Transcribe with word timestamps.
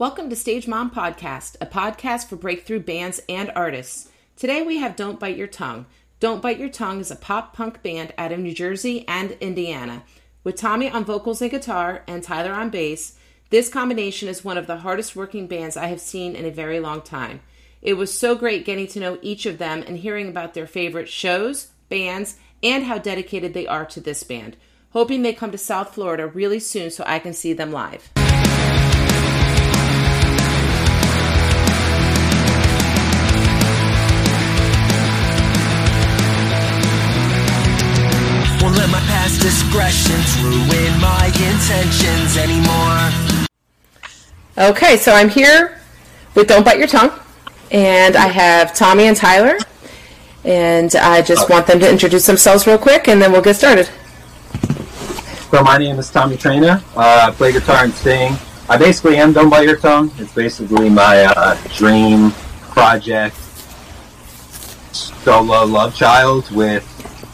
Welcome 0.00 0.30
to 0.30 0.36
Stage 0.36 0.66
Mom 0.66 0.90
Podcast, 0.90 1.56
a 1.60 1.66
podcast 1.66 2.28
for 2.28 2.36
breakthrough 2.36 2.80
bands 2.80 3.20
and 3.28 3.52
artists. 3.54 4.08
Today 4.34 4.62
we 4.62 4.78
have 4.78 4.96
Don't 4.96 5.20
Bite 5.20 5.36
Your 5.36 5.46
Tongue. 5.46 5.84
Don't 6.20 6.40
Bite 6.40 6.58
Your 6.58 6.70
Tongue 6.70 7.00
is 7.00 7.10
a 7.10 7.16
pop 7.16 7.54
punk 7.54 7.82
band 7.82 8.14
out 8.16 8.32
of 8.32 8.38
New 8.38 8.54
Jersey 8.54 9.06
and 9.06 9.32
Indiana. 9.42 10.02
With 10.42 10.56
Tommy 10.56 10.88
on 10.88 11.04
vocals 11.04 11.42
and 11.42 11.50
guitar 11.50 12.02
and 12.06 12.22
Tyler 12.22 12.54
on 12.54 12.70
bass, 12.70 13.18
this 13.50 13.68
combination 13.68 14.26
is 14.26 14.42
one 14.42 14.56
of 14.56 14.66
the 14.66 14.78
hardest 14.78 15.16
working 15.16 15.46
bands 15.46 15.76
I 15.76 15.88
have 15.88 16.00
seen 16.00 16.34
in 16.34 16.46
a 16.46 16.50
very 16.50 16.80
long 16.80 17.02
time. 17.02 17.40
It 17.82 17.98
was 17.98 18.18
so 18.18 18.34
great 18.34 18.64
getting 18.64 18.86
to 18.86 19.00
know 19.00 19.18
each 19.20 19.44
of 19.44 19.58
them 19.58 19.84
and 19.86 19.98
hearing 19.98 20.30
about 20.30 20.54
their 20.54 20.66
favorite 20.66 21.10
shows, 21.10 21.72
bands, 21.90 22.38
and 22.62 22.84
how 22.84 22.96
dedicated 22.96 23.52
they 23.52 23.66
are 23.66 23.84
to 23.84 24.00
this 24.00 24.22
band. 24.22 24.56
Hoping 24.92 25.20
they 25.20 25.34
come 25.34 25.50
to 25.50 25.58
South 25.58 25.94
Florida 25.94 26.26
really 26.26 26.58
soon 26.58 26.90
so 26.90 27.04
I 27.06 27.18
can 27.18 27.34
see 27.34 27.52
them 27.52 27.70
live. 27.70 28.10
Let 38.80 38.90
my 38.90 39.00
past 39.00 39.42
discretions 39.42 40.40
ruin 40.42 41.00
my 41.02 41.26
intentions 41.26 42.38
anymore. 42.38 43.10
Okay, 44.56 44.96
so 44.96 45.12
I'm 45.12 45.28
here 45.28 45.78
with 46.34 46.48
Don't 46.48 46.64
Bite 46.64 46.78
Your 46.78 46.86
Tongue, 46.86 47.12
and 47.70 48.16
I 48.16 48.28
have 48.28 48.74
Tommy 48.74 49.04
and 49.04 49.14
Tyler, 49.14 49.58
and 50.44 50.96
I 50.96 51.20
just 51.20 51.50
want 51.50 51.66
them 51.66 51.78
to 51.80 51.90
introduce 51.90 52.24
themselves 52.24 52.66
real 52.66 52.78
quick, 52.78 53.06
and 53.08 53.20
then 53.20 53.32
we'll 53.32 53.42
get 53.42 53.56
started. 53.56 53.90
So 55.50 55.62
my 55.62 55.76
name 55.76 55.98
is 55.98 56.10
Tommy 56.10 56.38
Traina. 56.38 56.82
Uh, 56.96 57.28
I 57.28 57.32
play 57.32 57.52
guitar 57.52 57.84
and 57.84 57.92
sing. 57.92 58.32
I 58.66 58.78
basically 58.78 59.18
am 59.18 59.34
Don't 59.34 59.50
Bite 59.50 59.66
Your 59.66 59.76
Tongue. 59.76 60.10
It's 60.16 60.32
basically 60.32 60.88
my 60.88 61.24
uh, 61.24 61.54
dream 61.76 62.30
project, 62.72 63.36
solo 64.92 65.66
love 65.66 65.94
child 65.94 66.50
with 66.50 66.89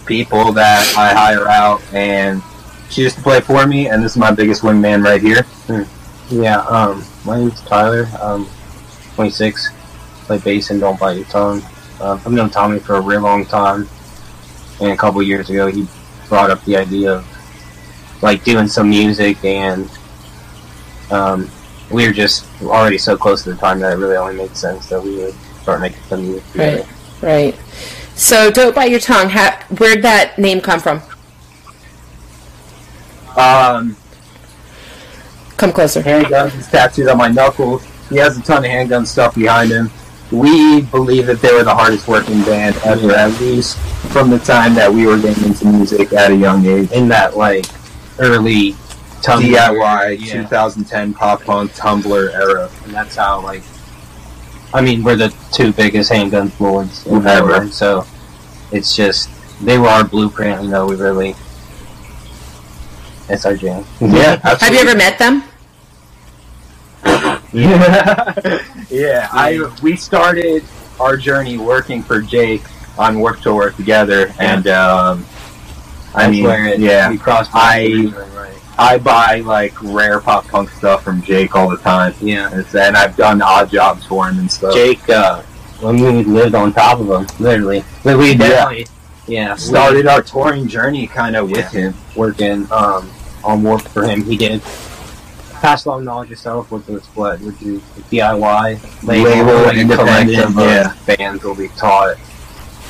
people 0.06 0.52
that 0.52 0.94
I 0.96 1.12
hire 1.12 1.48
out, 1.48 1.82
and 1.92 2.42
she 2.88 3.02
used 3.02 3.16
to 3.16 3.22
play 3.22 3.40
for 3.40 3.66
me, 3.66 3.88
and 3.88 4.02
this 4.02 4.12
is 4.12 4.18
my 4.18 4.30
biggest 4.30 4.62
wingman 4.62 5.04
right 5.04 5.20
here. 5.20 5.46
Yeah, 6.30 6.58
um, 6.62 7.04
my 7.24 7.38
name's 7.38 7.60
Tyler. 7.62 8.08
I'm 8.20 8.46
26. 9.14 9.70
Play 10.24 10.38
bass 10.38 10.70
and 10.70 10.80
Don't 10.80 10.98
Bite 10.98 11.16
Your 11.18 11.27
Tongue. 11.27 11.62
Uh, 12.00 12.14
I've 12.14 12.32
known 12.32 12.50
Tommy 12.50 12.78
for 12.78 12.96
a 12.96 13.00
real 13.00 13.20
long 13.20 13.46
time, 13.46 13.88
and 14.80 14.90
a 14.90 14.96
couple 14.96 15.22
years 15.22 15.50
ago 15.50 15.68
he 15.68 15.86
brought 16.28 16.50
up 16.50 16.64
the 16.64 16.77
idea 16.77 17.12
of 17.12 18.22
like 18.22 18.42
doing 18.44 18.66
some 18.66 18.90
music 18.90 19.42
and 19.44 19.88
um, 21.10 21.50
we 21.90 22.06
were 22.06 22.12
just 22.12 22.46
already 22.62 22.98
so 22.98 23.16
close 23.16 23.44
to 23.44 23.52
the 23.52 23.56
time 23.56 23.78
that 23.80 23.92
it 23.92 23.96
really 23.96 24.16
only 24.16 24.34
made 24.34 24.56
sense 24.56 24.86
that 24.88 25.00
we 25.00 25.16
would 25.16 25.34
start 25.62 25.80
making 25.80 26.02
some 26.04 26.22
music 26.22 26.44
together. 26.52 26.86
Right, 27.22 27.54
right. 27.54 27.54
So, 28.17 28.50
Don't 28.50 28.75
Bite 28.75 28.91
Your 28.91 28.98
Tongue, 29.00 29.28
ha- 29.28 29.62
where'd 29.78 30.03
that 30.03 30.39
name 30.39 30.62
come 30.62 30.81
from? 30.81 31.03
Um, 33.36 33.95
Come 35.58 35.73
closer. 35.73 36.00
handguns 36.03 36.58
is 36.58 36.67
tattooed 36.69 37.08
on 37.08 37.19
my 37.19 37.28
knuckles. 37.28 37.84
He 38.08 38.17
has 38.17 38.39
a 38.39 38.42
ton 38.42 38.64
of 38.64 38.70
handgun 38.70 39.05
stuff 39.05 39.34
behind 39.34 39.70
him. 39.70 39.91
We 40.33 40.81
believe 40.83 41.27
that 41.27 41.41
they 41.41 41.53
were 41.53 41.62
the 41.62 41.75
hardest 41.75 42.08
working 42.08 42.42
band 42.42 42.77
ever, 42.84 43.12
at 43.12 43.39
least 43.41 43.78
from 44.11 44.30
the 44.30 44.39
time 44.39 44.75
that 44.75 44.91
we 44.92 45.06
were 45.06 45.19
getting 45.19 45.45
into 45.45 45.67
music 45.67 46.12
at 46.14 46.30
a 46.30 46.34
young 46.36 46.64
age. 46.67 46.91
In 46.92 47.08
that 47.08 47.36
like 47.36 47.67
early 48.19 48.73
Tumblr, 49.23 49.42
DIY 49.42 50.20
yeah. 50.20 50.42
2010 50.42 51.14
pop 51.14 51.42
punk 51.45 51.73
Tumblr 51.73 52.34
era, 52.34 52.70
and 52.84 52.95
that's 52.95 53.17
how 53.17 53.41
like 53.42 53.62
I 54.77 54.82
mean 54.82 55.02
we're 55.02 55.16
the 55.16 55.34
two 55.52 55.72
biggest 55.72 56.10
handgun 56.12 56.52
lords 56.60 57.06
ever. 57.06 57.66
So 57.69 58.05
it's 58.72 58.94
just 58.94 59.30
they 59.64 59.78
were 59.78 59.88
our 59.88 60.05
blueprint. 60.05 60.62
You 60.62 60.68
know, 60.68 60.86
we 60.86 60.96
really 60.96 61.34
it's 63.28 63.45
our 63.46 63.56
jam. 63.56 63.84
Yeah, 64.01 64.39
Absolutely. 64.45 64.67
Have 64.67 64.74
you 64.74 64.80
ever 64.90 64.98
met 64.98 65.18
them? 65.18 65.42
Yeah, 67.52 68.34
yeah. 68.90 69.28
I 69.33 69.73
we 69.83 69.96
started 69.96 70.62
our 71.01 71.17
journey 71.17 71.56
working 71.56 72.02
for 72.02 72.20
Jake 72.20 72.62
on 72.98 73.18
Warped 73.18 73.42
Tour 73.45 73.70
together, 73.70 74.34
and 74.39 74.67
um, 74.67 75.24
I 76.14 76.22
That's 76.24 76.30
mean, 76.33 76.45
where 76.45 76.67
it, 76.68 76.80
yeah, 76.80 77.08
we 77.08 77.17
crossed 77.17 77.51
I- 77.55 78.11
paths, 78.12 78.34
right. 78.34 78.55
I 78.79 78.98
buy 78.98 79.41
like 79.41 79.81
rare 79.83 80.20
pop 80.20 80.47
punk 80.48 80.70
stuff 80.70 81.03
from 81.05 81.23
Jake 81.23 81.55
all 81.55 81.69
the 81.69 81.79
time. 81.79 82.14
Yeah. 82.20 82.48
It's- 82.48 82.75
and 82.75 82.97
I've 82.97 83.17
done 83.17 83.41
odd 83.42 83.70
jobs 83.70 84.05
for 84.07 84.29
him 84.29 84.39
and 84.39 84.51
stuff. 84.51 84.75
Jake, 84.75 85.09
uh, 85.09 85.42
when 85.81 85.97
we 85.97 86.25
lived 86.25 86.55
on 86.55 86.73
top 86.73 87.01
of 87.01 87.09
him, 87.11 87.27
literally. 87.39 87.85
We 88.05 88.35
definitely, 88.35 88.87
yeah, 89.27 89.57
started 89.57 90.07
our 90.07 90.23
touring 90.23 90.69
journey 90.69 91.07
kind 91.07 91.37
of 91.37 91.51
with 91.51 91.70
him, 91.70 91.95
working 92.14 92.67
um, 92.70 93.11
on 93.45 93.63
Warped 93.63 93.89
for 93.89 94.05
him. 94.05 94.25
He 94.25 94.37
did 94.37 94.63
pass 95.61 95.85
along 95.85 96.05
knowledge 96.05 96.31
yourself. 96.31 96.70
Was 96.70 96.87
what? 97.14 97.41
Would 97.41 97.61
you 97.61 97.83
DIY 98.11 99.05
label, 99.07 99.63
like 99.64 99.77
a 99.77 99.81
independent, 99.81 100.45
of, 100.45 100.58
yeah. 100.58 100.95
Bands 101.07 101.43
will 101.45 101.55
be 101.55 101.69
taught 101.69 102.17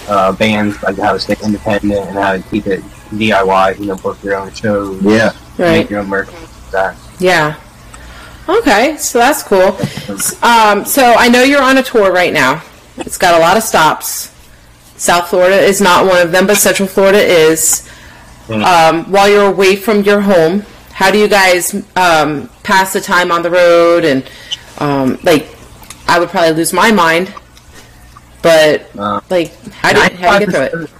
uh, 0.08 0.32
bands 0.32 0.80
like 0.82 0.98
how 0.98 1.12
to 1.12 1.20
stay 1.20 1.36
independent 1.42 2.06
and 2.06 2.16
how 2.16 2.32
to 2.32 2.42
keep 2.42 2.66
it 2.66 2.82
DIY. 3.18 3.78
You 3.80 3.86
know, 3.86 3.96
book 3.96 4.22
your 4.22 4.36
own 4.36 4.52
shows. 4.52 5.02
Yeah. 5.02 5.32
make 5.58 5.90
your 5.90 6.00
own 6.00 6.08
merch. 6.08 6.28
That. 6.72 6.96
Yeah. 7.18 7.60
Okay, 8.48 8.96
so 8.96 9.18
that's 9.18 9.42
cool. 9.42 9.76
Um, 10.42 10.84
so 10.84 11.14
I 11.16 11.28
know 11.28 11.42
you're 11.42 11.62
on 11.62 11.78
a 11.78 11.82
tour 11.82 12.12
right 12.12 12.32
now. 12.32 12.62
It's 12.98 13.18
got 13.18 13.34
a 13.34 13.38
lot 13.38 13.56
of 13.56 13.62
stops. 13.62 14.32
South 14.96 15.28
Florida 15.28 15.56
is 15.58 15.80
not 15.80 16.06
one 16.06 16.20
of 16.22 16.32
them, 16.32 16.46
but 16.46 16.56
Central 16.56 16.88
Florida 16.88 17.18
is. 17.18 17.88
Um, 18.48 19.10
while 19.10 19.28
you're 19.28 19.46
away 19.46 19.74
from 19.74 20.02
your 20.02 20.20
home, 20.20 20.60
how 20.92 21.10
do 21.10 21.18
you 21.18 21.26
guys 21.28 21.74
um, 21.96 22.48
pass 22.62 22.92
the 22.92 23.00
time 23.00 23.32
on 23.32 23.42
the 23.42 23.50
road? 23.50 24.04
And 24.04 24.30
um, 24.78 25.18
like, 25.24 25.48
I 26.06 26.20
would 26.20 26.28
probably 26.28 26.52
lose 26.52 26.72
my 26.72 26.92
mind. 26.92 27.34
But 28.42 28.88
Uh, 28.96 29.20
like, 29.28 29.52
how 29.72 29.92
do 29.92 29.98
you, 30.00 30.18
how 30.18 30.38
do 30.38 30.44
you 30.44 30.50
get 30.52 30.70
through 30.70 30.84
it? 30.84 30.90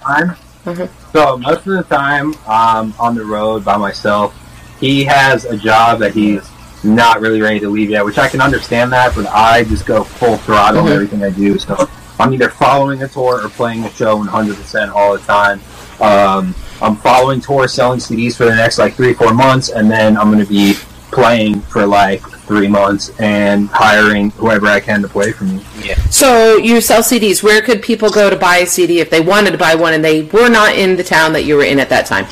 95% 0.67 0.69
of 0.69 0.77
the 0.77 0.85
time. 0.85 0.87
Mhm. 0.87 0.89
So 1.13 1.37
most 1.37 1.57
of 1.67 1.73
the 1.89 1.95
time, 1.95 2.35
I'm 2.47 2.93
on 2.99 3.15
the 3.15 3.23
road 3.23 3.63
by 3.63 3.77
myself. 3.77 4.33
He 4.79 5.03
has 5.05 5.45
a 5.45 5.57
job 5.57 5.99
that 5.99 6.13
he's 6.13 6.41
not 6.83 7.21
really 7.21 7.41
ready 7.41 7.59
to 7.59 7.69
leave 7.69 7.89
yet, 7.89 8.05
which 8.05 8.17
I 8.19 8.27
can 8.27 8.41
understand 8.41 8.91
that, 8.93 9.15
but 9.15 9.25
I 9.27 9.63
just 9.63 9.85
go 9.85 10.03
full 10.03 10.37
throttle 10.37 10.81
in 10.81 10.91
Mhm. 10.91 10.95
everything 10.95 11.23
I 11.23 11.29
do. 11.31 11.57
So 11.57 11.89
I'm 12.19 12.33
either 12.33 12.49
following 12.49 13.01
a 13.03 13.07
tour 13.07 13.41
or 13.43 13.49
playing 13.49 13.83
a 13.83 13.91
show 13.93 14.15
100% 14.15 14.91
all 14.91 15.13
the 15.13 15.19
time. 15.19 15.59
Um, 15.99 16.53
I'm 16.81 16.95
following 16.97 17.41
tours, 17.41 17.73
selling 17.73 17.99
CDs 17.99 18.35
for 18.35 18.45
the 18.45 18.55
next 18.55 18.77
like 18.77 18.95
three, 18.95 19.13
four 19.13 19.33
months, 19.33 19.69
and 19.69 19.89
then 19.89 20.15
I'm 20.17 20.31
going 20.31 20.43
to 20.43 20.49
be 20.49 20.77
playing 21.11 21.61
for 21.61 21.85
like 21.87 22.21
three 22.47 22.67
months 22.67 23.11
and 23.19 23.67
hiring 23.69 24.31
whoever 24.31 24.67
I 24.67 24.79
can 24.79 25.01
to 25.01 25.07
play 25.07 25.31
for 25.33 25.43
me. 25.43 25.61
So 26.09 26.55
you 26.57 26.79
sell 26.81 27.01
CDs. 27.01 27.43
Where 27.43 27.61
could 27.61 27.81
people 27.81 28.09
go 28.09 28.29
to 28.29 28.35
buy 28.37 28.57
a 28.57 28.65
CD 28.65 28.99
if 28.99 29.09
they 29.09 29.19
wanted 29.19 29.51
to 29.51 29.57
buy 29.57 29.75
one 29.75 29.93
and 29.93 30.03
they 30.03 30.23
were 30.23 30.49
not 30.49 30.75
in 30.75 30.95
the 30.95 31.03
town 31.03 31.33
that 31.33 31.43
you 31.43 31.55
were 31.55 31.63
in 31.65 31.79
at 31.79 31.89
that 31.89 32.05
time? 32.05 32.25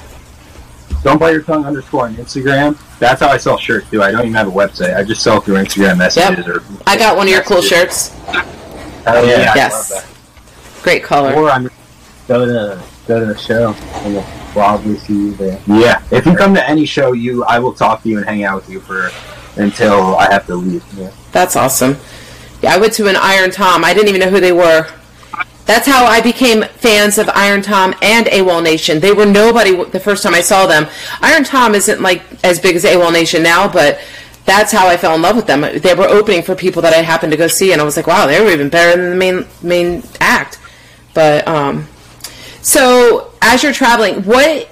Don't 1.04 1.20
bite 1.20 1.32
your 1.34 1.44
tongue 1.44 1.66
underscore 1.66 2.06
on 2.06 2.16
Instagram. 2.16 2.78
That's 2.98 3.22
how 3.22 3.28
I 3.30 3.38
sell 3.38 3.58
shirts 3.58 3.90
too. 3.92 4.02
I 4.02 4.10
don't 4.12 4.22
even 4.22 4.34
have 4.34 4.48
a 4.48 4.52
website. 4.52 4.96
I 4.96 5.04
just 5.04 5.22
sell 5.22 5.40
through 5.40 5.56
Instagram 5.56 5.98
messages 6.00 6.48
or. 6.48 6.64
I 6.88 6.98
got 6.98 7.16
one 7.18 7.28
of 7.28 7.34
your 7.34 7.44
cool 7.44 7.62
shirts. 7.62 8.12
Oh 8.28 9.24
yeah, 9.24 9.52
I 9.52 9.56
Yes. 9.56 9.92
love 9.92 10.82
Great 10.82 11.02
that. 11.04 11.08
color. 11.08 11.34
Or 11.34 11.50
I'm 11.52 11.70
Go 12.28 12.44
to 12.44 12.82
go 13.08 13.20
to 13.20 13.26
the 13.28 13.38
show, 13.38 13.76
and 14.04 14.16
we'll 14.16 14.24
probably 14.52 14.98
see 14.98 15.14
you 15.14 15.32
there. 15.36 15.62
yeah. 15.68 16.02
If 16.10 16.26
you 16.26 16.36
come 16.36 16.56
to 16.56 16.68
any 16.68 16.86
show, 16.86 17.12
you 17.14 17.44
I 17.44 17.60
will 17.60 17.74
talk 17.74 18.02
to 18.02 18.10
you 18.10 18.18
and 18.18 18.26
hang 18.26 18.44
out 18.44 18.56
with 18.56 18.68
you 18.70 18.80
for 18.80 19.12
until 19.58 20.16
I 20.16 20.32
have 20.32 20.46
to 20.48 20.56
leave. 20.56 20.84
Yeah. 20.98 21.12
That's 21.32 21.56
awesome. 21.56 21.98
Yeah, 22.62 22.74
I 22.74 22.78
went 22.78 22.94
to 22.94 23.08
an 23.08 23.16
Irontom. 23.16 23.84
I 23.84 23.94
didn't 23.94 24.10
even 24.10 24.22
know 24.22 24.30
who 24.30 24.40
they 24.40 24.52
were. 24.52 24.90
That's 25.66 25.88
how 25.88 26.06
I 26.06 26.22
became 26.22 26.64
fans 26.64 27.18
of 27.18 27.28
Irontom 27.28 27.96
and 28.04 28.28
AWOLNATION. 28.28 29.00
They 29.00 29.14
were 29.14 29.26
nobody 29.26 29.84
the 29.86 30.00
first 30.00 30.22
time 30.22 30.36
I 30.36 30.42
saw 30.42 30.68
them. 30.68 30.86
Irontom 31.22 31.74
isn't 31.74 32.02
like 32.02 32.22
as 32.44 32.60
big 32.60 32.76
as 32.76 32.86
AWOLNATION 32.86 33.42
now, 33.42 33.68
but 33.68 34.00
that's 34.46 34.72
how 34.72 34.88
I 34.88 34.96
fell 34.96 35.16
in 35.16 35.24
love 35.24 35.36
with 35.36 35.48
them. 35.48 35.62
They 35.62 35.96
were 35.96 36.08
opening 36.08 36.44
for 36.44 36.56
people 36.56 36.84
that 36.84 36.94
I 36.94 37.02
happened 37.02 37.32
to 37.32 37.38
go 37.38 37.48
see, 37.48 37.72
and 37.72 37.82
I 37.82 37.84
was 37.84 37.98
like, 37.98 38.06
wow, 38.06 38.28
they 38.28 38.40
were 38.40 38.52
even 38.52 38.70
better 38.70 39.00
than 39.00 39.10
the 39.10 39.16
main 39.16 39.48
main 39.64 40.04
act. 40.22 40.60
But 41.16 41.48
um, 41.48 41.88
so 42.62 43.34
as 43.42 43.64
you're 43.64 43.74
traveling, 43.74 44.24
what 44.24 44.70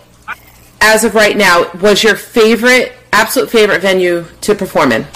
as 0.80 1.04
of 1.04 1.16
right 1.16 1.36
now 1.36 1.72
was 1.82 2.04
your 2.04 2.16
favorite, 2.16 2.94
absolute 3.14 3.50
favorite 3.50 3.82
venue 3.82 4.26
to 4.42 4.56
perform 4.56 4.92
in? 4.92 5.08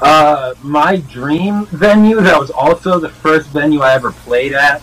Uh, 0.00 0.54
my 0.62 0.96
dream 0.96 1.66
venue 1.66 2.20
that 2.20 2.38
was 2.38 2.50
also 2.50 2.98
the 2.98 3.08
first 3.08 3.48
venue 3.50 3.80
I 3.80 3.92
ever 3.94 4.12
played 4.12 4.52
at. 4.52 4.82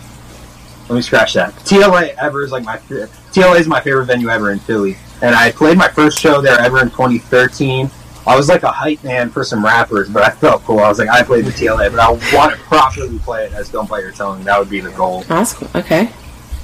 Let 0.88 0.96
me 0.96 1.02
scratch 1.02 1.34
that. 1.34 1.52
TLA 1.56 2.14
ever 2.20 2.42
is 2.42 2.52
like 2.52 2.64
my 2.64 2.78
TLA 2.78 3.60
is 3.60 3.68
my 3.68 3.80
favorite 3.80 4.06
venue 4.06 4.28
ever 4.28 4.50
in 4.50 4.58
Philly, 4.58 4.96
and 5.22 5.34
I 5.34 5.52
played 5.52 5.76
my 5.78 5.88
first 5.88 6.18
show 6.18 6.40
there 6.40 6.58
ever 6.60 6.80
in 6.80 6.90
2013. 6.90 7.90
I 8.26 8.36
was 8.36 8.48
like 8.48 8.62
a 8.62 8.70
hype 8.70 9.02
man 9.02 9.30
for 9.30 9.44
some 9.44 9.64
rappers, 9.64 10.08
but 10.08 10.22
I 10.22 10.30
felt 10.30 10.62
cool. 10.64 10.80
I 10.80 10.88
was 10.88 10.98
like, 10.98 11.08
I 11.08 11.22
played 11.22 11.44
the 11.44 11.50
TLA, 11.50 11.90
but 11.90 12.00
I 12.00 12.10
want 12.34 12.52
to 12.52 12.58
properly 12.62 13.18
play 13.18 13.46
it 13.46 13.52
as 13.52 13.70
Don't 13.70 13.88
Bite 13.88 14.02
Your 14.02 14.12
Tongue. 14.12 14.42
That 14.44 14.58
would 14.58 14.68
be 14.68 14.80
the 14.80 14.90
goal. 14.90 15.24
Awesome. 15.30 15.68
Okay. 15.74 16.10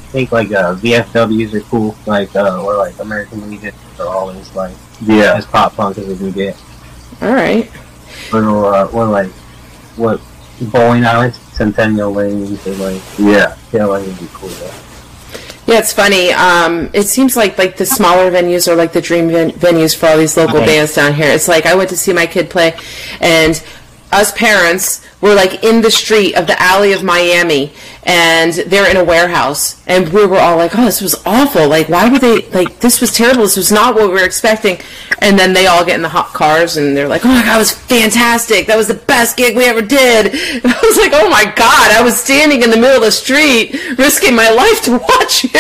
I 0.07 0.09
think 0.11 0.31
like 0.33 0.53
uh, 0.53 0.75
VFWs 0.77 1.53
are 1.55 1.61
cool, 1.63 1.97
like 2.07 2.35
uh, 2.37 2.63
or 2.65 2.77
like 2.77 2.97
American 3.01 3.51
Legion 3.51 3.75
are 3.99 4.07
always 4.07 4.55
like 4.55 4.75
Yeah. 5.03 5.35
as 5.35 5.45
pop 5.47 5.75
punk 5.75 5.99
as 5.99 6.07
we 6.07 6.17
can 6.17 6.31
get. 6.31 6.57
All 7.21 7.33
right. 7.33 7.69
Or 8.33 8.73
uh, 8.75 8.87
or 8.93 9.05
like 9.07 9.31
what 9.97 10.21
bowling 10.61 11.03
alleys, 11.05 11.37
Centennial 11.37 12.13
Lanes, 12.13 12.65
or 12.67 12.75
like 12.75 13.03
Yeah. 13.19 13.57
yeah, 13.73 13.85
like 13.85 14.07
would 14.07 14.19
be 14.21 14.29
cool. 14.33 14.49
Though. 14.49 14.71
Yeah, 15.67 15.81
it's 15.81 15.93
funny. 15.93 16.31
Um, 16.33 16.89
it 16.95 17.09
seems 17.09 17.37
like 17.37 17.59
like 17.59 17.77
the 17.77 17.85
smaller 17.85 18.31
venues 18.31 18.69
are 18.69 18.77
like 18.77 18.93
the 18.93 19.01
dream 19.03 19.29
ven- 19.29 19.51
venues 19.51 19.95
for 19.97 20.07
all 20.07 20.17
these 20.17 20.37
local 20.37 20.61
Right. 20.61 20.67
bands 20.69 20.95
down 20.95 21.15
here. 21.15 21.31
It's 21.33 21.49
like 21.49 21.67
I 21.67 21.75
went 21.75 21.91
to 21.91 21.97
see 21.97 22.13
my 22.13 22.27
kid 22.27 22.49
play, 22.49 22.77
and 23.21 23.61
us 24.13 24.33
parents 24.33 25.05
were 25.21 25.35
like 25.35 25.65
in 25.65 25.83
the 25.83 25.91
street 25.91 26.35
of 26.35 26.47
the 26.47 26.61
alley 26.61 26.93
of 26.93 27.03
Miami, 27.03 27.73
and 28.05 28.53
they're 28.53 28.89
in 28.89 28.97
a 28.97 29.05
warehouse, 29.05 29.83
and 29.87 30.09
we 30.13 30.27
were 30.27 30.39
all 30.39 30.57
like, 30.57 30.77
"Oh, 30.77 30.85
this 30.85 31.01
was 31.01 31.15
awful! 31.27 31.69
Like, 31.69 31.89
why 31.89 32.09
were 32.09 32.19
they 32.19 32.43
like 32.51 32.81
this 32.81 33.01
was 33.01 33.13
terrible? 33.13 33.43
This 33.43 33.57
was 33.57 33.73
not 33.73 33.95
what 33.95 34.09
we 34.09 34.15
were 34.15 34.25
expecting." 34.25 34.79
And 35.19 35.39
then 35.39 35.55
they 35.55 35.67
all 35.67 35.85
get 35.85 35.97
in 35.97 36.03
the 36.03 36.09
hot 36.09 36.33
cars, 36.33 36.77
and 36.77 36.97
they're 36.97 37.09
like, 37.09 37.25
"Oh 37.25 37.29
my 37.29 37.43
god, 37.43 37.57
it 37.57 37.59
was 37.59 37.73
fantastic! 37.73 38.67
That 38.67 38.77
was 38.77 38.89
the 38.89 38.95
best 38.95 39.37
gig 39.37 39.57
we 39.57 39.65
ever 39.65 39.83
did!" 39.83 40.27
And 40.27 40.73
I 40.73 40.81
was 40.83 40.97
like, 40.97 41.13
"Oh 41.15 41.29
my 41.29 41.45
god, 41.45 41.91
I 41.93 42.03
was 42.03 42.17
standing 42.17 42.63
in 42.63 42.71
the 42.71 42.77
middle 42.77 42.97
of 42.97 43.03
the 43.03 43.13
street, 43.13 43.75
risking 43.99 44.37
my 44.37 44.51
life 44.51 44.83
to 44.83 44.99
watch 44.99 45.45
you." 45.45 45.51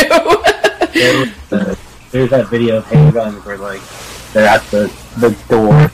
There's, 0.93 1.53
uh, 1.53 1.77
there's 2.11 2.31
that 2.31 2.49
video 2.49 2.79
of 2.79 2.85
handguns 2.87 3.45
where 3.45 3.59
like 3.59 3.83
they're 4.33 4.47
at 4.47 4.63
the 4.71 4.93
the 5.19 5.31
door 5.49 5.91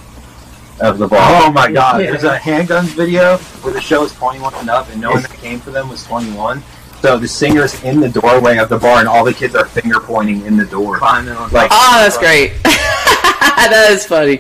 of 0.83 0.99
the 0.99 1.07
bar. 1.09 1.21
Oh 1.47 1.53
my 1.53 1.71
god, 1.71 2.01
Yeah. 2.03 2.11
there's 2.11 2.25
a 2.25 2.39
handguns 2.39 2.95
video 2.95 3.39
where 3.63 3.73
the 3.73 3.81
show 3.81 4.05
is 4.05 4.13
21 4.13 4.55
and 4.55 4.69
up, 4.71 4.91
and 4.91 5.01
no 5.01 5.11
one 5.13 5.23
that 5.23 5.33
came 5.33 5.61
for 5.61 5.71
them 5.71 5.89
was 5.89 6.05
21. 6.05 6.63
So 7.01 7.19
the 7.19 7.27
singer's 7.29 7.83
in 7.83 8.01
the 8.01 8.09
doorway 8.09 8.59
of 8.59 8.69
the 8.69 8.79
bar, 8.79 9.01
and 9.01 9.09
all 9.09 9.25
the 9.25 9.35
kids 9.35 9.55
are 9.55 9.65
finger 9.65 9.99
pointing 10.01 10.45
in 10.47 10.57
the 10.57 10.65
door. 10.65 10.99
Climbing 10.99 11.35
Like, 11.51 11.71
Oh, 11.73 11.99
that's 12.03 12.19
great. 12.19 12.53
that 12.63 13.89
is 13.91 14.07
funny. 14.07 14.37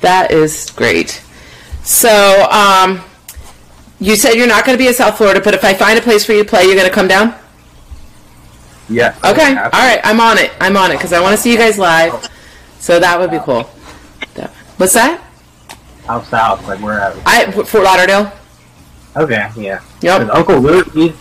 That 0.00 0.30
is 0.32 0.70
great. 0.70 1.22
So, 1.82 2.46
um, 2.50 3.00
you 4.00 4.16
said 4.16 4.34
you're 4.34 4.46
not 4.48 4.64
going 4.64 4.76
to 4.76 4.82
be 4.82 4.88
in 4.88 4.94
South 4.94 5.16
Florida, 5.16 5.40
but 5.40 5.54
if 5.54 5.64
I 5.64 5.72
find 5.74 5.98
a 5.98 6.02
place 6.02 6.24
for 6.24 6.32
you 6.32 6.42
to 6.42 6.48
play, 6.48 6.64
you're 6.64 6.74
going 6.74 6.88
to 6.88 6.94
come 6.94 7.08
down? 7.08 7.34
yeah. 8.88 9.14
Okay. 9.24 9.54
All 9.56 9.70
right. 9.70 10.00
I'm 10.02 10.18
on 10.20 10.36
it. 10.38 10.50
I'm 10.60 10.76
on 10.76 10.90
it 10.90 10.94
because 10.96 11.12
I 11.12 11.20
want 11.20 11.36
to 11.36 11.40
see 11.40 11.52
you 11.52 11.58
guys 11.58 11.78
live. 11.78 12.28
So 12.80 12.98
that 12.98 13.18
would 13.20 13.30
be 13.30 13.38
cool. 13.40 13.64
What's 14.78 14.94
that? 14.94 15.22
Out 16.08 16.24
south, 16.26 16.66
like 16.66 16.80
where 16.80 16.94
are 16.94 17.00
at. 17.00 17.16
I 17.26 17.50
Fort 17.50 17.84
Lauderdale. 17.84 18.32
Okay, 19.16 19.48
yeah. 19.56 19.80
Yep. 20.02 20.20
'Cause 20.22 20.30
Uncle 20.32 20.58
Lou, 20.60 20.82
he's 20.94 21.12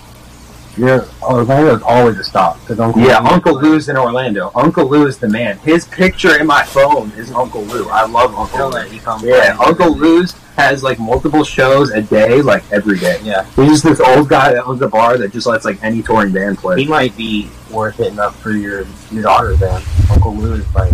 you're 0.78 1.06
Orlando's 1.22 1.82
always 1.82 2.18
a 2.20 2.24
stop. 2.24 2.64
Cause 2.66 2.80
Uncle 2.80 3.02
Yeah, 3.02 3.20
Lou- 3.20 3.30
Uncle 3.30 3.60
Lou's 3.60 3.90
in 3.90 3.98
Orlando. 3.98 4.52
Uncle 4.56 4.86
Lou 4.88 5.08
is 5.08 5.18
the 5.18 5.28
man. 5.28 5.58
His 5.60 5.86
picture 5.86 6.40
in 6.40 6.48
my 6.48 6.64
phone 6.64 7.12
is 7.18 7.32
Uncle 7.32 7.64
Lou. 7.64 7.90
I 7.90 8.06
love 8.06 8.34
Uncle 8.36 8.68
Lou. 8.68 8.70
let 8.70 8.94
you 8.94 9.02
Yeah, 9.24 9.58
by. 9.58 9.66
Uncle 9.66 9.96
Lou's 9.98 10.34
has 10.56 10.84
like 10.84 11.00
multiple 11.00 11.44
shows 11.44 11.90
a 11.92 12.02
day, 12.02 12.42
like 12.42 12.64
every 12.72 12.98
day. 13.00 13.20
Yeah, 13.24 13.46
He's 13.56 13.82
just 13.82 13.84
this 13.84 14.00
old 14.00 14.30
guy 14.30 14.54
that 14.54 14.64
owns 14.66 14.82
a 14.82 14.88
bar 14.88 15.18
that 15.18 15.34
just 15.34 15.48
lets 15.48 15.66
like 15.66 15.84
any 15.84 16.02
touring 16.02 16.32
band 16.32 16.60
play. 16.60 16.78
he 16.84 16.88
might 16.88 17.16
be 17.18 17.50
worth 17.72 18.00
it 18.00 18.08
enough 18.14 18.40
for 18.42 18.52
your 18.52 18.86
your 19.12 19.24
daughter 19.24 19.56
then. 19.56 19.82
Uncle 20.12 20.36
Lou 20.36 20.54
is 20.54 20.66
like 20.76 20.92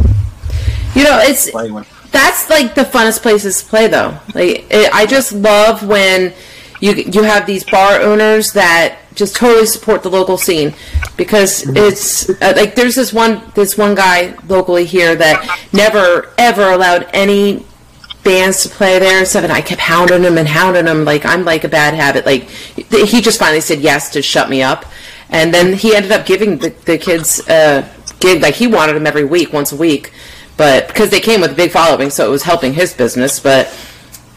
You 0.96 1.04
know, 1.04 1.20
it's 1.22 1.52
play 1.52 1.70
when 1.70 1.84
that's 2.16 2.50
like 2.50 2.76
the 2.76 2.84
funnest 2.84 3.22
places 3.22 3.62
to 3.62 3.70
play 3.70 3.88
though. 3.88 4.18
Like 4.34 4.66
it, 4.72 4.94
i 4.94 5.06
just 5.06 5.34
love 5.34 5.86
when 5.86 6.34
you 6.80 6.94
you 6.94 7.24
have 7.24 7.46
these 7.46 7.64
bar 7.64 8.02
owners 8.02 8.54
that 8.54 9.00
just 9.14 9.36
totally 9.36 9.66
support 9.66 10.02
the 10.02 10.10
local 10.10 10.38
scene 10.38 10.74
because 11.18 11.64
it's 11.76 12.30
uh, 12.30 12.54
like 12.56 12.76
there's 12.76 12.96
this 12.96 13.12
one 13.12 13.42
this 13.54 13.78
one 13.78 13.96
guy 13.96 14.36
locally 14.48 14.86
here 14.86 15.16
that 15.16 15.38
never 15.74 16.34
ever 16.38 16.72
allowed 16.72 17.08
any 17.14 17.66
bands 18.24 18.64
to 18.64 18.70
play 18.70 18.98
there 18.98 19.24
so 19.26 19.40
i 19.40 19.62
kept 19.62 19.82
hounding 19.82 20.24
him 20.24 20.38
and 20.38 20.48
hounding 20.48 20.88
him. 20.88 21.04
Like 21.04 21.26
i'm 21.26 21.44
like 21.44 21.66
a 21.66 21.70
bad 21.70 21.94
habit. 21.94 22.26
Like 22.26 22.44
he 22.50 23.22
just 23.22 23.40
finally 23.40 23.62
said 23.62 23.80
yes 23.80 24.10
to 24.12 24.22
shut 24.22 24.50
me 24.50 24.64
up. 24.64 24.86
And 25.30 25.54
then 25.54 25.74
he 25.74 25.94
ended 25.94 26.12
up 26.12 26.26
giving 26.26 26.60
the, 26.60 26.70
the 26.86 26.98
kids 26.98 27.42
a 27.50 27.90
gig. 28.20 28.42
Like 28.42 28.56
he 28.56 28.68
wanted 28.68 28.94
them 28.94 29.06
every 29.06 29.26
week 29.26 29.52
once 29.52 29.74
a 29.74 29.76
week 29.76 30.14
but 30.58 30.88
because 30.88 31.10
they 31.10 31.20
came 31.20 31.42
with 31.42 31.52
a 31.52 31.56
big 31.56 31.72
following, 31.72 32.10
so 32.10 32.26
it 32.26 32.32
was 32.32 32.44
helping 32.44 32.74
his 32.74 32.94
business. 32.94 33.40
But 33.40 33.74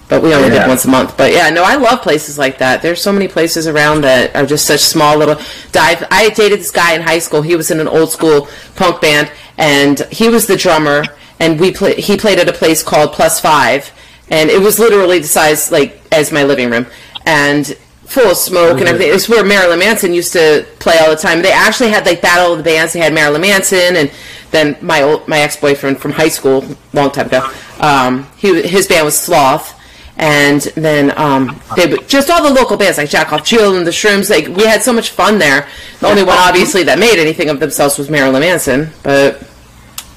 but 0.08 0.22
we 0.22 0.32
only 0.34 0.48
Yeah. 0.48 0.60
did 0.60 0.68
once 0.68 0.84
a 0.86 0.88
month. 0.88 1.16
But 1.18 1.32
yeah, 1.32 1.50
no, 1.50 1.62
I 1.64 1.74
love 1.76 2.00
places 2.00 2.38
like 2.38 2.58
that. 2.58 2.80
There's 2.80 3.02
so 3.02 3.12
many 3.12 3.28
places 3.28 3.66
around 3.66 4.02
that 4.04 4.34
are 4.34 4.46
just 4.46 4.64
such 4.64 4.80
small 4.80 5.18
little 5.18 5.38
dive. 5.70 6.06
I 6.10 6.30
dated 6.30 6.60
this 6.60 6.70
guy 6.70 6.94
in 6.94 7.02
high 7.02 7.18
school. 7.18 7.42
He 7.42 7.56
was 7.56 7.70
in 7.70 7.78
an 7.78 7.88
old 7.88 8.10
school 8.10 8.48
punk 8.74 9.02
band, 9.02 9.30
and 9.58 10.00
he 10.10 10.28
was 10.30 10.46
the 10.46 10.56
drummer. 10.56 11.04
And 11.40 11.60
we 11.60 11.70
play, 11.72 11.94
he 12.00 12.16
played 12.16 12.38
at 12.40 12.48
a 12.48 12.52
place 12.52 12.82
called 12.82 13.12
Plus 13.12 13.38
Five, 13.38 13.92
and 14.28 14.50
it 14.50 14.60
was 14.60 14.78
literally 14.80 15.20
the 15.20 15.28
size 15.28 15.70
like 15.70 16.00
as 16.10 16.32
my 16.32 16.42
living 16.42 16.68
room, 16.70 16.86
and 17.26 17.76
full 18.08 18.30
of 18.30 18.36
smoke 18.36 18.78
and 18.78 18.88
everything. 18.88 19.14
It's 19.14 19.28
where 19.28 19.44
Marilyn 19.44 19.78
Manson 19.78 20.14
used 20.14 20.32
to 20.32 20.66
play 20.78 20.96
all 20.98 21.10
the 21.10 21.16
time. 21.16 21.42
They 21.42 21.52
actually 21.52 21.90
had 21.90 22.06
like 22.06 22.22
Battle 22.22 22.52
of 22.52 22.58
the 22.58 22.64
Bands. 22.64 22.94
They 22.94 23.00
had 23.00 23.12
Marilyn 23.12 23.42
Manson 23.42 23.96
and 23.96 24.10
then 24.50 24.76
my 24.80 25.02
old, 25.02 25.28
my 25.28 25.40
ex 25.40 25.56
boyfriend 25.56 26.00
from 26.00 26.12
high 26.12 26.28
school, 26.28 26.64
long 26.92 27.10
time 27.10 27.26
ago. 27.26 27.50
Um, 27.80 28.26
he 28.36 28.62
his 28.62 28.86
band 28.86 29.04
was 29.04 29.18
Sloth, 29.18 29.78
and 30.16 30.62
then 30.74 31.12
um, 31.18 31.60
they 31.76 31.86
would, 31.86 32.08
just 32.08 32.30
all 32.30 32.42
the 32.42 32.52
local 32.52 32.78
bands 32.78 32.96
like 32.96 33.10
Jack 33.10 33.32
Off 33.32 33.44
Jill 33.44 33.76
and 33.76 33.86
the 33.86 33.90
Shrooms. 33.90 34.30
Like 34.30 34.48
we 34.56 34.64
had 34.64 34.82
so 34.82 34.92
much 34.92 35.10
fun 35.10 35.38
there. 35.38 35.68
The 36.00 36.06
only 36.06 36.24
one 36.24 36.38
obviously 36.38 36.82
that 36.84 36.98
made 36.98 37.18
anything 37.18 37.50
of 37.50 37.60
themselves 37.60 37.98
was 37.98 38.08
Marilyn 38.08 38.40
Manson, 38.40 38.90
but 39.02 39.46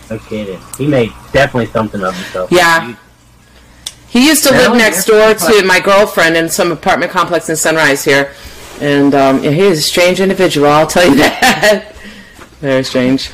no 0.10 0.18
kidding. 0.20 0.62
He 0.78 0.88
made 0.88 1.12
definitely 1.34 1.68
something 1.68 2.02
of 2.02 2.16
himself. 2.16 2.52
Yeah. 2.52 2.96
He 4.12 4.28
used 4.28 4.44
to 4.46 4.52
live 4.52 4.74
next 4.76 5.06
door 5.06 5.34
to 5.34 5.64
my 5.66 5.80
girlfriend 5.80 6.36
in 6.36 6.50
some 6.50 6.72
apartment 6.74 7.12
complex 7.14 7.48
in 7.48 7.56
Sunrise 7.56 8.04
here, 8.04 8.34
and 8.82 9.16
um, 9.16 9.42
yeah, 9.42 9.52
he 9.52 9.62
is 9.62 9.80
a 9.80 9.82
strange 9.82 10.20
individual. 10.20 10.68
I'll 10.68 10.86
tell 10.86 11.10
you 11.10 11.16
that. 11.24 11.96
Very 12.60 12.84
strange. 12.84 13.32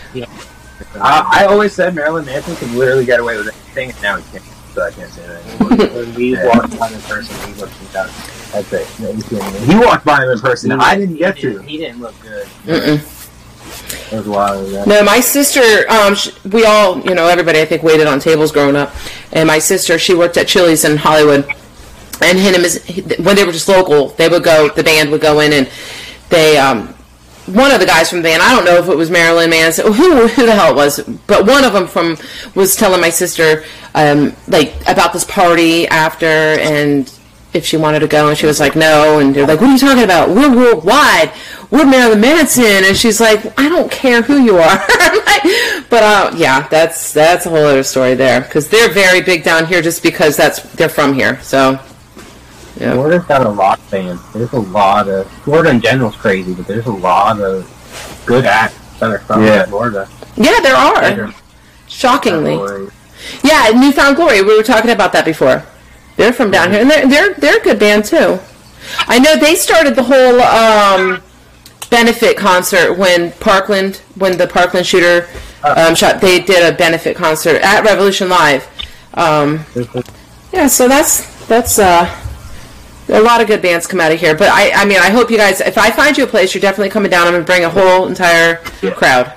I, 0.96 1.42
I 1.42 1.46
always 1.46 1.74
said 1.74 1.96
Marilyn 1.96 2.26
Manson 2.26 2.56
could 2.58 2.70
literally 2.72 3.06
get 3.06 3.20
away 3.20 3.38
with 3.38 3.48
anything, 3.48 3.90
and 3.90 4.02
now 4.04 4.18
he 4.18 4.32
can't. 4.32 4.44
So 4.74 4.84
I 4.84 4.92
can't 4.92 5.10
say 5.10 5.26
that 5.26 5.44
anymore. 5.46 5.88
When 6.06 6.14
we 6.14 6.36
walked 6.36 6.78
by 6.80 6.90
in 6.92 7.02
person, 7.02 7.36
he 7.48 7.60
looked 7.60 7.74
like 7.82 7.92
that. 7.94 8.12
That's 8.52 8.74
it. 8.74 9.00
No, 9.00 9.10
you 9.10 9.22
see 9.22 9.36
what 9.36 9.44
I 9.46 9.60
mean? 9.60 9.70
he 9.70 9.76
walked 9.76 10.06
by 10.06 10.24
him 10.24 10.30
in 10.30 10.40
person. 10.40 10.72
I 10.74 10.96
didn't 10.96 11.16
get 11.16 11.36
he 11.36 11.42
to. 11.42 11.52
didn't, 11.54 11.68
he 11.68 11.78
didn't 11.80 12.02
look 12.02 12.14
good. 12.22 12.46
Mm-mm. 12.66 13.17
Was 14.12 14.28
wild. 14.28 14.70
Yeah. 14.72 14.86
No, 14.86 15.04
my 15.04 15.20
sister. 15.20 15.90
Um, 15.90 16.16
sh 16.16 16.30
we 16.46 16.66
all, 16.66 17.00
you 17.02 17.14
know, 17.14 17.28
everybody 17.28 17.60
I 17.60 17.66
think 17.66 17.84
waited 17.84 18.08
on 18.08 18.20
tables 18.20 18.52
growing 18.52 18.76
up, 18.76 18.94
and 19.32 19.48
my 19.48 19.60
sister, 19.60 20.00
she 20.00 20.14
worked 20.14 20.38
at 20.38 20.48
Chili's 20.48 20.86
in 20.86 20.98
Hollywood, 20.98 21.46
and 22.22 22.38
him 22.38 22.62
is 22.62 22.84
when 23.20 23.36
they 23.36 23.46
were 23.46 23.52
just 23.52 23.68
local, 23.68 24.10
they 24.10 24.30
would 24.30 24.44
go. 24.44 24.70
The 24.70 24.84
band 24.84 25.12
would 25.12 25.22
go 25.22 25.40
in, 25.40 25.54
and 25.54 25.70
they. 26.30 26.58
Um, 26.58 26.94
one 27.48 27.72
of 27.72 27.80
the 27.80 27.86
guys 27.86 28.10
from 28.10 28.18
the 28.18 28.24
band, 28.24 28.42
I 28.42 28.54
don't 28.54 28.66
know 28.66 28.76
if 28.76 28.90
it 28.90 28.98
was 28.98 29.10
Marilyn 29.10 29.50
Manson, 29.50 29.94
who 29.94 30.28
who 30.28 30.46
the 30.46 30.54
hell 30.54 30.74
it 30.74 30.76
was, 30.76 31.00
but 31.28 31.46
one 31.46 31.64
of 31.64 31.72
them 31.72 31.88
from 31.88 32.18
was 32.56 32.76
telling 32.76 33.00
my 33.00 33.10
sister 33.10 33.64
um, 33.96 34.36
like 34.48 34.76
about 34.88 35.14
this 35.14 35.24
party 35.24 35.88
after 35.88 36.26
and 36.26 37.17
if 37.58 37.66
she 37.66 37.76
wanted 37.78 38.00
to 38.00 38.08
go, 38.08 38.30
and 38.30 38.38
she 38.38 38.46
was 38.46 38.60
like 38.60 38.76
no, 38.76 39.20
and 39.20 39.36
they're 39.36 39.46
like, 39.48 39.60
what 39.60 39.70
are 39.70 39.74
you 39.74 39.78
talking 39.80 40.04
about? 40.04 40.30
We're 40.30 40.56
worldwide, 40.56 41.32
we're 41.70 41.86
Marilyn 41.86 42.22
Manson, 42.22 42.64
and 42.86 42.96
she's 42.96 43.20
like, 43.20 43.60
I 43.60 43.68
don't 43.68 43.92
care 43.92 44.22
who 44.22 44.38
you 44.38 44.58
are, 44.58 44.78
like, 45.26 45.44
but 45.90 46.04
uh, 46.04 46.32
yeah, 46.38 46.68
that's 46.70 47.12
that's 47.14 47.46
a 47.46 47.50
whole 47.50 47.66
other 47.66 47.84
story 47.84 48.14
there 48.16 48.42
because 48.42 48.70
they're 48.70 48.90
very 48.90 49.22
big 49.22 49.44
down 49.44 49.66
here 49.66 49.82
just 49.82 50.02
because 50.04 50.38
that's 50.38 50.62
they're 50.74 50.88
from 50.90 51.14
here, 51.14 51.42
so 51.42 51.80
yeah. 52.80 52.94
Florida's 52.94 53.26
got 53.26 53.46
a 53.46 53.50
lot 53.50 53.80
of 53.80 53.86
fans. 53.86 54.22
There's 54.34 54.54
a 54.54 54.60
lot 54.60 55.10
of 55.10 55.30
Florida 55.44 55.72
in 55.72 55.82
general 55.82 56.12
is 56.12 56.16
crazy, 56.16 56.54
but 56.54 56.68
there's 56.68 56.86
a 56.86 56.92
lot 56.92 57.42
of 57.42 57.66
good 58.26 58.46
acts 58.46 58.78
that 59.00 59.10
are 59.10 59.20
from 59.20 59.44
Yeah. 59.44 59.66
Florida. 59.66 60.08
Yeah, 60.36 60.60
there 60.62 60.76
are. 60.76 61.34
Shockingly. 61.88 62.56
Glory. 62.56 62.90
Yeah, 63.44 63.72
New 63.74 63.92
Found 63.94 64.16
Glory. 64.16 64.44
We 64.44 64.56
were 64.56 64.64
talking 64.64 64.92
about 64.92 65.12
that 65.14 65.26
before. 65.26 65.66
They're 66.18 66.34
from 66.34 66.52
down 66.52 66.72
here, 66.72 66.82
and 66.82 66.90
they're 66.90 67.08
they're 67.08 67.34
they're 67.36 67.60
a 67.60 67.64
good 67.64 67.80
band 67.80 68.06
too. 68.06 68.40
I 69.08 69.20
know 69.20 69.36
they 69.36 69.56
started 69.56 69.96
the 69.96 70.04
whole 70.04 70.42
um, 70.42 71.22
benefit 71.90 72.38
concert 72.38 72.98
when 72.98 73.32
Parkland, 73.34 73.98
when 74.16 74.38
the 74.38 74.48
Parkland 74.48 74.86
shooter 74.86 75.28
um, 75.64 75.96
shot. 75.96 76.20
They 76.20 76.40
did 76.40 76.74
a 76.74 76.76
benefit 76.76 77.16
concert 77.16 77.62
at 77.62 77.84
Revolution 77.84 78.30
Live. 78.30 78.68
Um, 79.14 79.66
yeah, 80.52 80.68
so 80.68 80.88
that's 80.88 81.46
that's 81.46 81.78
uh, 81.78 82.10
a 83.10 83.22
lot 83.22 83.40
of 83.40 83.48
good 83.48 83.62
bands 83.62 83.86
come 83.86 84.00
out 84.00 84.12
of 84.12 84.20
here. 84.20 84.36
But 84.36 84.50
I 84.50 84.72
I 84.72 84.86
mean 84.86 85.00
I 85.00 85.12
hope 85.12 85.30
you 85.30 85.38
guys. 85.38 85.62
If 85.62 85.78
I 85.78 85.92
find 85.92 86.18
you 86.18 86.24
a 86.24 86.28
place, 86.28 86.54
you're 86.54 86.62
definitely 86.62 86.90
coming 86.90 87.12
down. 87.12 87.28
I'm 87.28 87.34
gonna 87.34 87.44
bring 87.44 87.64
a 87.64 87.70
whole 87.70 88.08
entire 88.08 88.56
crowd. 88.96 89.34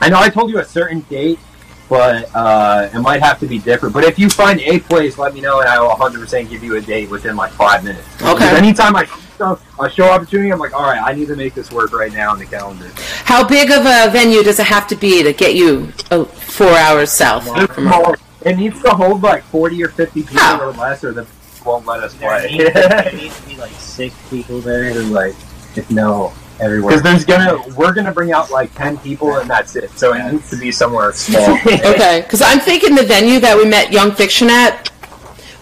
I 0.00 0.08
know 0.08 0.18
I 0.18 0.28
told 0.28 0.50
you 0.50 0.58
a 0.58 0.64
certain 0.64 1.00
date 1.02 1.38
but 1.88 2.28
uh, 2.34 2.88
it 2.92 2.98
might 3.00 3.22
have 3.22 3.38
to 3.40 3.46
be 3.46 3.58
different. 3.58 3.94
But 3.94 4.04
if 4.04 4.18
you 4.18 4.28
find 4.28 4.60
a 4.60 4.78
place, 4.80 5.16
let 5.18 5.34
me 5.34 5.40
know, 5.40 5.60
and 5.60 5.68
I 5.68 5.80
will 5.80 5.90
100% 5.90 6.48
give 6.50 6.62
you 6.62 6.76
a 6.76 6.80
date 6.80 7.08
within 7.10 7.36
like 7.36 7.52
five 7.52 7.84
minutes. 7.84 8.06
Okay. 8.22 8.32
Because 8.34 8.58
Anytime 8.58 8.96
I 8.96 9.04
show, 9.38 9.58
a 9.80 9.88
show 9.90 10.08
opportunity, 10.10 10.50
I'm 10.52 10.58
like, 10.58 10.74
all 10.74 10.82
right, 10.82 11.00
I 11.02 11.12
need 11.14 11.28
to 11.28 11.36
make 11.36 11.54
this 11.54 11.70
work 11.70 11.92
right 11.92 12.12
now 12.12 12.30
on 12.30 12.38
the 12.38 12.46
calendar. 12.46 12.90
How 13.24 13.46
big 13.46 13.70
of 13.70 13.86
a 13.86 14.10
venue 14.10 14.42
does 14.42 14.58
it 14.58 14.66
have 14.66 14.86
to 14.88 14.96
be 14.96 15.22
to 15.22 15.32
get 15.32 15.54
you 15.54 15.92
uh, 16.10 16.24
four 16.24 16.70
hours 16.72 17.10
south? 17.12 17.44
It's 17.56 17.74
small. 17.74 18.14
It 18.42 18.56
needs 18.56 18.80
to 18.82 18.90
hold 18.90 19.22
like 19.22 19.42
40 19.44 19.82
or 19.82 19.88
50 19.88 20.22
people 20.22 20.38
Oh. 20.40 20.60
or 20.68 20.72
less, 20.72 21.02
or 21.04 21.12
the 21.12 21.26
won't 21.64 21.84
let 21.86 22.00
us 22.02 22.14
There 22.14 22.28
play. 22.40 22.56
needs, 22.56 22.72
there 22.72 23.12
needs 23.14 23.40
to 23.40 23.46
be 23.48 23.56
like 23.56 23.72
six 23.72 24.14
people 24.30 24.60
there 24.60 24.84
and 24.84 25.10
like 25.12 25.34
just 25.74 25.90
know 25.90 26.32
everywhere. 26.60 26.96
Because 26.96 27.02
there's 27.02 27.24
gonna, 27.24 27.74
we're 27.76 27.92
gonna 27.92 28.12
bring 28.12 28.32
out 28.32 28.50
like 28.50 28.74
10 28.74 28.98
people, 28.98 29.36
and 29.36 29.48
that's 29.48 29.76
it. 29.76 29.90
So 29.92 30.12
it 30.14 30.32
needs 30.32 30.50
to 30.50 30.56
be 30.56 30.70
somewhere 30.72 31.12
small. 31.12 31.56
Okay, 31.66 32.22
because 32.22 32.42
I'm 32.42 32.60
thinking 32.60 32.94
the 32.94 33.02
venue 33.04 33.40
that 33.40 33.56
we 33.56 33.64
met 33.64 33.92
Young 33.92 34.12
Fiction 34.12 34.48
at 34.50 34.90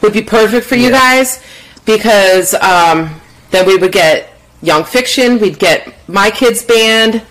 would 0.03 0.13
be 0.13 0.23
perfect 0.23 0.67
for 0.67 0.77
you 0.77 0.91
Yeah. 0.91 0.99
guys 1.01 1.43
because 1.85 2.55
um, 2.55 3.21
then 3.51 3.67
we 3.67 3.77
would 3.77 3.93
get 3.93 4.31
Young 4.63 4.85
Fiction, 4.85 5.39
we'd 5.39 5.59
get 5.59 5.95
my 6.09 6.31
kids 6.31 6.63
band. 6.65 7.23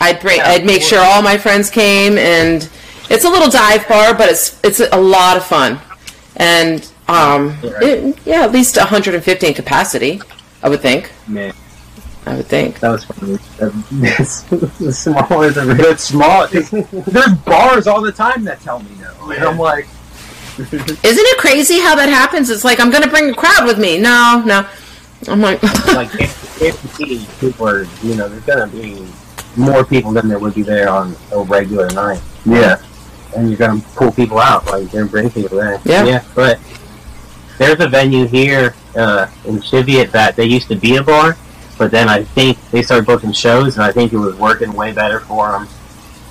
I'd 0.00 0.20
bring, 0.20 0.38
Yeah, 0.38 0.48
I'd 0.50 0.66
make 0.66 0.82
sure 0.82 0.98
all 1.00 1.22
my 1.22 1.38
friends 1.38 1.70
came, 1.70 2.18
and 2.18 2.68
it's 3.10 3.24
a 3.24 3.28
little 3.28 3.50
dive 3.50 3.86
bar, 3.88 4.14
but 4.14 4.28
it's 4.28 4.60
it's 4.64 4.80
a 4.80 5.00
lot 5.00 5.36
of 5.36 5.44
fun, 5.44 5.78
and 6.36 6.88
um, 7.08 7.56
it- 7.62 8.18
yeah, 8.26 8.42
at 8.42 8.52
least 8.52 8.76
150 8.76 9.46
in 9.46 9.54
capacity, 9.54 10.20
I 10.62 10.68
would 10.68 10.80
think. 10.80 11.10
Man, 11.28 11.52
I 12.26 12.36
would 12.36 12.46
think. 12.46 12.80
that 12.80 12.90
was 12.90 13.04
funny. 13.04 13.32
the 13.58 14.92
smaller 14.92 15.50
the 15.50 15.74
But 15.76 15.80
it's 15.86 16.04
small. 16.04 16.46
'cause 16.48 16.70
There's 17.06 17.32
bars 17.44 17.86
all 17.86 18.00
the 18.00 18.12
time 18.12 18.44
that 18.44 18.60
tell 18.60 18.80
me 18.80 18.90
no. 19.00 19.30
And 19.30 19.44
I'm 19.44 19.58
like, 19.58 19.86
Isn't 20.58 20.72
it 21.02 21.38
crazy 21.38 21.80
how 21.80 21.94
that 21.96 22.08
happens? 22.08 22.48
It's 22.50 22.64
like 22.64 22.80
I'm 22.80 22.90
going 22.90 23.02
to 23.02 23.10
bring 23.10 23.28
a 23.30 23.34
crowd 23.34 23.66
with 23.66 23.78
me. 23.78 23.98
No, 23.98 24.42
no. 24.46 24.66
I'm 25.28 25.40
like, 25.40 25.62
like 25.94 26.14
if, 26.20 26.60
if 26.60 27.40
people 27.40 27.66
are 27.68 27.84
you 28.02 28.14
know 28.14 28.28
there's 28.28 28.44
gonna 28.44 28.66
be 28.66 29.06
more 29.56 29.82
people 29.84 30.12
than 30.12 30.28
there 30.28 30.38
would 30.38 30.54
be 30.54 30.62
there 30.62 30.90
on 30.90 31.16
a 31.32 31.40
regular 31.42 31.88
night. 31.90 32.20
yeah. 32.44 32.76
and 33.34 33.48
you're 33.48 33.56
gonna 33.56 33.80
pull 33.96 34.12
people 34.12 34.38
out, 34.38 34.66
like 34.66 34.92
you're 34.92 35.02
gonna 35.02 35.10
bring 35.10 35.30
people 35.30 35.56
there. 35.56 35.80
Yeah. 35.86 36.04
yeah. 36.04 36.24
But 36.34 36.60
there's 37.56 37.80
a 37.80 37.88
venue 37.88 38.26
here 38.26 38.74
uh, 38.96 39.28
in 39.46 39.62
Cheviot 39.62 40.12
that 40.12 40.36
they 40.36 40.44
used 40.44 40.68
to 40.68 40.76
be 40.76 40.96
a 40.96 41.02
bar, 41.02 41.38
but 41.78 41.90
then 41.90 42.08
I 42.08 42.24
think 42.24 42.58
they 42.70 42.82
started 42.82 43.06
booking 43.06 43.32
shows, 43.32 43.76
and 43.76 43.84
I 43.84 43.92
think 43.92 44.12
it 44.12 44.18
was 44.18 44.34
working 44.36 44.72
way 44.72 44.92
better 44.92 45.20
for 45.20 45.52
them 45.52 45.68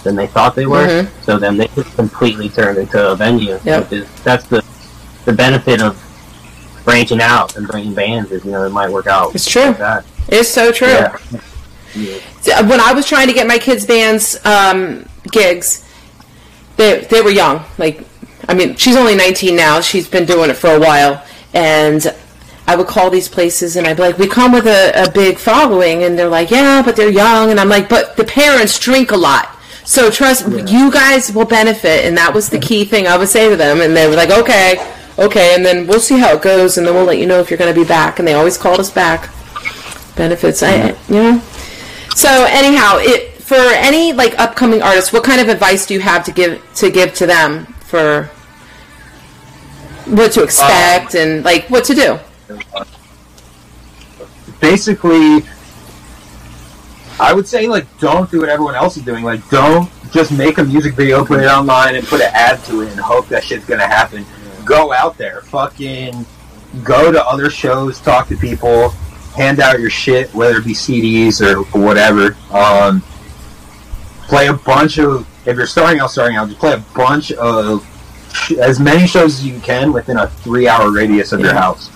than 0.04 0.16
they 0.16 0.28
thought 0.28 0.56
they 0.56 0.66
were. 0.66 0.88
Mhm. 0.88 1.08
So 1.24 1.38
then 1.38 1.58
they 1.58 1.68
just 1.68 1.96
completely 1.96 2.50
turned 2.50 2.78
into 2.78 3.12
a 3.12 3.16
venue. 3.16 3.60
Yep. 3.64 3.92
Is, 3.92 4.08
that's 4.24 4.46
the 4.48 4.64
the 5.26 5.34
benefit 5.34 5.82
of 5.82 6.00
branching 6.84 7.22
out 7.22 7.56
and 7.56 7.68
bringing 7.68 7.94
bands 7.94 8.32
is 8.32 8.44
you 8.44 8.52
know 8.52 8.66
it 8.66 8.72
might 8.72 8.92
work 8.92 9.08
out. 9.08 9.34
It's 9.34 9.50
true. 9.50 9.64
like 9.64 9.78
that. 9.78 10.06
it's 10.28 10.50
so 10.50 10.72
true. 10.72 10.88
Yeah. 10.88 11.18
Yeah. 11.96 12.62
when 12.62 12.80
I 12.80 12.94
was 12.94 13.06
trying 13.06 13.28
to 13.28 13.34
get 13.34 13.48
my 13.48 13.58
kids' 13.58 13.86
bands 13.86 14.44
um, 14.46 15.06
gigs, 15.32 15.88
they 16.78 17.02
they 17.10 17.22
were 17.22 17.30
young. 17.30 17.64
Like, 17.78 18.04
I 18.50 18.54
mean, 18.54 18.76
she's 18.76 18.96
only 18.96 19.16
19 19.16 19.56
now. 19.56 19.80
She's 19.80 20.08
been 20.08 20.26
doing 20.26 20.50
it 20.50 20.56
for 20.56 20.72
a 20.72 20.80
while, 20.80 21.24
and 21.54 22.14
I 22.66 22.76
would 22.76 22.88
call 22.88 23.10
these 23.10 23.28
places 23.28 23.76
and 23.76 23.86
I'd 23.86 23.98
be 23.98 24.04
like, 24.04 24.18
"We 24.18 24.28
come 24.28 24.52
with 24.52 24.68
a, 24.68 25.08
a 25.08 25.12
big 25.12 25.38
following," 25.38 26.04
and 26.04 26.18
they're 26.18 26.30
like, 26.30 26.50
"Yeah, 26.50 26.82
but 26.82 26.96
they're 26.96 27.10
young," 27.10 27.52
and 27.52 27.60
I'm 27.60 27.70
like, 27.70 27.90
"But 27.90 28.16
the 28.16 28.24
parents 28.24 28.80
drink 28.80 29.12
a 29.12 29.18
lot." 29.18 29.50
So 29.86 30.10
trust 30.10 30.48
you 30.72 30.90
guys 30.92 31.34
will 31.34 31.46
benefit, 31.46 32.06
and 32.06 32.18
that 32.18 32.34
was 32.34 32.50
the 32.50 32.60
key 32.60 32.86
thing 32.86 33.06
I 33.06 33.18
would 33.18 33.28
say 33.28 33.50
to 33.50 33.56
them. 33.58 33.82
And 33.82 33.96
they 33.96 34.08
were 34.08 34.16
like, 34.16 34.32
"Okay, 34.32 34.78
okay," 35.20 35.56
and 35.56 35.66
then 35.66 35.88
we'll 35.88 36.00
see 36.00 36.18
how 36.18 36.36
it 36.36 36.42
goes, 36.42 36.78
and 36.78 36.88
then 36.88 36.94
we'll 36.94 37.06
let 37.06 37.18
you 37.18 37.26
know 37.26 37.40
if 37.40 37.50
you're 37.50 37.58
going 37.58 37.74
to 37.74 37.80
be 37.80 37.88
back. 37.88 38.20
And 38.20 38.28
they 38.28 38.34
always 38.34 38.58
called 38.58 38.80
us 38.80 38.90
back. 38.90 39.30
Benefits, 40.16 40.64
I 40.64 40.96
you 41.10 41.16
know. 41.16 41.42
So 42.16 42.46
anyhow, 42.48 42.98
it 43.00 43.34
for 43.42 43.56
any 43.56 44.14
like 44.14 44.40
upcoming 44.40 44.82
artists, 44.82 45.12
what 45.12 45.24
kind 45.24 45.42
of 45.42 45.50
advice 45.50 45.86
do 45.86 45.94
you 45.94 46.00
have 46.00 46.24
to 46.26 46.32
give 46.32 46.62
to 46.76 46.90
give 46.90 47.14
to 47.16 47.26
them 47.26 47.66
for 47.82 48.30
what 50.06 50.32
to 50.32 50.42
um, 50.42 50.46
expect 50.46 51.16
and 51.16 51.44
like 51.44 51.70
what 51.70 51.84
to 51.86 51.94
do? 51.94 52.20
Basically, 54.64 55.44
I 57.20 57.34
would 57.34 57.48
say 57.48 57.68
like 57.68 57.86
don't 58.00 58.32
do 58.32 58.40
what 58.40 58.50
everyone 58.50 58.76
else 58.76 58.96
is 58.96 59.04
doing. 59.04 59.24
Like 59.24 59.48
don't 59.50 59.92
just 60.12 60.32
make 60.32 60.58
a 60.58 60.64
music 60.64 60.96
video, 60.96 61.26
put 61.26 61.42
it 61.42 61.48
online, 61.48 61.96
and 61.96 62.08
put 62.08 62.22
an 62.22 62.32
ad 62.34 62.64
to 62.66 62.82
it, 62.82 62.92
and 62.92 63.00
hope 63.00 63.28
that 63.28 63.44
shit's 63.44 63.66
gonna 63.66 63.86
happen. 63.86 64.26
Go 64.64 64.94
out 64.94 65.18
there, 65.18 65.42
fucking 65.42 66.26
go 66.84 67.12
to 67.12 67.24
other 67.26 67.50
shows, 67.50 68.00
talk 68.00 68.30
to 68.30 68.38
people, 68.38 68.90
hand 69.36 69.60
out 69.60 69.82
your 69.82 69.90
shit, 69.90 70.34
whether 70.34 70.58
it 70.58 70.66
be 70.66 70.74
CDs 70.74 71.42
or 71.42 71.64
whatever. 71.78 72.38
Um, 72.50 73.02
play 74.28 74.48
a 74.48 74.54
bunch 74.54 74.98
of. 74.98 75.28
If 75.46 75.58
you're 75.58 75.68
starting 75.68 76.00
out, 76.00 76.10
starting 76.10 76.38
out, 76.38 76.48
just 76.48 76.60
play 76.62 76.72
a 76.72 76.84
bunch 76.96 77.34
of 77.34 77.86
as 78.58 78.80
many 78.80 79.08
shows 79.08 79.40
as 79.40 79.46
you 79.46 79.60
can 79.60 79.92
within 79.92 80.18
a 80.18 80.28
three-hour 80.28 80.90
radius 80.90 81.34
of 81.34 81.42
your 81.42 81.54
house. 81.54 81.90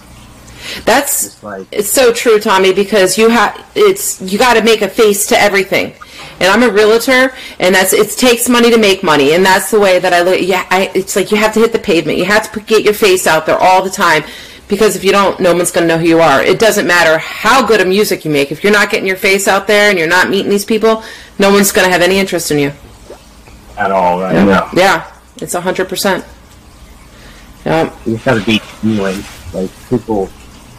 That's 0.86 1.26
It's 1.26 1.44
like 1.44 1.68
it's 1.72 1.90
so 1.90 2.14
true, 2.14 2.40
Tommy, 2.40 2.74
because 2.74 3.18
you 3.18 3.30
have 3.30 3.66
it's 3.76 4.22
you 4.22 4.38
got 4.38 4.56
to 4.56 4.64
make 4.64 4.82
a 4.82 4.90
face 4.90 5.26
to 5.28 5.40
everything. 5.40 5.94
And 6.40 6.50
I'm 6.52 6.62
a 6.62 6.72
realtor, 6.72 7.34
and 7.60 7.74
that's 7.74 7.94
it 7.94 8.10
takes 8.18 8.48
money 8.48 8.70
to 8.70 8.78
make 8.78 9.04
money, 9.04 9.34
and 9.34 9.44
that's 9.44 9.72
the 9.72 9.80
way 9.80 9.98
that 10.00 10.14
I 10.14 10.22
look. 10.22 10.40
Yeah, 10.42 10.68
I, 10.70 10.92
it's 10.94 11.16
like 11.16 11.32
you 11.32 11.38
have 11.38 11.54
to 11.54 11.60
hit 11.60 11.72
the 11.74 11.80
pavement. 11.80 12.20
You 12.20 12.26
have 12.26 12.52
to 12.52 12.60
get 12.60 12.84
your 12.84 12.94
face 12.94 13.26
out 13.26 13.46
there 13.48 13.58
all 13.58 13.82
the 13.84 13.90
time, 13.90 14.24
because 14.68 14.96
if 14.96 15.04
you 15.04 15.12
don't, 15.12 15.40
no 15.40 15.56
one's 15.56 15.72
going 15.72 15.88
to 15.88 15.94
know 15.96 16.00
who 16.00 16.08
you 16.08 16.20
are. 16.20 16.44
It 16.44 16.60
doesn't 16.60 16.86
matter 16.86 17.18
how 17.18 17.66
good 17.66 17.82
a 17.82 17.86
music 17.86 18.24
you 18.24 18.30
make 18.30 18.52
if 18.52 18.64
you're 18.64 18.74
not 18.74 18.92
getting 18.92 19.08
your 19.08 19.18
face 19.18 19.48
out 19.48 19.66
there 19.66 19.90
and 19.90 19.98
you're 19.98 20.08
not 20.08 20.30
meeting 20.30 20.50
these 20.52 20.66
people. 20.66 21.04
No 21.40 21.52
one's 21.52 21.72
going 21.72 21.88
to 21.88 21.92
have 21.92 22.02
any 22.04 22.20
interest 22.20 22.52
in 22.52 22.60
you. 22.60 22.72
at 23.78 23.92
all, 23.92 24.20
right? 24.22 24.34
Yeah. 24.34 24.70
Yeah, 24.76 25.12
it's 25.38 25.56
a 25.56 25.62
hundred 25.62 25.90
percent. 25.90 26.24
Yeah, 27.66 27.96
you 28.06 28.18
gotta 28.18 28.44
be 28.46 28.62
genuine. 28.82 29.24
Like 29.54 29.70
people, 29.90 30.30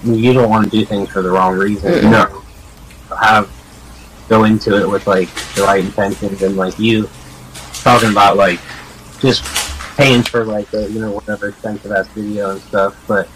you 0.05 0.33
don't 0.33 0.49
want 0.49 0.65
to 0.65 0.71
do 0.71 0.85
things 0.85 1.09
for 1.11 1.23
the 1.23 1.31
wrong 1.31 1.57
reason. 1.57 1.93
You 1.95 2.11
know, 2.11 2.43
have 3.21 3.51
go 4.29 4.45
into 4.45 4.81
it 4.81 4.89
with 4.89 5.07
like 5.07 5.33
the 5.55 5.63
right 5.63 5.85
intentions 5.85 6.43
and 6.43 6.57
like 6.57 6.79
you 6.79 7.09
talking 7.73 8.11
about 8.11 8.37
like 8.37 8.61
just 9.21 9.43
paying 9.97 10.23
for 10.23 10.45
like 10.45 10.71
you 10.73 11.01
know 11.01 11.13
whatever 11.13 11.49
expensive 11.49 11.93
ass 11.93 12.09
video 12.09 12.51
and 12.51 12.61
stuff. 12.63 12.97
But 13.09 13.29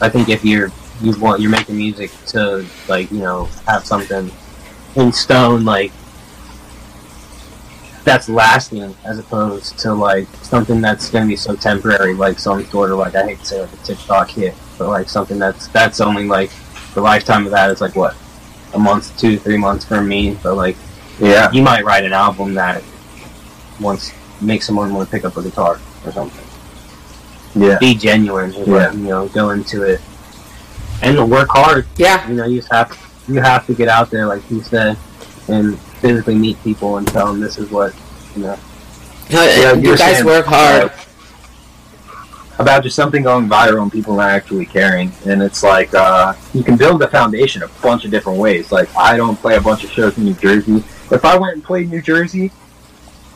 I 0.00 0.08
think 0.08 0.28
if 0.28 0.44
you're 0.44 0.70
you 1.00 1.18
want 1.20 1.40
you're 1.40 1.50
making 1.50 1.76
music 1.76 2.10
to 2.26 2.66
like 2.88 3.10
you 3.10 3.18
know 3.18 3.44
have 3.66 3.86
something 3.86 4.30
in 4.96 5.12
stone 5.12 5.64
like 5.64 5.92
that's 8.04 8.28
lasting 8.28 8.94
as 9.04 9.18
opposed 9.18 9.78
to 9.78 9.92
like 9.92 10.26
something 10.42 10.80
that's 10.80 11.10
going 11.10 11.24
to 11.24 11.28
be 11.28 11.36
so 11.36 11.54
temporary 11.54 12.14
like 12.14 12.38
some 12.38 12.64
sort 12.66 12.90
of 12.90 12.98
like 12.98 13.14
i 13.14 13.26
hate 13.26 13.38
to 13.38 13.44
say 13.44 13.60
like 13.60 13.72
a 13.72 13.76
tiktok 13.78 14.30
hit 14.30 14.54
but 14.78 14.88
like 14.88 15.08
something 15.08 15.38
that's 15.38 15.66
that's 15.68 16.00
only 16.00 16.26
like 16.26 16.50
the 16.94 17.00
lifetime 17.00 17.44
of 17.44 17.50
that 17.52 17.70
is 17.70 17.80
like 17.80 17.94
what 17.96 18.16
a 18.74 18.78
month 18.78 19.16
two 19.18 19.38
three 19.38 19.56
months 19.56 19.84
for 19.84 20.00
me 20.02 20.36
but 20.42 20.54
like 20.54 20.76
Yeah. 21.20 21.50
you 21.52 21.62
might 21.62 21.84
write 21.84 22.04
an 22.04 22.12
album 22.12 22.54
that 22.54 22.82
once 23.80 24.12
makes 24.40 24.66
someone 24.66 24.92
want 24.94 25.08
to 25.08 25.10
pick 25.10 25.24
up 25.24 25.36
a 25.36 25.42
guitar 25.42 25.80
or 26.04 26.12
something 26.12 26.44
Yeah. 27.60 27.78
be 27.78 27.94
genuine 27.94 28.52
Yeah. 28.52 28.64
what, 28.64 28.94
you 28.94 29.00
know 29.08 29.28
go 29.28 29.50
into 29.50 29.82
it 29.82 30.00
and 31.02 31.30
work 31.30 31.48
hard 31.50 31.86
yeah, 31.96 32.28
you 32.28 32.34
know, 32.34 32.44
you 32.44 32.58
just 32.60 32.72
have 32.72 32.96
you 33.28 33.40
have 33.40 33.66
to 33.66 33.74
get 33.74 33.88
out 33.88 34.10
there, 34.10 34.26
like 34.26 34.42
you 34.50 34.62
said, 34.62 34.96
and 35.48 35.78
physically 36.00 36.34
meet 36.34 36.60
people 36.64 36.96
and 36.96 37.06
tell 37.06 37.26
them 37.26 37.40
this 37.40 37.58
is 37.58 37.70
what 37.70 37.94
you 38.34 38.42
know. 38.42 38.58
Yeah, 39.28 39.74
you 39.74 39.90
were 39.90 39.96
guys 39.96 40.16
saying, 40.16 40.26
work 40.26 40.46
hard. 40.46 40.90
About 42.58 42.82
just 42.82 42.96
something 42.96 43.22
going 43.22 43.48
viral 43.48 43.82
and 43.82 43.92
people 43.92 44.16
not 44.16 44.30
actually 44.30 44.66
caring, 44.66 45.12
and 45.26 45.42
it's 45.42 45.62
like 45.62 45.94
uh, 45.94 46.34
you 46.52 46.62
can 46.62 46.76
build 46.76 47.00
the 47.00 47.08
foundation 47.08 47.62
a 47.62 47.68
bunch 47.82 48.04
of 48.04 48.10
different 48.10 48.38
ways. 48.38 48.72
Like 48.72 48.94
I 48.96 49.16
don't 49.16 49.36
play 49.36 49.56
a 49.56 49.60
bunch 49.60 49.84
of 49.84 49.90
shows 49.90 50.16
in 50.18 50.24
New 50.24 50.34
Jersey. 50.34 50.76
If 51.10 51.24
I 51.24 51.36
went 51.38 51.54
and 51.54 51.64
played 51.64 51.90
New 51.90 52.02
Jersey, 52.02 52.50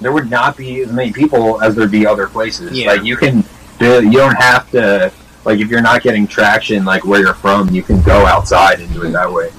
there 0.01 0.13
would 0.13 0.29
not 0.29 0.57
be 0.57 0.81
as 0.81 0.93
many 0.93 1.13
people 1.13 1.63
as 1.63 1.75
there'd 1.75 1.91
be 1.91 2.07
other 2.07 2.27
places. 2.27 2.73
Yeah. 2.73 2.89
Like 2.89 3.05
you 3.05 3.17
can, 3.17 3.45
build, 3.79 4.05
you 4.05 4.13
don't 4.13 4.37
have 4.37 4.71
to. 4.73 5.13
Like 5.45 5.59
if 5.59 5.69
you're 5.69 5.83
not 5.83 6.03
getting 6.03 6.27
traction, 6.27 6.85
like 6.85 7.05
where 7.05 7.21
you're 7.21 7.35
from, 7.35 7.71
you 7.71 7.83
can 7.83 8.01
go 8.03 8.27
outside 8.27 8.81
and 8.81 8.93
do 8.93 9.03
it 9.03 9.11
that 9.11 9.33
way. 9.33 9.51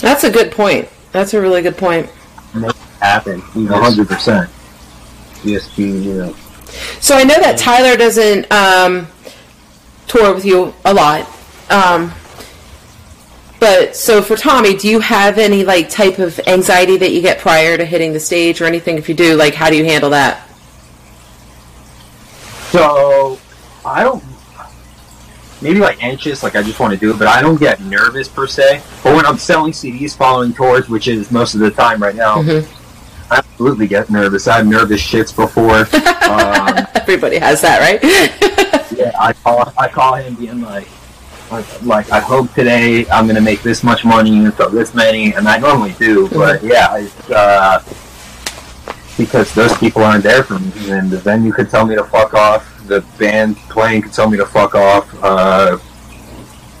That's 0.00 0.24
a 0.24 0.30
good 0.30 0.52
point. 0.52 0.88
That's 1.12 1.34
a 1.34 1.40
really 1.40 1.62
good 1.62 1.76
point. 1.76 2.08
Happen. 3.00 3.42
You 3.54 3.68
One 3.68 3.82
hundred 3.82 4.08
percent. 4.08 4.50
you 5.42 5.58
just 5.58 5.76
be, 5.76 5.84
you 5.84 6.14
know. 6.14 6.36
So 7.00 7.16
I 7.16 7.24
know 7.24 7.38
that 7.40 7.58
Tyler 7.58 7.96
doesn't 7.96 8.50
um, 8.52 9.06
tour 10.06 10.34
with 10.34 10.44
you 10.44 10.74
a 10.84 10.92
lot. 10.92 11.28
Um, 11.70 12.12
but 13.58 13.96
so 13.96 14.20
for 14.22 14.36
Tommy, 14.36 14.76
do 14.76 14.88
you 14.88 15.00
have 15.00 15.38
any 15.38 15.64
like 15.64 15.88
type 15.88 16.18
of 16.18 16.38
anxiety 16.46 16.96
that 16.98 17.12
you 17.12 17.22
get 17.22 17.38
prior 17.38 17.76
to 17.76 17.84
hitting 17.84 18.12
the 18.12 18.20
stage 18.20 18.60
or 18.60 18.64
anything? 18.66 18.98
If 18.98 19.08
you 19.08 19.14
do, 19.14 19.36
like 19.36 19.54
how 19.54 19.70
do 19.70 19.76
you 19.76 19.84
handle 19.84 20.10
that? 20.10 20.46
So 22.70 23.38
I 23.84 24.02
don't 24.02 24.22
maybe 25.62 25.78
like 25.78 26.02
anxious, 26.02 26.42
like 26.42 26.54
I 26.56 26.62
just 26.62 26.78
want 26.78 26.92
to 26.92 26.98
do 26.98 27.10
it, 27.10 27.18
but 27.18 27.28
I 27.28 27.40
don't 27.40 27.58
get 27.58 27.80
nervous 27.80 28.28
per 28.28 28.46
se. 28.46 28.82
But 29.02 29.16
when 29.16 29.24
I'm 29.24 29.38
selling 29.38 29.72
CDs, 29.72 30.14
following 30.16 30.52
tours, 30.52 30.88
which 30.88 31.08
is 31.08 31.30
most 31.30 31.54
of 31.54 31.60
the 31.60 31.70
time 31.70 32.02
right 32.02 32.14
now, 32.14 32.42
Mhm. 32.42 32.66
I 33.30 33.38
absolutely 33.38 33.86
get 33.86 34.10
nervous. 34.10 34.46
I 34.46 34.58
have 34.58 34.66
nervous 34.66 35.00
shits 35.00 35.34
before. 35.34 35.80
um, 36.30 36.86
Everybody 36.94 37.38
has 37.38 37.60
that, 37.62 37.80
right? 37.80 38.02
yeah, 38.96 39.12
I 39.18 39.32
call 39.32 39.72
I 39.78 39.88
call 39.88 40.14
him 40.14 40.34
being 40.34 40.60
like. 40.60 40.88
Like, 41.48 41.82
like 41.82 42.10
I 42.10 42.18
hope 42.18 42.52
today 42.54 43.08
I'm 43.08 43.28
gonna 43.28 43.40
make 43.40 43.62
this 43.62 43.84
much 43.84 44.04
money 44.04 44.44
and 44.44 44.52
so 44.54 44.68
this 44.68 44.94
many, 44.94 45.32
and 45.32 45.46
I 45.46 45.58
normally 45.58 45.92
do, 45.92 46.28
but 46.30 46.60
yeah, 46.60 47.06
uh, 47.32 47.80
because 49.16 49.54
those 49.54 49.76
people 49.78 50.02
aren't 50.02 50.24
there 50.24 50.42
for 50.42 50.58
me, 50.58 50.90
and 50.90 51.08
the 51.08 51.18
venue 51.18 51.52
could 51.52 51.70
tell 51.70 51.86
me 51.86 51.94
to 51.94 52.02
fuck 52.02 52.34
off, 52.34 52.84
the 52.88 53.00
band 53.16 53.56
playing 53.70 54.02
could 54.02 54.12
tell 54.12 54.28
me 54.28 54.36
to 54.38 54.44
fuck 54.44 54.74
off, 54.74 55.08
uh, 55.22 55.78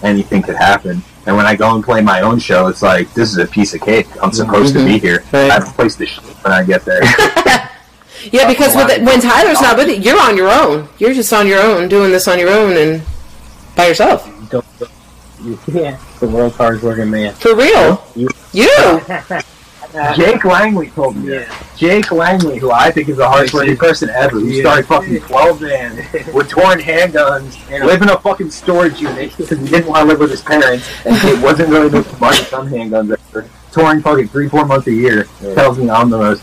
anything 0.02 0.42
could 0.42 0.56
happen. 0.56 1.00
And 1.26 1.36
when 1.36 1.44
I 1.44 1.56
go 1.56 1.74
and 1.74 1.82
play 1.82 2.00
my 2.00 2.20
own 2.20 2.38
show, 2.38 2.68
it's 2.68 2.82
like 2.82 3.12
this 3.14 3.30
is 3.30 3.38
a 3.38 3.46
piece 3.46 3.74
of 3.74 3.80
cake. 3.80 4.06
I'm 4.22 4.32
supposed 4.32 4.72
to 4.74 4.84
be 4.84 4.92
mm-hmm. 4.92 5.06
here. 5.06 5.24
Right. 5.32 5.50
I 5.50 5.54
have 5.54 5.68
a 5.68 5.72
place 5.72 5.96
to 5.96 6.06
shit 6.06 6.22
when 6.24 6.52
I 6.52 6.64
get 6.64 6.84
there. 6.84 7.02
yeah, 8.32 8.46
because 8.46 8.76
with 8.76 8.90
it, 8.90 9.02
when 9.02 9.20
Tyler's 9.20 9.60
not 9.60 9.76
with 9.76 9.88
you, 9.88 9.96
you're 9.96 10.20
on 10.20 10.36
your 10.36 10.50
own. 10.50 10.88
You're 10.98 11.14
just 11.14 11.32
on 11.32 11.48
your 11.48 11.60
own, 11.60 11.88
doing 11.88 12.12
this 12.12 12.28
on 12.28 12.38
your 12.38 12.50
own 12.50 12.76
and 12.76 13.02
by 13.74 13.88
yourself. 13.88 14.30
Don't, 14.50 14.64
yeah, 15.66 15.98
the 16.20 16.28
world's 16.28 16.56
hardest 16.56 16.84
working 16.84 17.10
man. 17.10 17.34
For 17.34 17.56
real. 17.56 18.04
You- 18.14 18.28
You. 18.52 19.00
Jake 20.16 20.44
Langley 20.44 20.90
told 20.90 21.16
me 21.16 21.28
that. 21.30 21.48
Yeah. 21.48 21.62
Jake 21.76 22.10
Langley, 22.12 22.58
who 22.58 22.70
I 22.70 22.90
think 22.90 23.08
is 23.08 23.16
the 23.16 23.26
hardest 23.28 23.54
working 23.54 23.76
person 23.76 24.10
ever, 24.10 24.38
who 24.40 24.46
Yeah. 24.46 24.62
started 24.62 24.86
fucking 24.86 25.20
12 25.20 25.60
bands 25.60 26.00
with 26.34 26.48
torn 26.48 26.78
handguns 26.80 27.56
and 27.70 27.86
live 27.86 28.02
in 28.02 28.08
a 28.10 28.18
fucking 28.20 28.50
storage 28.50 29.00
unit 29.00 29.36
because 29.36 29.58
he 29.58 29.66
didn't 29.66 29.86
want 29.86 30.02
to 30.02 30.08
live 30.08 30.18
with 30.20 30.30
his 30.30 30.42
parents 30.42 30.86
and 31.04 31.16
he 31.18 31.34
wasn't 31.42 31.68
really 31.68 31.90
making 31.90 32.18
money 32.20 32.36
from 32.44 32.68
handguns 32.68 33.16
ever. 33.30 33.48
Touring 33.72 34.00
fucking 34.02 34.28
three, 34.28 34.48
four 34.48 34.64
months 34.64 34.86
a 34.86 34.92
year 34.92 35.26
Yeah. 35.42 35.54
tells 35.54 35.78
me 35.78 35.88
I'm 35.90 36.10
the 36.10 36.18
most. 36.18 36.42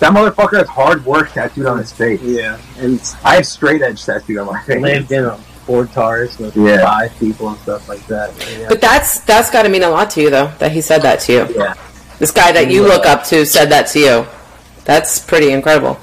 That 0.00 0.12
motherfucker 0.12 0.58
has 0.58 0.68
hard 0.68 1.04
work 1.04 1.32
tattooed 1.32 1.66
on 1.66 1.76
his 1.78 1.92
face. 1.92 2.20
Yeah, 2.22 2.56
and 2.78 3.00
I 3.24 3.34
have 3.36 3.46
straight 3.46 3.82
edge 3.82 4.04
tattooed 4.04 4.38
on 4.38 4.46
my 4.46 4.62
face. 4.62 4.80
lived 4.80 5.12
in 5.12 5.24
a 5.26 5.36
Ford 5.66 5.92
Taurus 5.92 6.38
with 6.38 6.56
Yeah. 6.56 6.82
five 6.82 7.12
people 7.20 7.50
and 7.50 7.58
stuff 7.58 7.86
like 7.88 8.06
that. 8.06 8.32
Yeah. 8.58 8.66
But 8.68 8.80
that's 8.80 9.20
that's 9.20 9.50
got 9.50 9.64
to 9.64 9.68
mean 9.68 9.82
a 9.82 9.90
lot 9.90 10.08
to 10.10 10.22
you, 10.22 10.30
though, 10.30 10.50
that 10.58 10.72
he 10.72 10.80
said 10.80 11.02
that 11.02 11.20
to 11.20 11.32
you. 11.32 11.48
Yeah. 11.54 11.74
This 12.20 12.30
guy 12.30 12.52
that 12.52 12.70
you 12.70 12.82
look 12.82 13.06
up 13.06 13.24
to 13.24 13.46
said 13.46 13.70
that 13.70 13.88
to 13.88 13.98
you. 13.98 14.26
That's 14.84 15.18
pretty 15.18 15.52
incredible. 15.52 15.98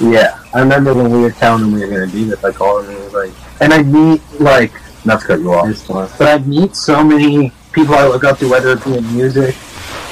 Yeah, 0.00 0.40
I 0.54 0.60
remember 0.60 0.94
when 0.94 1.10
we 1.10 1.18
were 1.18 1.32
telling 1.32 1.64
him 1.64 1.72
we 1.72 1.80
were 1.80 1.88
going 1.88 2.08
to 2.08 2.16
do 2.16 2.24
this. 2.26 2.44
I 2.44 2.52
called 2.52 2.84
him 2.84 2.90
and 2.90 2.98
he 2.98 3.04
was 3.04 3.12
like, 3.12 3.32
and 3.60 3.74
I 3.74 3.82
meet 3.82 4.22
like 4.40 4.72
not 5.04 5.20
to 5.22 5.26
cut 5.26 5.40
you 5.40 5.52
off, 5.52 5.88
but 6.18 6.22
I 6.22 6.38
meet 6.38 6.76
so 6.76 7.02
many 7.02 7.52
people 7.72 7.96
I 7.96 8.06
look 8.06 8.22
up 8.22 8.38
to, 8.38 8.48
whether 8.48 8.70
it 8.70 8.84
be 8.84 8.96
in 8.96 9.12
music 9.12 9.56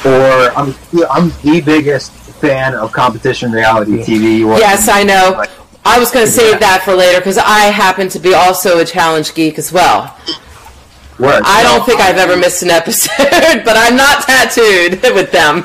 or 0.04 0.50
I'm 0.58 0.74
I'm 1.08 1.30
the 1.42 1.62
biggest 1.64 2.12
fan 2.12 2.74
of 2.74 2.92
competition 2.92 3.52
reality 3.52 4.02
TV. 4.02 4.40
Yes, 4.58 4.88
I 4.88 5.04
know. 5.04 5.34
Like, 5.36 5.50
I 5.84 6.00
was 6.00 6.10
going 6.10 6.26
to 6.26 6.32
save 6.32 6.58
that 6.60 6.82
for 6.82 6.94
later 6.94 7.20
because 7.20 7.38
I 7.38 7.66
happen 7.66 8.08
to 8.08 8.18
be 8.18 8.34
also 8.34 8.80
a 8.80 8.84
challenge 8.84 9.34
geek 9.34 9.56
as 9.58 9.70
well. 9.70 10.16
What? 11.18 11.42
I 11.44 11.62
don't 11.62 11.84
think 11.86 12.00
I've 12.00 12.16
ever 12.16 12.36
missed 12.36 12.62
an 12.62 12.70
episode, 12.70 13.16
but 13.64 13.76
I'm 13.76 13.96
not 13.96 14.24
tattooed 14.24 15.00
with 15.14 15.30
them. 15.30 15.64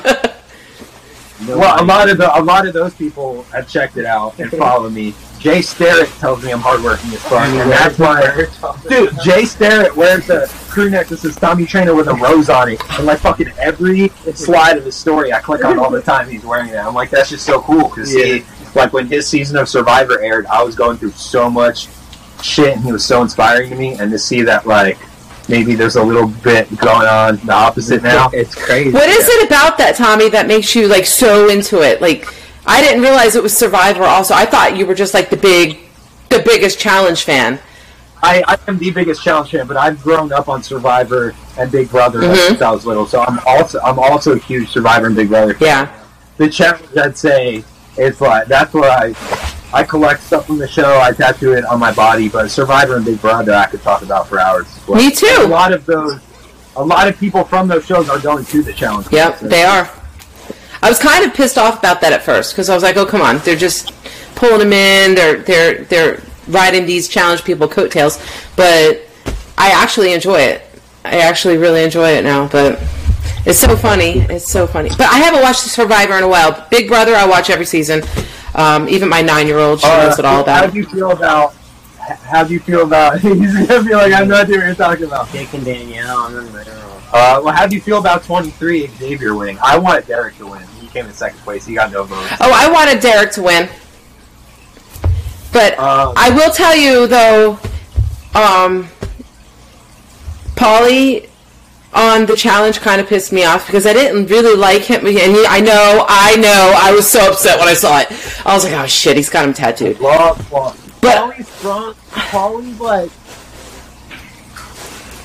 Well, 1.46 1.82
a 1.82 1.84
lot 1.84 2.08
of 2.08 2.18
the 2.18 2.38
a 2.38 2.42
lot 2.42 2.66
of 2.66 2.74
those 2.74 2.94
people 2.94 3.44
have 3.44 3.68
checked 3.68 3.96
it 3.96 4.04
out 4.04 4.38
and 4.38 4.50
follow 4.50 4.90
me. 4.90 5.14
Jay 5.38 5.62
Starrett 5.62 6.10
tells 6.18 6.44
me 6.44 6.52
I'm 6.52 6.60
hardworking 6.60 7.10
as 7.12 7.22
fuck, 7.22 7.48
and 7.48 7.70
that's 7.70 7.98
why. 7.98 8.46
Dude, 8.88 9.18
Jay 9.24 9.46
Starrett 9.46 9.96
wears 9.96 10.28
a 10.28 10.46
crew 10.68 10.90
neck 10.90 11.08
that 11.08 11.16
says 11.16 11.34
Tommy 11.36 11.64
Trainer 11.64 11.94
with 11.94 12.08
a 12.08 12.14
rose 12.14 12.50
on 12.50 12.68
it. 12.68 12.80
And 12.90 13.06
like 13.06 13.20
fucking 13.20 13.48
every 13.58 14.08
slide 14.34 14.76
of 14.76 14.84
his 14.84 14.94
story 14.94 15.32
I 15.32 15.40
click 15.40 15.64
on 15.64 15.78
all 15.78 15.90
the 15.90 16.02
time 16.02 16.28
he's 16.28 16.44
wearing 16.44 16.70
that. 16.72 16.84
I'm 16.84 16.94
like, 16.94 17.08
that's 17.08 17.30
just 17.30 17.46
so 17.46 17.62
cool 17.62 17.88
because 17.88 18.12
he, 18.12 18.44
like 18.74 18.92
when 18.92 19.06
his 19.06 19.26
season 19.26 19.56
of 19.56 19.66
Survivor 19.66 20.20
aired, 20.20 20.44
I 20.46 20.62
was 20.62 20.76
going 20.76 20.98
through 20.98 21.12
so 21.12 21.48
much 21.48 21.88
shit 22.42 22.76
and 22.76 22.84
he 22.84 22.92
was 22.92 23.04
so 23.04 23.22
inspiring 23.22 23.70
to 23.70 23.76
me. 23.76 23.94
And 23.98 24.10
to 24.10 24.18
see 24.18 24.42
that 24.42 24.66
like 24.66 24.98
maybe 25.50 25.74
there's 25.74 25.96
a 25.96 26.02
little 26.02 26.28
bit 26.28 26.68
going 26.78 27.06
on 27.06 27.36
the 27.44 27.52
opposite 27.52 28.02
now. 28.02 28.30
It's 28.32 28.54
crazy. 28.54 28.90
what 28.92 29.08
is 29.08 29.28
it 29.28 29.46
about 29.46 29.76
that, 29.78 29.96
Tommy, 29.96 30.28
that 30.30 30.46
makes 30.46 30.74
you 30.74 30.86
like 30.88 31.04
so 31.04 31.50
into 31.50 31.82
it? 31.82 32.00
Like, 32.00 32.26
I 32.66 32.80
didn't 32.80 33.02
realize 33.02 33.34
it 33.36 33.42
was 33.42 33.56
Survivor. 33.56 34.04
Also, 34.04 34.32
I 34.34 34.46
thought 34.46 34.76
you 34.76 34.86
were 34.86 34.94
just 34.94 35.12
like 35.12 35.28
the 35.30 35.36
big, 35.36 35.78
the 36.28 36.40
biggest 36.44 36.78
challenge 36.78 37.24
fan. 37.24 37.58
I, 38.22 38.42
I 38.46 38.58
am 38.68 38.78
the 38.78 38.90
biggest 38.90 39.22
challenge 39.22 39.50
fan, 39.50 39.66
but 39.66 39.76
I've 39.78 40.00
grown 40.02 40.30
up 40.32 40.48
on 40.48 40.62
Survivor 40.62 41.34
and 41.58 41.72
Big 41.72 41.90
Brother 41.90 42.20
Mhm. 42.20 42.48
since 42.48 42.62
I 42.62 42.70
was 42.70 42.84
little, 42.86 43.06
so 43.06 43.22
I'm 43.22 43.40
also 43.46 43.80
I'm 43.80 43.98
also 43.98 44.32
a 44.34 44.38
huge 44.38 44.68
Survivor 44.68 45.06
and 45.06 45.16
Big 45.16 45.28
Brother. 45.30 45.54
fan. 45.54 45.66
Yeah. 45.66 45.88
The 46.36 46.48
challenge 46.50 46.96
I'd 46.96 47.16
say 47.16 47.64
is 47.96 48.20
like 48.20 48.46
that's 48.46 48.74
where 48.74 48.90
I 48.90 49.14
I 49.72 49.84
collect 49.84 50.22
stuff 50.22 50.46
from 50.46 50.58
the 50.58 50.68
show. 50.68 50.98
I 51.00 51.12
tattoo 51.12 51.52
it 51.52 51.64
on 51.64 51.78
my 51.78 51.92
body, 51.92 52.28
but 52.28 52.50
Survivor 52.50 52.96
and 52.96 53.04
Big 53.04 53.20
Brother 53.20 53.52
I 53.52 53.66
could 53.66 53.82
talk 53.82 54.02
about 54.02 54.28
for 54.28 54.40
hours. 54.40 54.66
well. 54.88 54.98
Me 54.98 55.10
too. 55.10 55.26
A 55.38 55.46
lot 55.46 55.72
of 55.72 55.86
those, 55.86 56.20
a 56.76 56.84
lot 56.84 57.06
of 57.08 57.18
people 57.18 57.44
from 57.44 57.68
those 57.68 57.86
shows 57.86 58.08
are 58.08 58.18
going 58.18 58.44
to 58.46 58.62
the 58.62 58.72
challenge. 58.72 59.06
Yep, 59.12 59.40
they 59.40 59.62
are. 59.62 59.88
I 60.82 60.88
was 60.88 60.98
kind 60.98 61.24
of 61.24 61.34
pissed 61.34 61.58
off 61.58 61.78
about 61.78 62.00
that 62.00 62.12
at 62.12 62.22
first 62.22 62.52
because 62.52 62.68
I 62.68 62.74
was 62.74 62.82
like, 62.82 62.96
"Oh, 62.96 63.06
come 63.06 63.20
on! 63.20 63.38
They're 63.38 63.54
just 63.56 63.92
pulling 64.34 64.60
them 64.60 64.72
in. 64.72 65.14
They're 65.14 65.38
they're 65.42 65.84
they're 65.84 66.22
riding 66.48 66.86
these 66.86 67.08
challenge 67.08 67.44
people 67.44 67.68
coattails." 67.68 68.18
But 68.56 69.02
I 69.58 69.70
actually 69.72 70.14
enjoy 70.14 70.40
it. 70.40 70.62
I 71.04 71.18
actually 71.18 71.58
really 71.58 71.84
enjoy 71.84 72.10
it 72.10 72.24
now. 72.24 72.48
But 72.48 72.80
it's 73.46 73.58
so 73.58 73.76
funny. 73.76 74.20
It's 74.20 74.50
so 74.50 74.66
funny. 74.66 74.88
But 74.90 75.02
I 75.08 75.18
haven't 75.18 75.42
watched 75.42 75.60
Survivor 75.60 76.16
in 76.16 76.22
a 76.24 76.28
while. 76.28 76.66
Big 76.70 76.88
Brother, 76.88 77.14
I 77.14 77.26
watch 77.26 77.50
every 77.50 77.66
season. 77.66 78.02
Um, 78.54 78.88
even 78.88 79.08
my 79.08 79.22
nine-year-old, 79.22 79.80
she 79.80 79.86
knows 79.86 80.18
it 80.18 80.24
all 80.24 80.42
that. 80.44 80.64
How 80.64 80.70
do 80.70 80.76
you 80.78 80.84
feel 80.86 81.12
about? 81.12 81.54
How 82.22 82.42
do 82.44 82.52
you 82.52 82.60
feel 82.60 82.82
about? 82.82 83.20
He's 83.20 83.66
gonna 83.68 83.84
be 83.84 83.94
like, 83.94 84.12
I 84.12 84.16
have 84.18 84.28
no 84.28 84.34
idea 84.40 84.56
what 84.58 84.66
you're 84.66 84.74
talking 84.74 85.04
about. 85.04 85.30
Dick 85.30 85.52
and 85.54 85.64
Danielle. 85.64 86.18
I 86.18 86.30
don't 86.32 86.52
know. 86.52 87.00
Uh, 87.12 87.40
well, 87.44 87.54
how 87.54 87.66
do 87.66 87.74
you 87.74 87.80
feel 87.80 87.98
about 87.98 88.22
23 88.24 88.86
Xavier 88.98 89.34
winning? 89.34 89.58
I 89.62 89.78
wanted 89.78 90.06
Derek 90.06 90.36
to 90.38 90.46
win. 90.46 90.62
He 90.80 90.86
came 90.88 91.06
in 91.06 91.12
second 91.12 91.38
place. 91.40 91.66
He 91.66 91.74
got 91.74 91.90
no 91.92 92.04
votes. 92.04 92.32
Oh, 92.40 92.52
I 92.54 92.70
wanted 92.70 93.00
Derek 93.00 93.32
to 93.32 93.42
win. 93.42 93.68
But 95.52 95.78
Um, 95.78 96.14
I 96.16 96.30
will 96.30 96.50
tell 96.52 96.76
you 96.76 97.06
though, 97.08 97.52
um, 98.34 98.88
Paulie 100.54 101.28
on 101.92 102.26
the 102.26 102.36
challenge 102.36 102.80
kind 102.80 103.00
of 103.00 103.08
pissed 103.08 103.32
me 103.32 103.44
off 103.44 103.66
because 103.66 103.86
I 103.86 103.92
didn't 103.92 104.26
really 104.26 104.56
like 104.56 104.82
him. 104.82 105.06
And 105.06 105.16
he, 105.16 105.44
I 105.46 105.60
know, 105.60 106.04
I 106.08 106.36
know, 106.36 106.72
I 106.76 106.92
was 106.92 107.10
so 107.10 107.30
upset 107.32 107.58
when 107.58 107.68
I 107.68 107.74
saw 107.74 107.98
it. 108.00 108.06
I 108.46 108.54
was 108.54 108.64
like, 108.64 108.74
oh 108.74 108.86
shit, 108.86 109.16
he's 109.16 109.28
got 109.28 109.44
him 109.44 109.52
tattooed. 109.54 109.98
Love, 110.00 110.50
love. 110.52 110.76
But 111.00 111.16
Paulie's 111.32 111.48
strong. 111.48 111.94
Paulie, 112.10 112.78
like, 112.78 113.10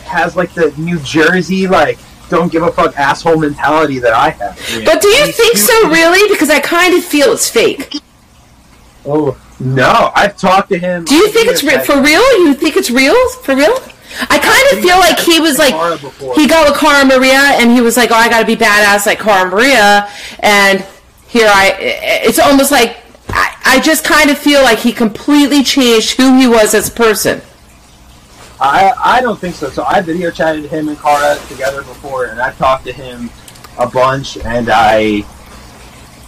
has, 0.06 0.36
like, 0.36 0.54
the 0.54 0.74
New 0.78 1.00
Jersey, 1.00 1.68
like, 1.68 2.00
don't 2.30 2.52
give 2.52 2.64
a 2.64 2.72
fuck 2.72 2.98
asshole 2.98 3.38
mentality 3.38 4.00
that 4.00 4.14
I 4.14 4.30
have. 4.32 4.56
but 4.86 5.02
do 5.02 5.08
you 5.10 5.26
He's 5.26 5.36
think 5.38 5.58
so 5.58 5.74
super- 5.82 5.94
really? 5.94 6.30
Because 6.34 6.50
I 6.50 6.60
kind 6.60 6.94
of 6.96 7.04
feel 7.04 7.34
it's 7.34 7.50
fake. 7.50 7.94
Oh, 9.06 9.38
no. 9.60 10.12
I've 10.16 10.36
talked 10.38 10.70
to 10.70 10.80
him. 10.80 11.06
Do 11.06 11.16
you 11.16 11.28
think 11.30 11.48
it's 11.50 11.64
re- 11.64 11.84
for 11.84 12.02
real? 12.02 12.22
You 12.46 12.54
think 12.56 12.76
it's 12.78 12.90
real? 12.90 13.16
For 13.44 13.56
real? 13.56 13.78
I 14.30 14.38
kind 14.40 14.78
of 14.78 14.84
feel 14.86 14.98
like 15.00 15.20
he 15.20 15.40
was 15.40 15.58
like 15.58 15.74
he 16.36 16.48
got 16.48 16.70
with 16.70 16.80
Cara 16.80 17.06
Maria 17.06 17.40
and 17.60 17.72
he 17.72 17.82
was 17.82 17.98
like, 17.98 18.12
"Oh, 18.12 18.16
I 18.16 18.30
got 18.30 18.40
to 18.40 18.46
be 18.46 18.56
badass 18.56 19.06
like 19.06 19.20
Cara 19.20 19.50
Maria," 19.50 20.10
and 20.40 20.86
here 21.28 21.48
I, 21.50 21.76
it's 21.80 22.40
almost 22.40 22.72
like 22.72 22.98
I, 23.30 23.56
I 23.66 23.80
just 23.82 24.04
kind 24.06 24.30
of 24.30 24.38
feel 24.38 24.62
like 24.64 24.80
he 24.80 24.92
completely 24.92 25.64
changed 25.64 26.12
who 26.18 26.38
he 26.38 26.48
was 26.48 26.74
as 26.74 26.88
a 26.90 26.92
person. 26.92 27.42
I, 28.60 28.94
I 29.04 29.22
don't 29.22 29.38
think 29.40 29.56
so. 29.56 29.70
So 29.70 29.84
I 29.86 30.00
video 30.02 30.32
chatted 30.32 30.66
him 30.66 30.88
and 30.88 30.98
Cara 30.98 31.38
together 31.50 31.82
before, 31.82 32.26
and 32.28 32.40
I've 32.40 32.58
talked 32.58 32.86
to 32.86 32.94
him 32.94 33.30
a 33.78 33.86
bunch, 33.88 34.38
and 34.38 34.70
I, 34.72 35.26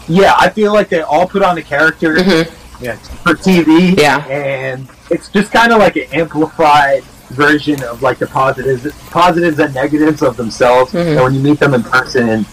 yeah, 0.09 0.35
I 0.37 0.49
feel 0.49 0.73
like 0.73 0.89
they 0.89 1.01
all 1.01 1.25
put 1.27 1.41
on 1.41 1.57
a 1.57 1.61
character 1.63 2.15
Mhm. 2.17 2.51
yeah, 2.81 2.95
for 3.23 3.33
TV, 3.33 3.97
Yeah. 3.97 4.25
and 4.27 4.89
it's 5.09 5.29
just 5.29 5.53
kind 5.53 5.71
of 5.71 5.79
like 5.79 5.95
an 5.95 6.07
amplified 6.11 7.03
version 7.29 7.81
of 7.83 8.01
like 8.01 8.17
the 8.19 8.27
positives, 8.27 8.91
positives 9.09 9.59
and 9.59 9.73
negatives 9.73 10.21
of 10.21 10.37
themselves. 10.37 10.91
Mhm. 10.93 11.05
And 11.15 11.21
when 11.23 11.33
you 11.33 11.39
meet 11.41 11.59
them 11.59 11.73
in 11.73 11.83
person, 11.83 12.45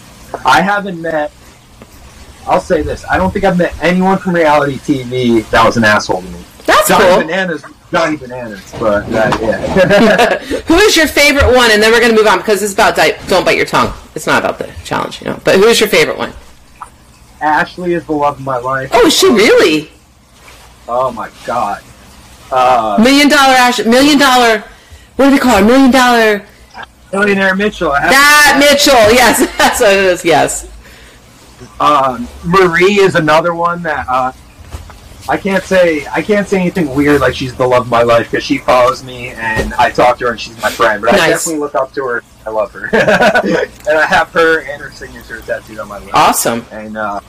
I 0.45 0.61
haven't 0.61 1.01
met. 1.01 1.31
I'll 2.47 2.59
say 2.61 2.81
this: 2.81 3.05
I 3.09 3.17
don't 3.17 3.31
think 3.31 3.45
I've 3.45 3.57
met 3.57 3.73
anyone 3.81 4.17
from 4.17 4.35
reality 4.35 4.77
TV 4.77 5.49
that 5.49 5.65
was 5.65 5.77
an 5.77 5.83
asshole 5.83 6.21
to 6.21 6.27
me. 6.29 6.39
That's 6.65 6.87
Johnny 6.87 7.05
cool. 7.05 7.17
Bananas, 7.19 7.63
Johnny 7.91 8.17
Bananas, 8.17 8.73
but 8.79 9.07
that, 9.11 9.39
yeah. 9.41 10.37
who 10.67 10.75
is 10.75 10.95
your 10.97 11.07
favorite 11.07 11.55
one? 11.55 11.71
And 11.71 11.81
then 11.81 11.91
we're 11.91 12.01
gonna 12.01 12.15
move 12.15 12.27
on 12.27 12.37
because 12.39 12.61
it's 12.63 12.73
about 12.73 12.95
di- 12.95 13.17
don't 13.27 13.45
bite 13.45 13.57
your 13.57 13.65
tongue. 13.65 13.93
It's 14.15 14.27
not 14.27 14.43
about 14.43 14.57
the 14.59 14.71
challenge, 14.83 15.21
you 15.21 15.27
know. 15.27 15.39
But 15.43 15.55
who 15.55 15.65
is 15.65 15.79
your 15.79 15.89
favorite 15.89 16.17
one? 16.17 16.33
Ashley 17.41 17.93
is 17.93 18.05
the 18.05 18.13
love 18.13 18.37
of 18.39 18.43
my 18.45 18.57
life. 18.57 18.89
Oh, 18.93 19.05
is 19.07 19.13
she 19.15 19.27
really? 19.27 19.91
Oh 20.87 21.11
my 21.11 21.29
god. 21.45 21.81
Uh, 22.51 22.97
Million 23.01 23.29
dollar 23.29 23.53
Ash, 23.53 23.83
million 23.85 24.17
dollar. 24.17 24.63
What 25.15 25.25
do 25.25 25.31
they 25.31 25.39
call 25.39 25.57
her? 25.57 25.65
Million 25.65 25.91
dollar. 25.91 26.45
Millionaire 27.11 27.55
Mitchell. 27.55 27.91
That 27.91 28.57
Mitchell. 28.59 29.13
Yes, 29.13 29.39
that's 29.57 29.79
what 29.79 29.93
it 29.93 30.03
is. 30.03 30.25
Yes. 30.25 30.71
Um, 31.79 32.27
Marie 32.43 32.99
is 32.99 33.15
another 33.15 33.53
one 33.55 33.81
that 33.83 34.05
uh, 34.09 34.31
I 35.27 35.37
can't 35.37 35.63
say 35.63 36.05
I 36.07 36.21
can't 36.21 36.47
say 36.47 36.59
anything 36.59 36.93
weird 36.93 37.21
like 37.21 37.33
she's 37.33 37.55
the 37.55 37.65
love 37.65 37.83
of 37.83 37.89
my 37.89 38.03
life 38.03 38.29
because 38.29 38.43
she 38.43 38.57
follows 38.57 39.03
me 39.03 39.29
and 39.29 39.73
I 39.75 39.89
talk 39.89 40.19
to 40.19 40.25
her 40.25 40.31
and 40.31 40.39
she's 40.39 40.61
my 40.61 40.69
friend. 40.69 41.01
But 41.01 41.15
I 41.15 41.29
definitely 41.29 41.61
look 41.61 41.75
up 41.75 41.93
to 41.93 42.05
her. 42.05 42.23
I 42.45 42.51
love 42.51 42.71
her, 42.73 42.85
and 42.93 43.97
I 43.97 44.05
have 44.05 44.29
her 44.33 44.61
and 44.61 44.79
her 44.79 44.91
signature 44.91 45.41
tattooed 45.41 45.79
on 45.79 45.87
my 45.87 45.97
leg. 45.97 46.11
Awesome. 46.13 46.63
And 46.71 46.95
uh, 46.95 47.19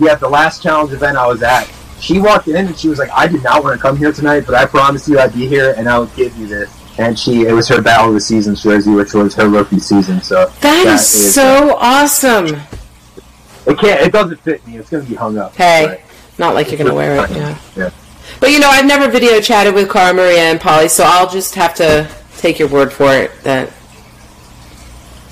yeah, 0.00 0.16
the 0.16 0.28
last 0.28 0.62
challenge 0.62 0.92
event 0.92 1.16
I 1.16 1.28
was 1.28 1.42
at, 1.44 1.70
she 2.00 2.18
walked 2.18 2.48
in 2.48 2.66
and 2.66 2.78
she 2.78 2.88
was 2.88 2.98
like, 2.98 3.10
"I 3.10 3.26
did 3.26 3.42
not 3.42 3.62
want 3.62 3.76
to 3.76 3.82
come 3.82 3.96
here 3.96 4.12
tonight, 4.12 4.44
but 4.46 4.54
I 4.54 4.66
promised 4.66 5.08
you 5.08 5.18
I'd 5.18 5.34
be 5.34 5.46
here 5.46 5.74
and 5.76 5.88
I 5.88 5.98
would 5.98 6.14
give 6.14 6.36
you 6.36 6.46
this." 6.46 6.76
And 6.98 7.18
she, 7.18 7.42
it 7.42 7.52
was 7.52 7.68
her 7.68 7.80
Battle 7.80 8.08
of 8.08 8.14
the 8.14 8.20
Seasons 8.20 8.62
jersey, 8.62 8.90
which 8.90 9.14
was 9.14 9.34
her 9.34 9.48
rookie 9.48 9.78
season. 9.78 10.20
So 10.20 10.46
that 10.46 10.60
That 10.60 10.86
is, 10.86 11.14
is, 11.14 11.34
so 11.34 11.76
awesome. 11.78 12.46
it 12.46 13.78
can't, 13.78 14.00
it 14.02 14.12
doesn't 14.12 14.38
fit 14.40 14.66
me. 14.66 14.76
It's 14.76 14.90
gonna 14.90 15.04
be 15.04 15.14
hung 15.14 15.38
up. 15.38 15.54
Hey, 15.56 16.02
not 16.38 16.54
like 16.54 16.70
you're 16.70 16.78
gonna 16.78 16.94
wear 16.94 17.24
it. 17.24 17.30
Yeah. 17.30 17.58
Yeah. 17.76 17.90
But 18.38 18.50
you 18.50 18.60
know, 18.60 18.68
I've 18.68 18.86
never 18.86 19.10
video 19.10 19.40
chatted 19.40 19.74
with 19.74 19.90
Cara 19.90 20.12
Maria 20.14 20.40
and 20.50 20.60
Paulie, 20.60 20.90
so 20.90 21.04
I'll 21.06 21.28
just 21.28 21.54
have 21.54 21.74
to 21.76 22.10
take 22.38 22.58
your 22.58 22.68
word 22.68 22.92
for 22.92 23.12
it 23.14 23.30
that 23.42 23.72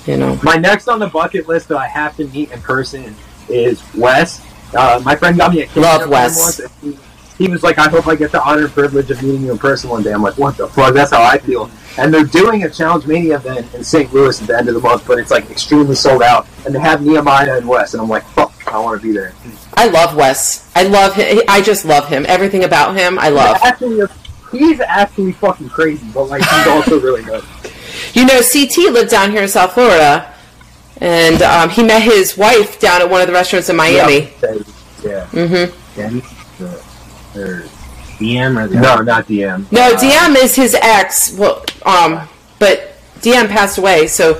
you 0.05 0.17
know. 0.17 0.39
My 0.43 0.55
next 0.55 0.87
on 0.87 0.99
the 0.99 1.07
bucket 1.07 1.47
list 1.47 1.67
that 1.69 1.77
I 1.77 1.87
have 1.87 2.15
to 2.17 2.27
meet 2.27 2.51
in 2.51 2.61
person 2.61 3.15
is 3.47 3.83
Wes. 3.95 4.45
Uh, 4.75 5.01
my 5.03 5.15
friend 5.15 5.37
got 5.37 5.51
me 5.51 5.61
a 5.61 5.65
cake 5.67 5.75
Love 5.77 6.09
Wes. 6.09 6.59
him 6.59 6.65
once, 6.65 6.71
and 6.83 6.99
He, 7.37 7.45
he 7.45 7.51
was 7.51 7.63
like, 7.63 7.77
"I 7.79 7.87
hope 7.89 8.07
I 8.07 8.15
get 8.15 8.31
the 8.31 8.41
honor 8.41 8.65
and 8.65 8.73
privilege 8.73 9.09
of 9.11 9.21
meeting 9.23 9.43
you 9.43 9.51
in 9.51 9.57
person 9.57 9.89
one 9.89 10.03
day." 10.03 10.11
I'm 10.13 10.21
like, 10.21 10.37
"What 10.37 10.57
the 10.57 10.67
fuck?" 10.67 10.93
That's 10.93 11.11
how 11.11 11.23
I 11.23 11.37
feel. 11.37 11.69
And 11.97 12.13
they're 12.13 12.23
doing 12.23 12.63
a 12.63 12.69
Challenge 12.69 13.05
Mania 13.07 13.35
event 13.37 13.73
in 13.73 13.83
St. 13.83 14.13
Louis 14.13 14.39
at 14.41 14.47
the 14.47 14.57
end 14.57 14.67
of 14.69 14.75
the 14.75 14.79
month, 14.81 15.05
but 15.07 15.17
it's 15.19 15.31
like 15.31 15.49
extremely 15.49 15.95
sold 15.95 16.21
out. 16.21 16.47
And 16.65 16.73
they 16.75 16.79
have 16.79 17.01
Nehemiah 17.01 17.57
and 17.57 17.67
Wes, 17.67 17.93
and 17.93 18.01
I'm 18.01 18.09
like, 18.09 18.23
"Fuck, 18.29 18.53
I 18.67 18.77
want 18.79 19.01
to 19.01 19.07
be 19.07 19.13
there." 19.13 19.33
I 19.75 19.87
love 19.87 20.15
Wes. 20.15 20.69
I 20.75 20.83
love 20.83 21.15
him. 21.15 21.41
I 21.47 21.61
just 21.61 21.85
love 21.85 22.07
him. 22.09 22.25
Everything 22.27 22.63
about 22.63 22.95
him, 22.97 23.17
I 23.17 23.29
love. 23.29 23.57
Actually, 23.63 24.05
he's 24.51 24.79
actually 24.81 25.31
fucking 25.33 25.69
crazy, 25.69 26.05
but 26.13 26.25
like 26.25 26.43
he's 26.43 26.67
also 26.67 26.99
really 26.99 27.23
good. 27.23 27.43
You 28.13 28.25
know, 28.25 28.39
CT 28.41 28.77
lived 28.93 29.11
down 29.11 29.31
here 29.31 29.43
in 29.43 29.49
South 29.49 29.73
Florida, 29.73 30.33
and 31.01 31.41
um, 31.41 31.69
he 31.69 31.83
met 31.83 32.01
his 32.01 32.37
wife 32.37 32.79
down 32.79 33.01
at 33.01 33.09
one 33.09 33.21
of 33.21 33.27
the 33.27 33.33
restaurants 33.33 33.69
in 33.69 33.75
Miami. 33.75 34.31
Yeah. 35.03 35.25
Mm-hmm. 35.31 35.95
Denny, 35.95 36.21
the, 36.59 37.39
or 37.39 37.63
Diem 38.17 38.57
or 38.57 38.67
the 38.67 38.79
No, 38.79 39.01
not 39.01 39.27
Diem. 39.27 39.65
No, 39.71 39.97
Diem 39.97 40.35
is 40.35 40.55
his 40.55 40.75
ex. 40.75 41.33
Well, 41.37 41.63
um, 41.85 42.27
but 42.59 42.95
Diem 43.21 43.47
passed 43.47 43.77
away, 43.77 44.07
so 44.07 44.33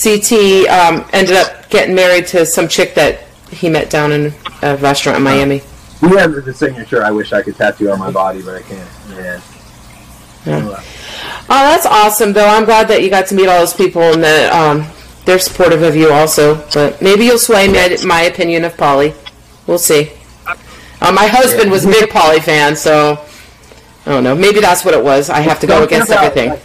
CT 0.00 0.68
um, 0.68 1.08
ended 1.12 1.36
up 1.36 1.68
getting 1.70 1.94
married 1.94 2.26
to 2.28 2.46
some 2.46 2.68
chick 2.68 2.94
that 2.94 3.24
he 3.50 3.68
met 3.68 3.90
down 3.90 4.12
in 4.12 4.32
a 4.62 4.76
restaurant 4.76 5.18
in 5.18 5.24
Miami. 5.24 5.60
DM 6.00 6.36
is 6.38 6.44
the 6.44 6.54
signature 6.54 7.02
I 7.02 7.10
wish 7.10 7.32
I 7.32 7.42
could 7.42 7.56
tattoo 7.56 7.90
on 7.90 7.98
my 7.98 8.10
body, 8.10 8.42
but 8.42 8.56
I 8.56 8.62
can't. 8.62 8.90
yeah. 9.10 9.40
Oh, 10.46 10.82
that's 11.48 11.86
awesome, 11.86 12.32
though. 12.32 12.46
I'm 12.46 12.64
glad 12.64 12.88
that 12.88 13.02
you 13.02 13.10
got 13.10 13.26
to 13.28 13.34
meet 13.34 13.48
all 13.48 13.58
those 13.58 13.74
people 13.74 14.02
and 14.02 14.22
that 14.22 14.52
um, 14.52 14.86
they're 15.26 15.38
supportive 15.38 15.82
of 15.82 15.94
you 15.94 16.10
also. 16.10 16.64
But 16.72 17.02
maybe 17.02 17.24
you'll 17.26 17.38
sway 17.38 17.68
my, 17.68 17.96
my 18.06 18.22
opinion 18.22 18.64
of 18.64 18.74
Paulie. 18.76 19.14
We'll 19.66 19.78
see. 19.78 20.12
Uh, 20.46 21.12
my 21.12 21.26
husband 21.26 21.70
was 21.70 21.84
a 21.84 21.88
big 21.88 22.08
Paulie 22.08 22.42
fan, 22.42 22.74
so 22.74 23.22
I 24.06 24.10
don't 24.10 24.24
know. 24.24 24.34
Maybe 24.34 24.60
that's 24.60 24.84
what 24.84 24.94
it 24.94 25.04
was. 25.04 25.28
I 25.28 25.40
have 25.40 25.60
to 25.60 25.66
go 25.66 25.82
against 25.82 26.08
about, 26.08 26.24
everything. 26.24 26.50
like, 26.50 26.62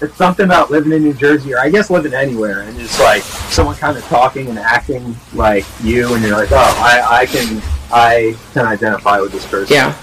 it's 0.00 0.14
something 0.16 0.46
about 0.46 0.70
living 0.70 0.92
in 0.92 1.02
New 1.02 1.12
Jersey, 1.12 1.52
or 1.52 1.58
I 1.58 1.68
guess 1.68 1.90
living 1.90 2.14
anywhere, 2.14 2.62
and 2.62 2.78
just 2.78 2.98
like 3.00 3.22
someone 3.22 3.74
kind 3.74 3.98
of 3.98 4.04
talking 4.04 4.48
and 4.48 4.58
acting 4.58 5.14
like 5.34 5.66
you, 5.82 6.14
and 6.14 6.24
you're 6.24 6.36
like, 6.36 6.52
oh, 6.52 6.56
I, 6.56 7.22
I 7.22 7.26
can, 7.26 7.60
I 7.92 8.36
can 8.52 8.64
identify 8.64 9.20
with 9.20 9.32
this 9.32 9.44
person. 9.46 9.74
Yeah. 9.74 9.96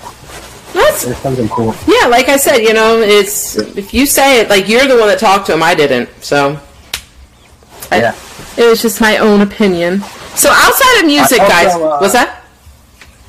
That's 0.73 1.05
There's 1.05 1.17
something 1.19 1.47
cool. 1.47 1.73
Yeah, 1.87 2.07
like 2.07 2.27
I 2.27 2.35
said, 2.35 2.57
you 2.57 2.73
know, 2.73 2.99
it's 2.99 3.55
if 3.55 3.93
you 3.93 4.05
say 4.05 4.41
it, 4.41 4.49
like 4.49 4.67
you're 4.67 4.85
the 4.85 4.97
one 4.97 5.07
that 5.07 5.19
talked 5.19 5.45
to 5.47 5.53
him, 5.53 5.63
I 5.63 5.73
didn't. 5.73 6.09
So, 6.21 6.59
I- 7.91 7.97
Yeah. 7.99 8.15
it 8.57 8.65
was 8.69 8.81
just 8.81 8.99
my 9.01 9.17
own 9.17 9.41
opinion. 9.41 10.03
So 10.35 10.49
outside 10.51 10.99
of 11.01 11.05
music, 11.05 11.39
also, 11.41 11.51
guys, 11.53 11.73
uh, 11.75 11.97
what's 11.99 12.13
that? 12.13 12.41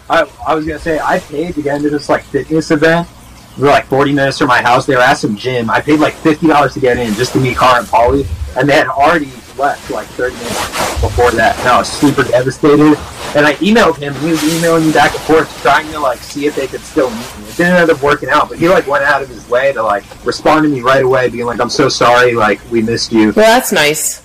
I, 0.08 0.26
I 0.46 0.54
was 0.54 0.64
gonna 0.66 0.78
say 0.78 0.98
I 1.00 1.18
paid 1.18 1.54
to 1.54 1.62
get 1.62 1.76
into 1.76 1.90
this 1.90 2.08
like 2.08 2.22
fitness 2.24 2.70
event. 2.70 3.08
It 3.56 3.62
was 3.62 3.70
like 3.70 3.86
40 3.86 4.12
minutes 4.12 4.38
from 4.38 4.48
my 4.48 4.60
house. 4.62 4.86
They 4.86 4.94
were 4.94 5.00
at 5.02 5.14
some 5.18 5.36
gym. 5.36 5.70
I 5.70 5.80
paid 5.80 5.98
like 5.98 6.14
fifty 6.14 6.46
dollars 6.46 6.74
to 6.74 6.80
get 6.80 6.98
in 6.98 7.14
just 7.14 7.32
to 7.32 7.40
meet 7.40 7.56
Car 7.56 7.78
and 7.78 7.86
Paulie, 7.88 8.26
and 8.58 8.68
they 8.68 8.74
had 8.74 8.86
already 8.88 9.32
left 9.56 9.90
like 9.90 10.06
30 10.08 10.34
minutes 10.36 11.00
before 11.00 11.30
that. 11.32 11.58
And 11.60 11.68
I 11.68 11.78
was 11.78 11.88
super 11.88 12.22
devastated. 12.22 12.96
And 13.34 13.44
I 13.46 13.54
emailed 13.56 13.96
him, 13.98 14.14
and 14.14 14.22
he 14.24 14.30
was 14.30 14.42
emailing 14.44 14.86
me 14.86 14.92
back 14.92 15.12
and 15.12 15.20
forth, 15.22 15.62
trying 15.62 15.90
to 15.92 15.98
like 15.98 16.18
see 16.18 16.46
if 16.46 16.54
they 16.54 16.66
could 16.66 16.80
still 16.80 17.10
meet 17.10 17.38
me. 17.38 17.44
It 17.48 17.56
didn't 17.56 17.74
end 17.76 17.90
up 17.90 18.02
working 18.02 18.28
out, 18.30 18.48
but 18.48 18.58
he 18.58 18.68
like 18.68 18.86
went 18.86 19.04
out 19.04 19.20
of 19.22 19.28
his 19.28 19.46
way 19.48 19.72
to 19.72 19.82
like 19.82 20.04
respond 20.24 20.62
to 20.64 20.68
me 20.68 20.80
right 20.82 21.02
away, 21.04 21.28
being 21.28 21.46
like, 21.46 21.60
"I'm 21.60 21.68
so 21.70 21.88
sorry, 21.88 22.32
like 22.34 22.60
we 22.70 22.80
missed 22.82 23.12
you." 23.12 23.32
Well, 23.36 23.44
that's 23.46 23.72
nice. 23.72 24.22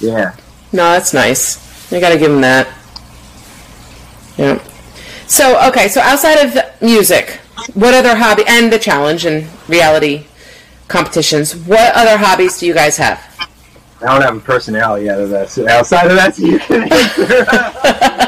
Yeah. 0.00 0.36
No, 0.72 0.92
that's 0.92 1.14
nice. 1.14 1.90
You 1.90 2.00
got 2.00 2.10
to 2.10 2.18
give 2.18 2.30
him 2.30 2.40
that. 2.40 2.68
Yeah. 4.36 4.62
So 5.26 5.58
okay, 5.68 5.88
so 5.88 6.00
outside 6.00 6.38
of 6.44 6.82
music, 6.82 7.40
what 7.74 7.94
other 7.94 8.14
hobby 8.14 8.44
and 8.46 8.72
the 8.72 8.78
challenge 8.78 9.24
and 9.24 9.48
reality 9.68 10.26
competitions? 10.88 11.56
What 11.56 11.94
other 11.94 12.16
hobbies 12.16 12.58
do 12.58 12.66
you 12.66 12.74
guys 12.74 12.96
have? 12.98 13.22
I 14.00 14.06
don't 14.06 14.22
have 14.22 14.36
a 14.36 14.40
personality 14.40 15.08
out 15.08 15.20
of 15.20 15.30
that. 15.30 15.48
So 15.48 15.66
outside 15.68 16.10
of 16.10 16.16
that, 16.16 16.36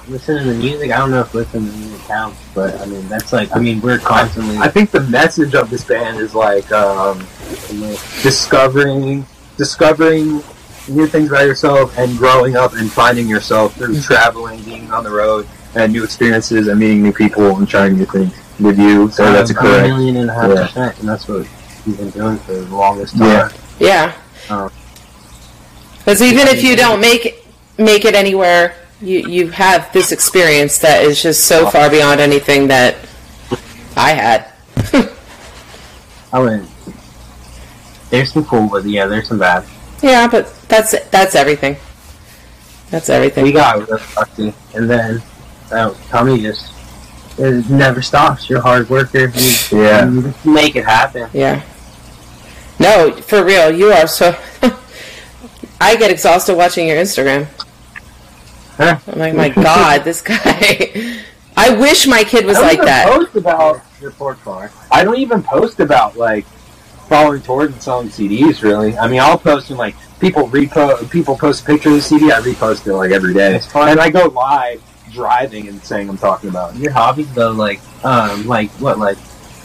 so 0.00 0.10
you 0.12 0.18
can 0.18 0.28
answer. 0.28 0.34
Hanging 0.34 0.42
out, 0.44 0.44
listening 0.44 0.44
to 0.46 0.58
music. 0.58 0.90
I 0.92 0.96
don't 0.98 1.10
know 1.10 1.20
if 1.20 1.34
listening 1.34 1.70
to 1.70 1.76
music 1.76 2.00
counts, 2.06 2.40
but 2.54 2.80
I 2.80 2.86
mean 2.86 3.08
that's 3.08 3.32
like 3.32 3.54
I 3.54 3.58
mean 3.60 3.80
we're 3.80 3.98
constantly 3.98 4.58
I 4.58 4.68
think 4.68 4.90
the 4.90 5.00
message 5.00 5.54
of 5.54 5.70
this 5.70 5.84
band 5.84 6.18
is 6.18 6.34
like 6.34 6.70
um, 6.72 7.18
discovering 8.22 9.24
discovering 9.56 10.42
new 10.88 11.06
things 11.06 11.30
about 11.30 11.46
yourself 11.46 11.96
and 11.98 12.16
growing 12.18 12.56
up 12.56 12.74
and 12.74 12.90
finding 12.92 13.26
yourself 13.28 13.74
through 13.76 14.00
traveling, 14.00 14.62
being 14.64 14.90
on 14.92 15.04
the 15.04 15.10
road, 15.10 15.46
and 15.74 15.92
new 15.92 16.04
experiences 16.04 16.68
and 16.68 16.78
meeting 16.78 17.02
new 17.02 17.12
people 17.12 17.56
and 17.56 17.68
trying 17.68 17.96
new 17.96 18.04
things 18.04 18.34
with 18.60 18.78
you. 18.78 19.10
So 19.10 19.32
that's 19.32 19.50
a 19.50 19.54
correct. 19.54 19.88
million 19.88 20.16
and 20.16 20.30
a 20.30 20.34
half 20.34 20.48
Yeah. 20.50 20.66
percent, 20.66 20.98
and 21.00 21.08
that's 21.08 21.26
what 21.28 21.46
we've 21.86 21.96
been 21.96 22.10
doing 22.10 22.38
for 22.38 22.52
the 22.52 22.74
longest 22.74 23.16
time. 23.16 23.28
Yeah. 23.28 23.50
Yeah. 23.78 24.12
Oh. 24.50 24.70
Because 25.98 26.20
even 26.20 26.48
if 26.48 26.62
you 26.62 26.76
don't 26.76 27.00
make 27.00 27.24
it, 27.26 27.46
make 27.78 28.04
it 28.04 28.14
anywhere, 28.14 28.74
you 29.04 29.20
you 29.28 29.50
have 29.50 29.92
this 29.92 30.12
experience 30.12 30.78
that 30.78 31.02
is 31.04 31.22
just 31.22 31.46
so 31.46 31.68
far 31.70 31.90
beyond 31.90 32.20
anything 32.20 32.68
that 32.68 32.96
I 33.96 34.10
had. 34.12 34.50
I 36.32 36.38
went. 36.40 36.68
There's 38.10 38.32
some 38.32 38.44
cool, 38.44 38.68
but 38.68 38.84
yeah, 38.84 39.06
there's 39.06 39.28
some 39.28 39.38
bad. 39.38 39.64
Yeah, 40.02 40.26
but 40.28 40.52
that's 40.68 40.94
that's 41.10 41.34
everything. 41.34 41.76
That's 42.90 43.08
everything. 43.08 43.44
We 43.44 43.52
got 43.52 43.78
real 43.88 43.98
lucky, 44.16 44.54
and 44.74 44.88
then 44.90 45.22
uh, 45.70 45.94
Tommy 46.08 46.40
just 46.40 46.72
it 47.38 47.68
never 47.68 48.02
stops. 48.02 48.48
You're 48.48 48.58
a 48.60 48.62
hard 48.62 48.88
worker. 48.90 49.26
You, 49.28 49.78
Yeah. 49.80 50.10
you 50.10 50.34
make 50.44 50.76
it 50.76 50.84
happen. 50.84 51.28
Yeah. 51.32 51.62
No, 52.78 53.12
for 53.12 53.44
real, 53.44 53.70
you 53.70 53.92
are 53.92 54.06
so. 54.06 54.36
I 55.80 55.96
get 55.96 56.10
exhausted 56.10 56.54
watching 56.56 56.86
your 56.88 56.96
Instagram. 56.96 57.46
Huh. 58.76 58.98
I'm 59.06 59.18
like, 59.18 59.34
my 59.34 59.48
God, 59.50 60.04
this 60.04 60.20
guy. 60.20 61.20
I 61.56 61.76
wish 61.78 62.06
my 62.08 62.24
kid 62.24 62.44
was 62.44 62.56
I 62.56 62.60
don't 62.60 62.66
like 62.68 62.74
even 62.78 62.86
that. 62.86 63.06
Post 63.12 63.36
about 63.36 63.80
Your 64.00 64.10
port 64.10 64.40
car. 64.40 64.70
I 64.90 65.04
don't 65.04 65.18
even 65.18 65.42
post 65.42 65.78
about 65.80 66.16
like 66.16 66.44
following 67.08 67.40
tours 67.42 67.70
and 67.72 67.80
selling 67.82 68.08
CDs. 68.08 68.62
Really, 68.62 68.96
I 68.98 69.06
mean, 69.06 69.20
I'll 69.20 69.38
post 69.38 69.70
and 69.70 69.78
like 69.78 69.94
people 70.18 70.48
repost, 70.48 71.08
people 71.10 71.36
post 71.36 71.64
pictures 71.64 71.92
of 71.92 71.98
the 71.98 72.02
CD. 72.02 72.32
I 72.32 72.40
repost 72.40 72.86
it 72.88 72.94
like 72.94 73.12
every 73.12 73.34
day, 73.34 73.54
It's 73.54 73.70
fun. 73.70 73.88
and 73.90 74.00
I 74.00 74.10
go 74.10 74.26
live 74.26 74.82
driving 75.12 75.68
and 75.68 75.80
saying 75.84 76.08
I'm 76.08 76.18
talking 76.18 76.50
about. 76.50 76.74
it. 76.74 76.80
Your 76.80 76.90
hobbies 76.90 77.32
though, 77.34 77.52
like 77.52 77.80
um, 78.04 78.46
like 78.48 78.70
what, 78.72 78.98
like 78.98 79.18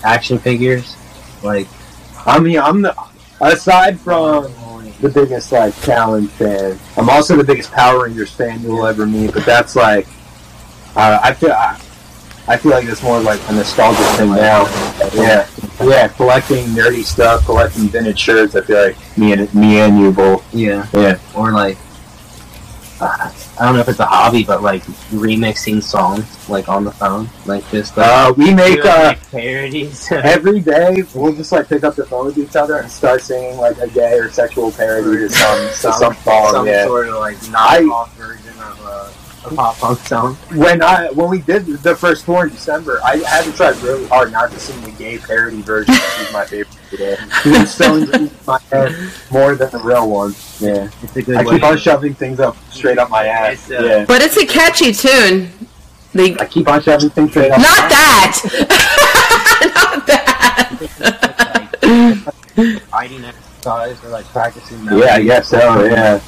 action 0.03 0.37
figures, 0.37 0.95
like 1.43 1.67
I 2.25 2.39
mean, 2.39 2.59
I'm 2.59 2.83
the 2.83 2.95
aside 3.41 3.99
from 3.99 4.45
the 5.01 5.09
biggest 5.09 5.51
like 5.51 5.79
challenge 5.81 6.29
fan. 6.31 6.77
I'm 6.97 7.09
also 7.09 7.35
the 7.35 7.43
biggest 7.43 7.71
Power 7.71 8.03
Rangers 8.05 8.31
fan 8.31 8.61
you'll 8.61 8.85
ever 8.85 9.05
meet. 9.05 9.33
But 9.33 9.45
that's 9.45 9.75
like, 9.75 10.07
uh, 10.95 11.19
I 11.21 11.33
feel 11.33 11.51
I, 11.51 11.79
I 12.47 12.57
feel 12.57 12.71
like 12.71 12.85
it's 12.85 13.03
more 13.03 13.19
like 13.21 13.39
a 13.49 13.53
nostalgic 13.53 14.05
thing 14.17 14.31
now. 14.31 14.65
Yeah, 15.13 15.47
yeah, 15.83 16.07
collecting 16.09 16.65
nerdy 16.67 17.03
stuff, 17.03 17.45
collecting 17.45 17.87
vintage 17.89 18.19
shirts. 18.19 18.55
I 18.55 18.61
feel 18.61 18.81
like 18.87 19.17
me 19.17 19.33
and 19.33 19.53
me 19.53 19.79
and 19.79 19.99
you 19.99 20.11
both. 20.11 20.53
yeah, 20.53 20.87
Yeah, 20.93 21.19
or 21.35 21.51
like 21.51 21.77
uh, 23.01 23.33
I 23.59 23.65
don't 23.65 23.75
know 23.75 23.81
if 23.81 23.89
it's 23.89 23.99
a 23.99 24.05
hobby, 24.05 24.43
but 24.43 24.61
like 24.61 24.83
remixing 25.11 25.81
songs 25.81 26.49
like 26.49 26.69
on 26.69 26.83
the 26.83 26.91
phone, 26.91 27.29
like 27.45 27.69
just 27.69 27.95
like, 27.97 28.07
Uh, 28.07 28.33
we 28.35 28.53
make 28.53 28.83
uh, 28.85 29.09
like, 29.09 29.31
parodies. 29.31 30.11
every 30.11 30.59
day. 30.59 31.03
We'll 31.13 31.33
just 31.33 31.51
like 31.51 31.67
pick 31.69 31.83
up 31.83 31.95
the 31.95 32.05
phone 32.05 32.25
with 32.25 32.37
each 32.37 32.55
other 32.55 32.77
and 32.77 32.91
start 32.91 33.21
singing 33.21 33.57
like 33.57 33.77
a 33.79 33.87
gay 33.87 34.17
or 34.17 34.29
sexual 34.29 34.71
parody 34.71 35.17
to 35.17 35.29
some 35.29 35.69
some, 35.69 35.93
some, 35.93 36.13
song. 36.15 36.51
some 36.51 36.67
yeah. 36.67 36.85
sort 36.85 37.07
of 37.07 37.15
like 37.15 37.37
knockoff 37.37 38.09
version 38.13 38.59
of 38.59 38.79
a, 38.81 39.18
a 39.45 39.55
pop 39.55 39.77
punk 39.77 39.99
song. 39.99 40.35
when 40.55 40.81
I 40.81 41.09
when 41.11 41.29
we 41.29 41.39
did 41.41 41.65
the 41.65 41.95
first 41.95 42.25
tour 42.25 42.43
in 42.45 42.49
December, 42.49 42.99
I 43.03 43.17
had 43.17 43.43
to 43.45 43.51
try 43.53 43.69
really 43.81 44.05
hard 44.07 44.31
not 44.31 44.51
to 44.51 44.59
sing 44.59 44.79
the 44.83 44.91
gay 44.91 45.17
parody 45.17 45.61
version, 45.61 45.93
which 45.93 46.27
is 46.27 46.33
my 46.33 46.45
favorite 46.45 46.77
today. 46.89 47.17
It's 47.45 47.71
so 47.71 47.95
in 47.95 48.29
my 48.45 48.59
head 48.71 48.95
more 49.31 49.55
than 49.55 49.69
the 49.71 49.79
real 49.79 50.09
one. 50.09 50.33
Yeah, 50.59 50.89
It's 51.03 51.15
a 51.15 51.21
good 51.21 51.37
I 51.37 51.43
way. 51.43 51.55
keep 51.55 51.63
on 51.63 51.77
shoving 51.77 52.13
things 52.13 52.39
up 52.39 52.57
straight 52.71 52.97
up 52.97 53.09
my 53.09 53.25
ass. 53.27 53.69
Uh, 53.71 53.81
yeah, 53.83 54.05
But 54.05 54.21
it's 54.21 54.37
a 54.37 54.45
catchy 54.45 54.91
tune. 54.91 55.51
The, 56.13 56.35
I 56.39 56.45
keep 56.45 56.67
on 56.67 56.81
shoving 56.81 57.09
things 57.11 57.29
straight 57.31 57.51
up. 57.51 57.59
not 57.61 57.89
that. 57.89 58.41
not 59.75 60.07
that. 60.07 60.29
like, 62.57 62.81
fighting 62.83 63.23
exercise 63.23 64.03
or 64.03 64.09
like 64.09 64.25
practicing. 64.25 64.83
Yeah, 64.85 65.15
I 65.15 65.21
guess 65.23 65.47
so, 65.49 65.83
yeah. 65.85 66.19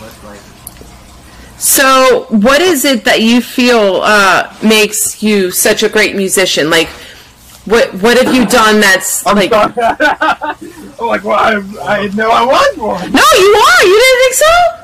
So, 1.62 2.26
what 2.30 2.60
is 2.60 2.86
it 2.86 3.04
that 3.04 3.22
you 3.22 3.40
feel 3.40 4.02
uh, 4.02 4.52
makes 4.64 5.22
you 5.22 5.52
such 5.52 5.84
a 5.84 5.90
great 5.90 6.16
musician? 6.16 6.72
Like, 6.72 6.88
what 7.66 7.94
what 8.02 8.18
have 8.18 8.34
you 8.34 8.48
done 8.48 8.80
that's 8.80 9.24
I'm 9.28 9.36
like? 9.36 9.52
I'm 9.54 9.70
like, 11.06 11.24
well, 11.24 11.38
I, 11.38 11.62
I 11.84 12.08
know 12.16 12.32
I 12.32 12.44
was 12.44 12.78
one. 12.78 13.12
No, 13.12 13.22
you 13.38 13.54
are. 13.54 13.86
You 13.86 14.00
didn't 14.02 14.20
think 14.22 14.34
so? 14.34 14.82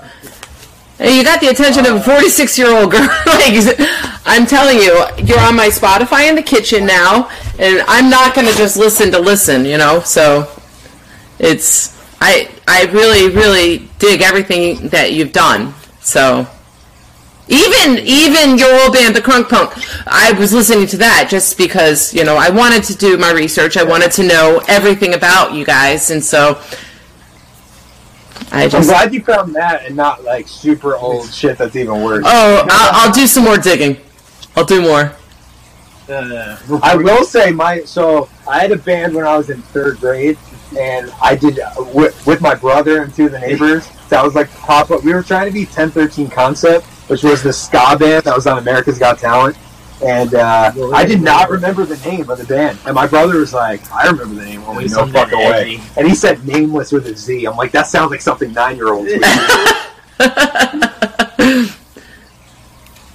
Hey, 0.99 1.17
You 1.17 1.23
got 1.23 1.41
the 1.41 1.47
attention 1.47 1.83
of 1.87 1.95
a 1.95 1.99
46 1.99 2.59
year 2.59 2.69
old 2.69 2.91
girl. 2.91 3.01
like, 3.25 3.79
I'm 4.27 4.45
telling 4.45 4.77
you, 4.77 5.03
you're 5.25 5.39
on 5.39 5.55
my 5.55 5.69
Spotify 5.69 6.29
in 6.29 6.35
the 6.35 6.43
kitchen 6.43 6.85
now, 6.85 7.31
and 7.57 7.83
I'm 7.87 8.11
not 8.11 8.35
going 8.35 8.45
to 8.45 8.53
just 8.55 8.77
listen 8.77 9.11
to 9.13 9.19
listen, 9.19 9.65
you 9.65 9.79
know? 9.79 10.01
So, 10.01 10.47
it's, 11.39 11.97
I, 12.21 12.51
I 12.67 12.85
really, 12.91 13.35
really 13.35 13.89
dig 13.97 14.21
everything 14.21 14.89
that 14.89 15.13
you've 15.13 15.33
done. 15.33 15.73
So, 16.01 16.47
even, 17.49 17.99
even 18.05 18.57
your 18.57 18.73
old 18.83 18.93
band, 18.93 19.15
the 19.15 19.21
Crunk 19.21 19.49
Punk, 19.49 19.71
I 20.07 20.33
was 20.33 20.53
listening 20.53 20.87
to 20.87 20.97
that 20.97 21.27
just 21.29 21.57
because, 21.57 22.13
you 22.13 22.23
know, 22.23 22.35
I 22.35 22.49
wanted 22.49 22.83
to 22.85 22.95
do 22.95 23.17
my 23.17 23.31
research. 23.31 23.77
I 23.77 23.83
wanted 23.83 24.11
to 24.13 24.23
know 24.23 24.61
everything 24.67 25.13
about 25.13 25.53
you 25.53 25.63
guys, 25.65 26.11
and 26.11 26.23
so, 26.23 26.59
I 28.51 28.63
I'm 28.63 28.69
just. 28.69 28.89
glad 28.89 29.13
you 29.13 29.21
found 29.21 29.55
that 29.55 29.85
and 29.85 29.95
not 29.95 30.23
like 30.23 30.47
super 30.47 30.95
old 30.95 31.31
shit 31.33 31.57
that's 31.57 31.75
even 31.75 32.01
worse. 32.03 32.23
Oh, 32.25 32.65
I'll, 32.69 33.07
I'll 33.07 33.13
do 33.13 33.27
some 33.27 33.43
more 33.43 33.57
digging. 33.57 33.97
I'll 34.55 34.65
do 34.65 34.81
more. 34.81 35.15
uh, 36.09 36.57
I 36.81 36.95
will 36.95 37.23
say 37.23 37.51
my 37.51 37.81
so 37.81 38.29
I 38.47 38.59
had 38.59 38.71
a 38.71 38.77
band 38.77 39.13
when 39.13 39.25
I 39.25 39.37
was 39.37 39.49
in 39.49 39.61
third 39.61 39.99
grade, 39.99 40.37
and 40.77 41.11
I 41.21 41.35
did 41.35 41.59
uh, 41.59 41.71
with, 41.93 42.25
with 42.25 42.41
my 42.41 42.55
brother 42.55 43.03
and 43.03 43.13
two 43.13 43.25
of 43.25 43.31
the 43.33 43.39
neighbors. 43.39 43.87
That 44.09 44.23
was 44.23 44.35
like 44.35 44.49
pop 44.51 44.91
up. 44.91 45.03
We 45.03 45.13
were 45.13 45.23
trying 45.23 45.47
to 45.47 45.53
be 45.53 45.65
1013 45.65 46.29
Concept, 46.29 46.85
which 47.07 47.23
was 47.23 47.43
the 47.43 47.53
ska 47.53 47.95
band 47.97 48.23
that 48.23 48.35
was 48.35 48.47
on 48.47 48.57
America's 48.57 48.99
Got 48.99 49.19
Talent. 49.19 49.57
And 50.03 50.35
uh, 50.35 50.71
I 50.93 51.05
did 51.05 51.21
not 51.21 51.49
remember 51.49 51.83
the 51.83 51.97
name 52.07 52.29
of 52.29 52.37
the 52.37 52.45
band. 52.45 52.77
And 52.85 52.93
my 52.93 53.07
brother 53.07 53.39
was 53.39 53.51
like, 53.51 53.81
"I 53.91 54.05
remember 54.05 54.35
the 54.35 54.45
name." 54.45 54.63
Only 54.65 54.87
no 54.87 55.07
fucking 55.07 55.37
way. 55.37 55.79
And 55.97 56.07
he 56.07 56.13
said 56.13 56.45
"Nameless" 56.45 56.91
with 56.91 57.07
a 57.07 57.15
Z. 57.15 57.45
I'm 57.45 57.57
like, 57.57 57.71
that 57.71 57.87
sounds 57.87 58.11
like 58.11 58.21
something 58.21 58.53
nine 58.53 58.75
year 58.75 58.93
olds 58.93 59.11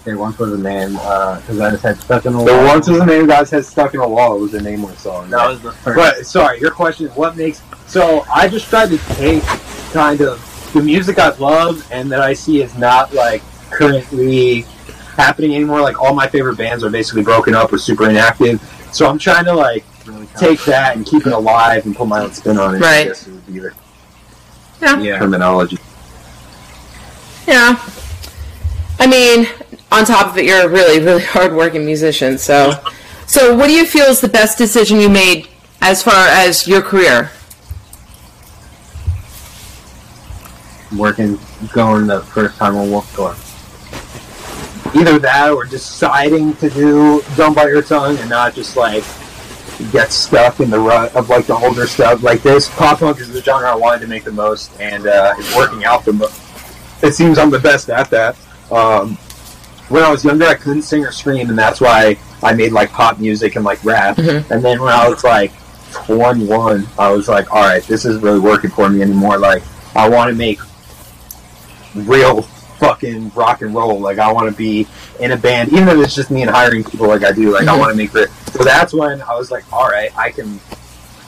there 0.05 0.19
once 0.19 0.39
was 0.39 0.53
a 0.53 0.59
man 0.59 0.93
because 0.93 1.61
I 1.61 1.71
just 1.71 1.83
had 1.83 1.97
stuck 1.99 2.27
in 2.27 2.33
The 2.33 2.39
wall. 2.39 2.65
once 2.65 2.89
was 2.89 3.01
a 3.01 3.07
name 3.07 3.29
guys 3.29 3.51
had 3.51 3.65
stuck 3.65 3.95
in 3.95 4.01
a 4.01 4.09
wall. 4.09 4.37
It 4.37 4.41
was 4.41 4.55
a 4.55 4.61
nameless 4.61 5.01
song. 5.01 5.31
That 5.31 5.49
was 5.49 5.63
the 5.63 5.73
first. 5.73 5.97
But 5.97 6.27
sorry, 6.27 6.61
your 6.61 6.73
question: 6.73 7.09
What 7.11 7.37
makes? 7.37 7.63
So 7.87 8.25
I 8.33 8.49
just 8.49 8.69
tried 8.69 8.91
to 8.91 8.99
take 9.15 9.43
kind 9.93 10.21
of 10.21 10.41
the 10.73 10.83
music 10.83 11.19
I 11.19 11.31
love 11.37 11.87
and 11.93 12.11
that 12.11 12.21
I 12.21 12.33
see 12.33 12.63
is 12.63 12.77
not 12.77 13.13
like 13.15 13.43
currently 13.73 14.63
happening 15.17 15.55
anymore. 15.55 15.81
Like 15.81 16.01
all 16.01 16.15
my 16.15 16.29
favorite 16.29 16.57
bands 16.57 16.85
are 16.85 16.91
basically 16.91 17.23
broken 17.23 17.55
up 17.55 17.73
or 17.73 17.79
super 17.79 18.09
inactive. 18.09 18.61
So 18.93 19.09
I'm 19.09 19.19
trying 19.19 19.45
to 19.47 19.55
like 19.55 19.85
really 20.07 20.27
take 20.37 20.65
that 20.65 20.97
and 20.97 21.07
keep 21.07 21.27
it 21.27 21.33
alive 21.33 21.87
and 21.87 21.95
put 21.97 22.09
my 22.09 22.21
own 22.23 22.33
spin 22.33 22.59
on 22.59 22.77
it. 22.77 22.79
Right. 22.79 23.01
I 23.01 23.05
guess 23.05 23.27
would 23.27 23.47
be 23.47 23.59
the 23.61 23.73
yeah. 24.81 25.19
terminology. 25.19 25.79
Yeah. 27.47 27.83
I 28.99 29.07
mean, 29.07 29.49
on 29.91 30.05
top 30.05 30.29
of 30.29 30.39
it, 30.39 30.45
you're 30.45 30.67
a 30.67 30.69
really, 30.69 31.01
really 31.01 31.23
hardworking 31.23 31.85
musician. 31.85 32.39
So, 32.39 32.73
so 33.27 33.57
what 33.57 33.67
do 33.67 33.73
you 33.73 33.87
feel 33.87 34.07
is 34.07 34.21
the 34.21 34.29
best 34.29 34.59
decision 34.59 35.01
you 35.01 35.09
made 35.09 35.49
as 35.81 36.03
far 36.03 36.29
as 36.29 36.69
your 36.69 36.83
career? 36.83 37.31
working, 40.97 41.39
going 41.73 42.07
the 42.07 42.21
first 42.21 42.57
time 42.59 42.77
on 42.77 42.91
Warped 42.91 43.15
Tour. 43.15 43.35
Either 44.95 45.19
that 45.19 45.51
or 45.51 45.65
deciding 45.65 46.55
to 46.57 46.69
do 46.71 47.23
"Don't 47.37 47.55
Bite 47.55 47.69
Your 47.69 47.83
Tongue" 47.83 48.19
and 48.19 48.29
not 48.29 48.55
just 48.55 48.77
like 48.77 49.05
get 49.91 50.13
stuck 50.13 50.61
in 50.61 50.71
the 50.71 50.79
rut 50.79 51.15
of 51.17 51.29
like 51.29 51.47
the 51.47 51.55
older 51.55 51.87
stuff. 51.87 52.23
Like 52.23 52.43
this, 52.43 52.69
pop 52.69 52.99
punk 53.01 53.21
is 53.21 53.33
the 53.33 53.43
genre 53.43 53.71
I 53.71 53.75
wanted 53.75 54.01
to 54.03 54.07
make 54.07 54.25
the 54.25 54.33
most, 54.33 54.79
and 54.81 55.07
uh, 55.07 55.35
it's 55.39 55.57
working 55.57 55.85
out 55.85 56.05
the 56.05 56.13
most. 56.13 56.41
It 57.03 57.15
seems 57.15 57.39
I'm 57.39 57.51
the 57.51 57.59
best 57.59 57.91
at 57.91 58.11
that. 58.11 58.37
Um, 58.71 59.17
when 59.89 60.03
I 60.03 60.11
was 60.11 60.25
younger, 60.25 60.47
I 60.47 60.55
couldn't 60.55 60.83
sing 60.83 61.05
or 61.05 61.13
scream, 61.13 61.49
and 61.51 61.59
that's 61.59 61.81
why 61.81 62.17
I 62.43 62.53
made 62.55 62.73
like 62.73 62.91
pop 62.93 63.19
music 63.19 63.57
and 63.57 63.65
like 63.65 63.83
rap. 63.85 64.17
Mhm. 64.17 64.51
And 64.51 64.65
then 64.65 64.81
when 64.81 64.93
I 64.93 65.09
was 65.09 65.25
like 65.25 65.53
21, 65.93 66.87
I 66.99 67.11
was 67.11 67.29
like, 67.29 67.53
all 67.53 67.63
right, 67.63 67.83
this 67.85 68.05
isn't 68.05 68.23
really 68.23 68.39
working 68.41 68.71
for 68.71 68.89
me 68.89 69.03
anymore. 69.03 69.39
Like, 69.39 69.63
I 69.95 70.09
want 70.09 70.31
to 70.31 70.35
make 70.35 70.59
real 71.95 72.47
fucking 72.87 73.31
rock 73.37 73.63
and 73.63 73.73
roll. 73.75 74.01
Like, 74.01 74.19
I 74.19 74.33
want 74.33 74.51
to 74.51 74.57
be 74.57 74.87
in 75.21 75.31
a 75.31 75.37
band, 75.37 75.73
even 75.73 75.89
if 75.89 75.99
it's 76.05 76.15
just 76.17 76.31
me 76.33 76.43
and 76.43 76.51
hiring 76.51 76.83
people 76.83 77.07
like 77.07 77.25
I 77.25 77.31
do. 77.33 77.53
Like, 77.53 77.69
I 77.69 77.75
Mhm. 77.75 77.79
want 77.79 77.91
to 77.93 77.97
make 77.97 78.13
it. 78.15 78.29
So 78.53 78.65
that's 78.65 78.93
when 78.93 79.23
I 79.23 79.35
was 79.37 79.51
like, 79.53 79.65
all 79.73 79.89
right, 79.89 80.11
I 80.19 80.31
can, 80.31 80.59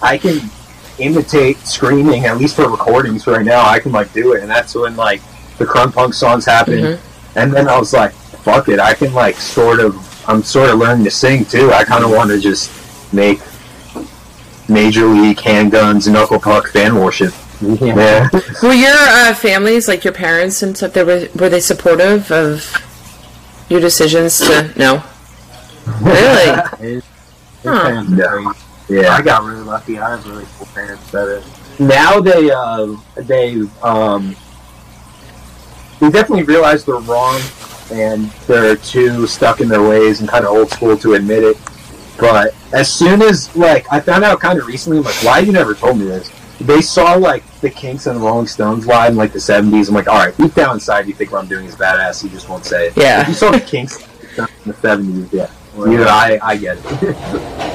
I 0.02 0.18
can 0.18 0.50
imitate 0.98 1.58
screaming 1.66 2.24
at 2.26 2.38
least 2.38 2.56
for 2.56 2.68
recordings 2.68 3.26
right 3.26 3.44
now. 3.44 3.64
I 3.68 3.78
can 3.78 3.92
like 3.92 4.12
do 4.12 4.32
it, 4.34 4.42
and 4.42 4.50
that's 4.50 4.74
when 4.74 4.96
like 4.96 5.20
the 5.58 5.64
crunk 5.64 5.94
punk 5.94 6.12
songs 6.14 6.44
happened. 6.44 6.82
Mhm. 6.84 6.98
And 7.36 7.52
then 7.54 7.68
I 7.68 7.78
was 7.78 7.92
like, 7.92 8.12
fuck 8.42 8.68
it, 8.68 8.78
I 8.80 8.94
can 8.94 9.12
like 9.14 9.36
sort 9.36 9.78
of, 9.80 9.96
I'm 10.28 10.42
sort 10.42 10.70
of 10.70 10.78
learning 10.78 11.04
to 11.04 11.10
sing 11.10 11.44
too. 11.44 11.72
I 11.72 11.84
kind 11.84 12.04
of 12.04 12.10
want 12.10 12.30
to 12.30 12.38
just 12.40 12.70
make 13.12 13.40
major 14.68 15.06
league 15.06 15.38
handguns, 15.38 16.08
knuckle 16.10 16.38
puck 16.40 16.68
fan 16.68 16.96
worship. 16.96 17.32
Yeah. 17.80 18.28
Were 18.62 18.72
your 18.72 18.94
uh, 18.94 19.34
families, 19.34 19.88
like 19.88 20.04
your 20.04 20.12
parents 20.12 20.62
and 20.62 20.76
stuff, 20.76 20.92
they 20.92 21.04
were 21.04 21.28
were 21.34 21.48
they 21.48 21.60
supportive 21.60 22.30
of 22.30 22.64
your 23.68 23.80
decisions 23.80 24.38
to 24.38 24.72
no? 24.76 25.02
Really? 26.00 26.62
His, 26.78 27.04
his 27.04 27.04
Huh. 27.64 28.04
Yeah. 28.10 28.52
yeah. 28.88 29.14
I 29.14 29.22
got 29.22 29.42
really 29.42 29.62
lucky. 29.62 29.98
I 29.98 30.10
have 30.10 30.26
really 30.26 30.44
cool 30.58 30.66
parents 30.74 31.10
that 31.12 31.26
are 31.26 31.42
now 31.78 32.20
they 32.20 32.50
uh, 32.50 32.94
they 33.16 33.62
um, 33.82 34.36
they 35.98 36.10
definitely 36.10 36.44
realize 36.44 36.84
they're 36.84 36.96
wrong 36.96 37.40
and 37.90 38.30
they're 38.46 38.76
too 38.76 39.26
stuck 39.26 39.60
in 39.60 39.68
their 39.68 39.82
ways 39.82 40.20
and 40.20 40.28
kind 40.28 40.44
of 40.44 40.52
old 40.52 40.70
school 40.70 40.96
to 40.98 41.14
admit 41.14 41.42
it. 41.42 41.56
But 42.18 42.54
as 42.72 42.92
soon 42.92 43.22
as 43.22 43.54
like 43.56 43.90
I 43.90 44.00
found 44.00 44.24
out 44.24 44.40
kind 44.40 44.58
of 44.58 44.66
recently, 44.66 44.98
I'm 44.98 45.04
like, 45.04 45.24
why 45.24 45.38
you 45.38 45.52
never 45.52 45.74
told 45.74 45.98
me 45.98 46.04
this? 46.04 46.30
They 46.60 46.80
saw 46.80 47.14
like 47.14 47.44
the 47.60 47.68
Kinks 47.70 48.06
and 48.06 48.16
the 48.16 48.20
Rolling 48.24 48.46
Stones 48.46 48.86
live 48.86 49.10
in 49.10 49.16
like 49.16 49.32
the 49.32 49.38
'70s. 49.38 49.88
I'm 49.88 49.94
like, 49.94 50.08
all 50.08 50.18
right, 50.24 50.36
deep 50.36 50.54
down 50.54 50.74
inside, 50.74 51.06
you 51.06 51.14
think 51.14 51.32
what 51.32 51.42
I'm 51.42 51.48
doing 51.48 51.66
is 51.66 51.74
badass. 51.76 52.22
You 52.22 52.30
just 52.30 52.48
won't 52.48 52.64
say 52.64 52.88
it. 52.88 52.96
Yeah. 52.96 53.22
If 53.22 53.28
you 53.28 53.34
saw 53.34 53.50
the 53.50 53.60
Kinks 53.60 53.98
in 54.38 54.46
the 54.66 54.72
'70s, 54.74 55.32
yeah. 55.32 55.50
You, 55.76 56.04
I, 56.04 56.38
I 56.42 56.56
get 56.56 56.78
it. 56.78 57.60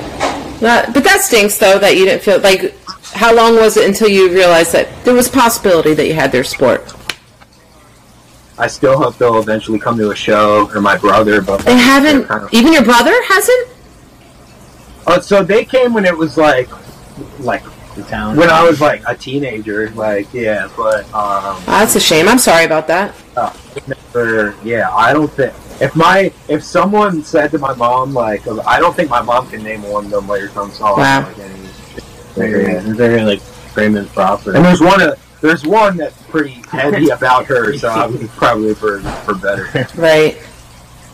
That, 0.59 0.93
but 0.93 1.05
that 1.05 1.21
stinks 1.21 1.57
though 1.57 1.79
that 1.79 1.95
you 1.95 2.03
didn't 2.03 2.21
feel 2.21 2.39
like. 2.41 2.75
How 3.13 3.33
long 3.33 3.55
was 3.55 3.77
it 3.77 3.87
until 3.87 4.09
you 4.09 4.29
realized 4.29 4.73
that 4.73 4.89
there 5.05 5.13
was 5.13 5.29
possibility 5.29 5.93
that 5.93 6.05
you 6.05 6.13
had 6.13 6.33
their 6.33 6.43
sport? 6.43 6.93
I 8.57 8.67
still 8.67 8.97
hope 8.97 9.17
they'll 9.17 9.39
eventually 9.39 9.79
come 9.79 9.97
to 9.97 10.11
a 10.11 10.15
show, 10.15 10.69
or 10.75 10.81
my 10.81 10.97
brother, 10.97 11.41
but 11.41 11.61
They 11.61 11.77
haven't. 11.77 12.25
kind 12.25 12.43
of- 12.43 12.53
Even 12.53 12.73
your 12.73 12.83
brother 12.83 13.13
hasn't. 13.23 13.69
Oh, 15.07 15.19
so 15.21 15.43
they 15.43 15.63
came 15.63 15.93
when 15.93 16.03
it 16.05 16.15
was 16.15 16.35
like, 16.37 16.69
like 17.39 17.63
the 18.01 18.09
town. 18.09 18.35
when 18.35 18.49
I 18.49 18.63
was 18.67 18.79
like 18.81 19.01
a 19.07 19.15
teenager, 19.15 19.89
like 19.91 20.33
yeah. 20.33 20.67
But 20.75 21.05
um, 21.05 21.11
Oh, 21.13 21.63
that's 21.67 21.95
a 21.95 21.99
shame. 21.99 22.27
I'm 22.27 22.39
sorry 22.39 22.65
about 22.65 22.87
that. 22.87 23.13
never, 23.87 24.55
yeah, 24.63 24.89
I 24.93 25.13
don't 25.13 25.31
think 25.31 25.53
if 25.81 25.95
my 25.95 26.31
if 26.47 26.63
someone 26.63 27.23
said 27.23 27.51
to 27.51 27.57
my 27.59 27.73
mom 27.75 28.13
like, 28.13 28.41
I 28.65 28.79
don't 28.79 28.95
think 28.95 29.09
my 29.09 29.21
mom 29.21 29.49
can 29.49 29.63
name 29.63 29.83
one 29.83 30.05
of 30.05 30.11
them 30.11 30.27
later 30.27 30.49
tongue 30.49 30.71
songs. 30.71 30.97
Wow. 30.97 31.21
Like 31.27 31.39
any, 31.39 31.59
They're, 32.35 32.81
they're 32.81 33.25
like 33.25 33.41
Raymond 33.75 34.09
Crawford. 34.09 34.55
and 34.55 34.65
there's 34.65 34.81
one 34.81 35.01
of 35.01 35.19
there's 35.41 35.65
one 35.65 35.95
that's 35.97 36.21
pretty 36.23 36.61
heavy 36.69 37.09
about 37.19 37.45
her, 37.45 37.77
so 37.77 37.87
I 37.89 38.07
would 38.07 38.27
probably 38.35 38.73
for 38.73 38.99
for 38.99 39.35
better. 39.35 39.65
Right. 39.95 40.37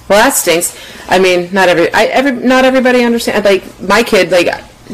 Well, 0.08 0.24
that 0.24 0.34
stinks. 0.36 0.78
I 1.10 1.18
mean, 1.18 1.52
not 1.52 1.68
every, 1.68 1.92
I, 1.92 2.04
every, 2.06 2.32
not 2.32 2.64
everybody 2.64 3.04
understands. 3.04 3.44
Like 3.46 3.64
my 3.82 4.04
kid, 4.04 4.30
like 4.32 4.48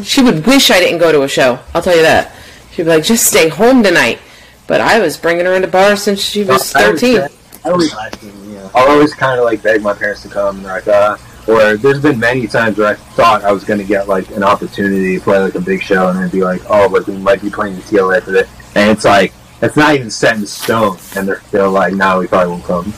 she 0.03 0.21
would 0.23 0.45
wish 0.45 0.71
I 0.71 0.79
didn't 0.79 0.99
go 0.99 1.11
to 1.11 1.23
a 1.23 1.27
show. 1.27 1.59
I'll 1.73 1.81
tell 1.81 1.95
you 1.95 2.01
that. 2.03 2.33
She'd 2.71 2.83
be 2.83 2.89
like, 2.89 3.03
just 3.03 3.25
stay 3.27 3.49
home 3.49 3.83
tonight. 3.83 4.19
But 4.67 4.79
I 4.81 4.99
was 4.99 5.17
bringing 5.17 5.45
her 5.45 5.53
into 5.53 5.67
bars 5.67 6.01
since 6.03 6.21
she 6.21 6.43
was 6.43 6.73
I 6.75 6.85
always 6.85 7.01
thirteen. 7.01 7.27
say- 7.27 7.35
I 7.63 7.69
always, 7.69 7.93
yeah. 7.93 8.69
I'll 8.73 8.89
always 8.89 9.13
kind 9.13 9.37
of 9.37 9.45
like 9.45 9.61
beg 9.61 9.81
my 9.83 9.93
parents 9.93 10.23
to 10.23 10.29
come, 10.29 10.57
and 10.57 10.65
they're 10.65 10.73
like, 10.75 10.87
uh, 10.87 11.15
or 11.47 11.77
there's 11.77 12.01
been 12.01 12.19
many 12.19 12.47
times 12.47 12.77
where 12.77 12.87
I 12.87 12.95
thought 12.95 13.43
I 13.43 13.51
was 13.51 13.63
going 13.63 13.79
to 13.79 13.85
get 13.85 14.07
like 14.07 14.29
an 14.31 14.41
opportunity 14.43 15.17
to 15.17 15.23
play 15.23 15.37
like 15.39 15.53
a 15.55 15.59
big 15.61 15.81
show, 15.83 16.07
and 16.07 16.17
they'd 16.19 16.31
be 16.31 16.43
like, 16.43 16.61
oh, 16.69 16.89
but 16.89 17.05
we 17.05 17.17
might 17.17 17.41
be 17.41 17.49
playing 17.51 17.75
the 17.75 17.81
TLA 17.81 18.23
for 18.23 18.33
it, 18.35 18.47
and 18.75 18.89
it's 18.89 19.05
like 19.05 19.33
it's 19.61 19.75
not 19.75 19.93
even 19.93 20.09
set 20.09 20.37
in 20.37 20.45
stone, 20.47 20.97
and 21.15 21.27
they're 21.27 21.41
still 21.41 21.69
like, 21.69 21.93
no, 21.93 22.19
we 22.19 22.27
probably 22.27 22.49
won't 22.53 22.63
come. 22.63 22.93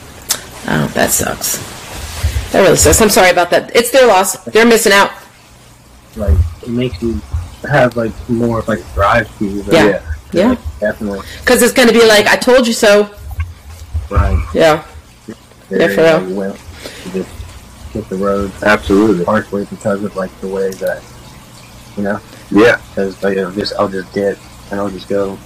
Oh, 0.66 0.90
that 0.94 1.10
sucks. 1.10 1.58
That 2.52 2.60
really 2.62 2.76
sucks. 2.76 3.02
I'm 3.02 3.10
sorry 3.10 3.30
about 3.30 3.50
that. 3.50 3.74
It's 3.76 3.90
their 3.90 4.06
loss. 4.06 4.42
They're 4.44 4.64
missing 4.64 4.92
out. 4.92 5.10
Like 6.64 6.68
it 6.68 6.72
makes 6.72 7.02
you 7.02 7.20
have 7.68 7.96
like 7.96 8.12
more 8.28 8.58
of 8.60 8.68
like 8.68 8.80
drive 8.94 9.36
to 9.38 9.44
you. 9.46 9.62
but 9.62 9.74
Yeah. 9.74 10.14
Yeah. 10.32 10.48
like, 10.50 10.78
definitely. 10.80 11.20
Because 11.40 11.62
it's 11.62 11.72
going 11.72 11.88
to 11.88 11.94
be 11.94 12.04
like, 12.06 12.26
I 12.26 12.36
told 12.36 12.66
you 12.66 12.72
so. 12.72 13.14
Right. 14.10 14.38
Yeah. 14.54 14.84
Yeah, 15.70 15.88
for 15.88 16.02
real. 16.02 16.28
You 16.28 16.36
went 16.36 16.56
just 17.12 17.28
hit 17.92 18.08
the 18.08 18.16
road 18.16 18.52
Absolutely. 18.62 19.24
partially 19.24 19.64
because 19.66 20.02
of 20.04 20.14
like 20.16 20.30
the 20.40 20.48
way 20.48 20.70
that 20.72 21.02
you 21.96 22.02
know 22.02 22.20
Yeah. 22.50 22.80
because 22.88 23.22
like 23.22 23.38
I'll 23.38 23.52
just 23.52 23.72
I'll 23.78 23.88
just 23.88 24.12
dip 24.12 24.38
and 24.70 24.80
I'll 24.80 24.90
just 24.90 25.08
go 25.08 25.38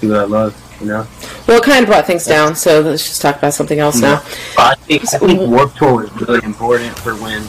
do 0.00 0.08
what 0.10 0.18
I 0.18 0.24
love. 0.24 0.60
You 0.80 0.86
know. 0.88 1.06
Well, 1.46 1.58
it 1.58 1.62
kind 1.64 1.84
of 1.84 1.86
brought 1.88 2.04
things 2.04 2.26
down, 2.26 2.56
so 2.56 2.80
let's 2.80 3.04
just 3.04 3.22
talk 3.22 3.36
about 3.38 3.54
something 3.54 3.78
else 3.78 4.00
now. 4.00 4.16
I 4.58 4.74
think 4.74 5.02
I 5.14 5.18
think 5.18 5.40
Warped 5.48 5.76
Tour 5.76 6.02
was 6.02 6.12
really 6.20 6.44
important 6.44 6.98
for 6.98 7.14
when 7.14 7.42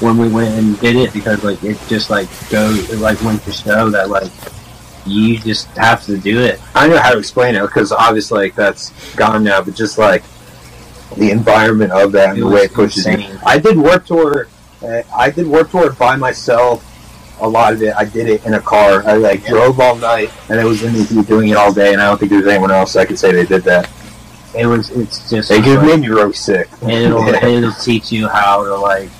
when 0.00 0.16
we 0.18 0.28
went 0.28 0.54
and 0.58 0.78
did 0.80 0.96
it 0.96 1.12
because 1.12 1.42
like 1.44 1.62
it 1.64 1.78
just 1.88 2.10
like 2.10 2.28
goes 2.50 2.90
it 2.90 2.98
like 2.98 3.20
went 3.22 3.42
to 3.44 3.52
show 3.52 3.90
that 3.90 4.08
like 4.10 4.30
you 5.06 5.38
just 5.38 5.66
have 5.76 6.04
to 6.06 6.16
do 6.18 6.40
it. 6.42 6.60
I 6.74 6.86
don't 6.86 6.96
know 6.96 7.02
how 7.02 7.12
to 7.12 7.18
explain 7.18 7.54
it 7.54 7.62
because 7.62 7.92
obviously 7.92 8.40
like 8.40 8.54
that's 8.54 8.90
gone 9.14 9.44
now, 9.44 9.62
but 9.62 9.74
just 9.74 9.98
like 9.98 10.24
the 11.16 11.30
environment 11.30 11.92
of 11.92 12.12
that 12.12 12.30
and 12.30 12.38
It 12.38 12.40
the 12.42 12.48
way 12.48 12.60
it 12.62 12.72
pushes 12.74 13.06
you. 13.06 13.12
insane. 13.12 13.38
I 13.46 13.58
did 13.58 13.76
Warped 13.78 14.08
Tour. 14.08 14.48
Uh, 14.82 15.02
I 15.16 15.30
did 15.30 15.46
Warped 15.46 15.70
Tour 15.70 15.92
by 15.92 16.16
myself. 16.16 16.84
A 17.40 17.48
lot 17.48 17.72
of 17.74 17.82
it, 17.82 17.94
I 17.94 18.04
did 18.04 18.28
it 18.28 18.44
in 18.46 18.54
a 18.54 18.60
car. 18.60 19.02
I 19.06 19.14
like 19.14 19.42
Yeah. 19.44 19.50
drove 19.50 19.78
all 19.78 19.94
night, 19.94 20.30
and 20.48 20.58
it 20.58 20.64
was 20.64 20.82
in 20.82 20.94
the 20.94 21.02
heat 21.04 21.26
doing 21.28 21.50
it 21.50 21.56
all 21.56 21.72
day. 21.72 21.92
And 21.92 22.00
I 22.02 22.06
don't 22.06 22.18
think 22.18 22.30
there's 22.32 22.46
anyone 22.46 22.70
else 22.70 22.96
I 22.96 23.04
could 23.04 23.18
say 23.18 23.30
they 23.30 23.44
did 23.46 23.62
that. 23.64 23.88
It 24.58 24.66
was 24.66 24.88
it's 24.90 25.28
just 25.30 25.50
It 25.50 25.62
just 25.62 25.76
like, 25.76 25.86
made 25.86 26.00
me 26.00 26.08
really 26.08 26.32
sick. 26.32 26.68
it'll 26.82 27.24
Yeah. 27.26 27.46
it'll 27.46 27.72
teach 27.72 28.10
you 28.10 28.26
how 28.26 28.64
to 28.64 28.74
like. 28.74 29.10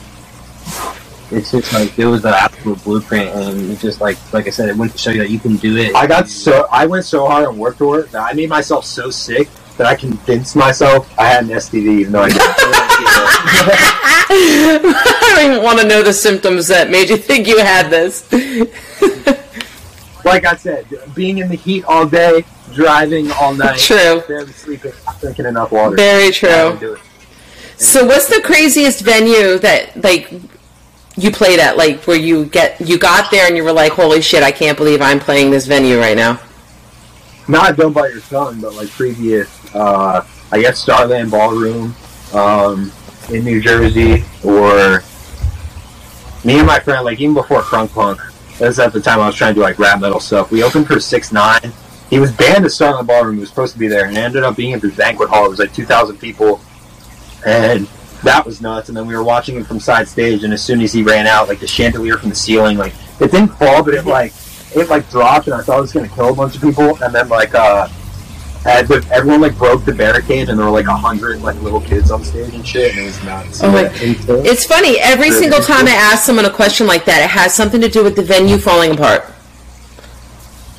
It's 1.31 1.51
just 1.51 1.73
like 1.73 1.99
it 1.99 2.07
was 2.07 2.23
the 2.23 2.29
absolute 2.29 2.83
blueprint, 2.85 3.35
and 3.35 3.71
it 3.71 3.81
just 3.81 4.01
like 4.01 4.17
like 4.33 4.47
I 4.47 4.51
said, 4.51 4.69
it 4.69 4.77
went 4.77 4.93
to 4.93 4.99
show 4.99 5.11
you 5.11 5.19
that 5.19 5.31
you 5.31 5.41
can 5.41 5.57
do 5.57 5.77
it. 5.77 5.95
I 5.95 6.07
got 6.07 6.29
so 6.29 6.69
I 6.71 6.87
went 6.87 7.05
so 7.05 7.27
hard 7.27 7.47
on 7.47 7.59
Warped 7.59 7.79
Tour 7.79 8.03
that 8.05 8.23
I 8.23 8.33
made 8.33 8.49
myself 8.49 8.85
so 8.85 9.11
sick 9.11 9.49
that 9.77 9.87
I 9.87 9.95
convinced 9.95 10.57
myself 10.57 11.13
I 11.19 11.27
had 11.27 11.45
an 11.45 11.51
STD, 11.51 12.01
even 12.01 12.13
though 12.13 12.23
I 12.23 12.29
didn't. 12.29 12.43
I 14.29 15.35
don't 15.37 15.53
even 15.53 15.65
want 15.65 15.81
to 15.81 15.87
know 15.87 16.03
the 16.03 16.13
symptoms 16.13 16.69
that 16.69 16.91
made 16.91 17.09
you 17.09 17.17
think 17.17 17.47
you 17.47 17.59
had 17.59 17.91
this. 17.91 18.31
like 20.25 20.45
I 20.45 20.57
said, 20.57 20.87
being 21.15 21.39
in 21.39 21.49
the 21.49 21.57
heat 21.57 21.85
all 21.85 22.07
day, 22.07 22.45
driving 22.73 23.31
all 23.33 23.55
night, 23.55 23.79
True. 23.79 24.23
barely 24.27 24.53
sleeping, 24.53 24.93
not 25.07 25.21
drinking 25.21 25.47
enough 25.47 25.73
water. 25.73 25.97
Very 25.97 26.31
true. 26.31 26.49
don't 26.49 26.81
do 26.81 26.93
it. 26.95 27.01
So, 27.79 28.07
what's 28.07 28.29
the 28.29 28.41
craziest 28.43 29.03
venue 29.03 29.59
that 29.59 30.03
like 30.03 30.31
you 31.17 31.31
played 31.31 31.59
at? 31.59 31.77
Like 31.77 32.03
where 32.07 32.17
you 32.17 32.47
get 32.47 32.81
you 32.81 32.99
got 32.99 33.31
there 33.31 33.47
and 33.47 33.57
you 33.57 33.65
were 33.65 33.73
like, 33.73 33.93
"Holy 33.93 34.21
shit! 34.21 34.43
I 34.43 34.53
can't 34.53 34.77
believe 34.77 35.01
I'm 35.01 35.19
playing 35.19 35.51
this 35.51 35.67
venue 35.67 35.99
right 35.99 36.17
now." 36.17 36.41
Not 37.49 37.77
Don't 37.77 37.93
Bite 37.93 38.13
Your 38.13 38.23
Tongue, 38.23 38.61
but 38.61 38.75
like 38.75 38.89
previous, 38.91 39.75
uh, 39.75 40.27
I 40.51 40.61
guess 40.61 40.79
Starland 40.81 41.31
Ballroom 41.31 41.95
um, 42.35 42.93
in 43.31 43.45
New 43.45 43.61
Jersey, 43.61 44.25
or 44.45 45.03
me 46.45 46.59
and 46.59 46.67
my 46.67 46.81
friend, 46.81 47.05
like 47.05 47.21
even 47.21 47.35
before 47.35 47.63
Crunk 47.63 47.93
Punk, 47.93 48.21
that 48.59 48.67
was 48.67 48.79
at 48.79 48.93
the 48.93 49.01
time 49.01 49.21
I 49.21 49.27
was 49.27 49.37
trying 49.37 49.55
to 49.55 49.61
do 49.61 49.63
like 49.63 49.79
rap 49.79 50.01
metal 50.01 50.21
stuff. 50.21 50.51
We 50.51 50.63
opened 50.63 50.87
for 50.87 50.99
Six 51.01 51.33
Nine. 51.33 51.73
He 52.11 52.19
was 52.19 52.33
banned 52.33 52.65
at 52.65 52.71
Starland 52.73 53.07
Ballroom. 53.07 53.35
He 53.35 53.41
was 53.41 53.49
supposed 53.49 53.73
to 53.73 53.79
be 53.79 53.89
there, 53.89 54.07
and 54.07 54.17
ended 54.19 54.43
up 54.43 54.57
being 54.57 54.75
at 54.75 54.81
this 54.81 54.97
banquet 54.97 55.29
hall. 55.29 55.47
It 55.47 55.51
was 55.51 55.59
like 55.59 55.73
two 55.73 55.87
thousand 55.87 56.19
people, 56.19 56.61
and 57.47 57.89
that 58.27 58.45
was 58.45 58.61
nuts. 58.61 58.89
And 58.89 58.97
then 58.97 59.07
we 59.07 59.15
were 59.17 59.25
watching 59.25 59.57
him 59.57 59.65
from 59.65 59.81
side 59.81 60.07
stage, 60.09 60.45
and 60.45 60.53
as 60.53 60.63
soon 60.63 60.81
as 60.83 60.93
he 60.93 61.03
ran 61.03 61.27
out, 61.27 61.49
like 61.49 61.59
the 61.61 61.67
chandelier 61.67 62.19
from 62.19 62.29
the 62.29 62.35
ceiling, 62.35 62.77
like 62.79 62.93
it 63.21 63.31
didn't 63.31 63.49
fall, 63.57 63.83
but 63.83 63.95
it 63.95 64.05
like 64.05 64.33
it 64.75 64.89
like 64.91 65.09
dropped, 65.11 65.47
and 65.47 65.55
I 65.55 65.63
thought 65.63 65.79
it 65.79 65.83
was 65.83 65.93
gonna 65.93 66.09
kill 66.09 66.29
a 66.31 66.35
bunch 66.35 66.55
of 66.57 66.61
people. 66.63 67.03
And 67.03 67.15
then 67.15 67.29
like 67.29 67.55
uh, 67.55 67.89
had 68.65 68.87
the, 68.89 69.07
everyone 69.13 69.41
like 69.41 69.57
broke 69.57 69.85
the 69.85 69.93
barricade, 69.95 70.49
and 70.49 70.59
there 70.59 70.67
were 70.67 70.73
like 70.73 70.87
a 70.87 70.97
hundred 70.97 71.41
like 71.43 71.61
little 71.63 71.81
kids 71.81 72.11
on 72.11 72.23
stage 72.25 72.53
and 72.55 72.67
shit, 72.67 72.93
and 72.93 73.01
it 73.01 73.05
was 73.07 73.25
nuts. 73.25 73.63
Oh 73.63 73.71
my- 73.73 73.83
Yeah. 73.83 74.51
It's 74.51 74.65
funny. 74.67 74.99
Every 75.01 75.31
Really? 75.31 75.41
single 75.43 75.61
time 75.61 75.87
I 75.87 75.93
ask 75.93 76.25
someone 76.25 76.45
a 76.45 76.51
question 76.53 76.87
like 76.87 77.05
that, 77.07 77.23
it 77.23 77.31
has 77.31 77.55
something 77.55 77.81
to 77.81 77.89
do 77.89 78.05
with 78.05 78.17
the 78.17 78.23
venue 78.23 78.59
falling 78.59 78.93
apart. 78.93 79.25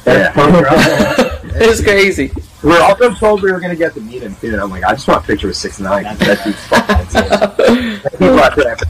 Yeah. 0.06 1.34
It's 1.60 1.82
crazy. 1.82 2.32
We 2.64 2.70
were 2.70 2.80
also 2.80 3.14
told 3.14 3.44
we 3.44 3.52
were 3.52 3.60
gonna 3.60 3.76
get 3.76 3.94
to 3.94 4.02
meet 4.02 4.24
him 4.24 4.36
too. 4.36 4.54
And 4.54 4.62
I'm 4.62 4.70
like, 4.70 4.84
I 4.84 4.94
just 4.94 5.08
want 5.08 5.24
a 5.24 5.28
picture 5.28 5.48
with 5.48 5.58
six 5.58 5.80
nine. 5.80 6.04
That 6.04 6.44
dude's 6.44 6.66
fucking. 6.68 8.12
People 8.12 8.40
out 8.40 8.56
there 8.56 8.70
have 8.70 8.80
to 8.80 8.88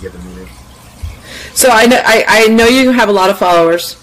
get 0.00 0.12
to 0.12 0.18
meet 0.18 0.36
him. 0.38 0.48
So 1.54 1.70
I 1.70 1.86
know 1.86 2.00
I, 2.04 2.24
I 2.26 2.46
know 2.48 2.66
you 2.66 2.90
have 2.90 3.08
a 3.08 3.12
lot 3.12 3.30
of 3.30 3.38
followers, 3.38 4.02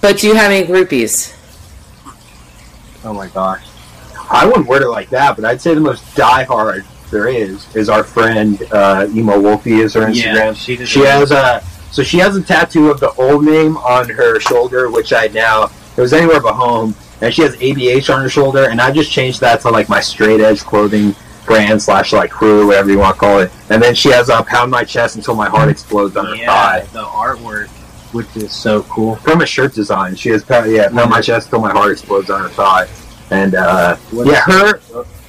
but 0.00 0.18
do 0.18 0.26
you 0.26 0.34
have 0.34 0.50
any 0.50 0.66
groupies? 0.66 1.34
oh 3.04 3.12
my 3.12 3.28
gosh, 3.28 3.64
I 4.30 4.46
wouldn't 4.46 4.66
word 4.66 4.82
it 4.82 4.88
like 4.88 5.08
that, 5.10 5.36
but 5.36 5.44
I'd 5.44 5.60
say 5.60 5.74
the 5.74 5.80
most 5.80 6.04
diehard 6.14 6.84
there 7.10 7.28
is 7.28 7.74
is 7.74 7.88
our 7.88 8.04
friend 8.04 8.62
uh, 8.72 9.06
Emo 9.14 9.40
Wolfie 9.40 9.80
is 9.80 9.94
her 9.94 10.02
Instagram. 10.02 10.34
Yeah, 10.34 10.52
she 10.52 10.84
she 10.84 11.00
has 11.00 11.30
a 11.30 11.62
so 11.90 12.02
she 12.02 12.18
has 12.18 12.36
a 12.36 12.42
tattoo 12.42 12.90
of 12.90 13.00
the 13.00 13.12
old 13.12 13.44
name 13.44 13.76
on 13.78 14.08
her 14.10 14.40
shoulder, 14.40 14.90
which 14.90 15.12
I 15.12 15.28
now 15.28 15.70
it 15.96 16.00
was 16.00 16.12
anywhere 16.12 16.40
but 16.40 16.54
home, 16.54 16.94
and 17.20 17.34
she 17.34 17.42
has 17.42 17.56
ABH 17.56 18.12
on 18.14 18.22
her 18.22 18.28
shoulder, 18.28 18.68
and 18.70 18.80
I 18.80 18.90
just 18.90 19.10
changed 19.10 19.40
that 19.40 19.60
to 19.62 19.70
like 19.70 19.88
my 19.88 20.00
straight 20.00 20.40
edge 20.40 20.60
clothing 20.60 21.14
brand 21.48 21.82
slash 21.82 22.12
like 22.12 22.30
crew, 22.30 22.66
whatever 22.66 22.90
you 22.90 22.98
want 22.98 23.16
to 23.16 23.20
call 23.20 23.40
it. 23.40 23.50
And 23.70 23.82
then 23.82 23.94
she 23.94 24.10
has 24.10 24.28
a 24.28 24.42
pound 24.42 24.70
my 24.70 24.84
chest 24.84 25.16
until 25.16 25.34
my 25.34 25.48
heart 25.48 25.68
explodes 25.68 26.16
on 26.16 26.26
her 26.26 26.36
yeah, 26.36 26.46
thigh. 26.46 26.80
the 26.92 27.02
artwork, 27.02 27.68
which 28.12 28.36
is 28.36 28.52
so 28.52 28.82
cool. 28.84 29.16
From 29.16 29.40
a 29.40 29.46
shirt 29.46 29.74
design, 29.74 30.14
she 30.14 30.28
has 30.28 30.44
pound, 30.44 30.70
yeah 30.70 30.88
pound 30.90 31.10
my 31.10 31.20
chest 31.20 31.46
until 31.48 31.60
my 31.60 31.72
heart 31.72 31.90
explodes 31.90 32.30
on 32.30 32.42
her 32.42 32.48
thigh, 32.50 32.86
and 33.30 33.54
uh, 33.54 33.96
yeah, 34.12 34.42
her, 34.42 34.78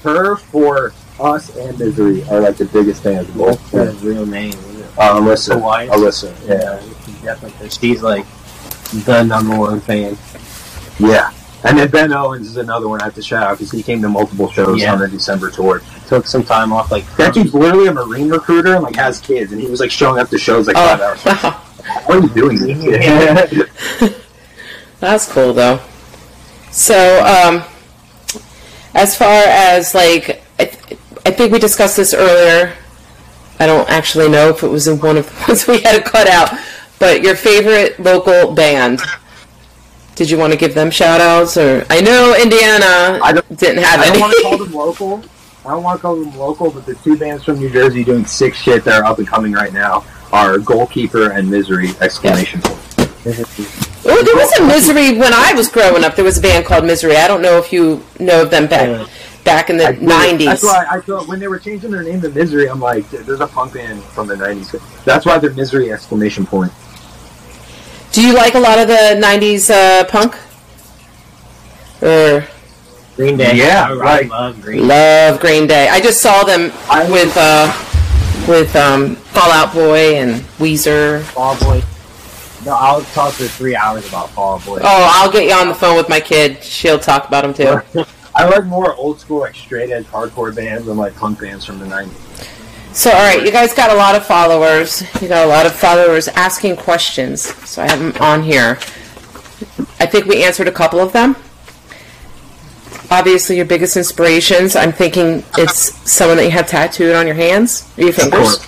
her 0.03 0.35
for 0.35 0.93
us 1.19 1.55
and 1.57 1.77
Misery 1.79 2.23
are 2.29 2.41
like 2.41 2.57
the 2.57 2.65
biggest 2.65 3.01
fans 3.03 3.27
of 3.29 3.35
both. 3.35 3.71
Her 3.71 3.91
real 4.03 4.25
name. 4.25 4.53
Uh, 4.97 5.19
Alyssa, 5.19 5.53
Hawaii. 5.53 5.87
Alyssa, 5.87 6.35
yeah, 6.47 6.79
she's 7.05 7.21
definitely 7.21 7.69
she's 7.69 8.03
like 8.03 8.25
the 9.05 9.23
number 9.23 9.57
one 9.57 9.79
fan. 9.79 10.17
yeah. 10.99 11.31
And 11.65 11.77
then 11.77 11.89
Ben 11.89 12.13
Owens 12.13 12.47
is 12.47 12.55
another 12.57 12.87
one 12.87 13.01
I 13.01 13.05
have 13.05 13.15
to 13.15 13.21
shout 13.21 13.43
out 13.43 13.57
because 13.57 13.71
he 13.71 13.83
came 13.83 14.01
to 14.01 14.07
multiple 14.09 14.49
shows 14.51 14.81
Yeah. 14.81 14.93
on 14.93 14.99
the 14.99 15.07
December 15.09 15.51
tour. 15.51 15.81
Took 16.07 16.25
some 16.25 16.43
time 16.43 16.71
off, 16.71 16.89
like 16.91 17.05
That 17.17 17.33
dude's 17.33 17.53
literally 17.53 17.87
a 17.87 17.93
Marine 17.93 18.29
recruiter 18.29 18.75
and 18.75 18.83
like 18.83 18.95
has 18.95 19.19
kids, 19.19 19.51
and 19.51 19.59
he 19.61 19.67
was 19.67 19.79
like 19.81 19.91
showing 19.91 20.19
up 20.21 20.29
to 20.29 20.37
shows 20.37 20.67
like 20.67 20.75
five 20.77 21.01
hours. 21.01 21.19
Oh, 21.25 21.39
wow. 21.43 21.51
How 22.07 22.13
are 22.13 22.19
you 22.21 22.29
doing 22.29 22.59
this? 22.59 23.63
That's 24.99 25.31
cool 25.31 25.53
though. 25.53 25.79
So, 26.71 26.95
um, 27.25 27.63
as 28.93 29.17
far 29.17 29.43
as 29.47 29.93
like, 29.95 30.43
I, 30.59 30.65
th- 30.65 30.99
I 31.25 31.31
think 31.31 31.51
we 31.51 31.59
discussed 31.59 31.97
this 31.97 32.13
earlier. 32.13 32.73
I 33.59 33.65
don't 33.65 33.89
actually 33.89 34.29
know 34.29 34.49
if 34.49 34.63
it 34.63 34.67
was 34.67 34.87
in 34.87 34.99
one 34.99 35.17
of 35.17 35.27
the 35.27 35.45
ones 35.49 35.67
we 35.67 35.81
had 35.81 35.97
to 36.03 36.09
cut 36.09 36.29
out, 36.29 36.57
but 36.99 37.21
your 37.21 37.35
favorite 37.35 37.99
local 37.99 38.53
band. 38.53 39.01
Did 40.19 40.29
you 40.29 40.37
want 40.37 40.51
to 40.51 40.59
give 40.59 40.75
them 40.75 40.91
shout 40.91 41.21
outs 41.21 41.55
or 41.55 41.85
I 41.89 42.01
know 42.01 42.35
Indiana 42.35 43.21
I 43.23 43.41
didn't 43.55 43.81
have 43.81 44.01
I 44.01 44.09
don't 44.09 44.19
want 44.19 44.33
to 44.33 44.41
call 44.41 44.57
them 44.57 44.73
local. 45.13 45.23
I 45.65 45.69
don't 45.69 45.81
want 45.81 45.97
to 45.97 46.01
call 46.01 46.15
them 46.17 46.37
local, 46.37 46.71
but 46.71 46.85
the 46.85 46.95
two 46.95 47.15
bands 47.15 47.45
from 47.45 47.57
New 47.57 47.69
Jersey 47.69 48.03
doing 48.03 48.25
sick 48.25 48.53
shit 48.53 48.83
that 48.83 49.01
are 49.01 49.05
up 49.05 49.19
and 49.19 49.25
coming 49.25 49.53
right 49.53 49.71
now 49.71 50.03
are 50.33 50.57
Goalkeeper 50.57 51.31
and 51.31 51.49
Misery! 51.49 51.91
Exclamation 52.01 52.59
point. 52.59 52.81
Oh, 54.03 54.21
there 54.25 54.35
was 54.35 54.51
a 54.59 54.67
Misery 54.67 55.17
when 55.17 55.33
I 55.33 55.53
was 55.53 55.69
growing 55.69 56.03
up. 56.03 56.17
There 56.17 56.25
was 56.25 56.37
a 56.37 56.41
band 56.41 56.65
called 56.65 56.83
Misery. 56.83 57.15
I 57.15 57.25
don't 57.25 57.41
know 57.41 57.57
if 57.57 57.71
you 57.71 58.03
know 58.19 58.41
of 58.41 58.51
them 58.51 58.67
back 58.67 59.09
back 59.45 59.69
in 59.69 59.77
the 59.77 59.93
nineties. 59.93 60.47
That's 60.47 60.63
why 60.63 60.85
I 60.91 60.99
thought 60.99 61.29
when 61.29 61.39
they 61.39 61.47
were 61.47 61.59
changing 61.59 61.91
their 61.91 62.03
name 62.03 62.19
to 62.23 62.29
Misery, 62.29 62.67
I'm 62.67 62.81
like, 62.81 63.09
there's 63.09 63.39
a 63.39 63.47
punk 63.47 63.75
band 63.75 64.03
from 64.03 64.27
the 64.27 64.35
'90s. 64.35 65.05
That's 65.05 65.25
why 65.25 65.37
they're 65.37 65.53
Misery! 65.53 65.93
Exclamation 65.93 66.45
point. 66.45 66.73
Do 68.11 68.25
you 68.25 68.33
like 68.33 68.55
a 68.55 68.59
lot 68.59 68.79
of 68.79 68.87
the 68.87 69.19
'90s 69.21 69.69
uh, 69.69 70.03
punk? 70.05 70.35
Or 72.01 72.47
Green 73.15 73.37
Day. 73.37 73.55
Yeah, 73.55 73.87
I, 73.89 73.91
I 73.91 73.95
right. 73.95 74.29
love 74.29 74.61
Green 74.61 74.81
Day. 74.81 74.85
love 74.87 75.39
Green 75.39 75.67
Day. 75.67 75.89
I 75.89 75.99
just 75.99 76.21
saw 76.21 76.43
them 76.43 76.71
with 77.11 77.35
uh 77.37 77.67
with 78.47 78.75
um 78.75 79.15
Fall 79.15 79.51
Out 79.51 79.73
Boy 79.73 80.15
and 80.15 80.41
Weezer. 80.57 81.21
Fall 81.23 81.53
Out 81.53 81.59
Boy. 81.59 81.83
No, 82.65 82.75
I'll 82.75 83.01
talk 83.01 83.33
for 83.33 83.45
three 83.45 83.75
hours 83.75 84.07
about 84.07 84.29
Fall 84.31 84.55
Out 84.55 84.65
Boy. 84.65 84.79
Oh, 84.81 85.11
I'll 85.13 85.31
get 85.31 85.45
you 85.45 85.53
on 85.53 85.67
the 85.67 85.75
phone 85.75 85.97
with 85.97 86.09
my 86.09 86.19
kid. 86.19 86.63
She'll 86.63 86.99
talk 86.99 87.27
about 87.27 87.43
them 87.43 87.53
too. 87.53 88.05
I 88.35 88.47
like 88.47 88.65
more 88.65 88.95
old 88.95 89.19
school, 89.19 89.41
like 89.41 89.55
straight 89.55 89.91
edge 89.91 90.05
hardcore 90.05 90.55
bands 90.55 90.85
than 90.85 90.97
like 90.97 91.15
punk 91.15 91.41
bands 91.41 91.65
from 91.65 91.79
the 91.79 91.85
'90s. 91.85 92.28
So, 92.91 93.11
all 93.11 93.17
right, 93.17 93.45
you 93.45 93.51
guys 93.51 93.73
got 93.73 93.91
a 93.91 93.95
lot 93.95 94.15
of 94.15 94.25
followers. 94.25 95.03
You 95.21 95.27
got 95.27 95.45
a 95.45 95.47
lot 95.47 95.65
of 95.65 95.73
followers 95.73 96.27
asking 96.29 96.75
questions. 96.77 97.41
So 97.41 97.81
I 97.81 97.87
have 97.89 97.99
them 97.99 98.13
on 98.21 98.43
here. 98.43 98.77
I 99.99 100.05
think 100.05 100.25
we 100.25 100.43
answered 100.43 100.67
a 100.67 100.71
couple 100.71 100.99
of 100.99 101.13
them. 101.13 101.35
Obviously, 103.11 103.55
your 103.57 103.65
biggest 103.65 103.95
inspirations. 103.95 104.75
I'm 104.75 104.91
thinking 104.91 105.43
it's 105.57 105.93
someone 106.09 106.37
that 106.37 106.45
you 106.45 106.51
have 106.51 106.67
tattooed 106.67 107.15
on 107.15 107.25
your 107.25 107.35
hands 107.35 107.91
or 107.97 108.03
your 108.03 108.13
fingers. 108.13 108.59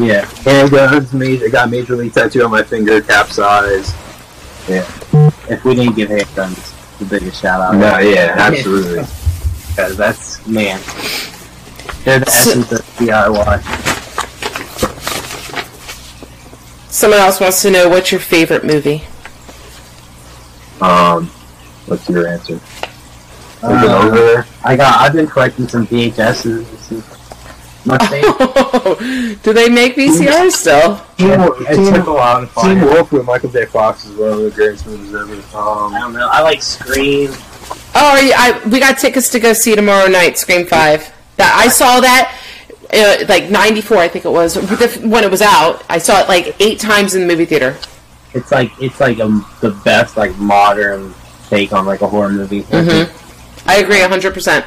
Yeah, 0.00 0.24
handguns. 0.24 1.12
Uh, 1.12 1.16
major, 1.16 1.48
got 1.48 1.70
major 1.70 1.94
league 1.96 2.12
tattoo 2.14 2.42
on 2.44 2.50
my 2.50 2.62
finger, 2.62 3.00
capsize. 3.00 3.92
Yeah. 4.68 4.86
If 5.48 5.64
we 5.64 5.74
didn't 5.74 5.94
give 5.94 6.08
handguns 6.08 6.98
the 6.98 7.04
biggest 7.04 7.42
shout 7.42 7.60
out. 7.60 7.74
No, 7.76 7.98
yeah, 7.98 8.34
absolutely. 8.38 9.04
Because 9.74 9.96
that's, 9.96 10.46
man. 10.46 10.78
They're 12.04 12.20
the 12.20 12.30
So- 12.30 12.50
essence 12.52 12.70
of 12.70 12.83
DIY. 12.96 13.62
Someone 16.90 17.18
else 17.20 17.40
wants 17.40 17.62
to 17.62 17.70
know 17.70 17.88
what's 17.88 18.12
your 18.12 18.20
favorite 18.20 18.64
movie. 18.64 19.02
Um, 20.80 21.26
what's 21.86 22.08
your 22.08 22.28
answer? 22.28 22.60
Uh, 23.62 24.02
over 24.04 24.16
there? 24.16 24.46
I 24.64 24.76
got, 24.76 25.00
I've 25.00 25.12
been 25.12 25.26
collecting 25.26 25.66
some 25.66 25.86
VHSs. 25.86 27.10
My 27.86 27.98
favorite. 28.08 29.42
Do 29.42 29.52
they 29.52 29.68
make 29.68 29.96
VCRs 29.96 30.52
still? 30.52 30.96
Team, 31.18 31.30
it 31.68 31.94
took 31.94 32.06
a 32.06 32.12
while 32.12 32.40
to 32.40 32.46
Team 32.46 32.54
find. 32.54 32.78
it. 32.80 32.84
Wolf 32.84 33.12
with 33.12 33.24
Michael 33.26 33.50
J. 33.50 33.66
Fox 33.66 34.04
is 34.06 34.16
one 34.16 34.30
of 34.30 34.38
the 34.42 34.50
greatest 34.50 34.86
movies 34.86 35.14
ever. 35.14 35.34
I 35.56 35.84
Um, 35.86 35.92
don't 35.92 36.12
know. 36.14 36.28
I 36.30 36.40
like 36.42 36.62
Scream. 36.62 37.30
Oh, 37.96 38.12
are 38.12 38.18
I, 38.18 38.60
we 38.70 38.80
got 38.80 38.98
tickets 38.98 39.28
to 39.30 39.40
go 39.40 39.52
see 39.52 39.74
tomorrow 39.76 40.08
night, 40.08 40.38
Scream 40.38 40.66
Five. 40.66 41.12
That 41.36 41.54
I 41.56 41.68
saw 41.68 42.00
that, 42.00 42.38
uh, 42.92 43.24
like 43.28 43.50
'94, 43.50 43.96
I 43.98 44.08
think 44.08 44.24
it 44.24 44.30
was 44.30 44.56
when 44.56 45.24
it 45.24 45.30
was 45.30 45.42
out. 45.42 45.84
I 45.88 45.98
saw 45.98 46.20
it 46.20 46.28
like 46.28 46.56
eight 46.60 46.78
times 46.80 47.14
in 47.14 47.22
the 47.22 47.26
movie 47.26 47.44
theater. 47.44 47.76
It's 48.32 48.50
like 48.50 48.72
it's 48.80 49.00
like 49.00 49.18
a, 49.18 49.28
the 49.60 49.70
best 49.84 50.16
like 50.16 50.36
modern 50.36 51.14
take 51.48 51.72
on 51.72 51.86
like 51.86 52.02
a 52.02 52.08
horror 52.08 52.30
movie. 52.30 52.62
Mm-hmm. 52.62 53.68
I 53.68 53.76
agree 53.76 54.00
100. 54.00 54.34
percent 54.34 54.66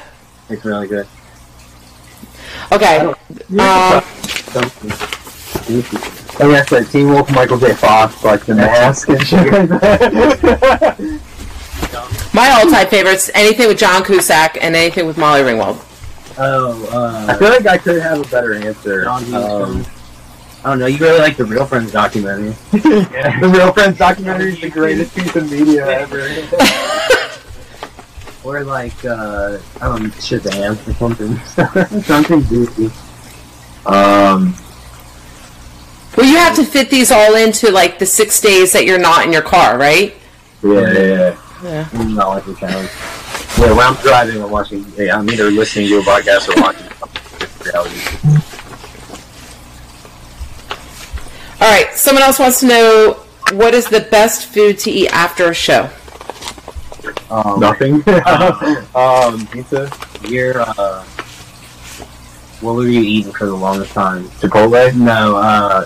It's 0.49 0.63
really 0.65 0.88
good. 0.88 1.07
Okay. 2.72 2.99
Um, 2.99 3.15
and 6.39 6.51
that's 6.51 6.72
like 6.72 6.89
Teen 6.89 7.09
Wolf, 7.09 7.32
Michael 7.32 7.57
J. 7.57 7.74
Fox, 7.74 8.24
like 8.24 8.45
the 8.45 8.55
mask 8.55 9.09
and 9.09 9.26
shit. 9.26 9.53
like 9.53 9.70
that. 9.70 11.22
my 12.34 12.49
all-time 12.51 12.88
favorites: 12.88 13.30
anything 13.34 13.68
with 13.68 13.78
John 13.78 14.03
Cusack 14.03 14.57
and 14.61 14.76
anything 14.76 15.05
with 15.07 15.18
Molly 15.18 15.41
Ringwald. 15.41 15.84
Oh, 16.39 17.27
I 17.27 17.33
uh, 17.33 17.38
feel 17.38 17.49
like 17.49 17.65
I 17.65 17.77
could 17.77 18.01
have 18.01 18.19
a 18.19 18.29
better 18.29 18.53
answer. 18.53 19.07
Um. 19.07 19.85
I 20.63 20.71
don't 20.71 20.79
know. 20.79 20.85
You 20.88 20.97
really 20.97 21.19
like 21.19 21.38
the 21.38 21.45
Real 21.45 21.65
Friends 21.65 21.91
documentary? 21.91 22.49
the 22.71 23.51
Real 23.53 23.71
Friends 23.71 23.97
documentary 23.97 24.53
is 24.53 24.59
the 24.59 24.69
greatest 24.69 25.15
piece 25.15 25.35
of 25.35 25.49
media 25.51 25.85
ever. 25.88 26.27
Or 28.43 28.63
like 28.63 29.03
uh, 29.03 29.57
I 29.81 29.85
don't 29.88 30.03
know, 30.03 30.09
Shazam 30.09 30.88
or 30.88 30.93
something. 30.93 31.38
something 32.03 32.41
goofy. 32.43 32.85
Um, 33.85 34.55
Well, 36.15 36.25
you 36.25 36.38
have 36.38 36.55
to 36.55 36.63
fit 36.63 36.89
these 36.89 37.11
all 37.11 37.35
into 37.35 37.69
like 37.71 37.99
the 37.99 38.05
six 38.05 38.39
days 38.39 38.71
that 38.71 38.85
you're 38.85 38.99
not 38.99 39.25
in 39.25 39.33
your 39.33 39.41
car, 39.41 39.77
right? 39.77 40.15
yeah, 40.63 40.91
yeah, 40.91 41.38
yeah. 41.61 41.89
I'm 41.91 42.15
not 42.15 42.29
like 42.29 42.45
the 42.45 42.55
challenge. 42.55 42.89
Yeah, 43.59 43.73
when 43.73 43.79
I'm 43.79 43.95
driving, 43.95 44.41
I'm 44.41 44.51
watching. 44.51 44.85
Yeah, 44.95 45.17
I'm 45.17 45.29
either 45.29 45.49
listening 45.49 45.87
to 45.87 45.97
a 45.97 46.01
podcast 46.01 46.47
or 46.47 46.61
watching 46.61 46.87
reality. 47.65 47.99
All 51.59 51.71
right. 51.71 51.91
Someone 51.95 52.23
else 52.23 52.37
wants 52.37 52.59
to 52.59 52.67
know 52.67 53.13
what 53.53 53.73
is 53.73 53.87
the 53.87 54.01
best 54.01 54.53
food 54.53 54.77
to 54.79 54.91
eat 54.91 55.09
after 55.09 55.49
a 55.49 55.53
show. 55.53 55.89
Um, 57.31 57.59
Nothing. 57.59 57.95
um, 58.95 59.47
pizza, 59.47 59.91
You're 60.21 60.61
uh, 60.61 61.03
what 62.61 62.75
were 62.75 62.87
you 62.87 63.01
eating 63.01 63.31
for 63.31 63.45
the 63.45 63.55
longest 63.55 63.93
time? 63.93 64.25
Chipotle, 64.39 64.95
No, 64.95 65.37
uh, 65.37 65.85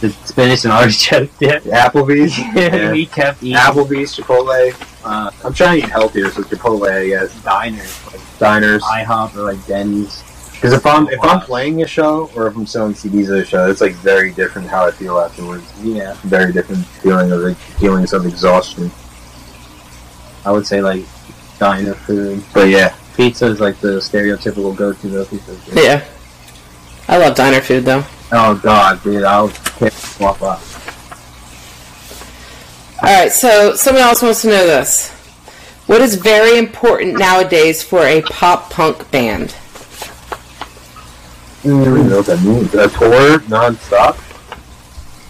the 0.00 0.10
spinach 0.10 0.64
and 0.64 0.72
artichoke 0.72 1.30
dip. 1.38 1.62
Applebee's, 1.64 2.38
yeah. 2.54 2.92
we 2.92 3.06
kept 3.06 3.42
eating 3.42 3.56
Applebee's, 3.58 4.16
Chipotle. 4.16 4.72
uh, 5.04 5.30
I'm 5.44 5.52
trying 5.52 5.80
to 5.80 5.86
eat 5.86 5.90
healthier, 5.90 6.30
so 6.30 6.42
Chipotle, 6.42 6.88
I 6.90 7.08
guess. 7.08 7.42
diners, 7.42 8.06
like 8.12 8.20
Diners. 8.38 8.82
IHOP 8.82 9.36
or 9.36 9.52
like 9.52 9.66
Denny's. 9.66 10.22
Because 10.52 10.72
if 10.72 10.84
I'm 10.86 11.08
if 11.08 11.20
I'm 11.22 11.40
playing 11.40 11.82
a 11.82 11.86
show 11.86 12.30
or 12.34 12.48
if 12.48 12.56
I'm 12.56 12.66
selling 12.66 12.92
CDs 12.92 13.28
at 13.28 13.38
a 13.42 13.44
show, 13.44 13.70
it's 13.70 13.80
like 13.80 13.92
very 13.94 14.32
different 14.32 14.66
how 14.68 14.86
I 14.86 14.90
feel 14.90 15.16
afterwards. 15.18 15.64
Yeah, 15.82 16.14
Very 16.24 16.52
different 16.52 16.84
feeling 16.84 17.30
of 17.30 17.40
like 17.40 17.56
feelings 17.56 18.12
of 18.12 18.26
exhaustion. 18.26 18.90
I 20.44 20.50
would 20.50 20.66
say 20.66 20.80
like 20.80 21.04
diner 21.60 21.94
food. 21.94 22.42
But 22.54 22.68
yeah, 22.70 22.96
Pizza 23.16 23.46
is 23.46 23.60
like 23.60 23.78
the 23.80 23.98
stereotypical 23.98 24.74
go-to 24.76 25.08
though. 25.08 25.24
Pizza. 25.26 25.52
is. 25.52 25.74
Yeah. 25.74 26.04
I 27.06 27.18
love 27.18 27.36
diner 27.36 27.60
food 27.60 27.84
though. 27.84 28.04
Oh 28.30 28.54
god, 28.62 29.02
dude, 29.02 29.24
I'll 29.24 29.48
pick 29.78 29.92
swap 29.92 30.42
up. 30.42 30.60
All 33.02 33.14
right, 33.14 33.32
so 33.32 33.74
someone 33.74 34.02
else 34.02 34.22
wants 34.22 34.42
to 34.42 34.48
know 34.48 34.66
this. 34.66 35.10
What 35.86 36.00
is 36.02 36.16
very 36.16 36.58
important 36.58 37.18
nowadays 37.18 37.82
for 37.82 38.02
a 38.04 38.20
pop 38.22 38.70
punk 38.70 39.10
band? 39.10 39.54
I 41.64 41.68
don't 41.68 41.82
even 41.82 42.08
know 42.08 42.18
what 42.18 42.26
that 42.26 42.42
means. 42.42 42.74
A 42.74 42.88
tour 42.88 43.42
non-stop. 43.48 44.18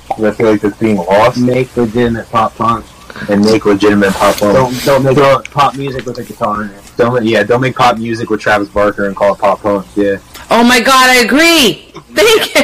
'Cause 0.09 0.25
I 0.25 0.31
feel 0.33 0.51
like 0.51 0.61
that's 0.63 0.77
being 0.79 0.97
lost 0.97 1.37
Make 1.39 1.77
legitimate 1.77 2.29
pop 2.31 2.57
punk. 2.57 2.85
and 3.29 3.45
make 3.45 3.65
legitimate 3.67 4.13
pop 4.15 4.37
punk. 4.39 4.55
Don't 4.55 4.85
don't 4.85 5.05
make 5.05 5.51
pop 5.51 5.77
music 5.77 6.07
with 6.07 6.19
a 6.19 6.25
guitar 6.25 6.63
in 6.63 6.71
it. 6.71 6.81
Don't 6.97 7.25
yeah, 7.25 7.43
don't 7.45 7.61
make 7.61 7.77
pop 7.77 7.99
music 7.99 8.31
with 8.31 8.41
Travis 8.41 8.69
Barker 8.69 9.05
and 9.07 9.15
call 9.15 9.35
it 9.35 9.39
pop 9.39 9.63
punk. 9.63 9.87
Yeah. 9.95 10.17
Oh 10.51 10.65
my 10.65 10.81
god, 10.81 11.11
I 11.11 11.17
agree. 11.17 11.93
Thank 12.15 12.55
you. 12.55 12.63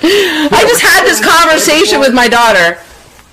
I 0.00 0.64
just 0.66 0.80
had 0.80 1.04
this 1.04 1.22
conversation 1.24 2.00
with 2.00 2.14
my 2.14 2.28
daughter. 2.28 2.78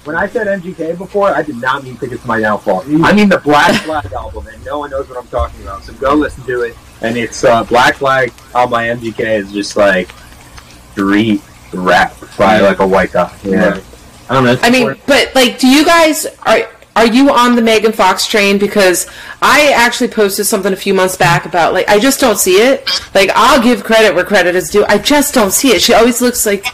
When 0.04 0.16
I 0.16 0.28
said 0.28 0.48
MGK 0.48 0.98
before, 0.98 1.34
I 1.34 1.42
did 1.42 1.56
not 1.56 1.84
mean 1.84 1.98
Tickets 1.98 2.22
to 2.22 2.28
My 2.28 2.40
Downfall. 2.40 2.84
I 3.04 3.14
mean 3.14 3.30
the 3.30 3.40
Black 3.40 3.82
Flag 3.82 4.12
album, 4.12 4.48
and 4.48 4.64
no 4.64 4.80
one 4.80 4.92
knows 4.92 5.10
what 5.10 5.18
I'm 5.18 5.28
talking 5.28 5.64
about. 5.64 5.84
So 5.84 5.94
go 5.94 6.14
listen 6.14 6.44
to 6.46 6.62
it. 6.62 6.76
And 7.02 7.18
it's 7.18 7.44
uh, 7.44 7.64
Black 7.64 7.96
Flag 7.96 8.32
on 8.54 8.70
my 8.70 8.86
MGK 8.86 9.40
is 9.40 9.52
just 9.52 9.76
like 9.76 10.12
street 10.92 11.42
rap 11.74 12.16
by 12.38 12.60
like 12.60 12.80
a 12.80 12.88
white 12.88 13.14
guy. 13.14 13.36
Yeah. 13.44 13.82
I 14.30 14.34
don't 14.34 14.44
know. 14.44 14.58
I 14.62 14.70
mean, 14.70 14.96
but 15.08 15.34
like, 15.36 15.60
do 15.60 15.68
you 15.68 15.86
guys 15.86 16.26
are 16.46 16.70
are 16.96 17.06
you 17.06 17.30
on 17.32 17.56
the 17.56 17.62
Megan 17.62 17.92
Fox 17.92 18.26
train? 18.26 18.58
Because 18.58 19.08
I 19.42 19.72
actually 19.76 20.08
posted 20.10 20.46
something 20.46 20.72
a 20.74 20.78
few 20.78 20.94
months 20.94 21.16
back 21.18 21.46
about 21.46 21.74
like 21.74 21.90
I 21.90 22.00
just 22.00 22.20
don't 22.20 22.38
see 22.38 22.56
it. 22.58 22.90
Like 23.14 23.30
I'll 23.36 23.62
give 23.62 23.84
credit 23.84 24.16
where 24.16 24.24
credit 24.26 24.56
is 24.56 24.70
due. 24.70 24.86
I 24.88 24.98
just 24.98 25.34
don't 25.34 25.52
see 25.52 25.70
it. 25.70 25.82
She 25.82 25.94
always 25.94 26.22
looks 26.22 26.46
like 26.46 26.66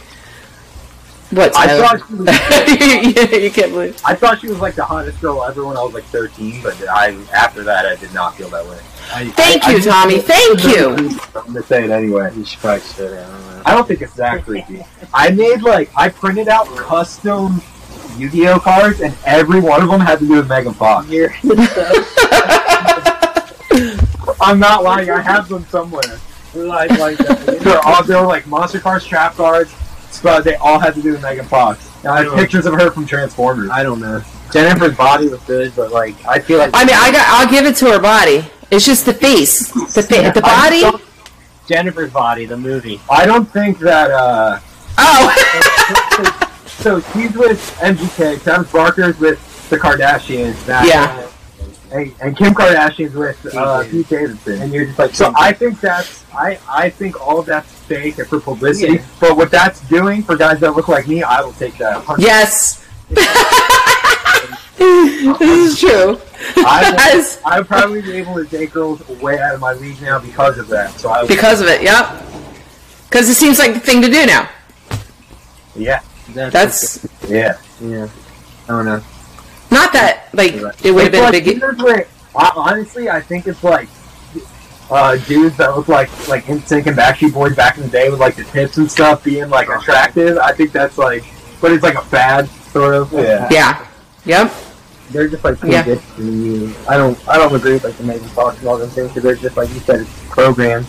what? 1.30 1.56
I 1.56 1.66
Tyler? 1.66 1.98
thought 1.98 2.08
she 2.08 2.14
was, 2.14 3.32
you, 3.32 3.38
you 3.44 3.50
can't 3.50 3.72
believe. 3.72 3.98
I 4.04 4.14
thought 4.14 4.40
she 4.40 4.48
was 4.48 4.60
like 4.60 4.74
the 4.74 4.84
hottest 4.84 5.18
girl 5.20 5.42
ever 5.42 5.64
when 5.64 5.78
I 5.78 5.82
was 5.82 5.94
like 5.94 6.04
13, 6.04 6.62
but 6.62 6.76
I 6.90 7.16
after 7.34 7.64
that 7.64 7.86
I 7.86 7.96
did 7.96 8.12
not 8.12 8.36
feel 8.36 8.50
that 8.50 8.64
way. 8.66 8.78
I, 9.14 9.28
Thank 9.30 9.64
I- 9.64 9.68
I 9.68 9.70
you, 9.72 9.76
just- 9.80 9.88
Tommy. 9.88 10.18
Thank 10.20 10.62
you. 10.64 11.18
I'm 11.34 11.46
gonna 11.46 11.62
say 11.62 11.84
it 11.84 11.90
anyway. 11.90 12.32
you 12.36 12.44
should 12.44 12.60
probably 12.60 12.80
sit 12.82 13.08
down. 13.10 13.18
I 13.18 13.38
don't 13.38 13.46
know. 13.56 13.62
I 13.64 13.74
don't 13.74 13.88
think 13.88 14.02
it's 14.02 14.14
that 14.14 14.44
creepy. 14.44 14.84
I 15.14 15.30
made 15.30 15.62
like 15.62 15.90
I 15.96 16.10
printed 16.10 16.48
out 16.48 16.66
custom 16.76 17.62
Yu-Gi-Oh 18.18 18.60
cards, 18.60 19.00
and 19.00 19.14
every 19.26 19.60
one 19.60 19.82
of 19.82 19.88
them 19.88 20.00
had 20.00 20.18
to 20.20 20.26
do 20.26 20.34
with 20.36 20.48
Megan 20.48 20.74
Fox. 20.74 21.08
I'm 24.40 24.58
not 24.58 24.82
lying. 24.84 25.10
I 25.10 25.20
have 25.20 25.48
them 25.48 25.64
somewhere. 25.66 26.02
like, 26.54 26.90
like. 26.98 27.16
They're 27.18 27.80
all 27.84 28.02
they 28.04 28.14
were 28.14 28.26
like 28.26 28.46
monster 28.46 28.80
cards, 28.80 29.04
trap 29.06 29.34
cards, 29.34 29.72
but 30.22 30.44
they 30.44 30.54
all 30.56 30.78
had 30.78 30.94
to 30.94 31.02
do 31.02 31.12
with 31.12 31.22
Megan 31.22 31.46
Fox. 31.46 31.88
And 32.00 32.08
I 32.08 32.24
have 32.24 32.34
pictures 32.34 32.66
of 32.66 32.74
her 32.74 32.90
from 32.90 33.06
Transformers. 33.06 33.70
I 33.70 33.82
don't 33.82 34.00
know. 34.00 34.22
Jennifer's 34.52 34.96
body 34.96 35.28
was 35.28 35.40
good, 35.44 35.72
but 35.74 35.90
like 35.92 36.14
I 36.26 36.38
feel 36.38 36.58
like 36.58 36.70
I 36.74 36.84
mean, 36.84 36.94
I 36.94 37.10
got. 37.10 37.26
I'll 37.28 37.50
give 37.50 37.64
it 37.64 37.76
to 37.76 37.90
her 37.92 37.98
body. 38.00 38.44
It's 38.70 38.84
just 38.84 39.06
the 39.06 39.14
face, 39.14 39.68
the 39.94 40.02
fa- 40.02 40.32
the 40.34 40.42
body. 40.42 40.82
Jennifer's 41.66 42.12
body, 42.12 42.44
the 42.44 42.56
movie. 42.56 43.00
I 43.10 43.24
don't 43.24 43.46
think 43.50 43.78
that. 43.80 44.10
uh 44.10 44.60
Oh, 44.98 46.48
So 46.82 46.98
he's 46.98 47.32
with 47.34 47.60
MGK. 47.80 48.42
Travis 48.42 48.70
Barker's 48.72 49.18
with 49.18 49.38
the 49.70 49.76
Kardashians. 49.78 50.64
That, 50.66 50.86
Yeah. 50.86 51.28
and, 51.96 52.12
and 52.20 52.36
Kim 52.36 52.52
Kardashian's 52.54 53.14
with 53.14 53.54
uh, 53.54 53.84
Pete 53.88 54.08
Davidson. 54.08 54.60
And 54.62 54.72
you're 54.72 54.86
just 54.86 54.98
like, 54.98 55.14
So 55.14 55.32
I 55.36 55.52
think 55.52 55.80
that's 55.80 56.24
I 56.34 56.58
I 56.68 56.90
think 56.90 57.20
all 57.24 57.38
of 57.40 57.46
that's 57.46 57.70
fake 57.72 58.18
and 58.18 58.26
for 58.26 58.40
publicity. 58.40 58.94
Yeah. 58.94 59.04
But 59.20 59.36
what 59.36 59.50
that's 59.50 59.80
doing 59.88 60.22
for 60.22 60.36
guys 60.36 60.58
that 60.60 60.72
look 60.74 60.88
like 60.88 61.06
me, 61.06 61.22
I 61.22 61.40
will 61.42 61.52
take 61.52 61.76
that. 61.78 61.96
100. 62.06 62.22
Yes. 62.22 62.84
this 64.78 65.40
is 65.40 65.78
true. 65.80 66.20
I 66.56 66.92
Yes. 67.14 67.40
I 67.44 67.58
would 67.58 67.68
probably 67.68 68.02
be 68.02 68.12
able 68.14 68.34
to 68.34 68.44
take 68.44 68.72
girls 68.72 69.06
way 69.20 69.38
out 69.38 69.54
of 69.54 69.60
my 69.60 69.72
league 69.74 70.00
now 70.02 70.18
because 70.18 70.58
of 70.58 70.68
that. 70.68 70.90
So 70.98 71.10
I 71.10 71.26
Because 71.26 71.60
of 71.60 71.68
it, 71.68 71.82
yep. 71.82 72.22
Because 73.08 73.28
it 73.28 73.34
seems 73.34 73.58
like 73.58 73.74
the 73.74 73.80
thing 73.80 74.00
to 74.02 74.08
do 74.10 74.26
now. 74.26 74.48
yeah 75.76 76.00
That's 76.34 77.06
yeah. 77.28 77.56
yeah. 77.80 78.08
I 78.64 78.68
don't 78.68 78.84
know. 78.84 79.02
not 79.70 79.92
that 79.92 80.28
like 80.32 80.54
it 80.54 80.62
would 80.92 81.04
have 81.04 81.14
It's 81.14 81.20
been 81.20 81.28
a 81.28 81.30
big. 81.32 81.58
here's 81.60 81.78
where- 81.78 82.06
hon- 82.34 82.52
honestly, 82.56 83.08
I 83.10 83.20
think 83.20 83.46
it's 83.46 83.62
like 83.64 83.88
uh, 84.90 85.16
dudes 85.16 85.56
that 85.56 85.74
look 85.76 85.88
like 85.88 86.10
like 86.28 86.44
NSYNC 86.44 86.86
and 86.86 86.96
Backstreet 86.96 87.32
Boys 87.32 87.56
back 87.56 87.76
in 87.78 87.84
the 87.84 87.88
day 87.88 88.10
with 88.10 88.20
like 88.20 88.36
the 88.36 88.44
tips 88.44 88.76
and 88.76 88.90
stuff 88.90 89.24
being 89.24 89.48
like 89.48 89.68
attractive. 89.68 90.38
I 90.38 90.52
think 90.52 90.72
that's 90.72 90.98
like, 90.98 91.24
but 91.60 91.72
it's 91.72 91.82
like 91.82 91.94
a 91.94 92.02
fad 92.02 92.48
sort 92.48 92.94
of. 92.94 93.12
Yeah. 93.12 93.48
Yeah. 93.50 93.86
Yep. 94.24 94.52
They're 95.10 95.28
just 95.28 95.44
like 95.44 95.62
Yeah. 95.62 95.82
good 95.82 96.00
you. 96.18 96.74
I 96.88 96.96
don't. 96.96 97.18
I 97.28 97.36
don't 97.38 97.54
agree 97.54 97.72
with 97.74 97.84
like 97.84 97.96
the 97.96 98.04
Megan 98.04 98.28
Fox 98.28 98.58
and 98.58 98.68
all 98.68 98.78
them 98.78 98.88
things 98.90 99.08
because 99.08 99.22
they're 99.22 99.34
just 99.36 99.56
like 99.56 99.68
you 99.70 99.80
said, 99.80 100.00
it's 100.00 100.10
programmed. 100.30 100.86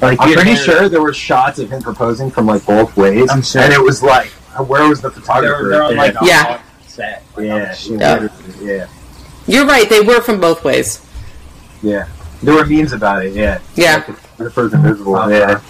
Like 0.00 0.18
I'm 0.20 0.32
pretty 0.34 0.54
there- 0.54 0.64
sure 0.64 0.88
there 0.88 1.02
were 1.02 1.12
shots 1.14 1.58
of 1.58 1.70
him 1.70 1.80
proposing 1.82 2.30
from 2.30 2.46
like 2.46 2.64
both 2.66 2.96
ways, 2.96 3.28
I'm 3.30 3.40
sure. 3.42 3.62
and 3.62 3.72
it 3.72 3.80
was 3.80 4.02
like, 4.02 4.32
where 4.58 4.88
was 4.88 5.00
the 5.00 5.10
they're, 5.10 5.20
photographer? 5.20 5.68
they're 5.68 5.82
on 5.84 5.96
like 5.96 6.14
a 6.20 6.24
Yeah. 6.24 6.60
set. 6.86 7.22
Like, 7.36 7.46
yeah, 7.46 7.54
on 7.54 7.60
yeah, 7.62 7.74
shoot. 7.74 8.00
Yeah. 8.00 8.28
yeah, 8.60 8.86
You're 9.46 9.66
right. 9.66 9.88
They 9.88 10.00
were 10.00 10.20
from 10.20 10.40
both 10.40 10.64
ways. 10.64 11.00
yeah. 11.82 12.06
There 12.42 12.54
were 12.54 12.66
memes 12.66 12.92
about 12.92 13.24
it. 13.24 13.34
Yeah, 13.34 13.60
Yeah. 13.76 14.02
Like, 14.08 14.36
the 14.36 14.50
first 14.50 14.74
invisible. 14.74 15.14
Oh, 15.16 15.28
yeah, 15.28 15.60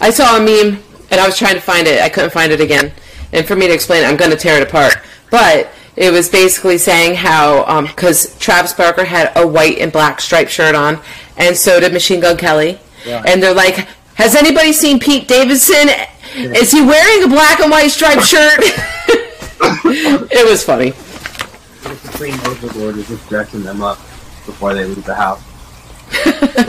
I 0.00 0.10
saw 0.10 0.36
a 0.36 0.40
meme 0.40 0.82
and 1.10 1.20
I 1.20 1.26
was 1.26 1.36
trying 1.36 1.54
to 1.54 1.60
find 1.60 1.86
it. 1.88 2.00
I 2.00 2.08
couldn't 2.08 2.30
find 2.32 2.52
it 2.52 2.60
again. 2.60 2.92
And 3.32 3.46
for 3.46 3.56
me 3.56 3.66
to 3.66 3.74
explain 3.74 4.04
it, 4.04 4.06
I'm 4.06 4.16
going 4.16 4.30
to 4.30 4.36
tear 4.36 4.60
it 4.60 4.68
apart. 4.68 4.96
But 5.30 5.70
it 5.96 6.12
was 6.12 6.28
basically 6.28 6.78
saying 6.78 7.16
how, 7.16 7.64
um, 7.66 7.86
because 7.86 8.36
Travis 8.38 8.72
Barker 8.72 9.04
had 9.04 9.32
a 9.36 9.46
white 9.46 9.78
and 9.78 9.90
black 9.92 10.20
striped 10.20 10.50
shirt 10.50 10.74
on, 10.74 11.00
and 11.36 11.56
so 11.56 11.80
did 11.80 11.92
Machine 11.92 12.20
Gun 12.20 12.36
Kelly. 12.36 12.78
Yeah. 13.04 13.22
And 13.26 13.42
they're 13.42 13.54
like, 13.54 13.88
has 14.14 14.34
anybody 14.36 14.72
seen 14.72 15.00
Pete 15.00 15.26
Davidson? 15.26 15.88
Is 16.34 16.72
he 16.72 16.80
wearing 16.82 17.24
a 17.24 17.28
black 17.28 17.60
and 17.60 17.70
white 17.70 17.88
striped 17.88 18.24
shirt? 18.24 18.60
it 18.62 20.48
was 20.48 20.62
funny. 20.64 20.88
It's 20.88 22.10
between 22.10 22.34
overboard 22.46 22.96
is 22.96 23.08
just 23.08 23.28
dressing 23.28 23.62
them 23.62 23.82
up 23.82 23.98
before 24.46 24.74
they 24.74 24.84
leave 24.84 25.04
the 25.04 25.14
house. 25.14 25.42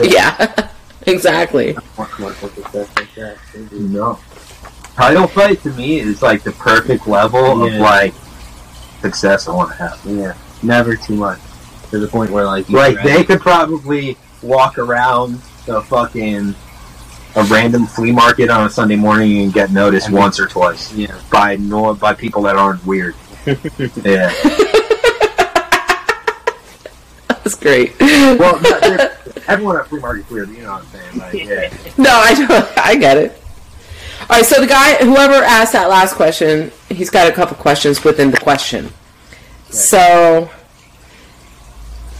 yeah, 0.02 0.70
exactly. 1.06 1.76
More 1.96 2.06
commercial 2.06 2.48
success 2.48 2.88
like 2.96 3.14
that. 3.14 3.38
They 3.54 3.64
do. 3.66 3.80
no. 3.88 4.18
Title 4.94 5.26
fight 5.26 5.62
to 5.62 5.70
me 5.72 6.00
is 6.00 6.22
like 6.22 6.42
the 6.42 6.52
perfect 6.52 7.06
level 7.06 7.66
Yeah. 7.66 7.74
of 7.74 7.80
like 7.80 8.14
success 9.00 9.48
I 9.48 9.52
want 9.54 9.70
to 9.70 9.76
have. 9.76 10.00
Yeah, 10.04 10.34
never 10.62 10.96
too 10.96 11.14
much 11.16 11.40
to 11.90 11.98
the 11.98 12.08
point 12.08 12.30
where 12.30 12.44
like 12.44 12.68
Like 12.68 13.02
they 13.02 13.24
could 13.24 13.40
probably 13.40 14.16
walk 14.42 14.78
around 14.78 15.40
the 15.66 15.80
fucking 15.82 16.54
a 17.34 17.42
random 17.44 17.86
flea 17.86 18.12
market 18.12 18.50
on 18.50 18.66
a 18.66 18.70
Sunday 18.70 18.96
morning 18.96 19.42
and 19.42 19.52
get 19.52 19.70
noticed 19.70 20.08
I 20.08 20.10
mean- 20.10 20.20
once 20.20 20.38
or 20.40 20.46
twice 20.46 20.92
yeah. 20.94 21.18
by 21.30 21.56
no 21.56 21.94
by 21.94 22.14
people 22.14 22.42
that 22.42 22.56
aren't 22.56 22.84
weird. 22.86 23.14
yeah. 24.04 24.32
That's 27.42 27.56
great. 27.56 27.98
Well, 27.98 28.56
everyone 29.48 29.76
at 29.76 29.88
flea 29.88 30.00
market's 30.00 30.30
weird. 30.30 30.48
You 30.50 30.62
know 30.62 30.72
what 30.72 30.82
I'm 30.82 30.88
saying? 30.88 31.18
Like, 31.18 31.34
yeah. 31.34 31.92
No, 31.98 32.10
I 32.10 32.34
don't. 32.34 32.78
I 32.78 32.94
get 32.94 33.16
it. 33.16 33.42
All 34.22 34.36
right, 34.38 34.46
so 34.46 34.60
the 34.60 34.66
guy, 34.68 34.94
whoever 35.04 35.34
asked 35.34 35.72
that 35.72 35.88
last 35.88 36.14
question, 36.14 36.70
he's 36.88 37.10
got 37.10 37.28
a 37.28 37.32
couple 37.32 37.56
questions 37.56 38.04
within 38.04 38.30
the 38.30 38.36
question. 38.36 38.92
So, 39.68 40.48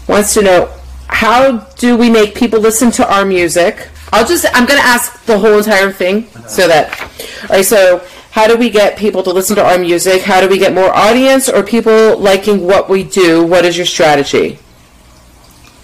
wants 0.08 0.34
to 0.34 0.42
know 0.42 0.74
how 1.06 1.58
do 1.78 1.96
we 1.96 2.10
make 2.10 2.34
people 2.34 2.58
listen 2.58 2.90
to 2.92 3.08
our 3.08 3.24
music? 3.24 3.88
I'll 4.12 4.26
just, 4.26 4.44
I'm 4.54 4.66
going 4.66 4.78
to 4.80 4.86
ask 4.86 5.24
the 5.24 5.38
whole 5.38 5.58
entire 5.58 5.90
thing 5.90 6.28
so 6.46 6.68
that, 6.68 7.00
all 7.42 7.56
right, 7.56 7.64
so 7.64 8.04
how 8.30 8.46
do 8.46 8.56
we 8.56 8.68
get 8.70 8.96
people 8.98 9.22
to 9.22 9.30
listen 9.32 9.56
to 9.56 9.64
our 9.64 9.78
music? 9.78 10.22
How 10.22 10.40
do 10.40 10.48
we 10.48 10.58
get 10.58 10.74
more 10.74 10.94
audience 10.94 11.48
or 11.48 11.62
people 11.62 12.18
liking 12.18 12.66
what 12.66 12.88
we 12.88 13.04
do? 13.04 13.44
What 13.44 13.64
is 13.64 13.76
your 13.76 13.86
strategy? 13.86 14.58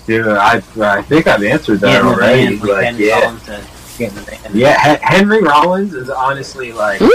Yeah, 0.06 0.38
I 0.38 0.62
I 0.80 1.02
think 1.02 1.26
I've 1.26 1.42
answered 1.42 1.80
that 1.80 1.92
Getting 1.92 2.08
already. 2.08 2.46
band, 2.56 2.60
like 2.62 2.70
Like, 2.70 2.84
Henry 2.84 3.06
yeah. 3.08 3.20
Rollins 3.20 3.42
said, 3.42 3.64
the. 3.98 4.50
Yeah, 4.54 4.78
Hen- 4.78 5.00
Henry 5.02 5.42
Rollins 5.42 5.92
is 5.92 6.08
honestly 6.08 6.72
like 6.72 7.00
Woo! 7.00 7.10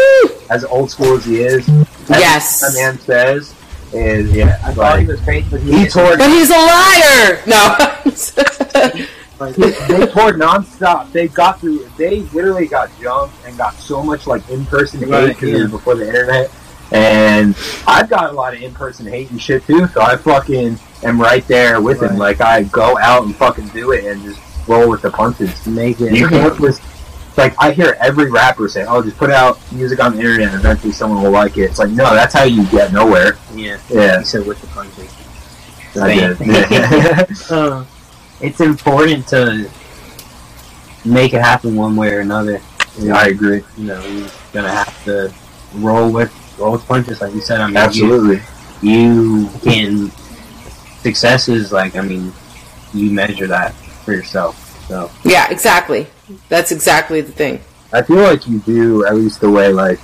as 0.52 0.64
old 0.66 0.92
school 0.92 1.18
as 1.18 1.26
he 1.26 1.42
is. 1.42 1.68
Yes. 2.10 2.60
that 2.62 2.74
man 2.76 3.00
says 3.00 3.56
is 3.94 4.32
yeah. 4.32 4.60
I 4.64 4.74
thought 4.74 5.00
he 5.00 5.06
was 5.08 5.20
fake, 5.22 5.46
but 5.50 5.62
he 5.62 5.88
toured 5.88 6.20
But 6.20 6.30
he's 6.30 6.50
a 6.52 6.54
liar! 6.54 7.42
No. 7.48 9.06
Like, 9.40 9.56
they 9.56 9.72
toured 10.08 10.36
nonstop. 10.36 11.12
They 11.12 11.28
got 11.28 11.60
through. 11.60 11.90
They 11.98 12.22
literally 12.34 12.68
got 12.68 12.90
jumped 13.02 13.36
and 13.46 13.58
got 13.58 13.74
so 13.76 14.02
much 14.04 14.28
like 14.28 14.48
in 14.50 14.66
person 14.66 15.00
hate 15.00 15.10
Right, 15.10 15.42
yeah. 15.42 15.66
before 15.68 15.96
the 15.96 16.08
internet. 16.08 16.52
And 16.92 17.56
I've 17.88 18.10
got 18.10 18.30
a 18.30 18.34
lot 18.34 18.54
of 18.54 18.62
in 18.62 18.74
person 18.74 19.08
hate 19.08 19.32
and 19.32 19.42
shit 19.42 19.66
too. 19.66 19.88
So 19.88 20.02
I 20.02 20.16
fucking 20.16 20.78
am 21.04 21.20
right 21.20 21.46
there 21.48 21.82
with 21.82 22.02
him. 22.02 22.10
Right. 22.12 22.38
Like 22.38 22.42
I 22.42 22.64
go 22.64 22.98
out 23.00 23.26
and 23.26 23.36
fucking 23.36 23.70
do 23.70 23.92
it 23.92 24.06
and 24.06 24.22
just 24.22 24.40
roll 24.68 24.88
with 24.90 25.02
the 25.02 25.10
punches. 25.10 25.66
make 25.66 26.00
it. 26.00 26.14
You 26.14 26.30
with. 26.60 26.80
Like 27.36 27.56
I 27.60 27.72
hear 27.72 27.98
every 28.00 28.30
rapper 28.30 28.68
say, 28.68 28.86
"Oh, 28.86 29.02
just 29.02 29.18
put 29.18 29.32
out 29.32 29.58
music 29.72 30.00
on 30.04 30.14
the 30.14 30.20
internet, 30.20 30.50
and 30.50 30.56
eventually 30.60 30.92
someone 30.94 31.24
will 31.24 31.32
like 31.32 31.58
it." 31.58 31.64
It's 31.64 31.80
like, 31.80 31.90
no, 31.90 32.14
that's 32.14 32.32
how 32.36 32.44
you 32.44 32.64
get 32.68 32.94
nowhere. 32.94 33.40
Yeah. 33.56 33.80
Yeah, 33.90 34.20
He 34.20 34.26
said 34.26 34.46
with 34.46 34.62
the 34.62 34.68
punches. 34.68 35.12
I 36.00 36.14
did. 36.14 37.50
Uh, 37.52 37.84
it's 38.44 38.60
important 38.60 39.28
to 39.30 39.70
make 41.06 41.34
it 41.34 41.42
happen 41.42 41.76
one 41.76 41.96
way 41.96 42.14
or 42.14 42.20
another. 42.20 42.62
Yeah, 43.00 43.16
I 43.16 43.26
agree. 43.28 43.64
You 43.78 43.86
know, 43.86 44.06
you're 44.06 44.30
gonna 44.54 44.70
have 44.70 45.04
to 45.06 45.34
roll 45.76 46.12
with 46.12 46.32
roll 46.60 46.74
with 46.74 46.86
punches, 46.86 47.22
like 47.22 47.34
you 47.34 47.42
said. 47.42 47.60
I 47.62 47.68
mean, 47.68 47.78
Absolutely. 47.78 48.42
You, 48.82 49.00
you 49.42 49.50
can 49.64 50.12
success 51.02 51.48
is 51.50 51.72
like 51.72 51.96
I 51.96 52.02
mean, 52.02 52.32
you 52.94 53.12
measure 53.12 53.48
that 53.48 53.74
for 54.06 54.14
yourself. 54.14 54.60
So 54.88 55.10
Yeah, 55.24 55.50
exactly. 55.50 56.08
That's 56.50 56.72
exactly 56.72 57.22
the 57.22 57.32
thing. 57.32 57.62
I 57.92 58.02
feel 58.02 58.18
like 58.18 58.48
you 58.48 58.60
do, 58.60 59.06
at 59.06 59.16
least 59.16 59.40
the 59.42 59.50
way 59.50 59.72
like 59.72 60.00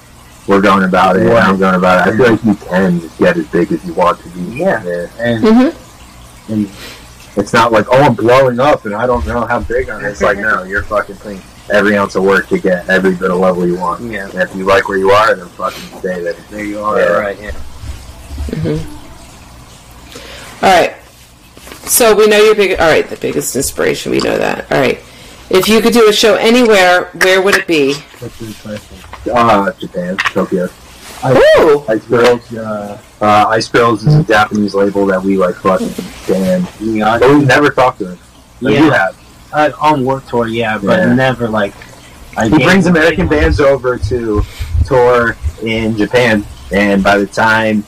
we're 0.47 0.61
going 0.61 0.83
about 0.83 1.15
it. 1.17 1.23
and 1.23 1.29
Yeah. 1.29 1.47
I'm 1.47 1.59
going 1.59 1.75
about 1.75 2.07
it. 2.07 2.13
I 2.13 2.17
feel 2.17 2.31
like 2.31 2.43
you 2.43 2.55
can 2.55 2.99
just 3.01 3.17
get 3.19 3.37
as 3.37 3.47
big 3.47 3.71
as 3.71 3.83
you 3.85 3.93
want 3.93 4.19
to 4.21 4.29
be. 4.29 4.41
Yeah. 4.57 5.07
and, 5.19 5.43
Mm-hmm. 5.43 6.53
and 6.53 6.67
It's 7.39 7.53
not 7.53 7.71
like, 7.71 7.85
oh, 7.89 8.01
I'm 8.01 8.13
blowing 8.15 8.59
up 8.59 8.85
and 8.85 8.93
I 8.93 9.07
don't 9.07 9.25
know 9.25 9.45
how 9.45 9.59
big 9.61 9.89
I'm. 9.89 10.03
It's 10.05 10.21
like, 10.21 10.37
no, 10.37 10.63
you're 10.63 10.83
fucking 10.83 11.15
putting 11.17 11.41
every 11.71 11.95
ounce 11.97 12.15
of 12.15 12.23
work 12.23 12.47
to 12.49 12.59
get 12.59 12.87
every 12.89 13.15
bit 13.15 13.31
of 13.31 13.37
level 13.37 13.65
you 13.65 13.77
want. 13.77 14.01
yeah, 14.03 14.25
And 14.29 14.35
if 14.39 14.55
you 14.55 14.65
like 14.65 14.87
where 14.89 14.97
you 14.97 15.11
are, 15.11 15.35
then 15.35 15.47
fucking 15.49 15.99
stay 15.99 16.21
there. 16.21 16.33
there 16.33 16.65
you 16.65 16.79
are. 16.81 16.99
Yeah. 16.99 17.05
Right. 17.17 17.39
Yeah. 17.39 17.51
All 20.61 20.69
right. 20.81 20.95
So 21.87 22.15
we 22.15 22.27
know 22.27 22.37
your 22.37 22.55
big. 22.55 22.79
All 22.79 22.87
right, 22.87 23.07
the 23.09 23.15
biggest 23.15 23.55
inspiration. 23.55 24.11
We 24.11 24.19
know 24.19 24.37
that. 24.37 24.71
All 24.71 24.79
right. 24.79 24.99
If 25.49 25.67
you 25.67 25.81
could 25.81 25.93
do 25.93 26.07
a 26.07 26.13
show 26.13 26.35
anywhere, 26.35 27.05
where 27.23 27.41
would 27.41 27.55
it 27.55 27.65
be? 27.65 27.93
That's 28.19 28.41
a 28.41 28.45
good 28.45 28.55
question. 28.61 28.97
Uh, 29.33 29.71
Japan, 29.73 30.17
Tokyo. 30.17 30.69
Ooh. 31.26 31.84
Ice 31.89 32.05
Girls. 32.05 32.53
Uh, 32.53 33.01
uh, 33.22 33.45
Ice 33.49 33.67
Girls 33.67 34.05
is 34.05 34.15
a 34.15 34.24
Japanese 34.24 34.74
label 34.74 35.05
that 35.07 35.22
we 35.22 35.38
like 35.38 35.55
fucking 35.55 35.89
stand. 35.89 36.67
Yeah. 36.80 37.17
But 37.20 37.30
we've 37.32 37.47
never 37.47 37.70
talked 37.70 37.99
to 37.99 38.05
them. 38.05 38.20
But 38.61 38.74
Yeah. 38.74 38.84
you 38.86 38.91
have. 38.91 39.17
Uh, 39.51 39.72
on 39.82 40.05
Warped 40.05 40.30
Tour, 40.30 40.47
yeah, 40.47 40.78
but 40.78 40.99
Yeah. 40.99 41.13
never 41.13 41.49
like. 41.49 41.74
I 42.38 42.47
He 42.47 42.63
brings 42.63 42.86
American 42.86 43.28
bands 43.28 43.59
over 43.59 43.97
to 43.97 44.43
tour 44.86 45.36
in 45.63 45.97
Japan, 45.97 46.45
and 46.72 47.03
by 47.03 47.17
the 47.17 47.26
time 47.28 47.84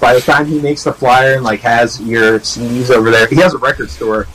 by 0.00 0.14
the 0.14 0.20
time 0.20 0.46
he 0.46 0.60
makes 0.60 0.84
the 0.84 0.92
flyer 0.92 1.34
and 1.34 1.44
like 1.44 1.60
has 1.60 2.00
your 2.00 2.38
CDs 2.40 2.90
over 2.90 3.10
there, 3.10 3.26
he 3.26 3.36
has 3.36 3.54
a 3.54 3.58
record 3.58 3.90
store 3.90 4.26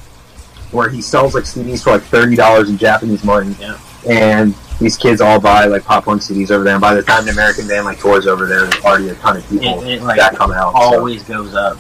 where 0.71 0.89
he 0.89 1.01
sells 1.01 1.36
like 1.36 1.43
CDs 1.45 1.84
for 1.84 1.91
like 1.91 2.03
thirty 2.03 2.36
dollars 2.36 2.69
in 2.69 2.77
Japanese 2.77 3.23
money. 3.23 3.55
Yeah. 3.59 3.77
And 4.09 4.55
these 4.80 4.97
kids 4.97 5.21
all 5.21 5.39
buy 5.39 5.65
like 5.65 5.84
pop 5.86 6.05
punk 6.05 6.21
CDs 6.21 6.51
over 6.51 6.63
there. 6.63 6.74
And 6.74 6.82
by 6.82 6.93
the 6.95 7.03
time 7.03 7.26
the 7.26 7.32
American 7.32 7.67
band 7.67 7.86
like 7.86 7.99
tours 7.99 8.28
over 8.28 8.45
there, 8.45 8.65
there's 8.65 8.84
already 8.84 9.09
a 9.09 9.15
ton 9.15 9.38
of 9.38 9.47
people 9.49 9.82
It, 9.84 9.95
it, 9.99 10.01
like 10.03 10.17
that 10.19 10.36
come 10.36 10.51
out. 10.51 10.74
so. 10.74 10.80
always 10.80 11.24
goes 11.24 11.53
up 11.55 11.78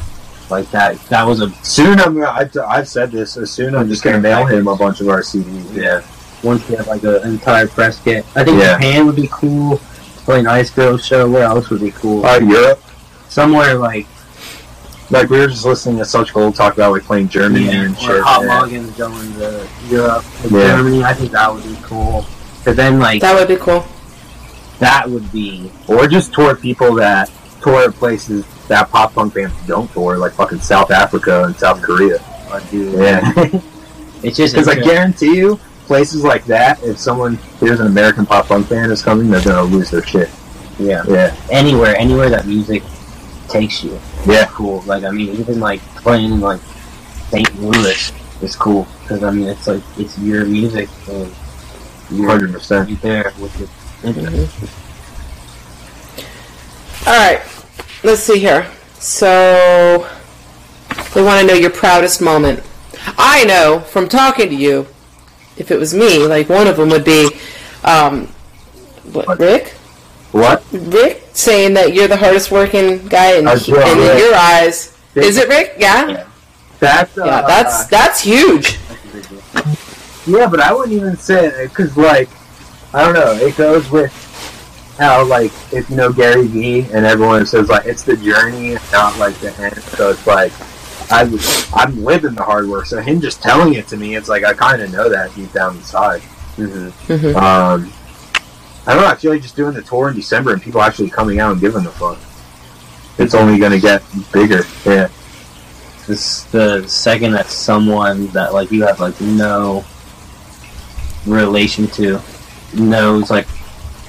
like 0.49 0.69
that. 0.71 0.97
That 1.09 1.23
was 1.25 1.41
a 1.41 1.49
Soon 1.63 1.99
I'm. 1.99 2.23
I've, 2.23 2.55
I've 2.57 2.87
said 2.87 3.11
this. 3.11 3.37
As 3.37 3.51
soon 3.51 3.75
I'm 3.75 3.89
just 3.89 4.03
gonna 4.03 4.19
mail 4.19 4.45
him 4.45 4.67
a 4.67 4.75
bunch 4.75 5.01
of 5.01 5.09
our 5.09 5.21
CDs. 5.21 5.75
Yeah. 5.75 6.01
once 6.43 6.67
we 6.69 6.75
have 6.75 6.87
like 6.87 7.03
an 7.03 7.23
entire 7.27 7.67
press 7.67 7.99
kit. 8.01 8.25
I 8.35 8.43
think 8.43 8.59
Yeah. 8.59 8.73
Japan 8.75 9.05
would 9.07 9.15
be 9.15 9.29
cool. 9.31 9.77
Play 10.25 10.39
an 10.39 10.47
Ice 10.47 10.69
Girls 10.69 11.05
show. 11.05 11.29
Where 11.29 11.43
else 11.43 11.69
would 11.69 11.81
be 11.81 11.91
cool? 11.91 12.25
Uh, 12.25 12.39
Europe. 12.39 12.81
Somewhere 13.29 13.75
like 13.75 14.05
like 15.09 15.29
we 15.29 15.37
were 15.39 15.47
just 15.47 15.65
listening 15.65 15.97
to 15.97 16.05
such 16.05 16.33
gold 16.33 16.55
talk 16.55 16.73
about 16.75 16.91
like 16.91 17.03
playing 17.03 17.27
Germany 17.29 17.69
and 17.69 17.95
or 17.95 17.99
shit. 17.99 18.21
hot 18.23 18.41
yeah. 18.43 18.57
Morgan 18.59 18.91
going 18.93 19.33
to 19.33 19.67
Europe, 19.89 20.23
to 20.43 20.49
Yeah. 20.49 20.67
Germany. 20.77 21.03
I 21.03 21.13
think 21.13 21.31
that 21.31 21.53
would 21.53 21.63
be 21.63 21.77
cool. 21.83 22.25
But 22.65 22.75
then, 22.75 22.99
like 22.99 23.21
That 23.21 23.35
would 23.35 23.47
be 23.47 23.57
cool. 23.57 23.85
that 24.79 25.09
would 25.09 25.31
be 25.31 25.71
Or 25.87 26.07
just 26.07 26.33
tour 26.33 26.55
people 26.55 26.95
that 26.95 27.29
tour 27.61 27.91
places 27.91 28.45
that 28.67 28.89
pop 28.89 29.13
punk 29.13 29.33
bands 29.33 29.53
don't 29.67 29.91
tour, 29.91 30.17
like 30.17 30.33
fucking 30.33 30.59
South 30.59 30.91
Africa 30.91 31.43
and 31.45 31.55
South 31.55 31.81
Korea. 31.81 32.17
a 32.51 32.61
dude. 32.71 32.93
Yeah. 32.99 33.59
It's 34.23 34.37
just 34.37 34.53
Because 34.55 34.69
I 34.69 34.75
guarantee 34.75 35.35
you, 35.35 35.57
places 35.85 36.23
like 36.23 36.45
that, 36.45 36.81
if 36.81 36.97
someone 36.97 37.35
hears 37.59 37.81
an 37.81 37.87
American 37.87 38.25
pop 38.25 38.47
punk 38.47 38.69
band 38.69 38.89
is 38.89 39.01
coming, 39.03 39.29
they're 39.29 39.41
gonna 39.43 39.63
lose 39.63 39.91
their 39.91 40.01
shit. 40.03 40.29
yeah, 40.79 41.03
Yeah. 41.09 41.35
anywhere, 41.51 41.95
anywhere 41.97 42.29
that 42.29 42.47
music 42.47 42.83
takes 43.49 43.83
you. 43.83 43.99
Yeah. 44.25 44.45
cool. 44.45 44.81
Like 44.85 45.03
I 45.03 45.11
mean, 45.11 45.35
even 45.35 45.59
like 45.59 45.81
playing 45.97 46.39
like 46.39 46.61
St. 47.31 47.61
Louis 47.61 48.13
is 48.41 48.55
cool 48.55 48.87
because 49.01 49.23
I 49.23 49.31
mean 49.31 49.47
it's 49.49 49.67
like 49.67 49.83
it's 49.97 50.17
your 50.19 50.45
music 50.45 50.87
and 51.09 51.17
you're 51.27 51.27
Hundred 52.21 52.53
percent. 52.53 52.89
right 52.89 53.01
there 53.01 53.33
with 53.39 53.59
your 53.59 53.69
interest. 54.03 54.59
All 57.07 57.13
right, 57.13 57.41
let's 58.03 58.21
see 58.21 58.39
here. 58.39 58.69
So 58.99 60.07
they 61.13 61.21
want 61.21 61.41
to 61.41 61.47
know 61.47 61.53
your 61.53 61.69
proudest 61.69 62.21
moment. 62.21 62.61
I 63.17 63.43
know 63.45 63.81
from 63.81 64.07
talking 64.07 64.49
to 64.49 64.55
you, 64.55 64.87
if 65.57 65.71
it 65.71 65.77
was 65.77 65.93
me, 65.93 66.25
like 66.25 66.49
one 66.49 66.67
of 66.67 66.77
them 66.77 66.89
would 66.89 67.03
be, 67.03 67.29
um, 67.83 68.27
what, 69.11 69.39
Rick? 69.39 69.69
What? 70.31 70.63
Rick 70.71 71.23
saying 71.33 71.73
that 71.73 71.93
you're 71.93 72.07
the 72.07 72.17
hardest 72.17 72.51
working 72.51 73.07
guy 73.07 73.37
in, 73.37 73.47
As 73.47 73.67
in 73.67 73.75
well, 73.75 74.19
your 74.19 74.35
eyes. 74.35 74.97
Is 75.15 75.37
it 75.37 75.47
Rick? 75.49 75.75
Yeah. 75.77 76.07
Yeah. 76.07 76.27
That's 76.79 77.17
uh, 77.17 77.25
Yeah, 77.25 77.41
that's 77.41 77.85
that's 77.87 78.21
huge. 78.21 78.77
That's 80.25 80.31
a 80.31 80.31
big 80.31 80.33
deal. 80.33 80.39
Yeah, 80.39 80.47
but 80.49 80.59
I 80.59 80.73
wouldn't 80.73 80.93
even 80.93 81.17
say 81.17 81.47
it 81.47 81.69
because, 81.69 81.95
like, 81.97 82.29
I 82.93 83.03
don't 83.03 83.13
know. 83.13 83.31
It 83.33 83.55
goes 83.57 83.89
with 83.89 84.11
how, 84.97 85.25
like, 85.25 85.51
if 85.71 85.89
you 85.89 85.95
know 85.95 86.11
Gary 86.11 86.47
Vee 86.47 86.81
and 86.93 87.05
everyone 87.05 87.45
says 87.45 87.69
like 87.69 87.85
it's 87.85 88.03
the 88.03 88.15
journey, 88.15 88.75
and 88.75 88.91
not 88.91 89.17
like 89.17 89.35
the 89.39 89.51
end. 89.59 89.81
So 89.83 90.11
it's 90.11 90.25
like 90.27 90.51
I 91.11 91.23
was, 91.23 91.71
I'm 91.73 92.03
living 92.03 92.35
the 92.35 92.43
hard 92.43 92.67
work. 92.67 92.85
So 92.85 93.01
him 93.01 93.19
just 93.19 93.41
telling 93.41 93.73
it 93.73 93.87
to 93.87 93.97
me, 93.97 94.15
it's 94.15 94.29
like 94.29 94.43
I 94.43 94.53
kind 94.53 94.81
of 94.81 94.91
know 94.91 95.09
that 95.09 95.33
deep 95.35 95.51
down 95.53 95.75
inside. 95.77 96.21
Mhm. 96.57 97.35
Um, 97.35 97.91
I 98.85 98.93
don't 98.93 99.01
know. 99.01 99.07
I 99.07 99.15
feel 99.15 99.31
like 99.31 99.41
just 99.41 99.55
doing 99.55 99.73
the 99.73 99.81
tour 99.81 100.09
in 100.09 100.15
December 100.15 100.53
and 100.53 100.61
people 100.61 100.81
actually 100.81 101.09
coming 101.09 101.39
out 101.39 101.53
and 101.53 101.61
giving 101.61 101.83
the 101.83 101.91
fuck. 101.91 102.19
It's 103.17 103.33
only 103.33 103.57
gonna 103.57 103.79
get 103.79 104.03
bigger. 104.31 104.63
Yeah. 104.85 105.07
This 106.05 106.43
the 106.45 106.87
second 106.87 107.31
that 107.31 107.47
someone 107.47 108.27
that 108.27 108.53
like 108.53 108.71
you 108.71 108.83
have 108.85 108.99
like 108.99 109.19
no 109.21 109.83
relation 111.25 111.87
to 111.87 112.19
knows 112.73 113.29
like 113.29 113.47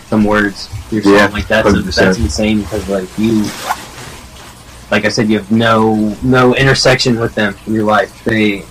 some 0.06 0.24
words 0.24 0.68
your 0.90 1.02
song 1.02 1.12
Yeah, 1.14 1.26
like 1.26 1.46
that's 1.48 1.68
100%. 1.68 1.94
that's 1.94 2.18
insane 2.18 2.60
because 2.62 2.88
like 2.88 3.08
you 3.18 3.42
like 4.90 5.04
I 5.04 5.08
said 5.08 5.28
you 5.28 5.38
have 5.38 5.50
no 5.50 6.16
no 6.22 6.54
intersection 6.54 7.18
with 7.18 7.34
them 7.34 7.54
in 7.66 7.74
your 7.74 7.84
life 7.84 8.22
they 8.24 8.64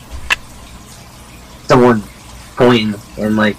someone 1.68 2.04
pointing 2.56 2.94
and 3.18 3.36
like 3.36 3.56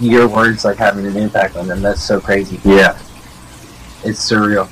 your 0.00 0.28
words 0.28 0.64
like 0.64 0.76
having 0.76 1.06
an 1.06 1.16
impact 1.16 1.56
on 1.56 1.66
them 1.66 1.80
that's 1.82 2.02
so 2.02 2.20
crazy 2.20 2.60
Yeah. 2.64 2.92
it's 4.04 4.20
surreal 4.30 4.68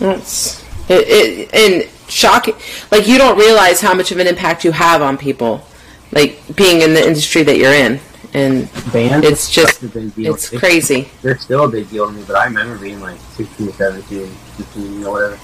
It's 0.00 0.62
it, 0.88 1.08
it 1.08 1.54
and 1.54 1.88
shocking. 2.08 2.54
Like 2.90 3.06
you 3.06 3.16
don't 3.18 3.38
realize 3.38 3.80
how 3.80 3.94
much 3.94 4.10
of 4.12 4.18
an 4.18 4.26
impact 4.26 4.64
you 4.64 4.72
have 4.72 5.00
on 5.00 5.16
people, 5.16 5.64
like 6.12 6.38
being 6.56 6.82
in 6.82 6.94
the 6.94 7.04
industry 7.06 7.42
that 7.42 7.56
you're 7.56 7.72
in, 7.72 7.98
and 8.34 8.68
bands 8.92 9.26
It's 9.26 9.50
just 9.50 9.82
a 9.82 9.88
big 9.88 10.14
deal. 10.14 10.34
it's 10.34 10.48
crazy. 10.50 11.08
they're 11.22 11.38
still 11.38 11.64
a 11.64 11.68
big 11.68 11.88
deal 11.90 12.06
to 12.06 12.12
me, 12.12 12.22
but 12.26 12.36
I 12.36 12.44
remember 12.44 12.78
being 12.78 13.00
like 13.00 13.18
16, 13.36 13.72
17, 13.72 14.26
15, 14.26 15.04
or 15.04 15.12
whatever. 15.12 15.38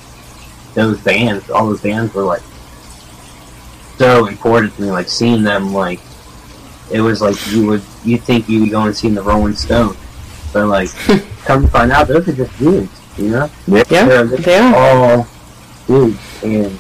Those 0.75 1.01
bands, 1.01 1.51
all 1.51 1.67
those 1.67 1.81
bands 1.81 2.15
were 2.15 2.23
like 2.23 2.43
so 3.97 4.27
important 4.27 4.75
to 4.77 4.83
me. 4.83 4.91
Like 4.91 5.09
seeing 5.09 5.43
them, 5.43 5.73
like 5.73 6.01
it 6.93 7.01
was 7.01 7.21
like 7.21 7.37
you 7.51 7.67
would 7.67 7.83
you 8.05 8.17
think 8.19 8.49
you 8.49 8.61
would 8.61 8.71
go 8.71 8.83
and 8.83 8.97
see 8.97 9.09
the 9.09 9.23
Rolling 9.23 9.55
Stones, 9.55 9.97
but 10.53 10.67
like 10.67 10.91
come 11.45 11.63
to 11.63 11.69
find 11.69 11.91
out, 11.93 12.09
those 12.09 12.29
are 12.29 12.33
just 12.33 12.57
dudes, 12.59 12.91
you 13.19 13.31
know? 13.31 13.51
yeah, 13.67 13.83
They're 13.85 14.27
just 14.27 14.43
they 14.45 14.57
are. 14.59 14.75
all 14.75 15.27
dudes, 15.87 16.19
and 16.45 16.79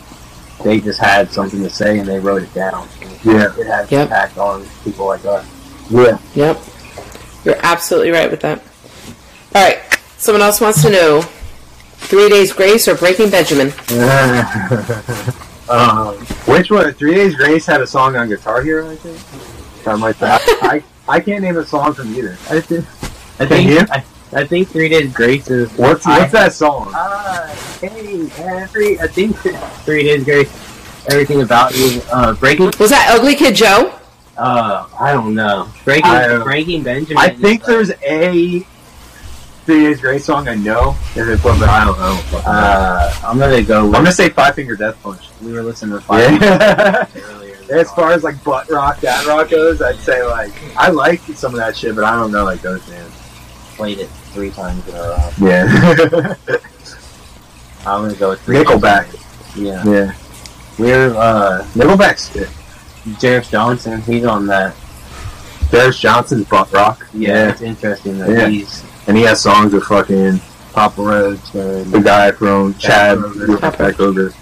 they 0.69 0.81
just 0.81 1.01
had 1.01 1.33
something 1.33 1.63
to 1.63 1.71
say 1.71 1.99
and 1.99 2.07
they 2.07 2.19
wrote 2.19 2.43
it 2.43 2.53
down. 2.53 2.87
Yeah. 3.25 3.51
it 3.59 3.67
had 3.67 3.91
Yep. 3.91 4.03
impact 4.03 4.37
on 4.37 4.67
people 4.85 5.07
like 5.07 5.25
us. 5.25 5.47
Yeah. 5.91 6.19
Yep, 6.35 6.61
you're 7.45 7.57
absolutely 7.63 8.11
right 8.11 8.31
with 8.31 8.41
that. 8.41 8.63
All 9.55 9.65
right, 9.65 9.79
someone 10.19 10.43
else 10.43 10.61
wants 10.61 10.83
to 10.83 10.91
know: 10.91 11.23
Three 12.11 12.29
Days 12.29 12.53
Grace 12.53 12.87
or 12.87 12.95
Breaking 12.95 13.31
Benjamin? 13.31 13.69
um, 15.71 16.17
which 16.47 16.71
one? 16.71 16.93
Three 16.93 17.15
Days 17.15 17.35
Grace 17.37 17.65
had 17.65 17.81
a 17.81 17.87
song 17.87 18.17
on 18.17 18.29
Guitar 18.29 18.61
Hero, 18.63 18.91
I 18.91 18.97
think. 18.97 19.17
Something 19.83 20.03
like 20.03 20.19
that. 20.19 20.43
I, 20.63 20.85
I 21.09 21.21
can't 21.21 21.43
name 21.43 21.57
a 21.57 21.65
song 21.65 21.95
from 21.95 22.15
either. 22.15 22.33
I 22.51 22.61
think. 22.61 22.85
I 23.41 23.47
Can 23.47 23.49
think. 23.49 23.71
you? 23.71 23.81
I, 23.91 24.05
I 24.33 24.45
think 24.47 24.69
Three 24.69 24.89
Days 24.89 25.13
Grace 25.13 25.49
is. 25.51 25.71
What's 25.73 26.07
I- 26.07 26.19
what's 26.21 26.33
that 26.33 26.53
song? 26.53 26.93
Uh, 26.95 27.47
hey, 27.81 28.29
every. 28.39 29.01
I 29.01 29.07
think 29.07 29.37
Three 29.85 30.03
Days 30.05 30.25
Grace. 30.25 30.51
Everything 31.11 31.41
about 31.43 31.75
you. 31.77 32.03
Uh, 32.13 32.35
breaking. 32.35 32.67
Was 32.79 32.91
that 32.91 33.09
Ugly 33.19 33.35
Kid 33.37 33.55
Joe? 33.55 33.95
Uh, 34.37 34.87
I 35.01 35.13
don't 35.15 35.35
know. 35.35 35.69
Breaking. 35.85 36.11
I- 36.11 36.43
breaking 36.43 36.83
Benjamin. 36.83 37.17
I 37.19 37.31
think 37.31 37.63
is, 37.63 37.67
there's 37.67 37.91
a 38.03 38.61
Three 39.65 39.85
Days 39.85 40.01
Grace 40.01 40.27
song 40.27 40.47
I 40.47 40.55
know. 40.57 40.95
If 41.17 41.27
it's 41.27 41.43
one, 41.43 41.59
but 41.59 41.71
I 41.71 41.85
don't 41.87 41.99
know. 41.99 42.21
Uh, 42.47 43.15
I'm 43.25 43.39
gonna 43.39 43.63
go. 43.63 43.87
With, 43.87 43.95
I'm 43.97 44.03
gonna 44.03 44.13
say 44.13 44.29
Five 44.29 44.55
Finger 44.57 44.77
Death 44.77 45.03
Punch. 45.03 45.23
we 45.43 45.53
were 45.53 45.63
listening 45.63 45.99
to 45.99 46.05
Five 46.05 46.41
Yeah. 46.43 47.07
earlier. 47.17 47.57
as 47.73 47.91
far 47.93 48.13
as 48.13 48.23
like 48.25 48.43
butt 48.45 48.69
rock, 48.71 49.01
dad 49.01 49.27
rock 49.27 49.49
goes, 49.49 49.81
I'd 49.81 49.97
say 49.97 50.23
like 50.23 50.53
I 50.77 50.91
like 50.91 51.21
some 51.35 51.53
of 51.55 51.59
that 51.61 51.75
shit, 51.77 51.95
but 51.95 52.05
I 52.05 52.15
don't 52.17 52.31
know 52.33 52.45
like 52.45 52.61
those 52.61 52.87
bands. 52.87 53.15
played 53.77 53.99
it 53.99 54.11
three 54.29 54.51
times 54.51 54.87
in 54.89 54.95
a 54.95 54.99
row. 54.99 55.31
Yeah. 55.41 56.35
I'm 57.87 58.03
gonna 58.03 58.15
go 58.15 58.31
with 58.31 58.41
Three 58.43 58.57
Nickelback. 58.57 59.11
Days 59.13 59.57
Yeah, 59.57 59.85
yeah. 59.85 60.13
we're 60.79 61.15
uh, 61.15 61.65
Nickelback's 61.75 62.29
good. 62.31 62.49
Jarvis 63.21 63.51
Johnson. 63.51 64.01
He's 64.03 64.25
on 64.25 64.47
that. 64.49 64.75
Darius 65.71 65.99
Johnson's 65.99 66.47
butt 66.49 66.73
rock. 66.73 67.07
Yeah, 67.15 67.51
it's 67.51 67.61
interesting 67.63 68.19
that 68.19 68.31
Yeah. 68.31 68.49
he's 68.49 68.83
And 69.07 69.17
he 69.17 69.23
has 69.25 69.41
songs 69.43 69.73
with 69.73 69.85
fucking 69.85 70.41
Papa 70.73 71.01
Roach 71.03 71.55
and 71.55 71.91
the 71.91 72.01
guy 72.01 72.33
from 72.33 72.75
Chad 72.75 73.19
Kroeger. 73.19 73.61
Back 73.79 73.95
Kroeger. 73.95 74.35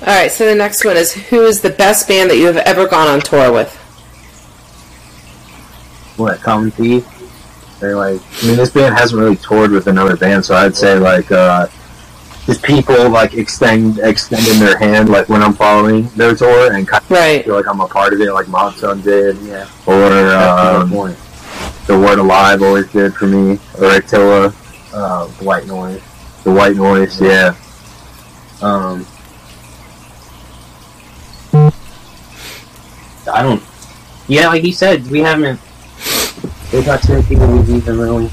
All 0.00 0.08
right, 0.08 0.32
so 0.32 0.46
the 0.46 0.54
next 0.54 0.84
one 0.84 0.96
is: 0.96 1.12
Who 1.12 1.42
is 1.42 1.60
the 1.60 1.70
best 1.70 2.08
band 2.08 2.30
that 2.30 2.36
you 2.36 2.46
have 2.46 2.56
ever 2.58 2.86
gone 2.88 3.06
on 3.08 3.20
tour 3.20 3.52
with? 3.52 3.72
what 6.16 6.40
Common 6.42 6.70
Thief. 6.70 7.06
They're 7.82 7.96
like 7.96 8.20
I 8.42 8.46
mean, 8.46 8.56
this 8.56 8.70
band 8.70 8.94
hasn't 8.96 9.20
really 9.20 9.34
toured 9.36 9.72
with 9.72 9.88
another 9.88 10.16
band, 10.16 10.44
so 10.44 10.54
I'd 10.54 10.76
say 10.76 11.00
like 11.00 11.32
uh, 11.32 11.66
just 12.46 12.62
people 12.62 13.10
like 13.10 13.34
extend 13.34 13.98
extending 13.98 14.60
their 14.60 14.78
hand 14.78 15.08
like 15.08 15.28
when 15.28 15.42
I'm 15.42 15.52
following 15.52 16.06
their 16.10 16.32
tour 16.36 16.72
and 16.72 16.86
kind 16.86 17.02
of 17.02 17.10
Right. 17.10 17.44
feel 17.44 17.56
like 17.56 17.66
I'm 17.66 17.80
a 17.80 17.88
part 17.88 18.12
of 18.12 18.20
it, 18.20 18.32
like 18.32 18.46
Mob 18.46 18.74
did, 19.02 19.36
yeah. 19.38 19.68
or 19.86 19.96
That's 20.10 20.86
a 20.86 20.86
good 20.88 21.10
um, 21.10 21.16
the 21.88 21.98
Word 21.98 22.20
Alive 22.20 22.62
always 22.62 22.86
did 22.92 23.14
for 23.14 23.26
me, 23.26 23.58
or 23.80 23.90
Attila, 23.96 24.54
Uh, 24.94 25.26
white 25.40 25.66
noise. 25.66 26.00
the 26.44 26.52
White 26.52 26.76
Noise, 26.76 27.20
yeah. 27.20 27.54
Um, 28.60 29.04
I 33.32 33.42
don't. 33.42 33.62
Yeah, 34.28 34.46
like 34.46 34.62
you 34.62 34.72
said, 34.72 35.04
we 35.08 35.18
haven't. 35.20 35.58
There's 36.72 36.86
not 36.86 37.02
too 37.02 37.12
many 37.14 37.26
people 37.26 37.46
we've 37.48 37.68
even 37.70 37.98
really 38.00 38.30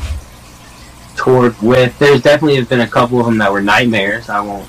toured 1.15 1.61
with. 1.61 1.97
There's 1.99 2.21
definitely 2.21 2.61
been 2.63 2.79
a 2.81 2.87
couple 2.87 3.19
of 3.19 3.25
them 3.25 3.37
that 3.39 3.51
were 3.51 3.61
nightmares. 3.61 4.29
I 4.29 4.39
won't. 4.41 4.67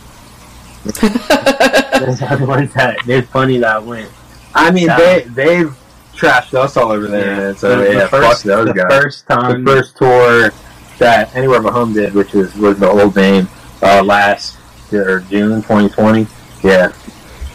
There's 0.84 2.22
other 2.22 2.46
ones 2.46 2.72
that 2.74 2.98
there's 3.06 3.26
plenty 3.26 3.58
that 3.58 3.84
went. 3.84 4.10
I 4.54 4.70
mean, 4.70 4.86
Yeah. 4.86 4.96
they 4.96 5.20
they've 5.28 5.76
trashed 6.16 6.54
us 6.54 6.76
all 6.76 6.90
over 6.92 7.06
there, 7.06 7.36
man. 7.36 7.56
So 7.56 7.78
the, 7.78 7.92
yeah, 7.92 8.00
the 8.04 8.08
first, 8.08 8.42
fuck 8.42 8.42
those 8.42 8.66
the 8.68 8.72
guys. 8.74 8.90
first 9.02 9.28
the 9.28 9.34
time. 9.34 9.64
first 9.66 9.96
tour 9.96 10.50
that 10.98 11.34
Anywhere 11.36 11.60
But 11.60 11.72
Home 11.74 11.92
did, 11.92 12.14
which 12.14 12.32
was 12.32 12.54
was 12.56 12.78
the 12.78 12.88
old 12.88 13.14
name, 13.16 13.48
uh, 13.82 14.02
last 14.02 14.56
or 14.92 15.20
June 15.20 15.62
2020. 15.62 16.26
Yeah, 16.64 16.92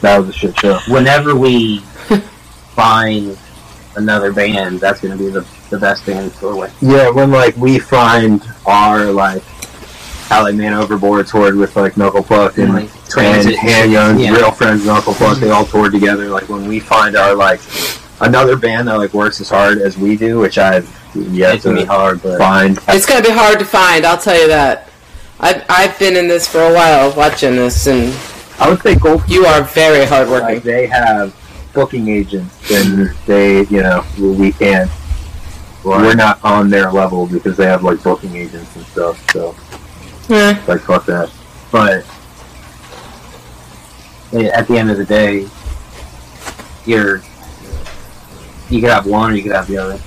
that 0.02 0.18
was 0.20 0.30
a 0.30 0.34
shit 0.34 0.58
show. 0.60 0.80
whenever 0.88 1.36
we 1.36 1.80
find 2.76 3.38
another 3.96 4.32
band, 4.32 4.80
that's 4.80 5.02
going 5.02 5.18
to 5.18 5.24
be 5.24 5.30
the, 5.32 5.42
the 5.76 5.80
best 5.80 6.06
band 6.06 6.32
to 6.34 6.40
tour 6.40 6.56
with. 6.56 6.76
Yeah, 6.82 7.10
when 7.10 7.32
like 7.32 7.56
we 7.58 7.80
find 7.80 8.44
our 8.66 9.12
like 9.12 9.44
how 10.28 10.44
like 10.44 10.56
Man 10.56 10.74
Overboard 10.74 11.28
toured 11.28 11.56
with 11.56 11.76
like 11.76 11.98
Knuckle 11.98 12.24
Puck 12.24 12.58
and 12.58 12.66
And, 12.66 12.74
like 12.74 12.84
like, 12.84 13.10
Transit, 13.10 13.56
Transit, 13.56 13.60
Handguns, 13.60 14.24
yeah. 14.24 14.32
Real 14.34 14.52
Friends, 14.52 14.86
Knuckle 14.86 15.14
Puck. 15.14 15.38
They 15.38 15.48
mm-hmm. 15.48 15.56
all 15.56 15.66
toured 15.66 15.92
together. 15.92 16.28
Like 16.30 16.50
when 16.50 16.68
we 16.68 16.80
find 16.80 17.16
our 17.16 17.36
like 17.36 17.62
another 18.22 18.56
band 18.58 18.88
that 18.88 18.98
like 18.98 19.14
works 19.14 19.40
as 19.42 19.50
hard 19.50 19.80
as 19.80 19.98
we 19.98 20.16
do, 20.16 20.40
which 20.40 20.58
I've 20.58 20.90
yet 21.16 21.56
It's 21.56 21.66
gonna 21.66 21.78
be 21.78 21.86
hard, 21.86 22.22
but 22.22 22.38
find. 22.38 22.78
It's 22.90 23.06
going 23.06 23.22
to 23.22 23.28
be 23.28 23.34
hard 23.34 23.60
to 23.60 23.66
find, 23.66 24.06
I'll 24.06 24.18
tell 24.18 24.40
you 24.40 24.48
that. 24.48 24.90
I've, 25.40 25.66
I've 25.70 26.00
been 26.00 26.16
in 26.16 26.28
this 26.28 26.48
for 26.48 26.60
a 26.62 26.74
while 26.74 27.14
watching 27.16 27.56
this, 27.56 27.88
and 27.88 28.14
I 28.60 28.70
would 28.70 28.82
say 28.82 28.96
Gold 28.96 29.24
you 29.28 29.46
are 29.46 29.64
very 29.64 30.00
like 30.00 30.10
hardworking. 30.10 30.62
they 30.62 30.88
have 30.88 31.36
booking 31.74 32.08
agents, 32.08 32.72
and 32.72 33.10
they 33.26 33.66
you 33.66 33.84
know 33.84 34.06
we 34.18 34.54
can't. 34.54 34.90
We're 35.86 36.16
not 36.16 36.44
on 36.44 36.70
their 36.70 36.92
level 36.92 37.28
because 37.28 37.56
they 37.58 37.66
have 37.66 37.84
like 37.84 38.02
booking 38.04 38.36
agents 38.36 38.76
and 38.76 38.86
stuff. 38.88 39.32
So 39.32 39.56
Eh, 40.30 40.60
like 40.68 40.82
fuck 40.82 41.06
that. 41.06 41.30
but 41.72 42.04
at 44.34 44.68
the 44.68 44.78
end 44.78 44.90
of 44.90 44.98
the 44.98 45.06
day, 45.06 45.48
you're 46.86 47.22
you 48.70 48.82
could 48.82 48.90
have 48.90 49.06
one 49.06 49.32
or 49.32 49.36
you 49.36 49.44
could 49.44 49.52
have 49.52 49.68
the 49.68 49.78
other. 49.78 50.00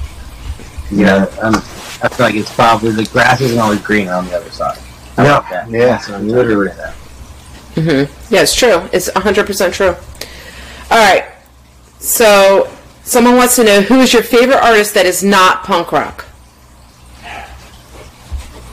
You 0.91 1.05
know, 1.05 1.31
um, 1.41 1.55
I 2.03 2.09
feel 2.09 2.27
like 2.27 2.35
it's 2.35 2.53
probably 2.53 2.91
the 2.93 3.05
grass 3.05 3.41
isn't 3.41 3.59
always 3.59 3.81
greener 3.81 4.13
on 4.13 4.27
the 4.27 4.37
other 4.37 4.51
side. 4.51 4.79
How 5.17 5.23
Yeah, 5.25 5.39
about 5.39 5.51
that? 5.51 5.71
yeah, 5.71 6.03
I'm 6.09 6.29
literally. 6.29 6.69
get 6.69 6.79
at. 6.79 6.95
hmm 7.75 8.35
Yeah, 8.35 8.43
it's 8.43 8.55
true. 8.55 8.89
It's 8.93 9.09
100% 9.11 9.73
true. 9.73 9.95
All 10.91 10.99
right. 10.99 11.25
So, 12.01 12.73
someone 13.09 13.37
wants 13.37 13.57
to 13.57 13.65
know 13.65 13.81
who 13.81 14.01
is 14.01 14.13
your 14.13 14.23
favorite 14.23 14.63
artist 14.63 14.95
that 14.95 15.07
is 15.07 15.23
not 15.25 15.65
punk 15.65 15.93
rock? 15.93 16.27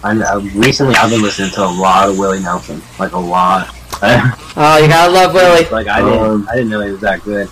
I 0.03 0.13
know, 0.13 0.39
recently 0.53 0.95
I've 0.95 1.09
been 1.09 1.21
listening 1.23 1.49
to 1.51 1.63
a 1.63 1.67
lot 1.67 2.09
of 2.09 2.17
Willie 2.19 2.39
Nelson, 2.41 2.81
like 2.99 3.13
a 3.13 3.19
lot. 3.19 3.69
Oh, 4.57 4.77
you 4.77 4.87
gotta 4.87 5.11
love 5.11 5.33
Willie. 5.33 5.67
like 5.69 5.87
I 5.87 6.01
didn't, 6.01 6.19
Um, 6.19 6.47
I 6.49 6.55
didn't 6.55 6.69
know 6.69 6.79
he 6.81 6.91
was 6.91 7.01
that 7.01 7.21
good. 7.23 7.49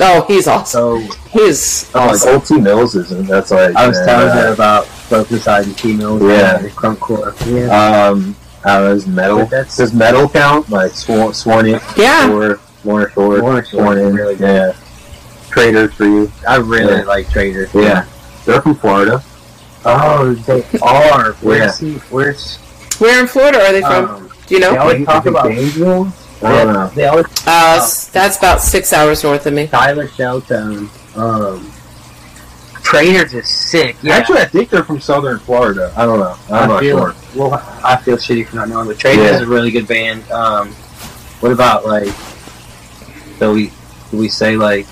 Oh, 0.00 0.24
he's 0.28 0.46
awesome. 0.46 0.66
So 1.06 1.16
He's 1.30 1.90
Oh, 1.94 1.98
like 2.00 2.10
awesome. 2.12 2.34
Old 2.34 2.46
T 2.46 2.58
Mills 2.60 2.94
isn't. 2.94 3.26
That's 3.26 3.50
like 3.50 3.74
I 3.74 3.88
was 3.88 3.98
uh, 3.98 4.06
telling 4.06 4.28
her 4.36 4.52
about 4.54 4.84
Brokencyde 5.10 5.64
and 5.64 5.78
Females. 5.78 6.22
Yeah. 6.22 6.58
and 6.60 6.70
Crunkcore. 6.70 7.34
Yeah. 7.46 8.08
Um, 8.08 8.36
uh, 8.64 8.92
is 8.94 9.06
metal. 9.06 9.44
That's- 9.46 9.76
Does 9.76 9.92
metal 9.92 10.28
count? 10.28 10.70
Like 10.70 10.92
Swan, 10.92 11.34
Swan, 11.34 11.66
Yeah. 11.96 12.26
Shore, 12.28 12.60
Lorna 12.84 13.10
Shore, 13.12 13.38
Lorna 13.38 13.64
Shore 13.66 13.82
Swan 13.82 13.98
is 13.98 14.08
in. 14.08 14.14
really 14.14 14.36
good. 14.36 14.74
Yeah. 14.76 14.87
Traders 15.58 15.94
for 15.94 16.04
you. 16.04 16.30
I 16.48 16.56
really 16.56 16.98
Yeah. 16.98 17.02
like 17.02 17.30
traders. 17.30 17.68
Yeah. 17.74 18.04
They're 18.44 18.62
from 18.62 18.76
Florida. 18.76 19.22
Oh, 19.84 20.34
they 20.34 20.62
are. 20.82 21.32
Where? 21.40 21.58
Where's 21.60 21.78
he? 21.78 21.94
Where's? 22.10 22.56
Where 22.98 23.20
in 23.20 23.26
Florida 23.26 23.58
are 23.66 23.72
they 23.72 23.80
from? 23.80 24.04
Um, 24.04 24.30
Do 24.46 24.54
you 24.54 24.60
they 24.60 24.70
know? 24.72 24.80
always 24.80 25.04
talk 25.06 25.26
about. 25.26 25.48
Gainesville? 25.48 26.12
I 26.42 26.48
don't 26.64 26.72
know. 26.72 26.90
They 26.94 27.06
always 27.06 27.26
Uh, 27.46 27.78
s- 27.82 28.06
that's 28.06 28.38
about 28.38 28.62
six 28.62 28.92
hours 28.92 29.24
north 29.24 29.46
of 29.46 29.52
me. 29.52 29.66
Tyler 29.66 30.06
Shelton. 30.08 30.88
Um, 31.16 31.72
Traders 32.84 33.34
is 33.34 33.48
sick. 33.48 33.96
Yeah. 34.02 34.14
Actually, 34.16 34.40
I 34.40 34.44
think 34.46 34.70
they're 34.70 34.84
from 34.84 35.00
Southern 35.00 35.40
Florida. 35.40 35.92
I 35.96 36.06
don't 36.06 36.20
know. 36.20 36.36
I'm 36.48 36.54
I 36.54 36.66
not 36.66 36.80
feel 36.80 36.98
sure. 36.98 37.14
well. 37.34 37.62
I 37.84 37.96
feel 37.96 38.16
shitty 38.16 38.46
for 38.46 38.56
not 38.56 38.68
knowing, 38.68 38.86
but 38.86 38.98
Traders 38.98 39.24
Yeah. 39.24 39.34
is 39.36 39.40
a 39.42 39.46
really 39.46 39.70
good 39.72 39.86
band. 39.88 40.30
Um, 40.30 40.68
what 41.40 41.50
about 41.52 41.84
like? 41.84 42.08
So 43.38 43.52
we 43.52 43.72
do 44.10 44.16
we 44.16 44.28
say 44.28 44.56
like? 44.56 44.86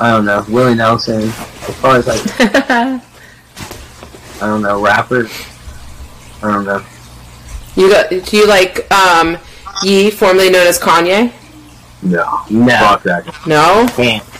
I 0.00 0.10
don't 0.10 0.24
know. 0.24 0.44
Willie 0.48 0.74
Nelson. 0.74 1.22
As 1.22 1.76
far 1.76 1.96
as 1.96 2.06
like, 2.06 2.20
I 2.40 3.00
don't 4.40 4.62
know 4.62 4.82
rappers. 4.82 5.30
I 6.42 6.50
don't 6.52 6.64
know. 6.64 6.82
you 7.76 7.90
got, 7.90 8.08
do 8.08 8.36
you 8.36 8.46
like 8.48 8.90
um, 8.90 9.36
Ye, 9.82 10.10
formerly 10.10 10.48
known 10.50 10.66
as 10.66 10.78
Kanye? 10.78 11.32
No. 12.02 12.42
No, 12.50 12.76
Fuck 12.78 13.02
that. 13.02 13.26
No? 13.46 13.86
can't. 13.94 14.22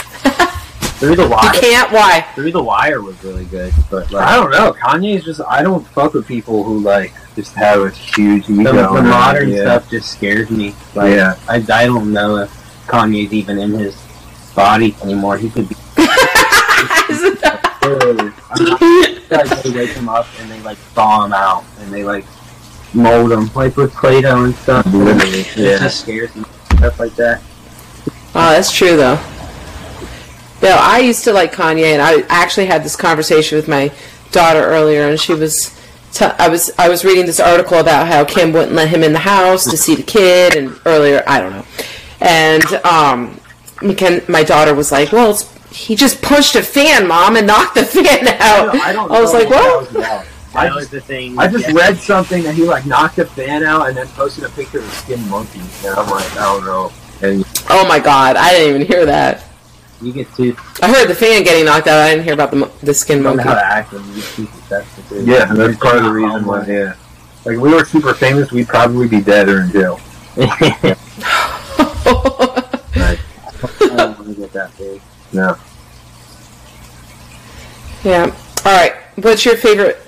Through 1.00 1.16
the 1.16 1.24
You 1.24 1.30
wire. 1.30 1.52
can't? 1.54 1.92
Why? 1.92 2.26
Through 2.34 2.52
the 2.52 2.62
wire 2.62 3.00
was 3.00 3.22
really 3.24 3.44
good, 3.46 3.72
but 3.90 4.10
like 4.10 4.26
I 4.26 4.36
don't 4.36 4.50
know. 4.50 4.72
Kanye's 4.72 5.24
just. 5.24 5.40
I 5.48 5.62
don't 5.62 5.86
fuck 5.88 6.12
with 6.12 6.26
people 6.26 6.62
who 6.62 6.80
like 6.80 7.14
just 7.36 7.54
have 7.54 7.80
a 7.80 7.90
huge 7.90 8.50
ego. 8.50 8.72
the, 8.72 8.94
the 8.94 9.02
modern 9.02 9.48
yeah. 9.48 9.62
stuff 9.62 9.90
just 9.90 10.12
scares 10.12 10.50
me. 10.50 10.74
Like 10.94 11.14
Yeah. 11.14 11.36
I, 11.48 11.56
I 11.72 11.86
don't 11.86 12.12
know 12.12 12.36
if 12.36 12.50
Kanye's 12.86 13.32
even 13.32 13.58
in 13.58 13.70
his 13.70 13.96
body 14.60 14.94
anymore. 15.02 15.38
He 15.38 15.48
could 15.50 15.68
be. 15.68 15.74
literally- 17.82 18.32
I'm 18.50 18.64
like 19.30 19.62
they 19.62 19.70
wake 19.70 19.90
him 19.90 20.08
up 20.08 20.26
and 20.40 20.50
they 20.50 20.60
like 20.60 20.76
thaw 20.94 21.24
him 21.24 21.32
out 21.32 21.64
and 21.80 21.92
they 21.92 22.04
like 22.04 22.24
mold 22.94 23.32
him 23.32 23.48
like 23.54 23.76
with 23.76 23.92
Play-Doh 23.94 24.44
and 24.44 24.54
stuff. 24.54 24.84
Literally, 24.86 25.40
It 25.40 25.56
yeah. 25.56 25.78
just 25.78 26.00
scares 26.00 26.34
me. 26.36 26.44
Stuff 26.78 26.98
like 27.00 27.14
that. 27.16 27.40
Oh, 28.34 28.50
that's 28.52 28.70
true 28.72 28.96
though. 28.96 29.18
Bill, 30.60 30.76
I 30.78 30.98
used 30.98 31.24
to 31.24 31.32
like 31.32 31.52
Kanye, 31.54 31.92
and 31.94 32.02
I 32.02 32.20
actually 32.28 32.66
had 32.66 32.84
this 32.84 32.94
conversation 32.96 33.56
with 33.56 33.66
my 33.66 33.90
daughter 34.30 34.60
earlier, 34.60 35.08
and 35.08 35.18
she 35.18 35.32
was, 35.32 35.74
t- 36.12 36.26
I 36.26 36.48
was, 36.48 36.70
I 36.78 36.88
was 36.90 37.02
reading 37.02 37.24
this 37.24 37.40
article 37.40 37.78
about 37.78 38.06
how 38.08 38.24
Kim 38.26 38.52
wouldn't 38.52 38.72
let 38.72 38.88
him 38.88 39.02
in 39.02 39.12
the 39.14 39.18
house 39.20 39.64
to 39.70 39.76
see 39.78 39.94
the 39.94 40.02
kid, 40.02 40.56
and 40.56 40.78
earlier, 40.84 41.22
I 41.26 41.40
don't 41.40 41.52
know, 41.52 41.64
and 42.20 42.64
um, 42.84 43.40
Ken, 43.96 44.22
my 44.28 44.42
daughter 44.42 44.74
was 44.74 44.92
like, 44.92 45.12
"Well, 45.12 45.30
it's, 45.30 45.48
he 45.70 45.96
just 45.96 46.20
pushed 46.22 46.54
a 46.56 46.62
fan, 46.62 47.06
mom, 47.06 47.36
and 47.36 47.46
knocked 47.46 47.74
the 47.74 47.84
fan 47.84 48.28
out." 48.40 48.74
I 48.74 48.92
don't. 48.92 49.10
I 49.10 49.20
was 49.20 49.32
like, 49.32 49.48
what 49.48 49.50
"Well." 49.50 49.84
that 49.84 50.18
was. 50.20 50.26
That 50.52 50.72
I 50.72 50.74
was 50.74 50.86
just, 50.86 50.90
the 50.90 51.00
thing. 51.00 51.38
I 51.38 51.46
just 51.46 51.68
yeah. 51.68 51.74
read 51.74 51.96
something 51.96 52.42
that 52.42 52.56
he 52.56 52.64
like 52.64 52.84
knocked 52.84 53.18
a 53.18 53.24
fan 53.24 53.62
out 53.62 53.86
and 53.86 53.96
then 53.96 54.08
posted 54.08 54.42
a 54.42 54.48
picture 54.48 54.80
of 54.80 54.84
a 54.84 54.90
skin 54.90 55.28
monkey, 55.28 55.60
and 55.60 55.94
I'm 55.96 56.10
like, 56.10 56.28
I 56.32 56.42
don't 56.42 56.64
know. 56.64 56.90
And 57.22 57.44
Oh 57.70 57.86
my 57.86 58.00
God, 58.00 58.34
I 58.34 58.50
didn't 58.50 58.74
even 58.74 58.86
hear 58.88 59.06
that. 59.06 59.44
You 60.02 60.12
get 60.12 60.26
to 60.34 60.56
I 60.82 60.92
heard 60.92 61.08
the 61.08 61.14
fan 61.14 61.44
getting 61.44 61.66
knocked 61.66 61.86
out. 61.86 62.00
I 62.00 62.10
didn't 62.10 62.24
hear 62.24 62.34
about 62.34 62.50
the 62.50 62.68
the 62.82 62.92
skin 62.92 63.22
learn 63.22 63.36
monkey. 63.36 63.48
how 63.48 63.54
to 63.54 63.64
act 63.64 63.92
and 63.92 64.04
you 64.06 64.14
get 64.14 64.24
too 64.24 64.46
successful 64.46 65.04
too. 65.04 65.24
yeah, 65.24 65.44
that's 65.44 65.78
part 65.78 65.98
of 65.98 66.02
the 66.04 66.10
reason 66.10 66.44
why. 66.44 66.66
Yeah, 66.66 66.94
like 67.44 67.54
if 67.54 67.60
we 67.60 67.72
were 67.72 67.84
super 67.84 68.12
famous, 68.12 68.50
we'd 68.50 68.66
probably 68.66 69.06
be 69.06 69.20
dead 69.20 69.48
or 69.48 69.60
in 69.60 69.70
jail. 69.70 70.00
I 73.62 73.96
don't 73.96 74.18
want 74.18 74.28
to 74.28 74.34
get 74.34 74.52
that 74.52 74.76
big. 74.78 75.00
No. 75.32 75.56
Yeah. 78.04 78.34
All 78.64 78.72
right. 78.72 78.94
What's 79.16 79.44
your 79.44 79.56
favorite 79.56 79.98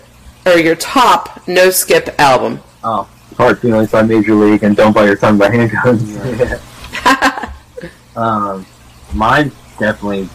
or 0.47 0.59
your 0.59 0.77
top 0.77 1.47
no 1.47 1.71
skip 1.71 2.09
album? 2.19 2.61
Oh, 2.83 3.09
Hard 3.37 3.61
feelings 3.61 3.91
by 3.91 4.03
Major 4.03 4.35
League 4.35 4.63
and 4.63 4.77
Don't 4.77 4.93
Bite 4.93 5.07
Your 5.07 5.17
Tongue 5.17 5.39
by 5.39 5.49
Handguns. 5.49 6.61
Um, 8.15 8.67
mine 9.15 9.51
definitely 9.79 10.29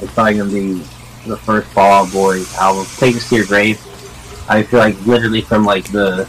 it's 0.00 0.12
probably 0.14 0.38
gonna 0.38 0.50
be 0.50 0.82
the 1.26 1.36
first 1.36 1.68
Fall 1.68 2.06
Out 2.06 2.12
Boy 2.12 2.42
album. 2.58 2.86
Take 2.96 3.16
us 3.16 3.28
to 3.28 3.36
your 3.36 3.46
grave. 3.46 3.78
I 4.48 4.62
feel 4.62 4.80
like 4.80 4.98
literally 5.06 5.42
from 5.42 5.64
like 5.64 5.84
the 5.92 6.28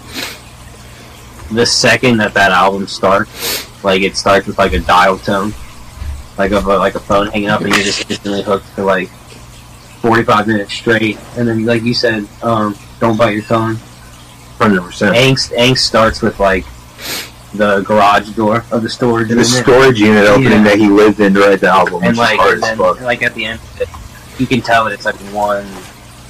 the 1.52 1.66
second 1.66 2.18
that 2.18 2.34
that 2.34 2.52
album 2.52 2.88
starts, 2.88 3.84
like 3.84 4.02
it 4.02 4.18
starts 4.18 4.46
with 4.46 4.58
like 4.58 4.74
a 4.74 4.80
dial 4.80 5.18
tone, 5.18 5.54
like 6.38 6.52
of 6.52 6.66
a, 6.66 6.78
like 6.78 6.96
a 6.96 7.00
phone 7.00 7.28
hanging 7.28 7.50
up, 7.50 7.62
and 7.62 7.70
you're 7.70 7.84
just 7.84 8.10
instantly 8.10 8.42
hooked 8.42 8.66
for 8.68 8.84
like 8.84 9.10
45 10.02 10.48
minutes 10.48 10.74
straight. 10.74 11.18
And 11.38 11.48
then, 11.48 11.66
like 11.66 11.84
you 11.84 11.94
said, 11.94 12.28
um, 12.42 12.76
don't 13.00 13.18
bite 13.18 13.32
your 13.36 13.44
tongue. 13.44 13.76
Hundred 14.58 14.82
percent. 14.82 15.16
Angst, 15.16 15.52
angst 15.58 15.80
starts 15.80 16.22
with 16.22 16.40
like 16.40 16.66
the 17.54 17.82
garage 17.82 18.30
door 18.32 18.64
of 18.72 18.82
the 18.82 18.90
storage 18.90 19.28
The 19.28 19.36
unit. 19.36 19.48
storage 19.48 20.00
unit 20.00 20.26
opening 20.26 20.52
Yeah. 20.52 20.64
that 20.64 20.78
he 20.80 20.88
lived 20.88 21.20
in 21.20 21.34
to 21.36 21.40
write 21.42 21.60
the 21.60 21.68
album, 21.70 21.96
which 21.96 22.04
and 22.06 22.14
is 22.14 22.18
like 22.18 22.40
hard 22.40 22.54
and 22.56 22.64
as 22.64 22.70
then, 22.70 22.78
fuck. 22.78 23.02
like 23.02 23.22
at 23.24 23.34
the 23.36 23.46
end 23.46 23.60
of 23.60 23.82
it, 23.82 23.90
you 24.40 24.48
can 24.48 24.62
tell 24.62 24.86
that 24.86 24.94
it's 24.94 25.06
like 25.06 25.16
one 25.34 25.66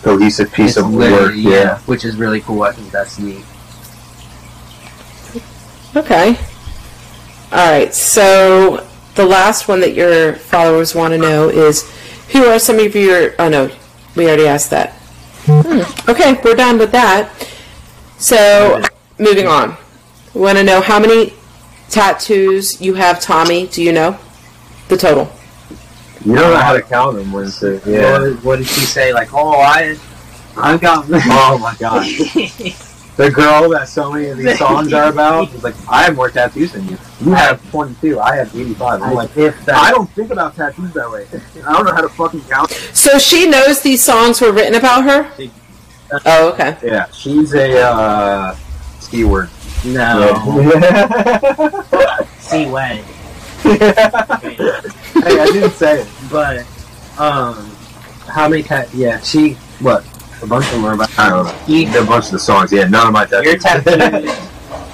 Cohesive 0.02 0.52
piece 0.52 0.76
of 0.76 0.90
literally- 0.90 1.24
work. 1.26 1.34
yeah, 1.36 1.52
Yeah. 1.52 1.78
which 1.86 2.04
is 2.04 2.18
really 2.18 2.42
cool. 2.42 2.64
I 2.64 2.72
think 2.74 2.92
that's 2.92 3.20
neat. 3.20 3.46
Okay. 5.96 6.38
All 7.52 7.72
right. 7.72 7.94
So 7.94 8.86
the 9.16 9.26
last 9.26 9.68
one 9.68 9.80
that 9.82 9.94
your 9.94 10.34
followers 10.34 10.96
want 10.96 11.14
to 11.14 11.18
know 11.18 11.50
is 11.50 11.90
who 12.32 12.46
are 12.46 12.60
some 12.60 12.80
of 12.80 12.96
your. 12.96 13.36
Oh 13.40 13.50
no, 13.50 13.70
we 14.16 14.26
already 14.28 14.48
asked 14.48 14.70
that. 14.72 14.92
Hmm. 15.46 16.10
Okay, 16.10 16.40
we're 16.44 16.56
done 16.56 16.78
with 16.78 16.92
that. 16.94 17.30
So 18.18 18.82
moving 19.20 19.48
on. 19.48 19.76
We 20.34 20.42
want 20.42 20.58
to 20.58 20.64
know 20.64 20.82
how 20.82 21.00
many 21.00 21.34
tattoos 21.90 22.82
you 22.82 22.96
have, 22.96 23.20
Tommy. 23.20 23.68
Do 23.68 23.84
you 23.84 23.92
know 23.92 24.18
the 24.88 24.98
total? 24.98 25.32
You 26.26 26.36
don't 26.36 26.52
know 26.54 26.58
how 26.58 26.74
to 26.74 26.82
count 26.82 27.18
them 27.18 27.32
when 27.34 27.44
it's 27.46 27.62
a, 27.64 27.78
What, 27.80 27.88
yeah. 27.88 28.18
did- 28.20 28.44
what 28.44 28.58
did 28.58 28.68
she 28.68 28.82
say? 28.82 29.14
Like, 29.14 29.34
oh, 29.34 29.60
I, 29.60 29.98
I've 30.58 30.80
got. 30.82 31.06
Oh 31.12 31.58
my 31.60 31.76
god. 31.80 32.06
The 33.16 33.30
girl 33.30 33.70
that 33.70 33.88
so 33.88 34.12
many 34.12 34.30
of 34.30 34.38
these 34.38 34.58
songs 34.60 34.92
are 34.92 35.12
about 35.12 35.54
is 35.54 35.64
like, 35.64 35.76
I 35.88 36.04
have 36.04 36.16
more 36.16 36.30
tattoos 36.30 36.72
than 36.72 36.88
you. 36.88 36.98
You 37.22 37.32
have 37.32 37.70
22. 37.70 38.20
I 38.20 38.36
have 38.38 38.56
85. 38.56 39.02
I'm 39.02 39.14
like, 39.14 39.38
if 39.38 39.66
that, 39.66 39.76
I 39.76 39.92
don't 39.92 40.10
think 40.12 40.32
about 40.32 40.56
tattoos 40.56 40.94
that 40.94 41.12
way. 41.12 41.28
I 41.64 41.74
don't 41.74 41.86
know 41.86 41.94
how 41.94 42.02
to 42.02 42.10
fucking 42.10 42.42
count. 42.42 42.72
So 42.94 43.20
she 43.20 43.48
knows 43.48 43.82
these 43.82 44.04
songs 44.04 44.42
were 44.42 44.52
written 44.52 44.76
about 44.76 45.04
her. 45.04 45.50
Oh, 46.26 46.52
okay. 46.54 46.78
Yeah, 46.84 47.10
she's 47.12 47.54
a 47.54 47.82
uh, 47.82 48.56
ski 49.00 49.24
word. 49.24 49.50
No. 49.86 50.30
Yeah. 50.72 52.20
See 52.40 52.66
way. 52.68 53.04
hey, 53.64 53.80
I 53.84 55.50
didn't 55.52 55.72
say 55.72 56.02
it. 56.02 56.08
But 56.30 56.60
um, 57.20 57.70
how 58.28 58.48
many 58.48 58.64
tat? 58.64 58.94
Yeah, 58.94 59.20
she 59.22 59.54
what? 59.80 60.06
A 60.44 60.48
bunch 60.48 60.66
of 60.66 60.72
them 60.74 60.86
are 60.86 60.94
about. 60.94 61.18
I 61.18 61.30
don't 61.30 61.46
know. 61.46 61.58
Eat 61.70 61.96
a 61.96 62.04
bunch 62.04 62.26
of 62.26 62.32
the 62.32 62.40
songs. 62.40 62.74
Yeah, 62.74 62.84
none 62.84 63.08
of 63.08 63.14
my 63.14 63.26
tattoos. 63.26 63.46
Your 63.46 63.60
tattoo. 63.60 63.92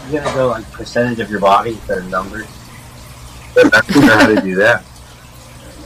you 0.07 0.19
gonna 0.19 0.35
go 0.35 0.47
like 0.49 0.69
percentage 0.71 1.19
of 1.19 1.31
your 1.31 1.39
body 1.39 1.71
instead 1.71 1.97
of 1.97 2.09
numbers. 2.09 2.45
I 3.57 3.81
don't 3.87 4.05
know 4.05 4.15
how 4.15 4.27
to 4.27 4.41
do 4.41 4.55
that. 4.55 4.83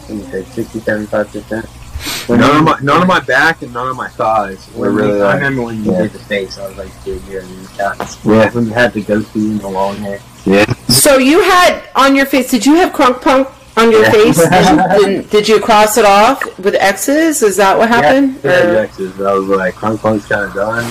Can 0.05 0.19
you 0.19 0.25
say 0.25 0.43
60, 0.43 0.79
75 0.81 1.27
percent? 1.27 1.65
None 2.27 2.57
of 2.57 2.63
my 2.63 2.79
none 2.81 3.01
of 3.01 3.07
my 3.07 3.21
back 3.21 3.61
and 3.61 3.73
none 3.73 3.87
of 3.87 3.95
my 3.95 4.09
thighs 4.09 4.69
were 4.75 4.91
really 4.91 5.21
I 5.21 5.25
like. 5.25 5.35
remember 5.35 5.61
when 5.63 5.83
you 5.85 5.93
yeah. 5.93 6.01
did 6.01 6.11
the 6.11 6.19
face, 6.19 6.57
I 6.57 6.67
was 6.67 6.77
like, 6.77 7.03
dude, 7.05 7.23
you're 7.29 7.41
in 7.41 7.65
tats. 7.67 8.23
Yeah. 8.25 8.51
When 8.51 8.65
you 8.65 8.73
had 8.73 8.91
the 8.91 9.01
goatee 9.01 9.51
and 9.51 9.61
the 9.61 9.69
long 9.69 9.95
hair. 9.95 10.19
Yeah. 10.45 10.65
So 10.89 11.17
you 11.17 11.41
had 11.41 11.83
on 11.95 12.17
your 12.17 12.25
face, 12.25 12.51
did 12.51 12.65
you 12.65 12.75
have 12.75 12.91
crunk 12.91 13.21
punk 13.21 13.47
on 13.77 13.91
your 13.91 14.03
Yeah. 14.03 14.11
face? 14.11 14.39
And, 14.41 14.79
and 14.79 15.29
did 15.35 15.47
you 15.47 15.59
cross 15.59 15.97
it 15.97 16.05
off 16.05 16.43
with 16.59 16.75
X's? 16.75 17.41
Is 17.41 17.57
that 17.57 17.77
what 17.77 17.89
happened? 17.89 18.39
Yeah, 18.43 18.51
Or- 18.51 18.57
straight 18.59 18.77
X's. 19.09 19.21
I 19.21 19.33
was 19.33 19.47
like, 19.47 19.73
Crunk 19.75 19.99
Punk's 19.99 20.25
kind 20.27 20.45
of 20.45 20.53
done. 20.53 20.83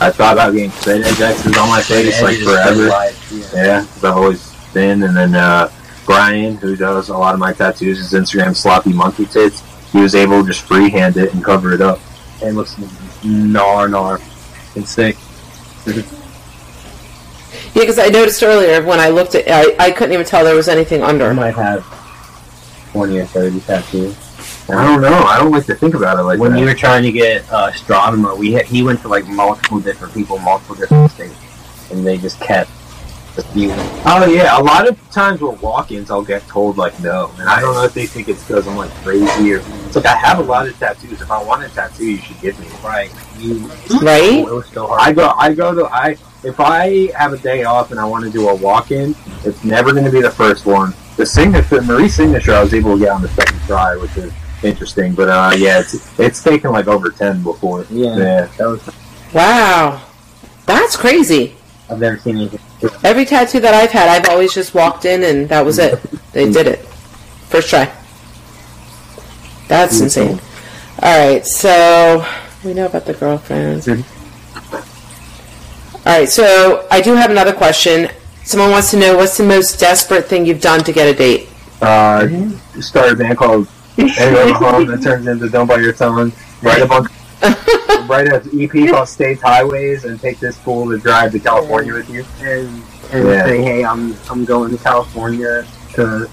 I 0.00 0.10
thought 0.10 0.32
about 0.34 0.52
getting 0.52 0.70
straight 0.72 1.04
edge 1.06 1.20
X's 1.20 1.56
on 1.56 1.68
my 1.68 1.80
face 1.82 2.20
like 2.22 2.38
forever. 2.38 2.88
life, 2.88 3.30
yeah. 3.32 3.64
Yeah, 3.64 3.80
because 3.82 4.04
I've 4.04 4.16
always 4.16 4.54
been. 4.74 5.02
And 5.04 5.16
then 5.16 5.34
uh, 5.34 5.70
Brian, 6.06 6.56
who 6.56 6.74
does 6.76 7.08
a 7.08 7.16
lot 7.16 7.34
of 7.34 7.40
my 7.40 7.52
tattoos, 7.52 7.98
his 7.98 8.12
Instagram 8.12 8.56
sloppy 8.56 8.92
monkey 8.92 9.26
tits. 9.26 9.62
He 9.92 10.00
was 10.00 10.14
able 10.16 10.40
to 10.42 10.46
just 10.48 10.62
freehand 10.62 11.16
it 11.16 11.32
and 11.34 11.44
cover 11.44 11.72
it 11.72 11.80
up. 11.80 12.00
It 12.42 12.52
looks 12.52 12.74
gnar 12.74 13.88
gnar. 13.88 14.20
It's 14.76 14.90
sick. 14.90 15.16
Yeah, 17.74 17.82
because 17.82 17.98
I 17.98 18.06
noticed 18.08 18.42
earlier 18.42 18.82
when 18.84 19.00
I 19.00 19.08
looked 19.08 19.34
at, 19.34 19.44
I, 19.48 19.74
I 19.86 19.90
couldn't 19.90 20.12
even 20.12 20.24
tell 20.26 20.44
there 20.44 20.54
was 20.54 20.68
anything 20.68 21.02
I 21.02 21.08
under. 21.08 21.34
might 21.34 21.54
have 21.54 21.84
20 22.94 23.18
or 23.18 23.26
30 23.26 23.60
tattoos. 23.62 24.16
I 24.70 24.84
don't 24.84 25.02
know. 25.02 25.24
I 25.24 25.36
don't 25.40 25.50
like 25.50 25.66
to 25.66 25.74
think 25.74 25.94
about 25.94 26.16
it 26.16 26.22
like 26.22 26.38
when 26.38 26.52
that. 26.52 26.60
you 26.60 26.64
were 26.64 26.74
trying 26.74 27.02
to 27.02 27.10
get 27.10 27.50
uh, 27.52 27.72
astronomer, 27.74 28.36
we 28.36 28.52
had, 28.52 28.66
he 28.66 28.84
went 28.84 29.00
to 29.00 29.08
like 29.08 29.26
multiple 29.26 29.80
different 29.80 30.14
people, 30.14 30.38
multiple 30.38 30.76
different 30.76 31.10
states, 31.10 31.34
and 31.90 32.06
they 32.06 32.16
just 32.16 32.40
kept. 32.40 32.70
Oh 34.06 34.26
yeah, 34.30 34.58
a 34.58 34.62
lot 34.62 34.88
of 34.88 34.98
times 35.10 35.40
with 35.40 35.60
walk-ins, 35.60 36.10
I'll 36.10 36.22
get 36.24 36.46
told 36.46 36.76
like 36.76 36.98
no, 37.00 37.30
and 37.38 37.48
I 37.48 37.60
don't 37.60 37.74
know 37.74 37.84
if 37.84 37.94
they 37.94 38.06
think 38.06 38.28
it's 38.28 38.44
because 38.46 38.68
I'm 38.68 38.76
like 38.76 38.90
crazy 39.02 39.54
or 39.54 39.58
it's 39.86 39.96
like 39.96 40.06
I 40.06 40.14
have 40.16 40.38
a 40.38 40.42
lot 40.42 40.68
of 40.68 40.78
tattoos. 40.78 41.20
If 41.20 41.30
I 41.30 41.42
want 41.42 41.64
a 41.64 41.68
tattoo, 41.68 42.08
you 42.10 42.18
should 42.18 42.40
give 42.40 42.58
me. 42.60 42.66
it. 42.66 42.82
Right, 42.82 43.10
you. 43.38 43.66
Right? 44.02 44.38
It 44.40 44.44
was 44.50 44.68
so 44.68 44.86
hard. 44.86 45.00
I 45.00 45.12
go, 45.12 45.28
I 45.36 45.52
go 45.54 45.74
to, 45.74 45.86
I 45.86 46.16
if 46.44 46.60
I 46.60 47.10
have 47.16 47.32
a 47.32 47.38
day 47.38 47.64
off 47.64 47.90
and 47.90 47.98
I 47.98 48.04
want 48.04 48.24
to 48.24 48.30
do 48.30 48.48
a 48.48 48.54
walk-in, 48.54 49.14
it's 49.44 49.64
never 49.64 49.92
going 49.92 50.04
to 50.04 50.10
be 50.12 50.20
the 50.20 50.30
first 50.30 50.66
one. 50.66 50.92
The 51.16 51.24
signature, 51.26 51.80
Marie's 51.82 52.14
signature, 52.14 52.52
I 52.52 52.62
was 52.62 52.74
able 52.74 52.94
to 52.94 52.98
get 52.98 53.10
on 53.10 53.22
the 53.22 53.28
second 53.28 53.58
try, 53.66 53.96
which 53.96 54.16
is 54.16 54.32
interesting. 54.62 55.14
But 55.14 55.28
uh, 55.28 55.52
yeah, 55.56 55.80
it's 55.80 56.18
it's 56.20 56.42
taken 56.42 56.70
like 56.70 56.86
over 56.86 57.10
ten 57.10 57.42
before. 57.42 57.86
yeah, 57.90 58.16
Yeah. 58.16 58.40
that 58.58 58.66
was. 58.66 58.90
Wow. 59.32 60.06
That's 60.66 60.96
crazy. 60.96 61.56
I've 61.90 62.00
never 62.00 62.16
seen 62.18 62.36
anything. 62.36 62.60
Every 63.02 63.24
tattoo 63.24 63.60
that 63.60 63.74
I've 63.74 63.90
had, 63.90 64.08
I've 64.08 64.28
always 64.28 64.54
just 64.54 64.74
walked 64.74 65.04
in 65.04 65.22
and 65.22 65.48
that 65.48 65.64
was 65.64 65.78
it. 65.78 66.00
They 66.32 66.50
did 66.50 66.66
it. 66.66 66.78
First 67.48 67.70
try. 67.70 67.92
That's 69.68 70.00
insane. 70.00 70.40
Alright, 71.02 71.46
so 71.46 72.26
we 72.64 72.74
know 72.74 72.86
about 72.86 73.06
the 73.06 73.14
girlfriends. 73.14 73.88
Alright, 76.06 76.28
so 76.28 76.86
I 76.90 77.00
do 77.00 77.14
have 77.14 77.30
another 77.30 77.52
question. 77.52 78.08
Someone 78.44 78.70
wants 78.70 78.90
to 78.90 78.98
know 78.98 79.16
what's 79.16 79.36
the 79.36 79.44
most 79.44 79.80
desperate 79.80 80.26
thing 80.26 80.44
you've 80.44 80.60
done 80.60 80.84
to 80.84 80.92
get 80.92 81.06
a 81.06 81.16
date? 81.16 81.48
Uh, 81.80 82.28
started 82.80 83.14
a 83.14 83.16
band 83.16 83.38
called 83.38 83.68
But 83.96 84.52
Home 84.56 84.86
that 84.86 85.02
turns 85.02 85.26
into 85.26 85.48
Don't 85.48 85.66
Bite 85.66 85.80
Your 85.80 85.92
Tongue. 85.92 86.32
Write 86.62 86.82
a 86.82 86.86
bunch. 86.86 87.10
Write 88.06 88.28
an 88.32 88.48
EP 88.60 88.90
called 88.90 89.08
States 89.08 89.40
Highways 89.42 90.04
and 90.04 90.20
take 90.20 90.38
this 90.40 90.56
fool 90.58 90.90
to 90.90 90.98
drive 90.98 91.32
to 91.32 91.38
California 91.40 91.94
with 91.94 92.08
you. 92.10 92.24
And, 92.40 92.82
and 93.12 93.28
Yeah. 93.28 93.44
say, 93.44 93.62
hey, 93.62 93.84
I'm 93.84 94.16
I'm 94.30 94.44
going 94.44 94.76
to 94.76 94.82
California 94.82 95.66
to 95.94 96.28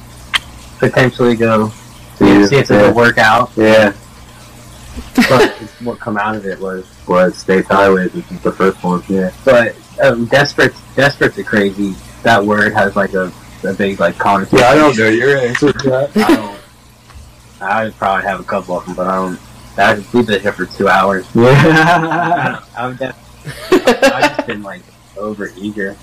potentially 0.80 1.36
go 1.36 1.72
Yeah. 2.20 2.46
see 2.46 2.58
if 2.58 2.72
it'll 2.72 2.88
Yeah. 2.88 2.92
work 2.92 3.18
out. 3.18 3.52
Yeah. 3.56 3.94
But 5.30 5.52
what 5.84 6.00
come 6.00 6.18
out 6.18 6.36
of 6.36 6.46
it 6.46 6.60
was 6.60 6.86
Was 7.08 7.38
States 7.38 7.68
Highways, 7.68 8.14
which 8.14 8.32
is 8.32 8.42
the 8.42 8.52
first 8.52 8.84
one. 8.84 9.04
Yeah. 9.08 9.32
But 9.46 9.76
um, 10.04 10.26
desperate, 10.26 10.74
desperate 10.96 11.36
to 11.36 11.44
crazy. 11.44 11.94
That 12.24 12.44
word 12.46 12.74
has 12.74 12.96
like 12.96 13.14
a, 13.14 13.32
a 13.64 13.74
big 13.74 14.00
like 14.00 14.18
connotation. 14.18 14.60
Yeah, 14.60 14.70
I 14.70 14.76
don't 14.76 14.98
know 14.98 15.10
your 15.10 15.38
answer 15.38 15.72
to 15.74 15.90
that. 15.90 16.18
I 16.18 16.36
don't. 16.36 16.62
I 17.62 17.90
probably 17.92 18.24
have 18.28 18.40
a 18.40 18.44
couple 18.44 18.78
of 18.78 18.86
them, 18.86 18.96
but 18.96 19.08
I 19.08 19.16
don't. 19.16 19.40
I 19.78 20.04
we've 20.14 20.28
been 20.28 20.42
here 20.42 20.52
for 20.54 20.66
two 20.66 20.88
hours. 20.90 21.26
Yeah. 21.34 22.64
I've, 22.78 23.00
just 23.00 24.48
been 24.48 24.62
like 24.64 24.82
over 25.18 25.52
eager, 25.56 25.96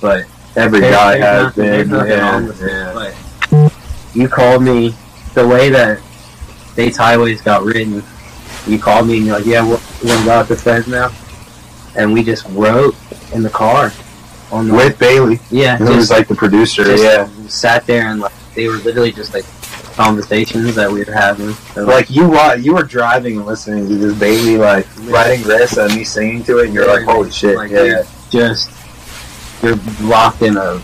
but 0.00 0.26
Every 0.56 0.80
there's- 0.80 0.94
guy 0.94 1.18
has 1.18 1.54
been. 1.54 1.90
Yeah. 1.90 2.48
it, 2.48 2.56
yeah. 2.60 2.92
But 2.94 3.74
you 4.14 4.28
called 4.28 4.62
me 4.62 4.94
the 5.34 5.46
way 5.46 5.68
that 5.70 6.00
States 6.72 6.96
Highways 6.96 7.42
got 7.42 7.64
written. 7.64 8.02
You 8.66 8.78
called 8.78 9.06
me 9.06 9.18
and 9.18 9.26
you're 9.26 9.36
like, 9.36 9.46
"Yeah, 9.46 9.62
we're, 9.62 9.80
we're 10.02 10.08
gonna 10.14 10.24
go 10.24 10.30
out 10.32 10.48
to 10.48 10.56
Fresno," 10.56 11.10
and 11.96 12.12
we 12.12 12.22
just 12.22 12.46
wrote 12.50 12.94
in 13.32 13.42
the 13.42 13.50
car 13.50 13.92
on 14.50 14.68
the 14.68 14.74
With 14.74 14.98
Bailey, 14.98 15.40
yeah, 15.50 15.76
who 15.76 15.94
was 15.96 16.10
like 16.10 16.28
the 16.28 16.34
producer. 16.34 16.84
just 16.84 17.02
yeah. 17.02 17.28
sat 17.48 17.86
there 17.86 18.08
and 18.08 18.20
like 18.20 18.32
they 18.54 18.66
were 18.68 18.76
literally 18.78 19.12
just 19.12 19.34
like 19.34 19.44
conversations 19.98 20.74
that 20.76 20.90
we 20.90 21.02
were 21.04 21.12
having. 21.12 21.52
So, 21.74 21.84
Like 21.84 22.08
you, 22.08 22.28
wa- 22.28 22.52
you 22.54 22.72
were 22.74 22.84
driving 22.84 23.36
and 23.38 23.46
listening 23.46 23.88
to 23.88 23.96
this 23.96 24.16
baby 24.18 24.56
like 24.56 24.86
writing 25.04 25.42
this 25.42 25.76
and 25.76 25.92
me 25.94 26.04
singing 26.04 26.42
to 26.44 26.58
it, 26.58 26.66
and 26.66 26.74
you're 26.74 26.86
like, 26.86 27.04
"Holy 27.04 27.30
shit!" 27.30 27.56
Like, 27.56 27.70
yeah, 27.72 27.82
you're 27.84 28.04
just 28.30 28.70
you're 29.62 29.76
locked 30.00 30.42
in 30.42 30.56
a 30.56 30.80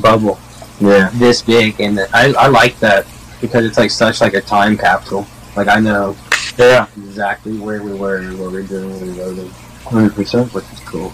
bubble 0.00 0.38
yeah. 0.80 1.10
this 1.14 1.42
big, 1.42 1.78
and 1.80 2.00
I 2.14 2.32
I 2.32 2.46
like 2.48 2.78
that 2.80 3.06
because 3.42 3.64
it's 3.66 3.76
like 3.78 3.90
such 3.90 4.20
like 4.22 4.32
a 4.34 4.40
time 4.40 4.76
capsule. 4.78 5.26
Like 5.56 5.68
I 5.68 5.78
know 5.78 6.16
Yeah, 6.58 6.86
exactly 6.96 7.58
where 7.58 7.82
we 7.82 7.92
were, 7.92 8.16
and 8.16 8.38
what 8.40 8.50
we're 8.50 8.62
doing, 8.62 8.90
when 8.90 9.12
we 9.12 9.20
wrote 9.20 9.38
it, 9.38 9.50
hundred 9.84 10.14
percent. 10.14 10.52
which 10.54 10.64
is 10.72 10.80
cool. 10.80 11.12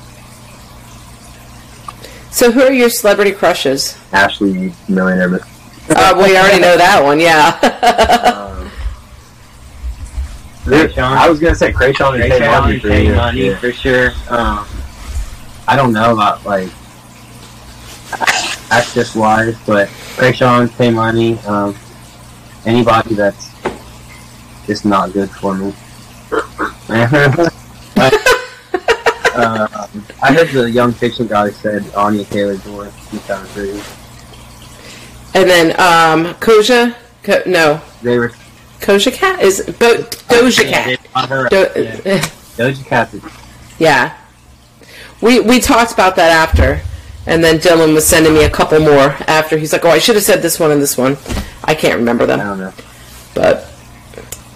So 2.30 2.52
who 2.52 2.62
are 2.62 2.72
your 2.72 2.90
celebrity 2.90 3.32
crushes? 3.32 3.98
Ashley 4.12 4.72
Millionaire. 4.88 5.28
Miss- 5.28 5.49
Uh, 5.90 6.14
well, 6.16 6.28
you 6.28 6.36
already 6.36 6.60
know 6.60 6.76
that 6.76 7.02
one, 7.02 7.18
yeah. 7.18 7.58
Um, 8.32 8.70
Kreayshawn. 10.64 10.98
I 11.16 11.28
was 11.28 11.40
gonna 11.40 11.54
say 11.54 11.72
Kreayshawn 11.72 12.14
and 12.14 12.22
Tay 12.22 12.38
Kreayshawn 12.40 12.60
Money 12.60 12.72
and 12.74 12.82
for 12.82 12.88
Tay 12.88 13.06
you. 13.06 13.14
Money 13.14 13.46
Yeah. 13.46 13.58
for 13.58 13.72
sure. 13.72 14.10
Um, 14.28 14.66
I 15.66 15.74
don't 15.76 15.92
know 15.92 16.12
about 16.12 16.44
like 16.46 16.68
actress 18.70 19.14
wise, 19.16 19.56
but 19.66 19.88
Kreayshawn, 20.16 20.74
Tay 20.76 20.90
Money, 20.90 21.38
um, 21.40 21.74
anybody 22.66 23.14
that's 23.14 23.50
just 24.66 24.84
not 24.84 25.12
good 25.12 25.30
for 25.30 25.54
me. 25.54 25.66
um, 29.34 29.68
I 30.22 30.32
heard 30.32 30.48
the 30.50 30.70
Young 30.70 30.92
Fiction 30.92 31.26
guy 31.26 31.50
said 31.50 31.84
Anya 31.96 32.24
Taylor 32.24 32.56
Joy. 32.58 32.90
She's 33.10 33.24
kind 33.26 33.42
of 33.42 33.48
pretty. 33.52 33.80
And 35.34 35.48
then 35.48 35.70
um, 35.80 36.34
Koja? 36.36 36.94
Ko- 37.22 37.42
no, 37.46 37.80
They 38.02 38.18
were 38.18 38.32
Koja 38.80 39.12
Cat 39.12 39.42
is 39.42 39.60
Bo- 39.78 40.04
Doja 40.28 40.68
Cat. 40.68 40.98
brought 41.12 41.28
her 41.28 41.44
up, 41.46 41.50
Do- 41.50 41.66
yeah. 41.76 42.20
Doja 42.56 42.84
Cat. 42.86 43.12
is- 43.14 43.22
yeah. 43.78 44.16
We 45.20 45.40
we 45.40 45.60
talked 45.60 45.92
about 45.92 46.16
that 46.16 46.30
after, 46.30 46.80
and 47.26 47.44
then 47.44 47.58
Dylan 47.58 47.92
was 47.94 48.06
sending 48.06 48.32
me 48.32 48.44
a 48.44 48.50
couple 48.50 48.80
more 48.80 49.14
after. 49.28 49.58
He's 49.58 49.72
like, 49.72 49.84
"Oh, 49.84 49.90
I 49.90 49.98
should 49.98 50.14
have 50.14 50.24
said 50.24 50.40
this 50.40 50.58
one 50.58 50.70
and 50.70 50.80
this 50.80 50.96
one." 50.96 51.18
I 51.64 51.74
can't 51.74 51.96
remember 51.96 52.24
them. 52.24 52.40
I 52.40 52.44
them, 52.44 52.58
don't 52.58 52.66
know. 52.76 52.84
but 53.34 53.70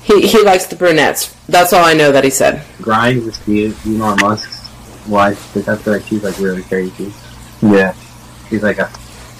he 0.03 0.27
he 0.27 0.43
likes 0.43 0.65
the 0.67 0.77
brunettes. 0.77 1.35
That's 1.51 1.75
all 1.75 1.85
I 1.85 1.93
know 1.93 2.13
that 2.13 2.25
he 2.25 2.31
said. 2.31 2.63
Grimes 2.81 3.27
is 3.27 3.37
cute. 3.45 3.77
Elon 3.87 4.19
Musk's 4.23 4.71
wife, 5.07 5.53
because 5.53 5.69
I 5.69 5.77
feel 5.83 5.93
like 5.93 6.07
she's 6.07 6.25
like 6.25 6.39
really 6.39 6.63
crazy. 6.63 7.13
Yeah. 7.61 7.93
She's 8.49 8.63
like 8.63 8.79
a 8.79 8.91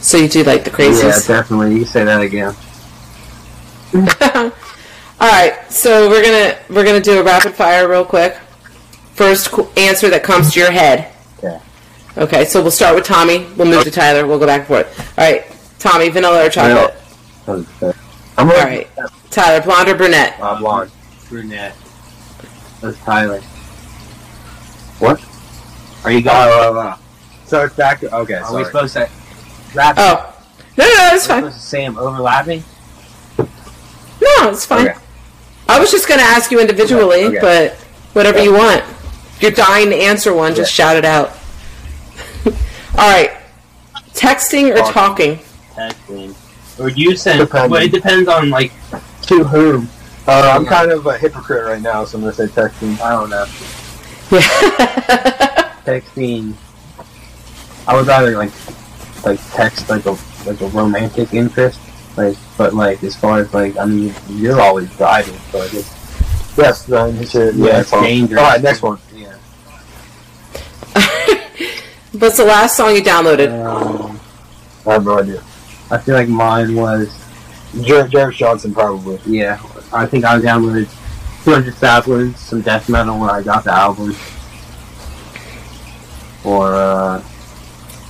So 0.05 0.19
you 0.19 0.29
do 0.29 0.45
like 0.45 0.65
the 0.65 0.71
craziest. 0.71 1.27
yeah, 1.29 1.37
definitely. 1.37 1.77
You 1.77 1.87
say 1.87 2.05
that 2.05 2.21
again. 2.21 2.55
All 5.21 5.31
right, 5.31 5.59
so 5.71 6.11
we're 6.11 6.23
gonna 6.23 6.59
we're 6.69 6.85
gonna 6.85 7.01
do 7.01 7.19
a 7.21 7.23
rapid 7.23 7.55
fire 7.55 7.89
real 7.89 8.05
quick. 8.05 8.35
First 9.15 9.51
qu- 9.51 9.67
answer 9.79 10.11
that 10.11 10.23
comes 10.23 10.53
to 10.53 10.61
your 10.61 10.71
head. 10.71 11.11
Okay. 11.39 11.59
Okay, 12.19 12.45
so 12.45 12.61
we'll 12.61 12.71
start 12.71 12.95
with 12.95 13.05
Tommy. 13.05 13.47
We'll 13.57 13.67
move 13.69 13.85
to 13.85 13.91
Tyler. 13.91 14.27
We'll 14.27 14.39
go 14.39 14.45
back 14.47 14.61
and 14.61 14.69
forth. 14.69 15.19
All 15.19 15.25
right, 15.25 15.45
Tommy, 15.79 16.11
vanilla 16.11 16.45
or 16.45 16.51
chocolate? 16.51 16.95
I'm 17.47 17.67
All 18.37 18.47
like 18.47 18.65
right, 18.65 18.89
Tyler, 19.31 19.63
blonde 19.65 19.89
or 19.89 19.95
brunette? 19.95 20.39
uh, 20.39 20.59
blonde. 20.59 20.91
Brunette. 21.31 21.75
That's 22.83 22.99
Tyler. 23.05 23.41
What? 24.99 25.25
Are 26.05 26.11
you 26.13 26.19
Oh, 26.29 26.75
going? 26.75 26.77
oh, 26.77 26.95
oh. 26.95 26.99
so 27.47 27.65
it's 27.65 27.75
back. 27.77 28.01
To, 28.01 28.15
okay, 28.17 28.35
Are 28.35 28.45
sorry. 28.45 28.59
we 28.59 28.65
supposed 28.67 28.93
to 28.95 29.09
wrap? 29.75 29.97
Oh. 29.99 30.31
No, 30.77 30.85
no, 30.85 30.91
no, 30.91 31.11
it's 31.15 31.29
Are 31.29 31.37
we 31.37 31.43
fine. 31.43 31.51
supposed 31.51 31.57
to 31.57 31.63
say 31.63 31.85
them 31.85 31.99
overlapping? 31.99 32.65
No, 33.39 34.51
it's 34.51 34.67
fine. 34.67 34.89
Okay. 34.89 34.99
I 35.69 35.79
was 35.79 35.91
just 35.91 36.09
going 36.09 36.19
to 36.21 36.27
ask 36.27 36.51
you 36.51 36.61
individually, 36.61 37.25
Okay, 37.25 37.39
okay. 37.39 37.41
but 37.41 37.73
whatever 38.15 38.43
you 38.43 38.53
want. 38.53 38.81
If 39.37 39.39
you're 39.43 39.51
dying 39.51 39.91
to 39.91 39.97
answer 39.97 40.33
one, 40.35 40.55
just 40.55 40.73
shout 40.73 40.97
it 40.97 41.05
out. 41.05 41.31
All 42.47 43.11
right. 43.11 43.31
Texting 44.13 44.73
or 44.73 44.93
talking? 44.93 45.39
Texting. 45.75 46.35
Or 46.79 46.91
do 46.91 47.01
you 47.01 47.17
send? 47.17 47.41
Depending. 47.41 47.71
Well, 47.71 47.83
it 47.83 47.93
depends 47.93 48.29
on 48.29 48.51
like 48.51 48.73
to 49.23 49.45
whom. 49.45 49.89
Uh, 50.27 50.53
I'm 50.55 50.65
kind 50.65 50.91
of 50.91 51.05
a 51.07 51.19
hypocrite 51.19 51.65
right 51.67 51.83
now, 51.83 52.05
so 52.05 52.17
I'm 52.19 52.23
gonna 52.25 52.33
say 52.35 52.47
texting. 52.47 52.99
I 53.01 53.11
don't 53.13 53.31
know. 53.31 53.45
Yeah. 54.31 55.71
Texting. 55.85 56.55
I 57.87 57.95
would 57.95 58.07
rather 58.07 58.37
like 58.39 58.51
like 59.27 59.41
text 59.53 59.89
like 59.91 60.05
a 60.07 60.17
like 60.47 60.61
a 60.61 60.67
romantic 60.69 61.33
interest. 61.35 61.81
Like, 62.17 62.37
but 62.57 62.75
like 62.75 63.03
as 63.03 63.17
far 63.17 63.41
as 63.41 63.53
like 63.53 63.77
I 63.77 63.85
mean, 63.87 64.15
you're 64.29 64.61
always 64.61 64.89
driving, 64.97 65.37
so 65.51 65.61
I 65.61 65.69
guess 65.69 66.01
Yes, 66.57 66.85
then 66.85 67.17
you 67.19 67.27
should. 67.27 67.57
Yeah, 67.57 67.67
Yeah, 67.67 67.81
it's 67.81 67.91
fine. 67.91 68.03
dangerous. 68.05 68.41
All 68.41 68.49
right, 68.49 68.63
next 68.63 68.83
one. 68.83 68.99
yeah. 69.13 69.35
What's 72.13 72.37
the 72.37 72.45
last 72.45 72.77
song 72.77 72.95
you 72.95 73.03
downloaded? 73.03 73.51
Um, 73.65 74.21
I 74.87 74.93
have 74.93 75.05
no 75.05 75.19
idea. 75.19 75.43
I 75.91 75.99
feel 75.99 76.15
like 76.15 76.29
mine 76.29 76.77
was 76.77 77.13
Jared, 77.83 78.13
Jared 78.13 78.37
Johnson, 78.37 78.73
probably. 78.73 79.19
yeah. 79.27 79.61
I 79.93 80.07
think 80.07 80.25
I 80.25 80.39
downloaded 80.39 80.89
200 81.45 81.75
Saplings, 81.75 82.39
some 82.39 82.61
death 82.63 82.89
metal 82.89 83.19
when 83.19 83.31
I 83.31 83.43
got 83.43 83.65
the 83.65 83.73
album. 83.73 84.15
Or 86.45 86.75
uh, 86.75 87.19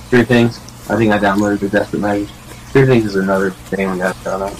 Three 0.09 0.23
Things. 0.23 0.59
I 0.87 0.95
think 0.97 1.11
I 1.11 1.17
downloaded 1.17 1.59
the 1.61 1.69
Desperate 1.69 1.99
Measures. 1.99 2.29
Three 2.71 2.85
Things 2.85 3.05
is 3.05 3.15
another 3.15 3.51
thing 3.51 3.89
we 3.91 3.97
got 3.97 4.15
shout 4.17 4.41
out. 4.41 4.53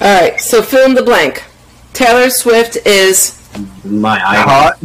All 0.00 0.20
right. 0.20 0.40
So 0.40 0.62
fill 0.62 0.86
in 0.86 0.94
the 0.94 1.02
blank. 1.02 1.44
Taylor 1.92 2.30
Swift 2.30 2.76
is. 2.86 3.36
My 3.84 4.20
idol. 4.24 4.50
Hot. 4.50 4.80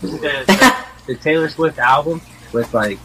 the, 0.00 0.84
the 1.06 1.14
Taylor 1.16 1.48
Swift 1.48 1.78
album 1.78 2.20
with 2.52 2.72
like 2.74 2.98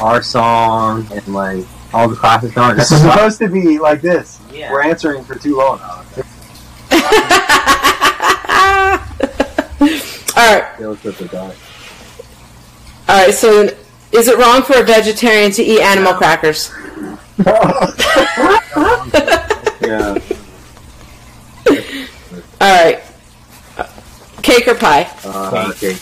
our 0.00 0.22
song 0.22 1.06
and 1.12 1.28
like 1.28 1.64
all 1.92 2.08
the 2.08 2.16
classic 2.16 2.52
songs. 2.52 2.76
this 2.76 2.90
That's 2.90 3.02
is 3.02 3.10
supposed 3.10 3.38
to 3.38 3.48
be 3.48 3.78
like 3.78 4.00
this. 4.00 4.40
Yeah. 4.52 4.72
We're 4.72 4.82
answering 4.82 5.24
for 5.24 5.34
too 5.36 5.56
long. 5.56 5.78
All 10.36 10.52
right. 10.52 10.74
Taylor 10.76 10.96
Swift 10.96 11.20
is 11.22 11.30
hot. 11.30 11.54
All 13.08 13.16
right. 13.24 13.34
So 13.34 13.68
is 14.12 14.28
it 14.28 14.38
wrong 14.38 14.62
for 14.62 14.76
a 14.80 14.82
vegetarian 14.84 15.50
to 15.52 15.62
eat 15.62 15.80
animal 15.80 16.14
crackers? 16.14 16.70
Yeah. 19.82 20.18
All 22.60 22.84
right. 22.84 23.00
Cake 24.42 24.66
or 24.66 24.74
pie? 24.74 25.08
Uh, 25.24 25.70
okay. 25.76 25.96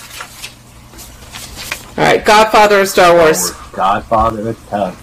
All 1.98 2.04
right. 2.04 2.24
Godfather 2.24 2.80
or 2.80 2.86
Star 2.86 3.14
Wars? 3.14 3.50
Godfather, 3.72 4.48
it's 4.50 4.62
tough. 4.70 4.96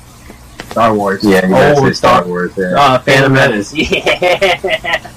Star 0.72 0.94
Wars. 0.96 1.24
Yeah, 1.24 1.46
you 1.46 1.50
gotta 1.52 1.76
Oh, 1.80 1.86
say 1.86 1.94
Star 1.94 2.26
Wars. 2.26 2.54
Yeah. 2.58 2.74
Uh, 2.76 3.00
Phantom 3.00 3.34
Menace. 3.34 3.74
Yeah. 3.76 5.12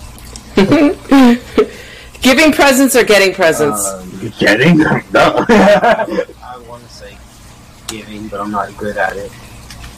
Giving 2.20 2.52
presents 2.52 2.96
or 2.96 3.04
getting 3.04 3.34
presents? 3.34 3.86
Um, 3.86 4.32
Getting? 4.38 4.78
No. 4.78 5.44
I 5.48 6.62
want 6.68 6.82
to 6.82 6.88
say 6.92 7.16
giving, 7.98 8.28
but 8.28 8.40
I'm 8.40 8.50
not 8.50 8.76
good 8.76 8.96
at 8.96 9.16
it. 9.16 9.30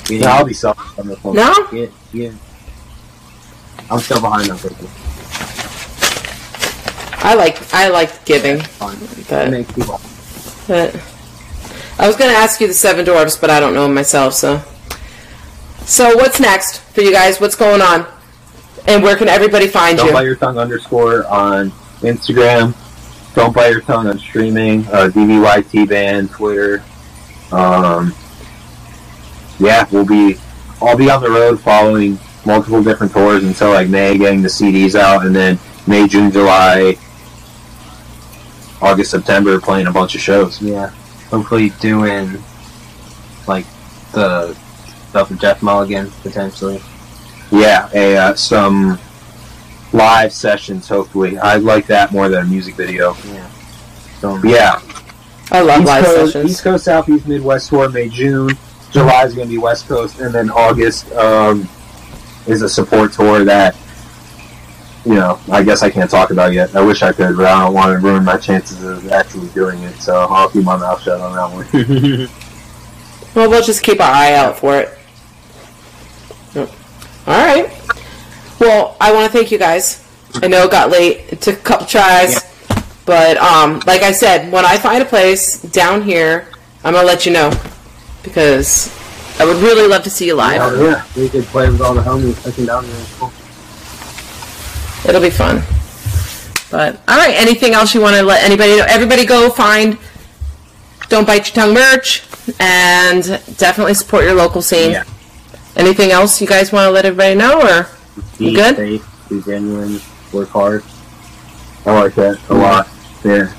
Getting, 0.04 0.20
no, 0.20 0.28
I'll 0.28 0.44
be 0.44 0.52
selfish 0.52 0.98
on 0.98 1.08
this 1.08 1.22
one. 1.24 1.36
no. 1.36 1.52
Get, 1.70 1.92
give. 2.12 2.38
I'm 3.90 3.98
still 4.00 4.20
behind 4.20 4.50
on 4.50 4.58
cooking. 4.58 4.88
I 7.18 7.34
like 7.34 7.74
I 7.74 7.88
like 7.88 8.24
giving, 8.24 8.60
Fun. 8.60 8.96
But, 9.28 9.50
but 10.68 10.94
I 11.98 12.06
was 12.06 12.16
going 12.16 12.30
to 12.30 12.36
ask 12.36 12.60
you 12.60 12.66
the 12.68 12.74
Seven 12.74 13.04
Dwarfs, 13.04 13.36
but 13.36 13.50
I 13.50 13.58
don't 13.58 13.74
know 13.74 13.84
them 13.84 13.94
myself. 13.94 14.34
So, 14.34 14.62
so 15.84 16.14
what's 16.16 16.38
next 16.38 16.80
for 16.80 17.00
you 17.00 17.10
guys? 17.10 17.40
What's 17.40 17.56
going 17.56 17.80
on? 17.80 18.06
And 18.86 19.02
where 19.02 19.16
can 19.16 19.28
everybody 19.28 19.66
find 19.66 19.98
you? 19.98 20.04
Don't 20.04 20.08
you? 20.08 20.12
bite 20.12 20.26
your 20.26 20.36
tongue 20.36 20.58
underscore 20.58 21.26
on 21.26 21.70
Instagram. 22.00 22.74
Don't 23.34 23.54
bite 23.54 23.70
your 23.70 23.80
tongue 23.80 24.06
on 24.06 24.18
streaming. 24.18 24.86
Uh, 24.86 25.08
DBYT 25.08 25.88
band, 25.88 26.30
Twitter. 26.30 26.84
Um, 27.52 28.14
yeah, 29.58 29.86
we'll 29.90 30.06
be. 30.06 30.38
I'll 30.80 30.96
be 30.96 31.10
on 31.10 31.22
the 31.22 31.30
road 31.30 31.60
following 31.60 32.18
multiple 32.44 32.82
different 32.82 33.12
tours 33.12 33.44
until 33.44 33.70
like 33.70 33.88
May, 33.88 34.18
getting 34.18 34.42
the 34.42 34.48
CDs 34.48 34.94
out, 34.94 35.24
and 35.24 35.34
then 35.34 35.58
May, 35.86 36.06
June, 36.06 36.30
July, 36.30 36.96
August, 38.80 39.10
September, 39.10 39.58
playing 39.60 39.86
a 39.86 39.92
bunch 39.92 40.14
of 40.14 40.20
shows. 40.20 40.60
Yeah. 40.60 40.88
Hopefully 41.30 41.70
doing 41.80 42.42
like 43.48 43.66
the 44.12 44.54
stuff 45.08 45.30
with 45.30 45.40
Jeff 45.40 45.62
Mulligan 45.62 46.10
potentially. 46.22 46.80
Yeah, 47.50 47.88
a, 47.94 48.16
uh, 48.16 48.34
some 48.34 48.98
live 49.92 50.32
sessions. 50.32 50.88
Hopefully, 50.88 51.38
I 51.38 51.56
like 51.56 51.86
that 51.86 52.12
more 52.12 52.28
than 52.28 52.42
a 52.42 52.46
music 52.46 52.74
video. 52.74 53.16
Yeah. 53.26 53.48
So 54.20 54.36
Yeah, 54.44 54.80
I 55.50 55.60
love 55.60 55.80
East 55.80 55.86
live 55.86 56.04
Coast, 56.04 56.32
sessions. 56.32 56.50
East 56.50 56.62
Coast, 56.62 56.84
Southeast, 56.84 57.26
Midwest 57.28 57.68
tour, 57.68 57.88
May, 57.88 58.08
June. 58.08 58.50
July 58.90 59.24
is 59.24 59.34
going 59.34 59.48
to 59.48 59.54
be 59.54 59.58
West 59.58 59.88
Coast, 59.88 60.20
and 60.20 60.34
then 60.34 60.50
August 60.50 61.10
um, 61.12 61.68
is 62.46 62.62
a 62.62 62.68
support 62.68 63.12
tour 63.12 63.44
that, 63.44 63.76
you 65.04 65.14
know, 65.14 65.38
I 65.50 65.62
guess 65.62 65.82
I 65.82 65.90
can't 65.90 66.10
talk 66.10 66.30
about 66.30 66.52
yet. 66.52 66.74
I 66.74 66.82
wish 66.82 67.02
I 67.02 67.12
could, 67.12 67.36
but 67.36 67.46
I 67.46 67.64
don't 67.64 67.74
want 67.74 67.92
to 67.92 68.04
ruin 68.04 68.24
my 68.24 68.36
chances 68.36 68.82
of 68.82 69.10
actually 69.12 69.48
doing 69.48 69.82
it, 69.82 69.94
so 69.96 70.26
I'll 70.30 70.48
keep 70.48 70.64
my 70.64 70.76
mouth 70.76 71.02
shut 71.02 71.20
on 71.20 71.34
that 71.34 71.54
one. 71.54 72.28
Well, 73.36 73.50
we'll 73.50 73.62
just 73.62 73.82
keep 73.82 74.00
our 74.00 74.10
eye 74.10 74.32
out 74.32 74.58
for 74.58 74.78
it. 74.78 74.88
All 76.56 76.66
right. 77.26 77.70
Well, 78.58 78.96
I 78.98 79.12
want 79.12 79.30
to 79.30 79.38
thank 79.38 79.50
you 79.50 79.58
guys. 79.58 80.02
I 80.36 80.48
know 80.48 80.64
it 80.64 80.70
got 80.70 80.90
late. 80.90 81.26
It 81.30 81.42
took 81.42 81.58
a 81.58 81.62
couple 81.62 81.86
tries. 81.86 82.42
But 83.06 83.38
um, 83.38 83.80
like 83.86 84.02
I 84.02 84.12
said, 84.12 84.52
when 84.52 84.64
I 84.66 84.76
find 84.76 85.02
a 85.02 85.06
place 85.06 85.62
down 85.62 86.02
here, 86.02 86.48
I'm 86.84 86.92
going 86.92 87.02
to 87.02 87.06
let 87.06 87.24
you 87.24 87.32
know. 87.32 87.50
Because 88.22 88.92
I 89.38 89.44
would 89.44 89.56
really 89.58 89.86
love 89.88 90.02
to 90.04 90.10
see 90.10 90.26
you 90.26 90.34
live. 90.34 90.78
yeah. 90.80 91.04
we 91.16 91.28
could 91.28 91.44
play 91.44 91.70
with 91.70 91.80
all 91.80 91.94
the 91.94 92.02
homies 92.02 92.42
taking 92.42 92.66
down 92.66 92.84
here. 92.84 93.06
Cool. 93.18 93.32
It'll 95.08 95.22
be 95.22 95.30
fun. 95.30 95.62
But 96.70 96.96
all 97.06 97.16
right, 97.16 97.34
anything 97.36 97.74
else 97.74 97.94
you 97.94 98.00
want 98.00 98.16
to 98.16 98.22
let 98.22 98.42
anybody 98.42 98.76
know? 98.76 98.84
Everybody 98.88 99.24
go 99.24 99.48
find 99.50 99.98
Don't 101.08 101.24
Bite 101.26 101.54
Your 101.54 101.64
Tongue 101.64 101.74
merch 101.74 102.24
and 102.58 103.22
definitely 103.56 103.94
support 103.94 104.24
your 104.24 104.34
local 104.34 104.62
scene. 104.62 104.90
Yeah. 104.90 105.04
Anything 105.76 106.10
else 106.10 106.40
you 106.40 106.46
guys 106.48 106.72
want 106.72 106.86
to 106.86 106.90
let 106.90 107.04
everybody 107.04 107.36
know 107.36 107.60
or 107.60 107.88
Be 108.38 108.54
good? 108.54 108.76
safe, 108.76 109.28
be 109.28 109.40
genuine, 109.42 110.00
work 110.32 110.48
hard. 110.48 110.82
I 111.84 111.92
like 112.00 112.14
that 112.16 112.40
a 112.48 112.54
lot. 112.54 112.88
Yeah. 113.26 113.52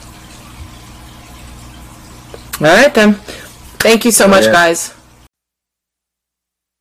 All 2.62 2.68
right 2.68 2.94
then. 2.94 3.16
Thank 3.84 4.06
you 4.06 4.12
so 4.12 4.26
oh, 4.26 4.30
much 4.30 4.46
yeah. 4.46 4.54
guys. 4.54 4.94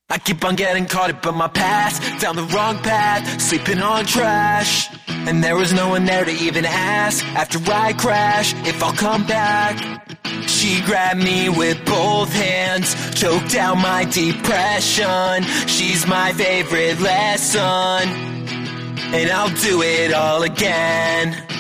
I 0.09 0.18
keep 0.18 0.45
on 0.45 0.55
getting 0.55 0.87
caught 0.87 1.11
up 1.11 1.26
in 1.26 1.34
my 1.34 1.49
past, 1.49 2.01
down 2.20 2.37
the 2.37 2.45
wrong 2.45 2.78
path, 2.78 3.41
sleeping 3.41 3.82
on 3.82 4.05
trash. 4.07 4.89
And 5.09 5.43
there 5.43 5.57
was 5.57 5.72
no 5.72 5.89
one 5.89 6.05
there 6.05 6.24
to 6.24 6.30
even 6.30 6.64
ask 6.64 7.24
after 7.34 7.59
I 7.72 7.93
crash 7.93 8.55
if 8.64 8.80
I'll 8.84 8.93
come 8.93 9.26
back. 9.26 9.74
She 10.47 10.80
grabbed 10.82 11.20
me 11.24 11.49
with 11.49 11.84
both 11.84 12.32
hands, 12.32 12.95
choked 13.20 13.57
out 13.57 13.78
my 13.78 14.05
depression. 14.05 15.43
She's 15.66 16.07
my 16.07 16.32
favorite 16.34 17.01
lesson, 17.01 18.09
and 19.12 19.30
I'll 19.32 19.55
do 19.57 19.82
it 19.82 20.14
all 20.14 20.45
again. 20.45 21.55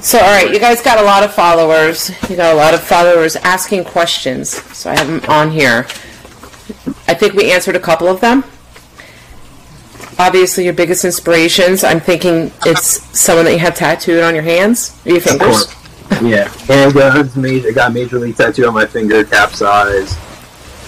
So, 0.00 0.18
all 0.18 0.24
right, 0.30 0.52
you 0.52 0.60
guys 0.60 0.80
got 0.80 0.98
a 0.98 1.02
lot 1.02 1.22
of 1.24 1.34
followers. 1.34 2.10
You 2.30 2.36
got 2.36 2.52
a 2.52 2.56
lot 2.56 2.72
of 2.72 2.80
followers 2.82 3.34
asking 3.36 3.84
questions. 3.84 4.48
So 4.50 4.90
I 4.90 4.96
have 4.98 5.06
them 5.08 5.20
on 5.30 5.50
here. 5.50 5.86
I 7.08 7.14
think 7.14 7.34
we 7.34 7.50
answered 7.50 7.74
a 7.76 7.80
couple 7.80 8.06
of 8.08 8.20
them. 8.20 8.44
Obviously, 10.18 10.64
your 10.64 10.72
biggest 10.72 11.04
inspirations. 11.04 11.84
I'm 11.84 12.00
thinking 12.00 12.52
it's 12.64 13.02
someone 13.18 13.44
that 13.46 13.52
you 13.52 13.58
have 13.60 13.74
tattooed 13.74 14.22
on 14.22 14.34
your 14.34 14.42
hands 14.44 14.96
or 15.04 15.10
your 15.10 15.18
Of 15.18 15.24
fingers. 15.24 15.64
course. 15.66 15.74
Yeah. 16.22 16.48
Handguns, 16.48 17.36
major, 17.36 17.72
got 17.72 17.92
major 17.92 18.18
league 18.18 18.36
tattoo 18.36 18.66
on 18.66 18.74
my 18.74 18.86
finger, 18.86 19.24
capsize. 19.24 20.16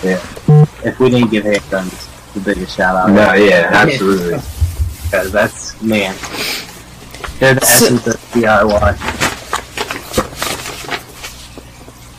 Yeah. 0.02 0.20
If 0.84 0.98
we 0.98 1.10
didn't 1.10 1.30
give 1.30 1.44
handguns 1.44 2.32
the 2.34 2.40
biggest 2.40 2.76
shout 2.76 2.96
out. 2.96 3.10
No, 3.10 3.32
yeah, 3.34 3.70
absolutely. 3.72 4.38
Because 5.10 5.32
that's, 5.32 5.82
man. 5.82 6.14
They're 7.40 7.54
the 7.54 7.66
So- 7.66 7.86
essence 7.86 8.06
of 8.06 8.19
DIY. 8.32 8.96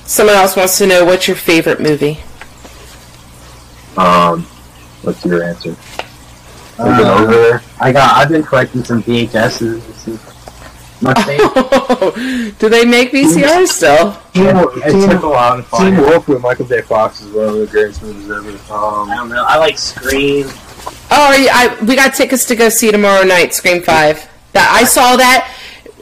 Someone 0.07 0.35
else 0.35 0.55
wants 0.55 0.77
to 0.77 0.87
know 0.87 1.05
what's 1.05 1.27
your 1.27 1.37
favorite 1.37 1.79
movie. 1.79 2.19
Um, 3.97 4.43
what's 5.03 5.23
your 5.25 5.43
answer? 5.43 5.75
Uh, 6.77 7.17
over 7.21 7.31
there? 7.31 7.61
I 7.79 7.91
got, 7.91 8.17
I've 8.17 8.29
been 8.29 8.43
collecting 8.43 8.83
some 8.83 9.03
VHSs. 9.03 10.05
This 10.05 11.01
My 11.01 11.13
favorite. 11.23 12.59
Do 12.59 12.69
they 12.69 12.83
make 12.85 13.11
VCRs 13.11 13.67
still? 13.67 14.13
Team, 14.33 14.47
it 14.83 14.91
Team, 14.91 15.09
took 15.09 15.23
a 15.23 15.29
while 15.29 15.61
to 15.63 15.77
Teen. 15.77 15.97
Wolf 15.97 16.27
with 16.27 16.41
Michael 16.41 16.65
J. 16.65 16.81
Fox 16.81 17.21
is 17.21 17.31
one 17.33 17.45
of 17.49 17.55
the 17.55 17.67
greatest 17.67 18.01
movies 18.03 18.29
ever. 18.29 18.49
I 18.73 19.01
Um, 19.01 19.07
don't 19.09 19.29
know. 19.29 19.43
I 19.47 19.57
like 19.57 19.77
Scream. 19.77 20.47
Oh, 21.13 21.27
are 21.27 21.37
you, 21.37 21.49
I, 21.51 21.77
we 21.83 21.95
got 21.95 22.13
tickets 22.15 22.45
to 22.45 22.55
go 22.55 22.69
see 22.69 22.91
tomorrow 22.91 23.23
night. 23.23 23.53
Scream 23.53 23.81
Five. 23.81 24.27
That 24.53 24.69
I 24.73 24.83
saw 24.83 25.15
that. 25.15 25.55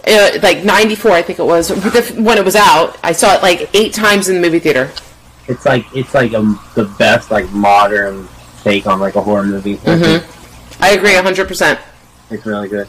Uh, 0.08 0.40
like 0.42 0.64
'94, 0.64 1.12
I 1.12 1.22
think 1.22 1.40
it 1.40 1.46
was 1.46 1.70
when 2.16 2.38
it 2.38 2.46
was 2.46 2.56
out. 2.56 2.98
I 3.04 3.12
saw 3.12 3.34
it 3.36 3.42
like 3.42 3.70
eight 3.76 3.94
times 3.94 4.30
in 4.30 4.36
the 4.36 4.42
movie 4.42 4.60
theater. 4.60 4.92
It's 5.48 5.66
like 5.66 5.86
it's 5.96 6.14
like 6.14 6.34
a, 6.34 6.42
the 6.76 6.86
best 6.98 7.32
like 7.32 7.50
modern 7.52 8.28
take 8.64 8.88
on 8.88 9.00
like 9.00 9.16
a 9.16 9.22
horror 9.22 9.44
movie. 9.44 9.76
hmm 9.78 10.18
I 10.82 10.92
agree 10.92 11.16
100. 11.16 11.48
percent 11.48 11.80
It's 12.30 12.46
really 12.46 12.70
good. 12.70 12.88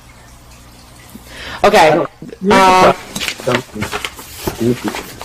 Okay. 1.65 2.07
Uh, 2.51 2.93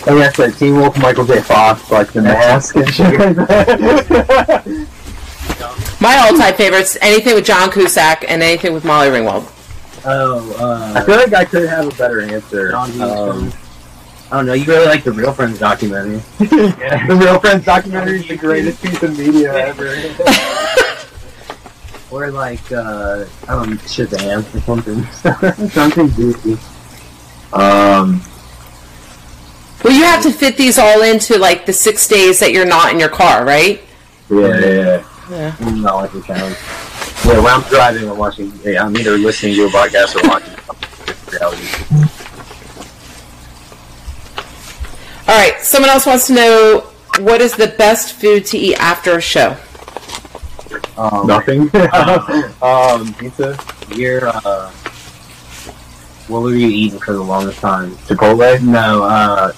and 0.07 0.17
that's 0.19 0.39
like 0.39 0.57
Teen 0.57 0.75
Wolf, 0.75 0.97
Michael 0.99 1.25
J. 1.25 1.41
Fox, 1.41 1.91
like 1.91 2.11
the 2.13 2.21
mask 2.21 2.75
and 2.75 2.93
shit. 2.93 3.19
my 6.01 6.17
all-time 6.17 6.53
favorites: 6.55 6.97
anything 7.01 7.35
with 7.35 7.45
John 7.45 7.71
Cusack 7.71 8.25
and 8.27 8.41
anything 8.41 8.73
with 8.73 8.85
Molly 8.85 9.09
Ringwald. 9.09 9.51
Oh, 10.07 10.93
I 10.95 10.99
uh, 10.99 11.05
feel 11.05 11.15
like 11.17 11.33
I 11.33 11.45
could 11.45 11.67
have 11.67 11.87
a 11.87 11.95
better 11.97 12.21
answer. 12.21 12.75
Um. 12.75 13.51
I 14.31 14.37
don't 14.37 14.47
know. 14.47 14.53
You 14.53 14.65
really 14.65 14.87
like 14.87 15.03
the 15.03 15.11
Real 15.11 15.31
Friends 15.33 15.59
documentary? 15.59 16.17
the 16.39 17.17
Real 17.19 17.39
Friends 17.39 17.63
documentary 17.63 18.21
is 18.21 18.27
the 18.27 18.35
greatest 18.35 18.81
piece 18.83 19.01
of 19.03 19.17
media 19.17 19.53
ever. 19.53 19.95
Or 22.11 22.31
like 22.31 22.71
uh, 22.71 23.25
I 23.47 23.51
don't 23.55 23.71
know, 23.71 23.75
Shazam 23.77 24.45
or 24.55 24.59
something. 24.61 25.03
something 25.69 26.07
goofy. 26.09 26.53
Um, 27.51 28.21
Well, 29.83 29.91
you 29.93 30.03
have 30.05 30.23
to 30.23 30.31
fit 30.31 30.55
these 30.55 30.77
all 30.79 31.01
into 31.01 31.37
like 31.37 31.65
the 31.65 31.73
six 31.73 32.07
days 32.07 32.39
that 32.39 32.53
you're 32.53 32.65
not 32.65 32.93
in 32.93 32.99
your 32.99 33.09
car, 33.09 33.43
right? 33.43 33.81
yeah, 34.29 34.37
yeah, 34.59 35.03
yeah. 35.29 35.51
Mm, 35.57 35.81
Not 35.81 35.95
like 35.95 36.11
the 36.13 36.21
challenge. 36.21 36.55
Yeah, 37.23 37.39
when 37.39 37.47
I'm 37.47 37.61
driving, 37.69 38.09
I'm 38.09 38.17
watching. 38.17 38.51
Yeah, 38.63 38.85
I'm 38.85 38.95
either 38.97 39.17
listening 39.17 39.55
to 39.55 39.65
a 39.65 39.69
podcast 39.69 40.15
or 40.15 40.27
watching 40.27 40.53
reality. 41.31 41.67
All 45.27 45.35
right. 45.35 45.59
Someone 45.61 45.89
else 45.89 46.05
wants 46.05 46.27
to 46.27 46.33
know 46.33 46.91
what 47.19 47.41
is 47.41 47.55
the 47.55 47.67
best 47.67 48.13
food 48.15 48.45
to 48.47 48.57
eat 48.57 48.75
after 48.75 49.17
a 49.17 49.21
show. 49.21 49.57
Um, 50.97 51.27
Nothing. 51.27 51.61
um, 52.61 53.13
pizza, 53.15 53.57
You're 53.95 54.27
uh, 54.27 54.71
what 56.27 56.41
were 56.41 56.55
you 56.55 56.67
eating 56.67 56.99
for 56.99 57.13
the 57.13 57.21
longest 57.21 57.59
time? 57.59 57.91
Chipotle, 58.07 58.61
No, 58.63 59.03
uh, 59.03 59.51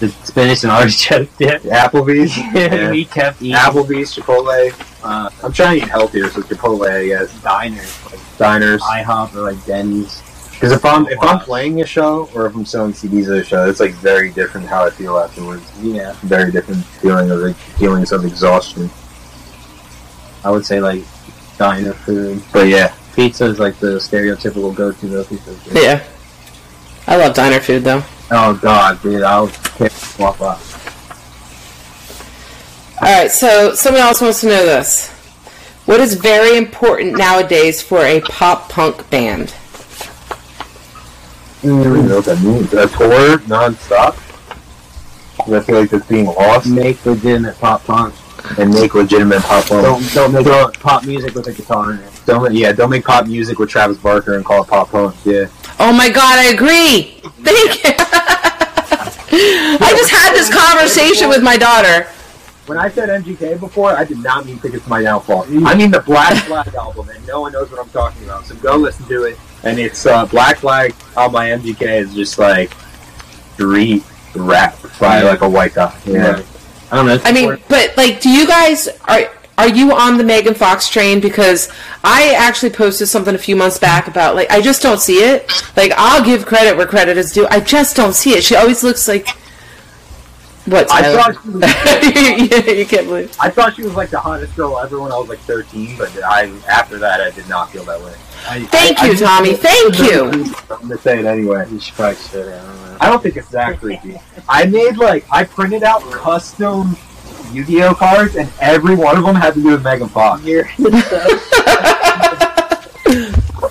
the 0.00 0.08
spinach 0.08 0.64
and 0.64 0.72
artichoke 0.72 1.28
dip. 1.36 1.62
Applebee's, 1.62 2.36
yeah. 2.36 2.90
we 2.90 3.04
kept 3.04 3.40
eating 3.42 3.56
Applebee's, 3.56 4.14
Chipotle. 4.14 4.72
Uh, 5.02 5.30
I'm 5.42 5.52
trying 5.52 5.80
to 5.80 5.86
eat 5.86 5.90
healthier, 5.90 6.28
so 6.28 6.40
Chipotle, 6.42 6.88
I 6.88 7.06
guess. 7.06 7.42
diners 7.42 8.04
like 8.06 8.20
Diners. 8.38 8.82
IHOP 8.82 9.34
or 9.36 9.52
like 9.52 9.64
Denny's. 9.64 10.22
Because 10.52 10.72
if 10.72 10.84
I'm 10.84 11.06
if 11.06 11.18
I'm 11.22 11.38
playing 11.38 11.82
a 11.82 11.86
show 11.86 12.28
or 12.34 12.46
if 12.46 12.54
I'm 12.54 12.64
selling 12.64 12.92
CDs 12.92 13.26
at 13.26 13.38
a 13.38 13.44
show, 13.44 13.68
it's 13.68 13.78
like 13.78 13.92
very 13.94 14.32
different 14.32 14.66
how 14.66 14.84
I 14.84 14.90
feel 14.90 15.16
afterwards. 15.16 15.70
Yeah, 15.80 16.14
Very 16.22 16.50
different 16.50 16.84
feeling 16.84 17.30
of 17.30 17.38
like, 17.38 17.54
feelings 17.54 18.10
of 18.10 18.24
exhaustion. 18.24 18.90
I 20.44 20.50
would 20.50 20.66
say 20.66 20.80
like 20.80 21.04
diner 21.58 21.92
food. 21.92 22.42
But 22.52 22.66
yeah, 22.68 22.92
Pizza 23.14 23.44
is 23.44 23.60
like 23.60 23.78
the 23.78 23.98
stereotypical 23.98 24.74
go-to 24.74 25.06
though. 25.06 25.24
Pizza. 25.24 25.54
Yeah. 25.72 26.04
I 27.06 27.16
love 27.16 27.34
diner 27.34 27.60
food 27.60 27.84
though. 27.84 28.02
Oh 28.30 28.58
god, 28.60 29.00
dude, 29.00 29.22
I'll 29.22 29.48
pick 29.48 29.92
swap 29.92 30.40
up. 30.40 30.60
All 33.00 33.08
right. 33.08 33.30
So 33.30 33.74
someone 33.74 34.02
else 34.02 34.20
wants 34.20 34.40
to 34.42 34.46
know 34.48 34.64
this. 34.66 35.10
What 35.86 36.00
is 36.00 36.14
very 36.14 36.56
important 36.56 37.16
nowadays 37.16 37.80
for 37.82 38.02
a 38.04 38.20
pop 38.20 38.68
punk 38.68 39.08
band? 39.10 39.54
I 41.62 41.66
don't 41.66 41.80
even 41.80 42.08
know 42.08 42.16
what 42.16 42.24
that 42.26 42.40
means. 42.40 42.72
A 42.74 42.86
tour 42.88 43.38
nonstop. 43.48 44.16
'Cause 45.38 45.52
I 45.54 45.60
feel 45.60 45.80
like 45.80 45.90
that's 45.90 46.06
being 46.06 46.26
lost 46.26 46.66
Make 46.66 47.04
legitimate 47.06 47.58
pop 47.60 47.84
punk. 47.86 48.12
and 48.58 48.72
make 48.74 48.94
legitimate 48.94 49.42
pop 49.42 49.66
punk. 49.66 49.82
Don't 49.82 50.14
don't 50.14 50.32
make 50.32 50.80
pop 50.80 51.04
music 51.04 51.34
with 51.34 51.46
a 51.46 51.52
guitar 51.52 51.92
in 51.92 51.98
it. 52.00 52.10
Don't 52.26 52.52
yeah, 52.52 52.72
don't 52.72 52.90
make 52.90 53.04
pop 53.04 53.26
music 53.26 53.58
with 53.58 53.70
Travis 53.70 53.96
Barker 53.98 54.34
and 54.34 54.44
call 54.44 54.62
it 54.62 54.68
pop 54.68 54.90
punk. 54.90 55.14
Yeah, 55.24 55.46
Oh 55.80 55.92
my 55.92 56.08
God, 56.10 56.38
I 56.38 56.46
agree. 56.46 57.20
Thank 57.44 57.84
you. 57.84 57.90
I 59.30 59.94
just 59.96 60.10
had 60.10 60.34
this 60.34 60.52
conversation 60.52 61.28
with 61.28 61.42
my 61.42 61.56
daughter. 61.56 62.08
When 62.68 62.78
I 62.78 62.88
said 62.88 63.08
MGK 63.08 63.58
before, 63.60 63.90
I 63.96 64.04
did 64.04 64.18
not 64.18 64.46
mean 64.46 64.58
Tickets 64.58 64.84
to 64.84 64.90
My 64.90 65.02
Downfall. 65.02 65.44
I 65.66 65.74
mean 65.74 65.90
the 65.90 66.00
Black 66.00 66.44
Flag 66.44 66.74
album, 66.74 67.08
and 67.08 67.26
no 67.26 67.40
one 67.40 67.52
knows 67.52 67.70
what 67.70 67.80
I'm 67.80 67.90
talking 67.90 68.24
about. 68.24 68.46
So 68.46 68.54
go 68.56 68.76
listen 68.76 69.06
to 69.06 69.24
it. 69.24 69.38
And 69.64 69.78
it's 69.78 70.06
uh, 70.06 70.26
Black 70.26 70.58
Flag 70.58 70.94
on 71.16 71.32
my 71.32 71.46
MGK 71.46 72.00
is 72.00 72.14
just 72.14 72.38
like 72.38 72.72
street 73.54 74.04
rap 74.34 74.76
by 75.00 75.22
like 75.22 75.40
a 75.40 75.48
white 75.48 75.74
guy. 75.74 75.98
Yeah. 76.06 76.42
I 76.90 76.96
don't 76.96 77.06
know. 77.06 77.18
I 77.24 77.32
mean, 77.32 77.44
more- 77.44 77.58
but 77.68 77.96
like, 77.96 78.20
do 78.20 78.30
you 78.30 78.46
guys 78.46 78.88
are 79.08 79.30
are 79.58 79.68
you 79.68 79.92
on 79.92 80.16
the 80.18 80.24
Megan 80.24 80.54
Fox 80.54 80.88
train? 80.88 81.20
Because 81.20 81.68
I 82.04 82.34
actually 82.38 82.70
posted 82.70 83.08
something 83.08 83.34
a 83.34 83.38
few 83.38 83.56
months 83.56 83.78
back 83.78 84.06
about 84.06 84.36
like 84.36 84.50
I 84.50 84.60
just 84.60 84.82
don't 84.82 85.00
see 85.00 85.18
it. 85.18 85.50
Like 85.76 85.92
I'll 85.96 86.24
give 86.24 86.46
credit 86.46 86.76
where 86.76 86.86
credit 86.86 87.16
is 87.16 87.32
due. 87.32 87.46
I 87.50 87.60
just 87.60 87.96
don't 87.96 88.14
see 88.14 88.30
it. 88.32 88.44
She 88.44 88.54
always 88.54 88.82
looks 88.84 89.08
like 89.08 89.28
what? 90.68 90.90
I 90.92 91.02
Tyler? 91.02 91.32
thought 91.32 91.42
she 91.42 91.48
was, 91.50 92.66
you, 92.68 92.74
you 92.74 92.86
can't 92.86 93.06
believe. 93.06 93.36
I 93.40 93.50
thought 93.50 93.74
she 93.76 93.82
was 93.82 93.94
like 93.94 94.10
the 94.10 94.20
hottest 94.20 94.54
girl 94.56 94.78
ever 94.78 95.00
when 95.00 95.12
I 95.12 95.18
was 95.18 95.28
like 95.28 95.38
13, 95.40 95.96
but 95.98 96.10
I 96.24 96.50
after 96.70 96.98
that 96.98 97.20
I 97.20 97.30
did 97.30 97.48
not 97.48 97.70
feel 97.70 97.84
that 97.84 98.00
way. 98.00 98.14
I, 98.46 98.64
Thank 98.66 98.98
I- 99.00 99.02
I 99.02 99.06
you, 99.06 99.12
just- 99.16 99.24
Tommy. 99.24 99.54
Thank 99.54 99.98
you. 99.98 100.30
I'm 100.70 100.80
gonna 100.88 100.98
say 100.98 101.18
it 101.20 101.24
anyway. 101.24 101.66
you 101.70 101.80
should 101.80 101.94
probably 101.94 102.16
sit 102.16 102.44
down. 102.46 102.54
I 102.54 102.66
don't 102.66 102.76
know. 102.90 102.96
I 103.00 103.06
don't 103.10 103.22
think 103.22 103.36
it's 103.36 103.48
that 103.48 103.78
creepy. 103.80 104.16
I 104.48 104.66
made 104.66 104.96
like 104.96 105.24
I 105.30 105.44
printed 105.44 105.82
out 105.82 106.02
custom 106.10 106.96
Yu-Gi-Oh 107.52 107.94
cards, 107.94 108.36
and 108.36 108.50
every 108.60 108.94
one 108.94 109.16
of 109.16 109.24
them 109.24 109.34
had 109.34 109.54
to 109.54 109.62
do 109.62 109.70
with 109.70 109.82
Megan 109.82 110.08
Fox. 110.08 110.42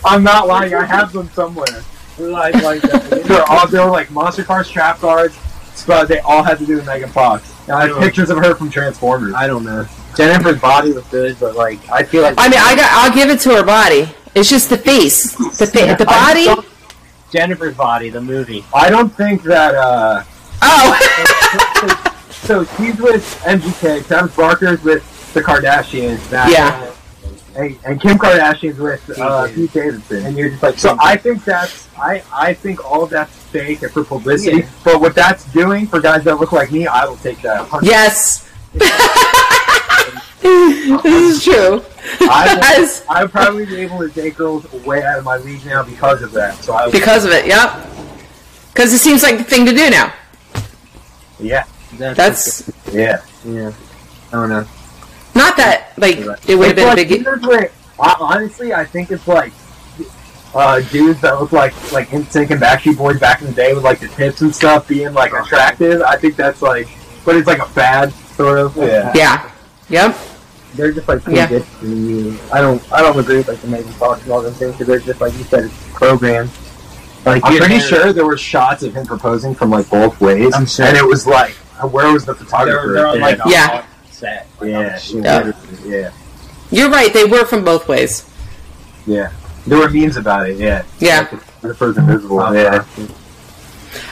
I'm 0.06 0.24
not 0.24 0.48
lying. 0.48 0.74
I 0.74 0.86
have 0.86 1.12
them 1.14 1.30
somewhere. 1.30 1.66
like, 2.18 2.56
like 2.64 2.82
They're 2.82 3.44
all 3.50 3.68
they 3.68 3.80
were 3.80 3.90
like 3.92 4.10
monster 4.12 4.44
cards, 4.44 4.70
trap 4.70 4.98
cards, 5.00 5.38
but 5.86 6.08
they 6.08 6.20
all 6.20 6.44
had 6.44 6.58
to 6.60 6.66
do 6.66 6.76
with 6.78 6.86
Megan 6.86 7.10
Fox. 7.10 7.54
And 7.68 7.72
I 7.76 7.88
have 7.88 7.98
pictures 8.00 8.30
of 8.30 8.38
her 8.38 8.56
from 8.56 8.70
Transformers. 8.70 9.34
I 9.34 9.48
don't 9.48 9.64
know. 9.64 9.86
Jennifer's 10.16 10.60
body 10.60 10.94
was 10.94 11.06
good, 11.08 11.38
but 11.40 11.56
like 11.56 11.80
I 11.90 12.04
feel 12.04 12.24
like 12.24 12.36
I 12.38 12.50
mean, 12.50 12.60
I 12.60 12.76
got. 12.76 12.90
I'll 12.92 13.14
give 13.14 13.30
it 13.30 13.40
to 13.42 13.50
her 13.56 13.64
body. 13.64 14.10
It's 14.36 14.50
just 14.50 14.70
the 14.70 14.78
face, 14.78 15.34
the 15.58 15.68
fa- 15.68 15.96
the 15.98 16.06
body. 16.06 16.48
Jennifer's 17.32 17.76
body, 17.76 18.10
the 18.10 18.22
movie. 18.22 18.64
I 18.74 18.90
don't 18.90 19.10
think 19.10 19.44
that. 19.44 19.76
uh 19.76 20.24
Oh, 20.62 22.14
So 22.32 22.64
he's 22.64 22.98
with 23.00 23.24
MGK. 23.46 24.08
Travis 24.08 24.36
Barker's 24.36 24.82
with 24.84 25.34
the 25.34 25.42
Kardashians. 25.42 26.32
Now, 26.32 26.48
Yeah. 26.48 26.92
And, 27.58 27.78
and 27.86 28.00
Kim 28.00 28.18
Kardashian's 28.18 28.78
with 28.78 29.20
uh, 29.20 29.48
Pete 29.48 29.74
Davidson. 29.74 30.26
And 30.26 30.38
you're 30.38 30.50
just 30.50 30.62
like 30.62 30.78
So 30.78 30.96
I 31.00 31.18
think 31.18 31.44
that's 31.44 31.88
I 31.98 32.24
I 32.32 32.54
think 32.54 32.86
all 32.86 33.04
of 33.04 33.10
that's 33.10 33.36
fake 33.46 33.82
and 33.82 33.92
for 33.92 34.04
publicity. 34.04 34.60
Yeah. 34.60 34.70
But 34.84 35.02
what 35.02 35.16
that's 35.16 35.52
doing 35.52 35.88
for 35.88 36.00
guys 36.00 36.24
that 36.26 36.40
look 36.40 36.52
like 36.52 36.72
me, 36.72 36.86
I 36.86 37.06
will 37.06 37.18
take 37.18 37.42
that. 37.42 37.62
100. 37.62 37.86
yes. 37.86 38.48
this 40.42 41.06
is 41.06 41.44
true. 41.44 41.84
I 42.22 42.78
will, 42.80 43.16
I 43.16 43.24
would 43.24 43.32
probably 43.32 43.66
be 43.66 43.78
able 43.78 44.00
to 44.00 44.10
take 44.10 44.36
girls 44.36 44.72
way 44.86 45.04
out 45.04 45.18
of 45.18 45.26
my 45.26 45.38
league 45.38 45.66
now 45.66 45.84
because 45.84 46.22
of 46.22 46.32
that. 46.34 46.56
So 46.56 46.74
I 46.74 46.86
would, 46.86 46.92
Because 46.92 47.26
of 47.26 47.32
it, 47.32 47.48
yep. 47.48 47.88
Because 48.72 48.94
it 48.94 49.00
seems 49.00 49.24
like 49.24 49.40
the 49.40 49.44
thing 49.44 49.66
to 49.66 49.74
do 49.74 49.90
now. 49.90 50.14
Yeah, 51.40 51.66
That's 51.94 52.72
yeah. 52.92 53.22
yeah. 53.44 53.72
I 54.32 54.32
don't 54.32 54.50
know. 54.50 54.68
Not 55.48 55.58
that 55.58 55.94
like 55.98 56.18
it 56.48 56.56
would 56.56 56.68
have 56.68 56.76
been 56.76 56.90
a 56.90 56.96
big. 56.96 57.22
here's 57.24 57.42
where- 57.46 57.72
hon- 57.98 58.16
honestly, 58.20 58.74
I 58.74 58.86
think 58.86 59.12
it's 59.12 59.28
like 59.28 59.52
uh, 60.56 60.80
dudes 60.92 61.22
that 61.22 61.40
look 61.40 61.52
like 61.52 61.74
like 61.92 62.10
NSYNC 62.10 62.52
and 62.52 62.62
Backstreet 62.62 62.98
Boys 62.98 63.20
back 63.20 63.42
in 63.42 63.48
the 63.48 63.54
day 63.54 63.74
with 63.74 63.84
like 63.84 64.00
the 64.00 64.08
tips 64.08 64.42
and 64.42 64.54
stuff 64.56 64.88
being 64.88 65.14
like 65.14 65.34
attractive. 65.34 66.02
I 66.02 66.16
think 66.18 66.36
that's 66.36 66.62
like, 66.62 66.88
but 67.26 67.36
it's 67.36 67.48
like 67.48 67.60
a 67.60 67.66
fad 67.68 68.12
sort 68.14 68.60
of. 68.60 68.76
Yeah. 68.78 69.12
Yeah. 69.16 69.52
Yep. 69.90 70.18
They're 70.76 70.92
just 70.92 71.08
like 71.08 71.24
too 71.24 71.32
Yeah. 71.34 71.48
good 71.48 71.66
for 71.66 71.86
you. 71.86 72.38
I 72.52 72.62
don't. 72.62 72.82
I 72.92 73.02
don't 73.02 73.18
agree 73.20 73.38
with 73.38 73.48
like 73.48 73.62
the 73.62 73.68
Megan 73.68 73.92
Fox 73.94 74.22
and 74.24 74.32
all 74.32 74.42
them 74.42 74.54
things 74.54 74.74
because 74.74 74.88
they're 74.88 75.00
just 75.00 75.22
like 75.22 75.34
you 75.34 75.44
said, 75.44 75.66
it's 75.66 75.88
programmed. 75.94 76.52
Like 77.26 77.42
I'm 77.46 77.58
pretty 77.58 77.80
there- 77.80 77.88
sure 77.88 78.14
there 78.14 78.26
were 78.26 78.38
shots 78.38 78.84
of 78.84 78.94
him 78.96 79.06
proposing 79.06 79.54
from 79.56 79.70
like 79.70 79.90
both 79.90 80.20
ways, 80.22 80.54
I'm 80.56 80.66
sure. 80.66 80.86
and 80.86 80.96
it 80.96 81.06
was 81.06 81.28
like, 81.28 81.52
where 81.92 82.12
was 82.12 82.26
the 82.26 82.34
They're, 82.34 82.46
photographer? 82.46 82.94
they're 82.94 83.08
on 83.08 83.20
like 83.20 83.40
a 83.46 83.50
Yeah. 83.50 83.86
Hard 84.20 84.48
set. 84.48 84.48
Like, 84.60 85.24
yeah, 85.24 85.44
on. 85.44 85.54
Yeah. 85.86 86.00
yeah, 86.00 86.12
You're 86.72 86.90
right. 86.90 87.14
They 87.14 87.26
were 87.26 87.46
from 87.46 87.64
both 87.64 87.88
ways. 87.88 88.30
yeah. 89.06 89.32
There 89.66 89.78
were 89.80 89.90
memes 89.90 90.16
about 90.16 90.50
it. 90.50 90.58
Yeah, 90.58 90.86
Yeah. 91.00 91.20
Like, 91.20 91.32
the 91.32 91.38
photographer's 91.74 91.98
invisible. 91.98 92.40
Oh, 92.40 92.54
yeah. 92.54 92.86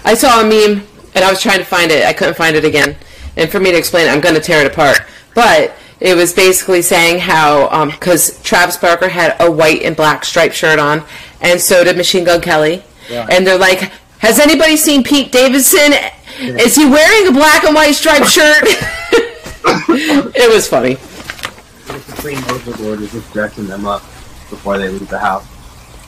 I 0.04 0.14
saw 0.14 0.42
a 0.42 0.44
meme 0.44 0.86
and 1.14 1.24
I 1.24 1.30
was 1.30 1.42
trying 1.42 1.60
to 1.60 1.64
find 1.66 1.92
it. 1.92 2.06
I 2.06 2.12
couldn't 2.12 2.36
find 2.36 2.58
it 2.58 2.66
again. 2.66 2.98
And 3.38 3.50
for 3.50 3.62
me 3.62 3.72
to 3.72 3.78
explain 3.78 4.08
it, 4.08 4.10
I'm 4.10 4.20
going 4.20 4.36
to 4.36 4.42
tear 4.42 4.66
it 4.66 4.72
apart. 4.72 5.00
But 5.34 5.74
it 6.02 6.16
was 6.16 6.34
basically 6.34 6.82
saying 6.82 7.20
how, 7.20 7.70
um, 7.70 7.90
because 7.90 8.42
Travis 8.44 8.76
Barker 8.76 9.08
had 9.08 9.38
a 9.40 9.50
white 9.50 9.84
and 9.84 9.96
black 9.96 10.26
striped 10.26 10.56
shirt 10.56 10.78
on, 10.78 11.04
and 11.40 11.60
so 11.62 11.86
did 11.86 11.96
Machine 11.96 12.26
Gun 12.26 12.42
Kelly. 12.42 12.84
Yeah. 13.10 13.26
And 13.32 13.48
they're 13.48 13.58
like, 13.58 13.92
has 14.20 14.40
anybody 14.40 14.76
seen 14.76 15.04
Pete 15.04 15.32
Davidson? 15.32 15.94
Is 16.40 16.76
he 16.76 16.86
wearing 16.86 17.30
a 17.30 17.32
black 17.32 17.64
and 17.64 17.74
white 17.74 17.94
striped 17.94 18.28
shirt? 18.28 18.66
it 20.36 20.54
was 20.54 20.68
funny. 20.68 20.96
The 20.96 22.00
Supreme 22.00 22.38
Overlord 22.50 23.02
is 23.02 23.12
just 23.12 23.32
dressing 23.34 23.68
them 23.68 23.86
up 23.86 24.02
before 24.50 24.78
they 24.78 24.90
leave 24.90 25.08
the 25.10 25.20
house. 25.20 25.46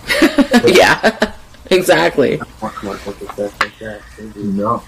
yeah, 0.65 1.33
exactly. 1.71 2.39
More 2.61 2.71
commercial 2.71 3.13
success 3.13 3.53
like 3.59 3.77
that. 3.79 4.01
They 4.17 4.27
do. 4.29 4.43
No. 4.51 4.83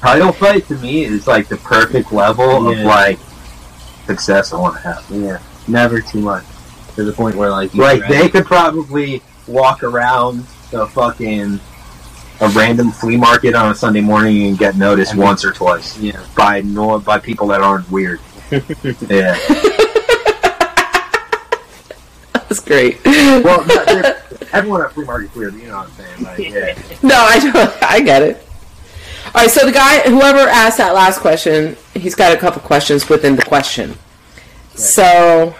Title 0.00 0.32
fight 0.32 0.66
to 0.68 0.76
me 0.76 1.04
is 1.04 1.26
like 1.26 1.48
the 1.48 1.56
perfect 1.58 2.12
level 2.12 2.72
Yeah. 2.72 2.80
of 2.80 2.86
like 2.86 3.18
success 4.06 4.52
I 4.52 4.60
want 4.60 4.76
to 4.76 4.82
have. 4.82 5.04
Yeah, 5.10 5.40
never 5.66 6.00
too 6.00 6.20
much. 6.20 6.44
To 6.94 7.04
the 7.04 7.12
point 7.12 7.36
where 7.36 7.50
like 7.50 7.74
you 7.74 7.82
Like 7.82 8.06
they 8.08 8.28
could 8.28 8.44
probably 8.44 9.22
walk 9.46 9.82
around 9.82 10.46
the 10.70 10.86
fucking 10.88 11.60
a 12.40 12.48
random 12.50 12.90
flea 12.92 13.16
market 13.16 13.54
on 13.54 13.70
a 13.70 13.74
Sunday 13.74 14.00
morning 14.00 14.46
and 14.46 14.58
get 14.58 14.76
noticed 14.76 15.12
Every- 15.12 15.24
once 15.24 15.44
or 15.44 15.52
twice 15.52 15.98
yeah. 15.98 16.24
by 16.36 16.60
no 16.60 16.98
by 16.98 17.18
people 17.18 17.48
that 17.48 17.60
aren't 17.60 17.90
weird. 17.90 18.20
yeah. 19.08 19.36
That's 22.32 22.60
great. 22.60 23.04
Well, 23.04 23.60
everyone 24.52 24.82
at 24.82 24.92
flea 24.92 25.04
market's 25.04 25.34
weird. 25.34 25.54
You 25.54 25.68
know 25.68 25.78
what 25.78 25.88
I'm 25.88 25.92
saying? 25.92 26.22
Like, 26.22 26.38
yeah. 26.38 26.98
No, 27.02 27.16
I 27.16 27.38
don't. 27.38 27.82
I 27.82 28.00
get 28.00 28.22
it. 28.22 28.44
All 29.26 29.42
right, 29.42 29.50
so 29.50 29.66
the 29.66 29.72
guy, 29.72 30.00
whoever 30.08 30.38
asked 30.38 30.78
that 30.78 30.94
last 30.94 31.20
question, 31.20 31.76
he's 31.92 32.14
got 32.14 32.32
a 32.32 32.36
couple 32.38 32.62
questions 32.62 33.10
within 33.10 33.36
the 33.36 33.42
question. 33.42 33.94
So, 34.74 35.54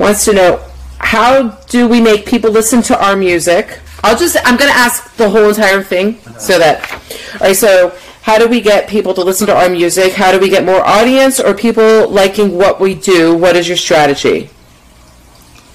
wants 0.00 0.24
to 0.24 0.32
know 0.32 0.68
how 0.98 1.50
do 1.68 1.86
we 1.86 2.00
make 2.00 2.26
people 2.26 2.50
listen 2.50 2.82
to 2.82 3.00
our 3.00 3.14
music? 3.16 3.78
I'll 4.04 4.18
just, 4.18 4.36
I'm 4.44 4.56
going 4.56 4.70
to 4.70 4.76
ask 4.76 5.16
the 5.16 5.28
whole 5.30 5.48
entire 5.48 5.82
thing 5.82 6.20
so 6.38 6.58
that, 6.58 6.90
all 7.34 7.38
right, 7.48 7.56
so 7.56 7.96
how 8.22 8.38
do 8.38 8.46
we 8.48 8.60
get 8.60 8.88
people 8.88 9.14
to 9.14 9.22
listen 9.22 9.46
to 9.46 9.56
our 9.56 9.68
music? 9.70 10.12
How 10.12 10.30
do 10.30 10.38
we 10.38 10.48
get 10.50 10.64
more 10.64 10.82
audience 10.86 11.40
or 11.40 11.54
people 11.54 12.08
liking 12.08 12.56
what 12.56 12.80
we 12.80 12.94
do? 12.94 13.34
What 13.36 13.56
is 13.56 13.66
your 13.66 13.76
strategy? 13.78 14.50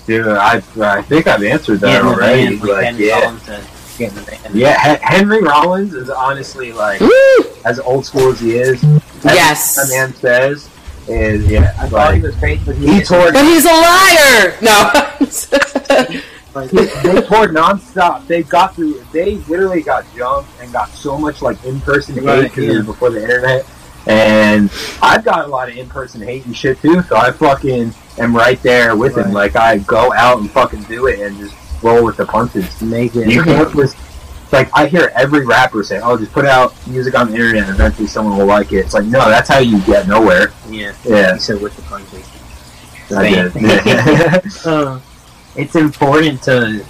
Yeah, 0.08 0.38
I 0.40 0.62
I 0.82 1.02
think 1.04 1.28
I've 1.28 1.44
answered 1.44 1.80
that 1.82 2.02
already. 2.04 2.58
band, 2.58 2.62
like 2.62 2.70
Like, 2.72 2.86
Henry 2.86 3.08
yeah. 3.08 3.20
Rollins 3.22 3.44
said, 3.44 3.64
getting 3.98 4.16
the 4.16 4.22
band. 4.24 4.56
Yeah, 4.56 4.80
Hen- 4.80 5.00
Henry 5.02 5.42
Rollins 5.44 5.94
is 5.94 6.10
honestly 6.10 6.72
like 6.72 7.00
Woo! 7.02 7.44
as 7.66 7.80
old 7.80 8.06
school 8.06 8.32
as 8.32 8.40
he 8.40 8.58
is. 8.58 8.82
Yes. 9.24 9.76
that 9.76 9.90
man 9.90 10.14
says 10.16 10.68
is 11.08 11.46
yeah. 11.50 11.76
I 11.80 11.88
thought 11.90 12.16
he 12.16 12.22
was 12.22 12.36
great, 12.38 12.60
but 12.66 12.76
he, 12.78 12.94
he 12.94 13.02
toured 13.02 13.34
But 13.34 13.44
he's 13.46 13.66
a 13.66 13.70
liar! 13.70 14.58
No. 14.62 16.20
Like, 16.56 16.72
they, 16.72 16.88
toured 16.88 17.52
nonstop. 17.52 18.26
They 18.28 18.44
got 18.44 18.76
through. 18.76 19.04
They 19.14 19.36
literally 19.48 19.82
got 19.82 20.06
jumped 20.16 20.50
and 20.60 20.72
got 20.74 20.90
so 20.90 21.18
much 21.18 21.42
like 21.42 21.64
in 21.64 21.80
person 21.82 22.16
hate 22.16 22.24
Right, 22.26 22.44
because 22.44 22.64
it 22.64 22.74
yeah. 22.74 22.82
before 22.82 23.10
the 23.12 23.22
internet. 23.22 23.66
And 24.08 24.72
I've 25.02 25.24
got 25.24 25.46
a 25.46 25.48
lot 25.48 25.70
of 25.70 25.78
in 25.78 25.88
person 25.88 26.22
hate 26.22 26.46
and 26.46 26.56
shit 26.56 26.82
too. 26.82 27.02
So 27.04 27.16
I 27.18 27.32
fucking 27.32 27.94
am 28.18 28.36
right 28.36 28.62
there 28.64 28.96
with 28.96 29.16
him. 29.18 29.26
Right. 29.26 29.34
Like 29.34 29.56
I 29.56 29.78
go 29.80 30.12
out 30.14 30.40
and 30.40 30.50
fucking 30.50 30.84
do 30.84 31.08
it 31.08 31.20
and 31.20 31.38
just 31.38 31.56
roll 31.84 32.04
with 32.04 32.18
the 32.18 32.26
punches. 32.26 32.82
make 32.82 33.16
it. 33.16 33.28
You 33.30 33.44
just 33.46 33.96
like 34.52 34.70
I 34.76 34.88
hear 34.88 35.12
every 35.16 35.46
rapper 35.46 35.84
say, 35.84 36.00
"Oh, 36.02 36.18
just 36.18 36.32
put 36.32 36.46
out 36.46 36.74
music 36.88 37.14
on 37.18 37.28
the 37.28 37.36
internet, 37.36 37.64
and 37.68 37.72
eventually 37.76 38.08
someone 38.08 38.38
will 38.38 38.48
like 38.48 38.72
it." 38.72 38.78
It's 38.78 38.94
like, 38.96 39.06
no, 39.06 39.30
that's 39.30 39.48
how 39.48 39.60
you 39.60 39.80
get 39.82 40.08
nowhere. 40.08 40.52
yeah. 40.70 40.94
Yeah, 41.06 41.34
He 41.34 41.40
said 41.40 41.62
with 41.62 41.76
the 41.76 41.84
punches. 41.84 42.28
I 43.16 43.30
did. 43.30 43.54
Uh, 44.66 45.00
it's 45.56 45.76
important 45.76 46.42
to 46.44 46.86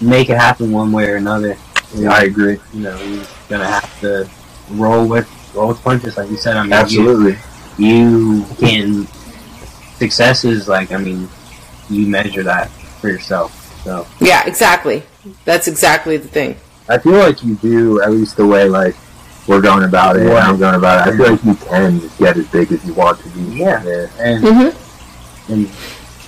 make 0.00 0.30
it 0.30 0.36
happen 0.36 0.72
one 0.72 0.92
way 0.92 1.08
or 1.08 1.16
another. 1.16 1.56
I 2.08 2.24
agree. 2.24 2.58
You 2.72 2.80
know, 2.82 3.00
you're 3.02 3.26
gonna 3.48 3.66
have 3.66 4.00
to 4.00 4.28
roll 4.70 5.06
with 5.06 5.28
roll 5.54 5.68
with 5.68 5.82
punches, 5.82 6.16
like 6.16 6.30
you 6.30 6.36
said. 6.36 6.56
I 6.56 6.62
mean, 6.62 6.72
Absolutely. 6.72 7.36
You, 7.78 7.96
you 8.36 8.46
can 8.58 9.06
success 9.96 10.44
is 10.44 10.68
like 10.68 10.92
I 10.92 10.98
mean, 10.98 11.28
you 11.88 12.06
measure 12.06 12.42
that 12.44 12.68
for 13.00 13.08
yourself. 13.08 13.56
So 13.84 14.06
Yeah, 14.20 14.46
exactly. 14.46 15.02
That's 15.44 15.66
exactly 15.68 16.16
the 16.16 16.28
thing. 16.28 16.56
I 16.88 16.98
feel 16.98 17.12
like 17.14 17.42
you 17.44 17.54
do 17.56 18.00
at 18.02 18.10
least 18.10 18.36
the 18.36 18.46
way 18.46 18.68
like 18.68 18.94
we're 19.46 19.60
going 19.60 19.84
about 19.84 20.16
it. 20.16 20.26
Yeah. 20.26 20.34
I'm 20.48 20.58
going 20.58 20.74
about 20.76 21.08
it. 21.08 21.14
I 21.14 21.16
feel 21.16 21.30
like 21.32 21.44
you 21.44 21.54
can 21.54 22.00
just 22.00 22.18
get 22.18 22.36
as 22.36 22.46
big 22.48 22.70
as 22.72 22.84
you 22.84 22.94
want 22.94 23.18
to 23.20 23.28
be. 23.30 23.40
Yeah. 23.58 23.82
and, 24.18 24.44
Mm-hmm. 24.44 25.52
and 25.52 25.70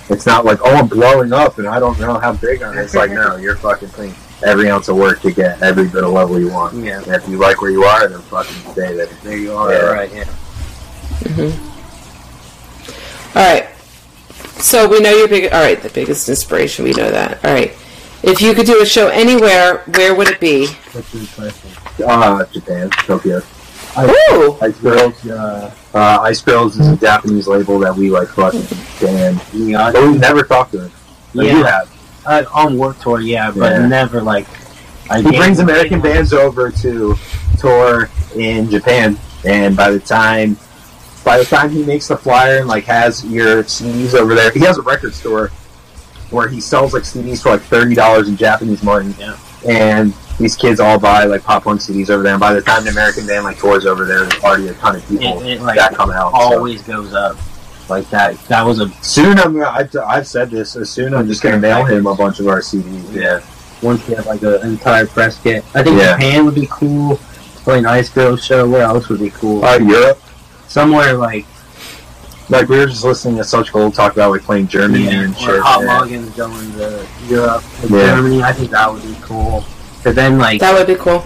It's 0.09 0.25
not 0.25 0.43
like, 0.45 0.59
oh, 0.63 0.75
I'm 0.75 0.87
blowing 0.87 1.31
up 1.33 1.57
and 1.59 1.67
I 1.67 1.79
don't 1.79 1.99
know 1.99 2.19
how 2.19 2.33
big 2.33 2.61
I 2.61 2.71
am. 2.71 2.77
It's 2.77 2.93
like, 2.93 3.11
no, 3.11 3.37
you're 3.37 3.55
fucking 3.55 3.89
putting 3.89 4.13
every 4.45 4.69
ounce 4.69 4.89
of 4.89 4.97
work 4.97 5.21
to 5.21 5.31
get 5.31 5.61
every 5.61 5.87
bit 5.87 6.03
of 6.03 6.11
level 6.11 6.39
you 6.39 6.49
want. 6.49 6.75
yeah, 6.75 7.01
And 7.01 7.07
if 7.13 7.27
you 7.27 7.37
like 7.37 7.61
where 7.61 7.71
you 7.71 7.83
are, 7.83 8.07
then 8.07 8.19
fucking 8.21 8.71
stay 8.73 8.95
there. 8.95 9.05
there 9.23 9.37
you 9.37 9.53
are. 9.53 9.71
Yeah. 9.71 9.79
Right. 9.91 10.13
Yeah. 10.13 10.25
All 13.35 13.41
right. 13.53 13.69
So 14.59 14.87
we 14.87 14.99
know 14.99 15.11
your 15.11 15.27
big. 15.27 15.51
All 15.51 15.61
right, 15.61 15.81
the 15.81 15.89
biggest 15.89 16.29
inspiration. 16.29 16.85
We 16.85 16.91
know 16.91 17.09
that. 17.09 17.43
All 17.43 17.51
right. 17.53 17.71
If 18.21 18.39
you 18.41 18.53
could 18.53 18.65
do 18.65 18.81
a 18.81 18.85
show 18.85 19.07
anywhere, 19.09 19.83
where 19.95 20.15
would 20.15 20.29
it 20.29 20.39
be? 20.39 20.67
That's 20.93 21.13
a 21.13 21.17
good 21.17 21.29
question. 21.35 21.69
Uh, 22.05 22.45
Japan, 22.45 22.89
Tokyo. 22.91 23.41
Ooh. 23.97 24.57
Ice 24.61 24.77
Girls. 24.79 25.25
Uh, 25.25 25.73
uh, 25.93 26.19
Ice 26.23 26.41
Girls 26.41 26.79
is 26.79 26.87
a 26.87 26.97
Japanese 26.97 27.47
label 27.47 27.79
that 27.79 27.95
we 27.95 28.09
like 28.09 28.27
fucking. 28.29 28.63
Yeah. 29.01 29.91
But 29.91 30.03
we've 30.03 30.19
never 30.19 30.43
talked 30.43 30.71
to 30.73 30.81
him. 30.85 30.91
You 31.33 31.43
Yeah. 31.43 31.63
have. 31.69 31.89
Uh, 32.25 32.43
on 32.53 32.77
Warped 32.77 33.01
Tour, 33.01 33.19
yeah, 33.19 33.51
but 33.51 33.71
Yeah. 33.73 33.87
never 33.87 34.21
like. 34.21 34.47
I 35.09 35.21
He 35.21 35.35
brings 35.37 35.59
American 35.59 35.99
bands 35.99 36.31
over 36.33 36.71
to 36.71 37.15
tour 37.59 38.09
in 38.35 38.69
Japan, 38.69 39.17
and 39.45 39.75
by 39.75 39.91
the 39.91 39.99
time 39.99 40.57
by 41.23 41.37
the 41.37 41.45
time 41.45 41.69
he 41.69 41.83
makes 41.83 42.07
the 42.07 42.17
flyer 42.17 42.57
and 42.59 42.67
like 42.67 42.83
has 42.85 43.23
your 43.25 43.63
CDs 43.63 44.13
over 44.13 44.35
there, 44.35 44.51
he 44.51 44.59
has 44.61 44.77
a 44.77 44.81
record 44.81 45.13
store 45.13 45.51
where 46.31 46.47
he 46.47 46.59
sells 46.59 46.93
like 46.93 47.03
CDs 47.03 47.41
for 47.43 47.49
like 47.51 47.61
thirty 47.63 47.93
dollars 47.95 48.27
in 48.27 48.35
Japanese 48.37 48.81
money. 48.83 49.13
Yeah. 49.19 49.35
And 49.67 50.13
these 50.39 50.55
kids 50.55 50.79
all 50.79 50.99
buy 50.99 51.25
like 51.25 51.43
pop 51.43 51.63
punk 51.63 51.79
CDs 51.81 52.09
over 52.09 52.23
there. 52.23 52.33
And 52.33 52.39
by 52.39 52.53
the 52.53 52.61
time 52.61 52.83
the 52.83 52.89
American 52.89 53.27
band 53.27 53.43
like 53.45 53.57
tours 53.57 53.85
over 53.85 54.05
there, 54.05 54.21
there's 54.25 54.43
already 54.43 54.67
a 54.69 54.73
ton 54.75 54.95
of 54.95 55.07
people 55.07 55.41
It, 55.41 55.53
it 55.53 55.61
like 55.61 55.77
that 55.77 55.93
come 55.93 56.11
out. 56.11 56.31
so. 56.31 56.37
always 56.37 56.81
goes 56.81 57.13
up 57.13 57.37
like 57.89 58.09
that. 58.09 58.37
That 58.47 58.65
was 58.65 58.79
a 58.79 58.89
Soon 59.03 59.37
I'm 59.39 59.61
I've, 59.63 59.95
I've 59.97 60.27
said 60.27 60.49
this. 60.49 60.75
As 60.75 60.89
soon 60.89 61.13
I'm 61.13 61.27
just 61.27 61.41
gonna 61.43 61.59
mail 61.59 61.83
him 61.85 62.07
a 62.07 62.15
bunch 62.15 62.39
of 62.39 62.47
our 62.47 62.59
CDs. 62.61 63.13
Yeah. 63.13 63.41
once 63.81 64.07
you 64.09 64.15
have 64.15 64.25
like 64.25 64.41
an 64.41 64.61
entire 64.67 65.05
press 65.05 65.39
kit. 65.41 65.63
I 65.75 65.83
think 65.83 65.99
Yeah. 65.99 66.13
Japan 66.13 66.45
would 66.45 66.55
be 66.55 66.67
cool. 66.71 67.17
Play 67.63 67.79
an 67.79 67.85
Ice 67.85 68.09
Girls 68.09 68.43
show. 68.43 68.67
Where 68.69 68.81
else 68.83 69.07
would 69.09 69.19
be 69.19 69.29
cool? 69.29 69.63
Uh, 69.63 69.77
Europe. 69.77 70.19
Somewhere 70.67 71.13
like 71.13 71.45
Like 72.49 72.67
we 72.69 72.77
were 72.77 72.87
just 72.87 73.03
listening 73.03 73.37
to 73.37 73.43
Such 73.43 73.71
Gold 73.71 73.93
talk 73.93 74.13
about 74.13 74.31
like 74.31 74.41
playing 74.43 74.67
Germany 74.67 75.05
yeah, 75.05 75.21
and 75.21 75.33
or 75.35 75.37
shit. 75.37 75.61
Hot 75.61 75.81
yeah. 75.81 75.99
Loggins 75.99 76.35
going 76.35 76.71
to 76.73 77.07
Europe, 77.27 77.63
and 77.81 77.91
Yeah. 77.91 78.15
Germany. 78.15 78.41
I 78.43 78.51
think 78.51 78.71
that 78.71 78.91
would 78.91 79.03
be 79.03 79.15
cool. 79.21 79.63
But 80.03 80.15
then 80.15 80.37
like 80.37 80.59
That 80.59 80.73
would 80.73 80.87
be 80.87 80.95
cool. 80.95 81.23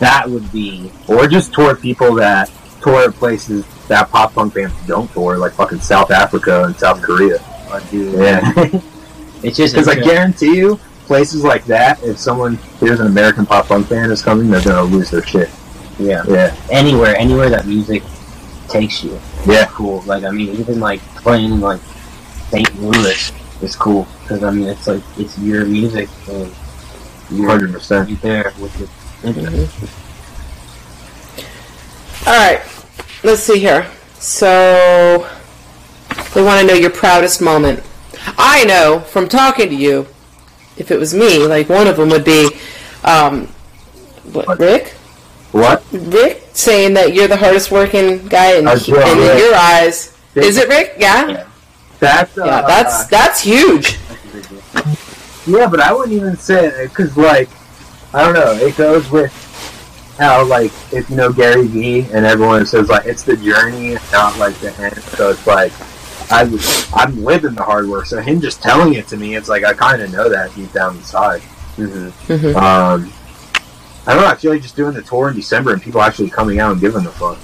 that 0.00 0.28
would 0.28 0.50
be 0.52 0.90
Or 1.08 1.26
just 1.26 1.52
tour 1.52 1.74
people 1.76 2.14
that 2.16 2.50
tour 2.82 3.10
places 3.12 3.64
that 3.88 4.10
pop 4.10 4.34
punk 4.34 4.54
bands 4.54 4.74
don't 4.86 5.10
tour, 5.12 5.36
like 5.38 5.52
fucking 5.52 5.80
South 5.80 6.10
Africa 6.10 6.64
and 6.64 6.76
South 6.76 7.02
Korea. 7.02 7.36
a 7.72 7.80
dude. 7.90 8.14
Yeah. 8.18 8.80
It's 9.42 9.58
just 9.58 9.74
Because 9.74 9.88
I 9.88 9.96
guarantee 9.96 10.56
you, 10.56 10.76
places 11.04 11.44
like 11.44 11.66
that, 11.66 12.02
if 12.02 12.18
someone 12.18 12.56
hears 12.80 12.98
an 13.00 13.06
American 13.08 13.44
pop 13.44 13.66
punk 13.66 13.90
band 13.90 14.10
is 14.10 14.22
coming, 14.22 14.48
they're 14.50 14.62
gonna 14.62 14.82
lose 14.84 15.10
their 15.10 15.22
shit. 15.22 15.50
Yeah. 15.98 16.22
Yeah, 16.26 16.56
Anywhere, 16.70 17.14
anywhere 17.16 17.50
that 17.50 17.66
music 17.66 18.02
takes 18.68 19.04
you. 19.04 19.20
yeah, 19.46 19.66
Cool. 19.66 20.00
Like 20.06 20.24
I 20.24 20.30
mean, 20.30 20.48
even 20.56 20.80
like 20.80 21.00
playing 21.16 21.60
like 21.60 21.80
St. 22.48 22.80
Louis 22.80 23.32
is 23.60 23.76
cool 23.76 24.06
because 24.22 24.42
I 24.42 24.50
mean 24.50 24.66
it's 24.68 24.86
like 24.86 25.02
it's 25.18 25.38
your 25.38 25.66
music 25.66 26.08
and 26.28 26.38
you're, 26.38 26.48
hundred 27.28 27.72
percent. 27.72 28.08
you're 28.08 28.18
there 28.18 28.52
with 28.60 28.78
your 28.78 28.88
interest. 29.24 29.74
All 32.26 32.34
right, 32.34 32.60
let's 33.22 33.42
see 33.42 33.58
here. 33.58 33.90
So 34.18 35.28
we 36.34 36.42
want 36.42 36.60
to 36.60 36.66
know 36.66 36.74
your 36.74 36.90
proudest 36.90 37.42
moment. 37.42 37.82
I 38.38 38.64
know 38.64 39.00
from 39.00 39.28
talking 39.28 39.68
to 39.68 39.74
you, 39.74 40.06
if 40.76 40.90
it 40.90 40.98
was 40.98 41.14
me, 41.14 41.46
like 41.46 41.68
one 41.68 41.86
of 41.86 41.96
them 41.96 42.08
would 42.08 42.24
be, 42.24 42.50
um, 43.04 43.46
what, 44.32 44.58
Rick? 44.58 44.88
What? 45.52 45.84
Rick 45.92 46.42
saying 46.52 46.94
that 46.94 47.14
you're 47.14 47.28
the 47.28 47.36
hardest 47.36 47.70
working 47.70 48.26
guy 48.26 48.56
in, 48.56 48.66
As 48.66 48.88
in 48.88 48.94
well, 48.94 49.38
your 49.38 49.54
eyes. 49.54 50.16
Is 50.34 50.56
it 50.56 50.68
Rick? 50.68 50.94
Yeah. 50.98 51.28
Yeah. 51.28 51.46
That's 52.00 52.36
uh, 52.36 52.44
Yeah, 52.44 52.62
that's 52.62 53.06
that's 53.06 53.40
huge. 53.40 53.98
That's 55.44 55.52
a 55.52 55.52
big 55.52 55.52
deal. 55.52 55.60
Yeah, 55.60 55.68
but 55.68 55.80
I 55.80 55.92
wouldn't 55.92 56.12
even 56.12 56.36
say 56.36 56.66
it 56.66 56.88
because, 56.88 57.16
like, 57.16 57.48
I 58.12 58.24
don't 58.24 58.34
know. 58.34 58.52
It 58.52 58.76
goes 58.76 59.10
with 59.10 59.32
how, 60.18 60.44
like, 60.46 60.72
if 60.92 61.10
you 61.10 61.16
know 61.16 61.32
Gary 61.32 61.66
Vee 61.66 62.00
and 62.12 62.24
everyone 62.24 62.64
says 62.66 62.88
like 62.88 63.06
it's 63.06 63.24
the 63.24 63.36
journey, 63.36 63.96
not 64.12 64.38
like 64.38 64.54
the 64.58 64.72
end. 64.80 64.96
So 65.02 65.30
it's 65.30 65.46
like 65.46 65.72
I, 66.30 66.42
I'm 66.94 67.24
living 67.24 67.54
the 67.54 67.62
hard 67.64 67.88
work. 67.88 68.06
So 68.06 68.20
him 68.20 68.40
just 68.40 68.62
telling 68.62 68.94
it 68.94 69.08
to 69.08 69.16
me, 69.16 69.34
it's 69.34 69.48
like 69.48 69.64
I 69.64 69.74
kind 69.74 70.00
of 70.02 70.12
know 70.12 70.28
that 70.28 70.54
deep 70.54 70.72
down 70.72 70.96
inside. 70.96 71.40
Mm-hmm. 71.76 72.32
Mhm. 72.32 72.54
Um, 72.54 73.12
I 74.06 74.14
don't 74.14 74.22
know. 74.22 74.28
I 74.28 74.34
feel 74.36 74.52
like 74.52 74.62
just 74.62 74.76
doing 74.76 74.94
the 74.94 75.02
tour 75.02 75.30
in 75.30 75.36
December 75.36 75.72
and 75.72 75.82
people 75.82 76.00
actually 76.00 76.30
coming 76.30 76.60
out 76.60 76.72
and 76.72 76.80
giving 76.80 77.02
the 77.02 77.10
fuck. 77.10 77.38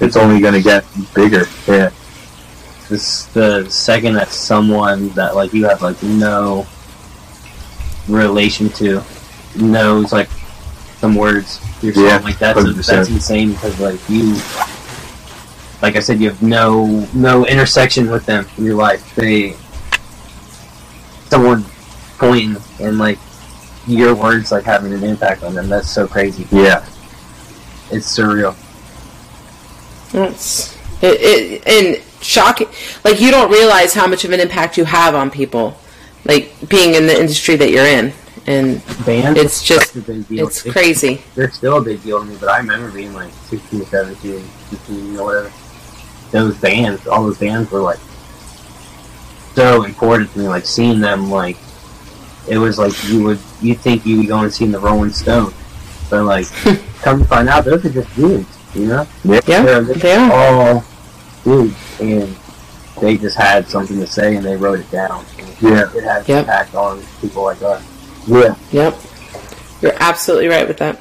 It's 0.00 0.16
only 0.16 0.40
gonna 0.40 0.62
get 0.62 0.84
bigger. 1.14 1.44
Yeah. 1.66 1.90
This 2.88 3.26
the 3.26 3.68
second 3.68 4.14
that 4.14 4.28
someone 4.30 5.10
that 5.10 5.34
like 5.34 5.52
you 5.52 5.66
have 5.66 5.82
like 5.82 6.02
no 6.02 6.66
relation 8.08 8.68
to 8.70 9.02
knows 9.56 10.12
like 10.12 10.28
some 10.98 11.14
words 11.14 11.60
your 11.82 11.92
song 11.94 12.04
Yeah, 12.04 12.16
like 12.18 12.38
that's 12.38 12.58
100%. 12.58 12.86
that's 12.86 13.08
insane 13.08 13.52
because 13.52 13.78
like 13.80 14.00
you 14.08 14.34
like 15.82 15.96
I 15.96 16.00
said 16.00 16.20
you 16.20 16.28
have 16.30 16.42
no 16.42 17.06
no 17.12 17.46
intersection 17.46 18.10
with 18.10 18.24
them 18.26 18.46
in 18.58 18.64
your 18.64 18.76
life 18.76 19.14
they 19.14 19.54
someone 21.28 21.64
pointing 22.18 22.56
and 22.80 22.98
like 22.98 23.18
your 23.86 24.14
words 24.14 24.50
like 24.52 24.64
having 24.64 24.92
an 24.92 25.04
impact 25.04 25.42
on 25.42 25.54
them 25.54 25.68
that's 25.68 25.88
so 25.90 26.06
crazy 26.06 26.46
Yeah. 26.50 26.84
it's 27.90 28.06
surreal 28.16 28.54
It's 30.14 30.74
it, 31.02 31.20
it 31.20 31.66
and 31.66 32.02
shocking. 32.22 32.68
Like 33.04 33.20
you 33.20 33.30
don't 33.30 33.50
realize 33.52 33.92
how 33.92 34.06
much 34.06 34.24
of 34.24 34.32
an 34.32 34.40
impact 34.40 34.78
you 34.78 34.84
have 34.84 35.14
on 35.14 35.30
people, 35.30 35.76
like 36.26 36.52
being 36.68 36.94
in 36.94 37.06
the 37.06 37.18
industry 37.18 37.56
that 37.56 37.70
you're 37.70 37.86
in, 37.86 38.12
and 38.46 38.82
bands 39.04 39.38
It's 39.40 39.62
just 39.62 39.96
a 39.96 40.00
big 40.00 40.26
deal. 40.28 40.46
it's 40.46 40.62
crazy. 40.62 41.22
they're 41.34 41.50
still 41.50 41.78
a 41.78 41.82
big 41.82 42.02
deal 42.02 42.20
to 42.20 42.24
me, 42.26 42.36
but 42.40 42.48
I 42.48 42.58
remember 42.58 42.90
being 42.90 43.12
like 43.14 43.32
16, 43.48 43.84
17, 43.86 44.40
15, 44.40 45.16
or 45.18 45.24
whatever. 45.24 45.52
Those 46.32 46.56
bands, 46.58 47.06
all 47.06 47.22
those 47.24 47.38
bands 47.38 47.70
were 47.70 47.80
like 47.80 47.98
so 49.54 49.84
important 49.84 50.30
to 50.32 50.38
me. 50.40 50.48
Like 50.48 50.66
seeing 50.66 51.00
them, 51.00 51.30
like 51.30 51.56
it 52.48 52.58
was 52.58 52.78
like 52.78 52.92
you 53.08 53.22
would 53.24 53.38
you 53.60 53.74
think 53.74 54.04
you 54.06 54.18
would 54.18 54.28
go 54.28 54.40
and 54.40 54.52
see 54.52 54.66
the 54.66 54.78
Rolling 54.78 55.10
Stones, 55.10 55.54
but 56.10 56.24
like 56.24 56.46
come 57.02 57.20
to 57.20 57.24
find 57.26 57.48
out, 57.48 57.64
those 57.64 57.84
are 57.84 57.90
just 57.90 58.14
dudes, 58.16 58.48
you 58.74 58.86
know? 58.86 59.06
yeah, 59.24 59.40
They're 59.40 59.84
just 59.84 60.00
they 60.00 60.14
are. 60.16 60.32
all 60.32 60.84
dudes, 61.44 61.74
and 62.00 62.36
they 63.00 63.16
just 63.16 63.36
had 63.36 63.68
something 63.68 63.98
to 64.00 64.06
say 64.06 64.36
and 64.36 64.44
they 64.44 64.56
wrote 64.56 64.80
it 64.80 64.90
down. 64.90 65.24
Yeah. 65.60 65.88
it 65.94 66.02
had 66.04 66.28
Yep. 66.28 66.40
impact 66.40 66.74
on 66.74 67.02
people 67.20 67.44
like 67.44 67.62
us. 67.62 67.82
Yeah. 68.26 68.54
Yep, 68.72 68.96
you're 69.82 69.94
absolutely 70.00 70.48
right 70.48 70.66
with 70.66 70.78
that. 70.78 70.98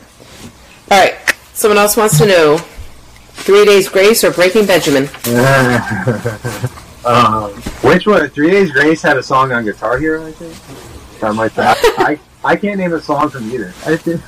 All 0.92 1.00
right, 1.00 1.16
someone 1.54 1.78
else 1.80 1.98
wants 1.98 2.18
to 2.20 2.26
know: 2.28 2.58
Three 2.58 3.66
Days 3.66 3.90
Grace 3.90 4.24
or 4.24 4.32
Breaking 4.32 4.66
Benjamin? 4.66 5.04
um, 7.06 7.52
which 7.82 8.06
one? 8.06 8.30
Three 8.30 8.52
Days 8.52 8.72
Grace 8.72 9.02
had 9.02 9.18
a 9.18 9.24
song 9.24 9.52
on 9.52 9.64
Guitar 9.66 9.98
Hero, 9.98 10.26
I 10.26 10.32
think. 10.32 10.54
Something 11.20 11.38
like 11.38 11.54
that. 11.56 11.78
I, 11.98 12.20
I 12.44 12.56
can't 12.56 12.78
name 12.80 12.94
a 12.94 13.02
song 13.02 13.30
from 13.30 13.50
either. 13.52 13.74
I 13.86 13.96
think. 13.98 14.22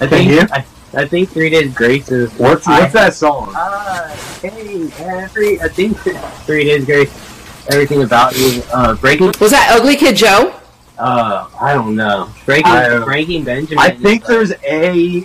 I 0.00 0.06
Can 0.06 0.28
you? 0.28 0.38
think. 0.40 0.52
I, 0.52 0.64
I 0.92 1.06
think 1.06 1.28
Three 1.30 1.50
Days 1.50 1.72
Grace 1.74 2.10
is 2.10 2.32
What's 2.34 2.66
I- 2.66 2.80
what's 2.80 2.92
that 2.94 3.14
song? 3.14 3.52
Uh, 3.56 4.08
hey, 4.42 4.90
every 4.98 5.60
I 5.60 5.68
think 5.68 5.96
Three 6.44 6.64
Days 6.64 6.84
Grace. 6.84 7.10
Everything 7.70 8.02
about 8.02 8.36
you. 8.36 8.62
Uh, 8.72 8.94
breaking. 8.94 9.32
Was 9.40 9.52
that 9.52 9.70
Ugly 9.78 9.96
Kid 9.96 10.16
Joe? 10.16 10.52
Uh, 10.98 11.48
I 11.60 11.74
don't 11.74 11.94
know. 11.94 12.28
Breaking. 12.44 12.72
I- 12.72 12.98
breaking 13.04 13.44
Benjamin. 13.44 13.78
I 13.78 13.90
think 13.90 14.26
there's 14.26 14.52
a 14.66 15.20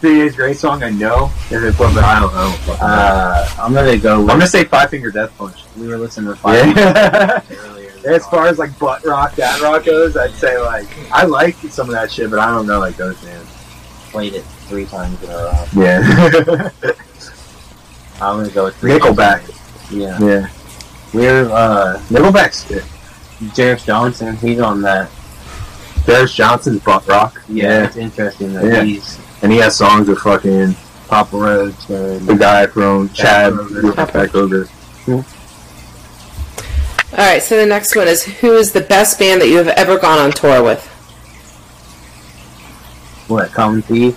Three 0.00 0.18
Days 0.18 0.34
Grace 0.36 0.60
song 0.60 0.82
I 0.82 0.90
know. 0.90 1.30
If 1.50 1.62
it's 1.62 1.78
one, 1.78 1.94
but 1.94 2.04
I 2.04 2.18
don't 2.20 2.32
know. 2.34 2.54
Uh, 2.80 3.48
I'm 3.58 3.74
gonna 3.74 3.98
go. 3.98 4.20
With, 4.20 4.30
I'm 4.30 4.38
gonna 4.38 4.46
say 4.46 4.64
Five 4.64 4.88
Finger 4.90 5.10
Death 5.10 5.36
Punch. 5.36 5.64
we 5.76 5.86
were 5.88 5.98
listening 5.98 6.30
to 6.30 6.36
Five 6.36 6.74
Yeah. 6.76 7.42
earlier. 7.50 7.92
as 8.06 8.26
far 8.28 8.46
as 8.46 8.58
like 8.58 8.78
butt 8.78 9.04
rock, 9.04 9.34
dad 9.36 9.60
rock 9.60 9.84
goes, 9.84 10.16
I'd 10.16 10.32
say 10.32 10.56
like 10.58 10.86
I 11.12 11.24
like 11.24 11.56
some 11.56 11.88
of 11.88 11.94
that 11.94 12.10
shit, 12.10 12.30
but 12.30 12.38
I 12.38 12.46
don't 12.50 12.66
know 12.66 12.78
like 12.78 12.96
those 12.96 13.20
bands. 13.22 13.50
played 14.10 14.32
it 14.34 14.44
three 14.64 14.86
times 14.86 15.22
in 15.22 15.30
a 15.30 15.34
row. 15.34 15.64
Yeah. 15.74 16.70
I'm 18.20 18.36
gonna 18.38 18.50
go 18.50 18.64
with 18.64 18.76
Three 18.76 18.92
Nickelback. 18.92 19.50
Yeah, 19.90 20.18
yeah. 20.20 20.48
we're 21.12 21.50
uh, 21.50 21.98
Nickelback's 22.08 22.64
good. 22.64 22.84
Jarvis 23.54 23.84
Johnson. 23.84 24.36
He's 24.36 24.60
on 24.60 24.82
that. 24.82 25.10
Darius 26.06 26.34
Johnson's 26.34 26.80
butt 26.82 27.06
rock. 27.06 27.42
Yeah, 27.48 27.84
it's 27.86 27.96
interesting 27.96 28.52
that 28.54 28.64
Yeah. 28.64 28.82
he's 28.82 29.18
And 29.42 29.50
he 29.50 29.58
has 29.58 29.76
songs 29.76 30.08
with 30.08 30.18
fucking 30.18 30.74
Papa 31.08 31.36
Roach 31.36 31.88
and 31.90 32.26
the 32.26 32.34
guy 32.34 32.66
from 32.66 33.08
Chad 33.10 33.52
Kroeger. 33.52 33.94
Pat 34.12 34.30
Kroeger. 34.30 34.68
All 37.12 37.18
right, 37.18 37.42
so 37.42 37.56
the 37.56 37.66
next 37.66 37.94
one 37.96 38.08
is: 38.08 38.24
Who 38.24 38.54
is 38.54 38.72
the 38.72 38.80
best 38.80 39.18
band 39.18 39.40
that 39.40 39.48
you 39.48 39.56
have 39.58 39.68
ever 39.68 39.98
gone 39.98 40.18
on 40.18 40.32
tour 40.32 40.62
with? 40.62 40.84
what 43.28 43.50
Common 43.52 43.82
Thief. 43.82 44.16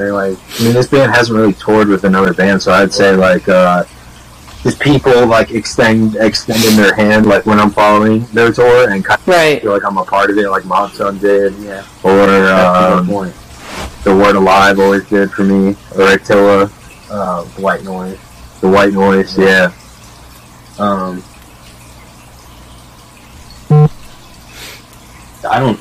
They're 0.00 0.14
like 0.14 0.38
I 0.58 0.62
mean, 0.64 0.72
this 0.72 0.86
band 0.86 1.12
hasn't 1.14 1.36
really 1.38 1.52
toured 1.52 1.88
with 1.88 2.04
another 2.04 2.32
band, 2.32 2.62
so 2.62 2.72
I'd 2.72 2.90
say 2.90 3.14
like 3.14 3.46
uh, 3.50 3.84
just 4.62 4.80
people 4.80 5.26
like 5.26 5.50
extend 5.50 6.16
extending 6.16 6.74
their 6.74 6.94
hand 6.94 7.26
like 7.26 7.44
when 7.44 7.60
I'm 7.60 7.70
following 7.70 8.24
their 8.32 8.50
tour 8.50 8.88
and 8.90 9.04
kind 9.04 9.20
of 9.20 9.28
Right. 9.28 9.60
feel 9.60 9.72
like 9.72 9.84
I'm 9.84 9.98
a 9.98 10.04
part 10.04 10.30
of 10.30 10.38
it, 10.38 10.48
like 10.48 10.64
Mob 10.64 10.92
Sun 10.92 11.18
did, 11.18 11.52
yeah. 11.56 11.84
or 12.02 12.22
um, 12.50 13.06
the 14.04 14.16
Word 14.16 14.36
Alive 14.36 14.78
always 14.80 15.06
did 15.06 15.30
for 15.32 15.44
me, 15.44 15.76
or 15.94 16.08
Attila, 16.14 16.70
Uh, 17.10 17.44
white 17.58 17.84
noise. 17.84 18.18
the 18.62 18.68
White 18.68 18.94
Noise, 18.94 19.36
yeah. 19.36 19.70
Um, 20.78 21.22
I 25.48 25.58
don't. 25.58 25.78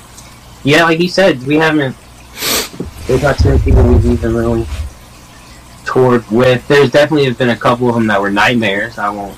Yeah, 0.63 0.83
like 0.83 0.99
you 0.99 1.07
said, 1.07 1.41
we 1.43 1.55
haven't. 1.55 1.95
Not 3.09 3.37
too 3.39 3.49
many 3.49 3.61
people 3.63 3.83
we've 3.83 4.05
even 4.05 4.35
really 4.35 4.65
toured 5.85 6.29
with. 6.29 6.65
There's 6.67 6.91
definitely 6.91 7.31
been 7.33 7.49
a 7.49 7.55
couple 7.57 7.89
of 7.89 7.95
them 7.95 8.07
that 8.07 8.21
were 8.21 8.29
nightmares. 8.29 8.97
I 8.99 9.09
won't. 9.09 9.37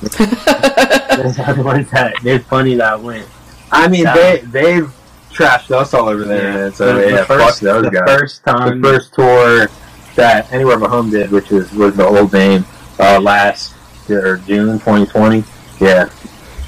There's 0.00 1.38
other 1.38 1.62
ones 1.62 1.90
that 1.90 2.14
there's 2.22 2.44
plenty 2.44 2.76
that 2.76 3.00
went. 3.00 3.26
I 3.72 3.88
mean, 3.88 4.04
Yeah. 4.04 4.14
they 4.14 4.38
they've 4.46 4.92
trashed 5.32 5.70
us 5.70 5.92
all 5.92 6.08
over 6.08 6.24
there, 6.24 6.52
man. 6.54 6.72
So 6.72 6.94
the, 6.94 7.10
yeah, 7.10 7.16
the 7.18 7.24
first, 7.26 7.60
fuck 7.60 7.60
those 7.60 7.84
the 7.84 7.90
guys. 7.90 8.08
first 8.08 8.44
the 8.44 8.80
first 8.82 9.14
tour 9.14 9.68
that 10.16 10.50
Anywhere 10.52 10.78
But 10.78 10.90
Home 10.90 11.10
did, 11.10 11.30
which 11.30 11.50
was 11.50 11.70
was 11.72 11.96
the 11.96 12.06
old 12.06 12.32
name, 12.32 12.64
uh, 12.98 13.20
last 13.20 13.74
or 14.08 14.38
June 14.38 14.78
2020. 14.78 15.44
Yeah, 15.80 16.08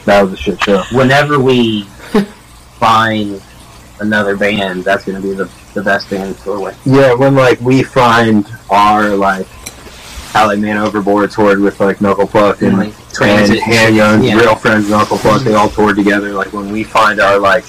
that 0.05 0.23
was 0.23 0.33
a 0.33 0.37
shit 0.37 0.63
show. 0.63 0.83
whenever 0.93 1.39
we 1.39 1.85
find 2.79 3.41
another 4.01 4.37
band, 4.37 4.85
that's 4.85 5.05
going 5.05 5.21
to 5.21 5.27
be 5.27 5.35
the, 5.35 5.51
the 5.75 5.83
best 5.83 6.11
band 6.11 6.37
to 6.37 6.43
tour 6.43 6.61
with. 6.61 6.81
Yeah, 6.87 7.15
when 7.15 7.35
like 7.35 7.61
we 7.61 7.83
find 7.83 8.47
our 8.71 9.11
like 9.11 9.47
how 10.33 10.47
like 10.47 10.59
Man 10.59 10.79
Overboard 10.79 11.31
toured 11.31 11.61
with 11.61 11.81
like 11.81 12.01
Knuckle 12.01 12.27
Puck 12.27 12.63
and, 12.63 12.79
Like, 12.79 12.89
mm-hmm. 12.89 13.25
and 13.25 13.47
Transit. 13.47 13.61
Handguns, 13.61 14.27
Yeah. 14.27 14.39
Real 14.39 14.55
Friends 14.57 14.89
Knuckle 14.89 15.19
Puck, 15.19 15.43
they 15.43 15.51
mm-hmm. 15.51 15.61
all 15.61 15.69
toured 15.69 15.97
together. 15.97 16.33
Like 16.33 16.53
when 16.53 16.71
we 16.71 16.85
find 16.85 17.21
our 17.21 17.39
like 17.39 17.65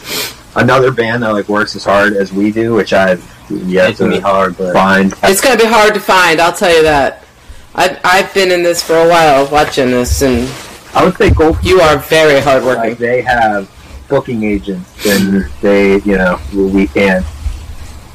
another 0.55 0.91
band 0.91 1.23
that 1.23 1.29
like 1.29 1.49
works 1.49 1.75
as 1.75 1.83
hard 1.83 2.13
as 2.13 2.31
we 2.31 2.51
do, 2.51 2.75
which 2.75 2.93
I've 2.93 3.23
yet 3.49 3.91
It's 3.91 3.99
going 3.99 4.11
to 4.11 4.17
be 4.17 4.21
hard, 4.21 4.57
but 4.57 4.73
find. 4.73 5.13
It's 5.23 5.41
going 5.41 5.57
to 5.57 5.63
be 5.63 5.69
hard 5.69 5.93
to 5.93 5.99
find. 5.99 6.39
I'll 6.39 6.53
tell 6.53 6.73
you 6.75 6.83
that. 6.83 7.25
I've 7.73 7.99
I've 8.03 8.33
been 8.33 8.51
in 8.51 8.63
this 8.63 8.83
for 8.83 8.95
a 8.95 9.07
while, 9.07 9.49
watching 9.49 9.91
this, 9.91 10.21
and 10.21 10.49
I 10.93 11.05
would 11.05 11.15
say 11.15 11.29
Gold 11.29 11.57
you 11.63 11.79
are 11.79 11.97
very 11.97 12.35
like 12.35 12.43
hardworking. 12.43 12.95
they 12.95 13.21
have 13.21 13.69
booking 14.11 14.43
agents, 14.43 15.03
then 15.03 15.49
they, 15.61 15.93
you 16.01 16.17
know, 16.17 16.39
we 16.53 16.85
can't. 16.87 17.25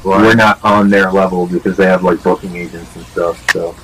We're 0.05 0.37
not 0.37 0.63
on 0.63 0.89
their 0.89 1.11
level 1.11 1.49
because 1.49 1.77
they 1.77 1.87
have 1.87 2.05
like 2.05 2.23
booking 2.23 2.55
agents 2.55 2.95
and 2.95 3.05
stuff. 3.07 3.51
So 3.51 3.75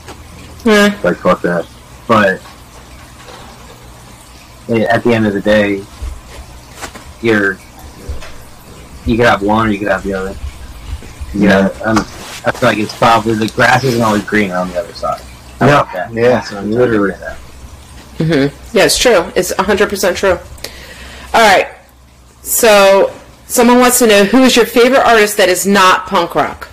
Yeah. 0.65 0.97
like 1.03 1.17
fuck 1.17 1.43
that. 1.43 1.67
but 2.07 2.41
at 4.71 5.03
the 5.03 5.13
end 5.13 5.27
of 5.27 5.33
the 5.33 5.41
day, 5.41 5.83
you're 7.23 7.59
you 9.05 9.17
could 9.17 9.27
have 9.27 9.43
one 9.43 9.67
or 9.67 9.71
you 9.73 9.79
could 9.81 9.89
have 9.89 10.05
the 10.05 10.13
other. 10.15 10.37
Yeah. 11.35 11.69
um, 11.85 11.99
I 12.45 12.53
feel 12.53 12.69
like 12.69 12.79
it's 12.79 12.97
probably 12.97 13.35
the 13.35 13.49
grass 13.49 13.83
isn't 13.83 14.01
always 14.03 14.23
greener 14.25 14.57
on 14.57 14.69
the 14.69 14.79
other 14.79 14.93
side. 14.93 15.21
How 15.59 15.67
Yeah, 15.67 15.81
about 15.81 15.93
that? 15.93 16.13
yeah, 16.13 16.29
That's 16.29 16.53
what 16.53 16.59
I'm 16.63 16.71
trying 16.73 16.87
to 16.87 16.91
literally. 16.93 17.11
get 17.13 17.23
at. 17.23 17.37
hmm 18.19 18.77
Yeah, 18.77 18.85
it's 18.85 18.99
true. 18.99 19.33
It's 19.35 19.53
100% 19.55 20.15
true. 20.15 20.39
All 21.35 21.41
right. 21.41 21.67
So, 22.43 23.13
someone 23.47 23.79
wants 23.79 23.99
to 24.01 24.07
know 24.07 24.25
who 24.25 24.43
is 24.43 24.57
your 24.57 24.67
favorite 24.67 25.07
artist 25.07 25.37
that 25.37 25.49
is 25.49 25.67
not 25.67 26.07
punk 26.07 26.35
rock? 26.35 26.69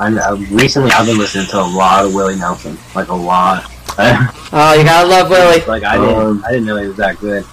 I 0.00 0.10
know. 0.10 0.36
Recently, 0.50 0.90
I've 0.90 1.06
been 1.06 1.18
listening 1.18 1.46
to 1.48 1.60
a 1.60 1.62
lot 1.62 2.04
of 2.04 2.14
Willie 2.14 2.36
Nelson, 2.36 2.76
like 2.94 3.08
a 3.08 3.14
lot. 3.14 3.68
Oh, 4.54 4.74
you 4.74 4.84
gotta 4.84 5.06
love 5.08 5.28
Willie. 5.30 5.64
like 5.66 5.82
I 5.82 5.96
didn't, 5.98 6.14
Um, 6.14 6.44
I 6.46 6.50
didn't 6.52 6.66
know 6.66 6.76
he 6.76 6.88
was 6.88 6.96
that 6.96 7.18
good. 7.18 7.44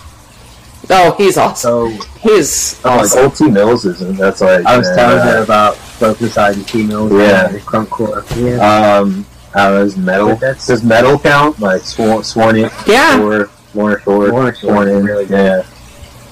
Oh, 0.89 1.13
he's 1.17 1.37
awesome. 1.37 1.97
So 1.97 2.05
He's 2.19 2.79
Oh, 2.85 2.97
like 2.97 3.15
old 3.15 3.35
T 3.35 3.49
Mills 3.49 3.85
isn't. 3.85 4.17
That's 4.17 4.41
like 4.41 4.65
I 4.65 4.77
was 4.77 4.87
uh, 4.87 4.95
telling 4.95 5.19
her 5.19 5.43
about 5.43 5.75
Focus 5.75 6.33
Side 6.33 6.55
and 6.55 6.67
T-Mills. 6.67 7.11
Yeah. 7.13 7.49
and 7.49 7.59
Crunkcore. 7.61 8.23
Yeah. 8.37 8.97
Um, 8.99 9.25
I 9.53 9.65
don't 9.69 9.73
know, 9.75 9.83
is 9.83 9.97
metal. 9.97 10.35
Does 10.37 10.83
metal 10.83 11.19
count? 11.19 11.59
Like 11.59 11.81
Swan, 11.83 12.23
Swan 12.23 12.55
in, 12.57 12.69
Yeah. 12.87 13.21
or 13.21 13.49
Warner 13.73 13.99
Shore, 14.01 14.31
Warner 14.31 14.55
Shore 14.55 14.87
is 14.87 15.03
really 15.03 15.25
good. 15.25 15.45
yeah. 15.45 15.63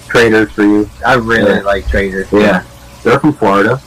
Traitors 0.08 0.52
for 0.52 0.64
you. 0.64 0.90
I 1.06 1.16
really 1.16 1.52
Yeah. 1.56 1.62
like 1.62 1.88
Traitors. 1.90 2.28
Yeah. 2.32 2.64
They're 3.04 3.20
from 3.20 3.34
Florida. 3.34 3.80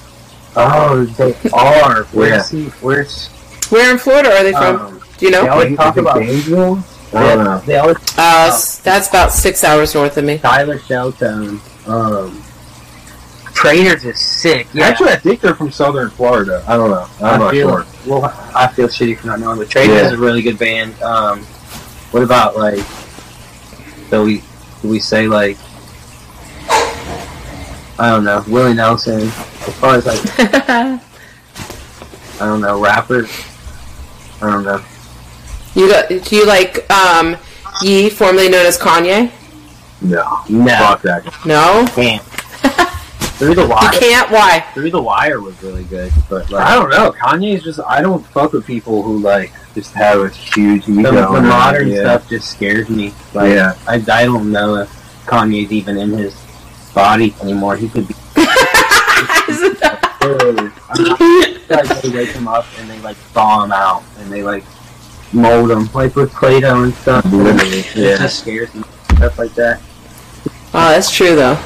Oh, 0.56 1.04
they 1.04 1.34
are. 1.52 2.04
Where's 2.12 2.52
Yeah. 2.52 2.58
he? 2.60 2.64
Where's? 2.80 3.28
Where 3.70 3.90
in 3.92 3.98
Florida 3.98 4.30
are 4.36 4.42
they 4.42 4.52
from? 4.52 4.76
Um, 4.80 5.00
Do 5.18 5.26
you 5.26 5.30
know? 5.32 5.40
they 5.42 5.46
know? 5.46 5.52
always 5.52 5.76
talk 5.76 5.96
about. 5.96 6.18
Gainesville? 6.18 6.84
I 7.14 7.20
don't 7.34 7.44
know. 7.44 7.62
They 7.66 7.76
always 7.76 7.96
Uh, 8.16 8.50
s- 8.52 8.76
that's 8.78 9.08
about 9.08 9.32
six 9.32 9.64
hours 9.64 9.94
north 9.94 10.16
of 10.16 10.24
me. 10.24 10.38
Tyler 10.38 10.78
Shelton. 10.78 11.60
Um, 11.86 12.42
Traitors 13.54 14.04
is 14.04 14.18
sick. 14.18 14.66
Yeah. 14.72 14.86
Actually, 14.86 15.10
I 15.10 15.16
think 15.16 15.40
they're 15.40 15.54
from 15.54 15.70
Southern 15.70 16.08
Florida. 16.10 16.62
I 16.66 16.76
don't 16.76 16.90
know. 16.90 17.06
I'm 17.20 17.34
I 17.34 17.36
not 17.36 17.50
feel, 17.50 17.68
sure. 17.68 17.86
well, 18.06 18.32
I 18.54 18.68
feel 18.68 18.88
shitty 18.88 19.18
for 19.18 19.26
not 19.26 19.40
knowing, 19.40 19.58
but 19.58 19.68
Traitors 19.68 19.96
Yeah. 19.96 20.06
is 20.06 20.12
a 20.12 20.16
really 20.18 20.40
good 20.42 20.58
band. 20.58 21.00
Um, 21.02 21.40
what 22.12 22.22
about 22.22 22.56
like? 22.56 22.78
So 24.10 24.24
we 24.24 24.42
we 24.82 24.98
say 24.98 25.28
like? 25.28 25.56
I 27.98 28.08
don't 28.10 28.24
know. 28.24 28.44
Willie 28.48 28.74
Nelson. 28.74 29.20
As 29.20 29.74
far 29.78 29.94
as 29.96 30.06
like, 30.06 30.18
I 30.38 31.00
don't 32.40 32.60
know, 32.60 32.82
rappers. 32.82 33.30
I 34.40 34.50
don't 34.50 34.64
know. 34.64 34.82
you 35.74 35.86
got, 35.86 36.08
do 36.08 36.36
you 36.36 36.46
like 36.46 36.90
um, 36.90 37.36
Ye, 37.82 38.08
formerly 38.08 38.48
known 38.48 38.64
as 38.64 38.78
Kanye? 38.78 39.30
No. 40.00 40.40
No, 40.48 40.76
Fuck 40.76 41.02
that. 41.02 41.24
No, 41.44 41.86
can't. 41.94 42.22
Through 43.40 43.54
the 43.54 43.62
you 43.66 43.98
can't. 43.98 44.30
Why? 44.30 44.60
Through 44.74 44.90
the 44.90 45.00
wire 45.00 45.40
was 45.40 45.62
really 45.62 45.84
good, 45.84 46.12
but 46.28 46.50
like 46.50 46.62
I 46.62 46.74
don't 46.74 46.90
know. 46.90 47.10
Kanye's 47.12 47.62
just. 47.62 47.80
I 47.80 48.02
don't 48.02 48.22
fuck 48.26 48.52
with 48.52 48.66
people 48.66 49.02
who 49.02 49.18
like 49.18 49.50
just 49.74 49.94
have 49.94 50.20
a 50.20 50.28
huge 50.28 50.86
ego. 50.86 51.10
the, 51.10 51.40
the 51.40 51.40
modern 51.40 51.88
yeah. 51.88 52.00
stuff 52.00 52.28
just 52.28 52.50
scares 52.50 52.90
me. 52.90 53.14
Like, 53.32 53.54
Yeah. 53.54 53.78
I, 53.88 53.94
I 53.94 54.26
don't 54.26 54.52
know 54.52 54.74
if 54.74 54.90
Kanye's 55.24 55.72
even 55.72 55.96
in 55.96 56.10
his 56.10 56.36
body 56.94 57.34
anymore. 57.40 57.78
He 57.78 57.88
could 57.88 58.08
be. 58.08 58.14
i 58.36 58.36
like 61.70 62.02
they 62.02 62.10
wake 62.10 62.28
him 62.28 62.46
up 62.46 62.66
and 62.78 62.90
they 62.90 63.00
like 63.00 63.16
thaw 63.32 63.64
him 63.64 63.72
out 63.72 64.02
and 64.18 64.30
they 64.30 64.42
like 64.42 64.64
mold 65.32 65.70
him 65.70 65.88
like 65.94 66.14
with 66.14 66.30
Play-Doh 66.30 66.82
and 66.82 66.92
stuff. 66.92 67.24
Literally, 67.24 67.78
It 67.78 67.96
yeah. 67.96 68.16
just 68.18 68.40
scares 68.40 68.74
me. 68.74 68.82
Stuff 69.16 69.38
like 69.38 69.54
that. 69.54 69.80
Oh, 70.74 70.90
that's 70.90 71.10
true 71.10 71.34
though. 71.34 71.58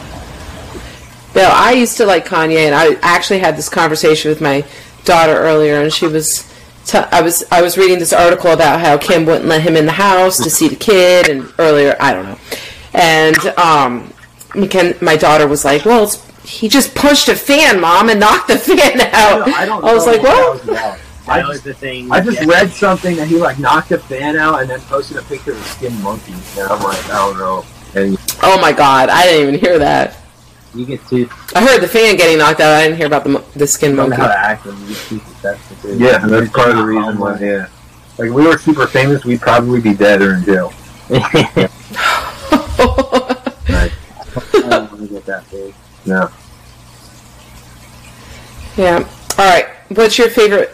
Bill, 1.34 1.50
I 1.52 1.72
used 1.72 1.96
to 1.96 2.06
like 2.06 2.26
Kanye, 2.26 2.66
and 2.66 2.74
I 2.74 2.94
actually 3.02 3.40
had 3.40 3.56
this 3.56 3.68
conversation 3.68 4.28
with 4.30 4.40
my 4.40 4.64
daughter 5.04 5.32
earlier, 5.32 5.82
and 5.82 5.92
she 5.92 6.06
was, 6.06 6.48
t- 6.86 6.98
I 6.98 7.20
was, 7.20 7.44
I 7.50 7.60
was 7.60 7.76
reading 7.76 7.98
this 7.98 8.12
article 8.12 8.52
about 8.52 8.80
how 8.80 8.96
Kim 8.96 9.26
wouldn't 9.26 9.46
let 9.46 9.62
him 9.62 9.76
in 9.76 9.84
the 9.84 9.92
house 9.92 10.36
to 10.38 10.48
see 10.48 10.68
the 10.68 10.76
kid, 10.76 11.28
and 11.28 11.52
earlier, 11.58 11.96
I 11.98 12.14
don't 12.14 12.24
know, 12.24 12.38
and 12.94 13.36
um, 13.58 14.12
Ken, 14.68 14.94
my 15.02 15.16
daughter 15.16 15.48
was 15.48 15.64
like, 15.64 15.84
"Well, 15.84 16.04
it's, 16.04 16.24
he 16.48 16.68
just 16.68 16.94
punched 16.94 17.28
a 17.28 17.34
fan, 17.34 17.80
mom, 17.80 18.08
and 18.08 18.20
knocked 18.20 18.46
the 18.48 18.58
fan 18.58 19.00
out." 19.12 19.48
I 19.48 19.66
don't. 19.66 19.84
I 19.84 19.92
was 19.92 20.06
like, 20.06 20.22
what 20.22 20.32
"Well." 20.32 20.54
that 20.58 20.66
was 20.66 20.68
about. 20.68 20.98
I 21.26 21.40
just, 21.40 21.64
the 21.64 21.74
thing. 21.74 22.12
I 22.12 22.20
just 22.20 22.40
yeah. 22.40 22.46
read 22.46 22.70
something 22.70 23.16
that 23.16 23.26
he 23.26 23.36
like 23.36 23.58
knocked 23.58 23.90
a 23.92 23.98
fan 23.98 24.36
out 24.36 24.60
and 24.60 24.70
then 24.70 24.80
posted 24.82 25.16
a 25.16 25.22
picture 25.22 25.52
of 25.52 25.60
a 25.60 25.64
skin 25.64 26.00
monkey, 26.02 26.34
and 26.58 26.70
I'm 26.70 26.82
like, 26.82 27.04
I 27.06 27.16
don't 27.16 27.38
know. 27.38 27.64
And 27.94 28.18
Oh 28.42 28.60
my 28.60 28.72
God, 28.72 29.08
I 29.08 29.24
didn't 29.24 29.48
even 29.48 29.60
hear 29.60 29.78
that. 29.78 30.18
You 30.74 30.86
get 30.86 31.06
to 31.08 31.28
I 31.54 31.64
heard 31.64 31.80
the 31.80 31.88
fan 31.88 32.16
getting 32.16 32.38
knocked 32.38 32.60
out. 32.60 32.72
I 32.74 32.82
didn't 32.84 32.96
hear 32.96 33.06
about 33.06 33.24
the 33.24 33.44
the 33.56 33.66
skin 33.66 33.96
learn 33.96 34.10
monkey. 34.10 34.22
how 34.22 34.28
to 34.28 34.38
act 34.38 34.66
and 34.66 34.78
you 34.80 34.88
get 34.88 34.96
too 34.96 35.18
successful 35.20 35.76
too. 35.82 35.98
yeah, 35.98 36.18
that's 36.18 36.50
part 36.50 36.70
of 36.70 36.76
the 36.78 36.84
reason 36.84 37.18
why. 37.18 37.38
Yeah, 37.38 37.66
like 38.18 38.28
if 38.28 38.34
we 38.34 38.46
were 38.46 38.58
super 38.58 38.86
famous, 38.86 39.24
we'd 39.24 39.40
probably 39.40 39.80
be 39.80 39.94
dead 39.94 40.22
or 40.22 40.34
in 40.34 40.44
jail. 40.44 40.72
I 41.10 41.68
don't 44.52 44.90
want 44.90 45.00
to 45.00 45.06
get 45.08 45.26
that 45.26 45.44
big. 45.50 45.74
No. 46.06 46.28
Yeah. 48.76 49.08
All 49.38 49.44
right. 49.50 49.66
What's 49.90 50.18
your 50.18 50.30
favorite 50.30 50.70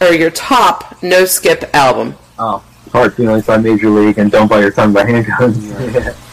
or 0.00 0.12
your 0.12 0.30
top 0.30 1.00
no 1.02 1.24
skip 1.24 1.64
album? 1.74 2.14
Oh, 2.38 2.62
Hard 2.92 3.14
feelings 3.14 3.46
by 3.46 3.56
Major 3.58 3.90
League 3.90 4.18
and 4.18 4.30
Don't 4.30 4.48
Bite 4.48 4.60
Your 4.60 4.70
Tongue 4.72 4.92
by 4.92 5.04
Handguns. 5.04 5.94
Yeah. 5.94 6.14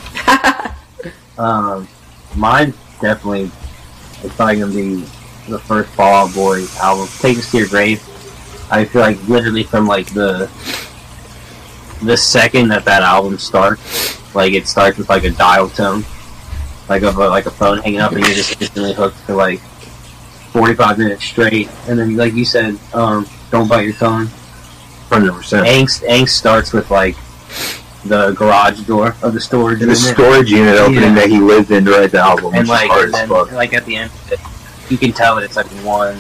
Um, 1.38 1.86
mine 2.36 2.74
definitely 3.06 3.52
it's 4.24 4.36
probably 4.36 4.60
gonna 4.60 4.74
be 4.74 4.96
the 5.48 5.60
first 5.60 5.90
Fall 5.92 6.28
Out 6.28 6.34
Boy 6.34 6.66
album. 6.82 7.08
Take 7.20 7.38
us 7.38 7.52
to 7.52 7.60
your 7.60 7.68
grave. 7.68 8.02
I 8.72 8.86
feel 8.86 9.02
like 9.02 9.22
literally 9.28 9.64
from 9.64 9.86
like 9.86 10.08
the 10.14 10.50
the 12.04 12.18
second 12.18 12.70
that 12.70 12.86
that 12.86 13.04
album 13.04 13.38
starts, 13.38 14.36
like 14.36 14.54
it 14.54 14.68
starts 14.68 14.98
with 14.98 15.08
like 15.10 15.24
a 15.24 15.30
dial 15.30 15.70
tone, 15.70 16.04
like 16.90 17.04
of 17.04 17.18
a, 17.18 17.28
like 17.30 17.46
a 17.46 17.52
phone 17.52 17.78
hanging 17.80 18.00
up, 18.00 18.12
and 18.14 18.26
you're 18.26 18.36
just 18.36 18.60
instantly 18.60 18.94
hooked 18.94 19.18
for 19.18 19.36
like 19.36 19.60
45 20.52 20.98
minutes 20.98 21.24
straight. 21.24 21.70
And 21.88 22.00
then, 22.00 22.16
like 22.16 22.34
you 22.34 22.46
said, 22.46 22.80
um, 22.94 23.28
don't 23.52 23.68
bite 23.68 23.86
your 23.86 23.94
tongue. 23.94 24.28
Hundred 25.10 25.34
percent. 25.34 25.68
Angst, 25.68 26.04
angst 26.08 26.30
starts 26.30 26.74
with 26.74 26.90
like 26.90 27.16
the 28.06 28.32
garage 28.34 28.82
door 28.82 29.16
of 29.22 29.34
the 29.34 29.42
storage 29.42 29.80
The 29.80 29.86
unit. 29.86 29.98
storage 29.98 30.52
unit 30.52 30.76
opening 30.78 31.02
Yeah. 31.04 31.14
that 31.16 31.30
he 31.30 31.40
lived 31.40 31.72
in 31.72 31.86
to 31.86 31.92
write 31.92 32.12
the 32.12 32.20
album, 32.20 32.46
which 32.46 32.56
and 32.56 32.64
is 32.64 32.70
like 32.70 32.90
hard 32.90 33.06
and 33.06 33.16
as 33.16 33.20
then, 33.22 33.30
fuck. 33.30 33.52
like 33.52 33.74
at 33.74 33.86
the 33.86 33.96
end 33.96 34.12
of 34.12 34.32
it, 34.34 34.40
you 34.90 34.98
can 34.98 35.12
tell 35.12 35.36
that 35.36 35.44
it's 35.44 35.56
like 35.56 35.68
one 35.84 36.18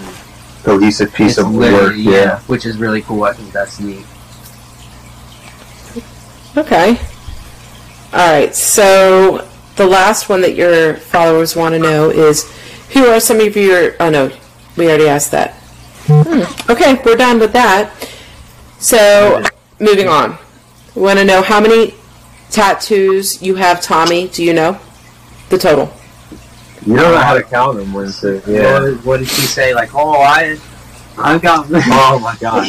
Cohesive 0.63 1.13
piece 1.13 1.37
of 1.37 1.51
literally- 1.51 2.05
work. 2.05 2.13
yeah, 2.15 2.39
which 2.47 2.65
is 2.65 2.77
really 2.77 3.01
cool. 3.03 3.23
I 3.23 3.33
think 3.33 3.51
that's 3.51 3.79
neat. 3.79 4.05
Okay. 6.57 6.97
All 8.13 8.31
right. 8.31 8.55
So 8.55 9.47
the 9.75 9.85
last 9.85 10.29
one 10.29 10.41
that 10.41 10.55
your 10.55 10.95
followers 10.95 11.55
want 11.55 11.73
to 11.73 11.79
know 11.79 12.09
is 12.09 12.49
who 12.93 13.05
are 13.07 13.19
some 13.19 13.39
of 13.39 13.55
your. 13.55 13.95
Oh 13.99 14.09
no, 14.09 14.31
we 14.77 14.87
already 14.87 15.07
asked 15.07 15.31
that. 15.31 15.53
Hmm. 16.07 16.71
Okay, 16.71 17.01
we're 17.05 17.15
done 17.17 17.39
with 17.39 17.51
that. 17.53 17.91
So 18.79 19.43
moving 19.79 20.07
on. 20.07 20.37
We 20.95 21.01
want 21.01 21.19
to 21.19 21.25
know 21.25 21.41
how 21.41 21.59
many 21.59 21.93
tattoos 22.51 23.41
you 23.41 23.55
have, 23.55 23.81
Tommy. 23.81 24.27
Do 24.29 24.43
you 24.43 24.53
know 24.53 24.79
the 25.49 25.57
total? 25.57 25.91
You 26.85 26.95
don't 26.95 27.11
know 27.13 27.17
how 27.21 27.33
to 27.33 27.43
count 27.43 27.77
them 27.77 27.93
when 27.93 28.05
it's 28.05 28.23
a, 28.23 28.37
What, 28.39 28.47
yeah. 28.47 28.79
did- 28.79 29.03
what 29.03 29.17
did 29.17 29.27
she 29.27 29.41
say? 29.41 29.73
Like, 29.73 29.93
oh, 29.95 30.21
I, 30.21 30.57
I've 31.17 31.41
got. 31.41 31.67
Oh 31.71 32.19
my 32.19 32.35
god. 32.39 32.65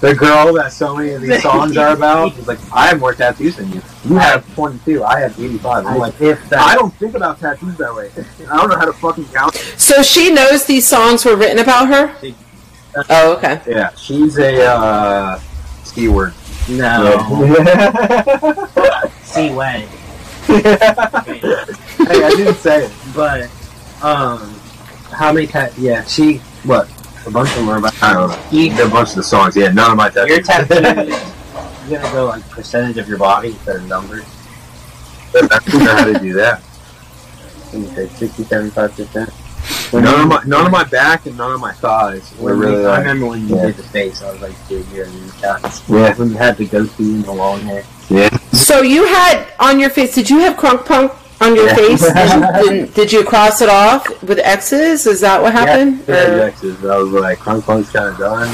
The 0.00 0.14
girl 0.14 0.52
that 0.54 0.72
so 0.72 0.94
many 0.96 1.10
of 1.10 1.22
these 1.22 1.42
songs 1.42 1.76
are 1.76 1.92
about 1.92 2.36
is 2.38 2.46
like, 2.46 2.60
I 2.72 2.86
have 2.86 3.00
more 3.00 3.14
tattoos 3.14 3.56
than 3.56 3.72
you. 3.72 3.82
You 4.04 4.14
have 4.14 4.54
22. 4.54 5.02
I 5.02 5.18
have 5.18 5.36
85. 5.36 5.86
I'm 5.86 5.98
like, 5.98 6.20
if 6.20 6.48
that, 6.50 6.60
I 6.60 6.76
don't 6.76 6.94
think 6.94 7.16
about 7.16 7.40
tattoos 7.40 7.76
that 7.78 7.92
way. 7.92 8.08
I 8.48 8.56
don't 8.56 8.68
know 8.68 8.76
how 8.76 8.84
to 8.84 8.92
fucking 8.92 9.24
count. 9.34 9.56
So 9.76 10.02
she 10.02 10.30
knows 10.32 10.66
these 10.66 10.86
songs 10.86 11.24
were 11.24 11.34
written 11.34 11.58
about 11.58 11.88
her. 11.88 12.16
She- 12.20 12.34
Oh, 13.10 13.36
okay. 13.36 13.60
Yeah, 13.66 13.90
she's 13.94 14.38
a 14.38 14.64
uh, 14.64 15.38
C 15.84 16.08
word. 16.08 16.32
No, 16.68 17.44
Yeah. 18.76 19.08
see 19.22 19.50
way. 19.52 19.86
hey, 20.46 20.62
I 22.24 22.30
didn't 22.36 22.54
say 22.56 22.84
it. 22.86 22.92
But, 23.14 23.44
um, 24.02 24.54
how 25.12 25.32
many 25.32 25.46
tat? 25.46 25.72
Yeah, 25.78 26.04
she 26.04 26.38
what? 26.64 26.88
A 27.26 27.30
bunch 27.30 27.50
of 27.50 27.56
them 27.56 27.68
are 27.68 27.78
about. 27.78 28.02
I 28.02 28.12
don't 28.14 28.30
know. 28.30 28.38
You, 28.50 28.72
A 28.84 28.88
bunch 28.88 29.10
of 29.10 29.16
the 29.16 29.22
songs. 29.22 29.56
Yeah, 29.56 29.70
none 29.70 29.90
of 29.90 29.96
my 29.96 30.08
tattoos. 30.08 30.36
your 30.36 30.42
tattoo. 30.42 30.74
You're 31.88 32.00
gonna 32.00 32.12
go 32.14 32.26
like 32.26 32.48
percentage 32.50 32.96
of 32.98 33.08
your 33.08 33.18
body 33.18 33.48
instead 33.48 33.76
of 33.76 33.86
numbers. 33.88 34.24
I 35.34 35.40
don't 35.40 35.74
know 35.84 35.94
how 35.94 36.04
to 36.04 36.18
do 36.18 36.32
that. 36.34 36.60
What 36.60 37.72
do 37.72 37.80
you 37.80 38.08
say, 38.08 38.08
60, 38.08 38.44
75 38.44 38.92
percent? 38.92 39.30
None 39.92 40.04
of 40.20 40.28
my 40.28 40.42
none 40.44 40.66
on 40.66 40.70
my 40.70 40.84
back 40.84 41.26
and 41.26 41.36
none 41.36 41.52
of 41.52 41.60
my 41.60 41.72
thighs. 41.72 42.34
Were 42.38 42.54
really 42.54 42.84
I 42.84 42.88
like, 42.90 42.98
remember 43.00 43.26
when 43.26 43.48
you 43.48 43.56
yeah. 43.56 43.66
did 43.66 43.76
the 43.76 43.82
face. 43.84 44.22
I 44.22 44.32
was 44.32 44.40
like, 44.42 44.68
dude, 44.68 44.86
you're 44.88 45.06
in 45.06 45.12
the 45.28 45.32
Yeah. 45.88 46.14
When 46.14 46.30
you 46.30 46.36
had 46.36 46.56
the 46.56 46.66
goatee 46.66 47.14
and 47.14 47.24
the 47.24 47.32
long 47.32 47.60
hair. 47.60 47.84
yeah. 48.10 48.28
So 48.52 48.82
you 48.82 49.04
had 49.06 49.46
on 49.58 49.80
your 49.80 49.90
face? 49.90 50.14
Did 50.14 50.28
you 50.28 50.38
have 50.40 50.56
crunk 50.56 50.84
punk 50.84 51.12
on 51.40 51.54
your 51.54 51.66
Yeah. 51.68 51.74
face? 51.76 52.12
Did, 52.12 52.68
did, 52.68 52.94
did 52.94 53.12
you 53.12 53.24
cross 53.24 53.62
it 53.62 53.68
off 53.68 54.06
with 54.22 54.38
X's? 54.40 55.06
Is 55.06 55.20
that 55.20 55.40
what 55.40 55.52
happened? 55.52 56.02
Yeah, 56.06 56.34
Or- 56.34 56.40
X's. 56.42 56.84
I 56.84 56.96
was 56.98 57.10
like, 57.12 57.38
Crunk 57.38 57.62
Punk's 57.64 57.90
kind 57.90 58.08
of 58.08 58.18
done. 58.18 58.48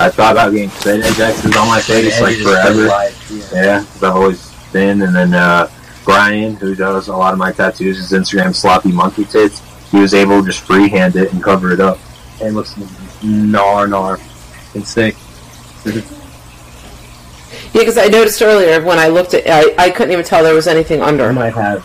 I 0.00 0.10
thought 0.10 0.32
about 0.32 0.52
getting 0.52 0.70
straight 0.70 1.04
edge 1.04 1.18
X's 1.20 1.56
on 1.56 1.68
my 1.68 1.80
face 1.80 2.20
like 2.20 2.36
forever. 2.38 2.86
like, 2.88 3.14
yeah. 3.30 3.44
Yeah, 3.52 3.78
because 3.80 4.02
I've 4.02 4.16
always 4.16 4.52
been. 4.72 5.00
And 5.02 5.14
then 5.14 5.32
uh, 5.34 5.70
Brian, 6.04 6.56
who 6.56 6.74
does 6.74 7.08
a 7.08 7.16
lot 7.16 7.32
of 7.32 7.38
my 7.38 7.52
tattoos, 7.52 7.96
his 7.98 8.10
Instagram 8.10 8.54
sloppy 8.54 8.90
monkey 8.92 9.24
tits. 9.24 9.62
He 9.94 10.00
was 10.00 10.12
able 10.12 10.40
to 10.40 10.46
just 10.46 10.62
freehand 10.62 11.14
it 11.14 11.32
and 11.32 11.40
cover 11.40 11.70
it 11.70 11.78
up. 11.78 12.00
It 12.40 12.50
looks 12.50 12.74
gnar 12.74 13.86
gnar. 13.88 14.18
It's 14.74 14.90
sick. 14.90 15.14
Yeah, 15.84 16.02
because 17.74 17.96
I 17.96 18.06
noticed 18.06 18.42
earlier 18.42 18.82
when 18.82 18.98
I 18.98 19.06
looked 19.06 19.34
at, 19.34 19.44
I, 19.46 19.72
I 19.84 19.90
couldn't 19.90 20.10
even 20.10 20.24
tell 20.24 20.42
there 20.42 20.52
was 20.52 20.66
anything 20.66 21.00
I 21.00 21.06
under. 21.06 21.32
might 21.32 21.54
have 21.54 21.84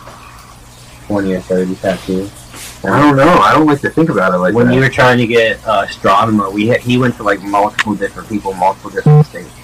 20 1.06 1.34
or 1.34 1.40
30 1.40 1.76
tattoos. 1.76 2.84
I 2.84 2.98
don't 2.98 3.16
know. 3.16 3.28
I 3.28 3.52
don't 3.52 3.66
like 3.68 3.80
to 3.82 3.90
think 3.90 4.08
about 4.08 4.34
it 4.34 4.38
like 4.38 4.54
when 4.54 4.66
that. 4.66 4.74
you 4.74 4.80
were 4.80 4.88
trying 4.88 5.18
to 5.18 5.26
get 5.28 5.64
uh, 5.64 5.86
Stronema, 5.86 6.52
we 6.52 6.66
had, 6.66 6.80
he 6.80 6.98
went 6.98 7.14
to 7.16 7.22
like 7.22 7.40
multiple 7.42 7.94
different 7.94 8.28
people, 8.28 8.54
multiple 8.54 8.90
different 8.90 9.24
states, 9.24 9.54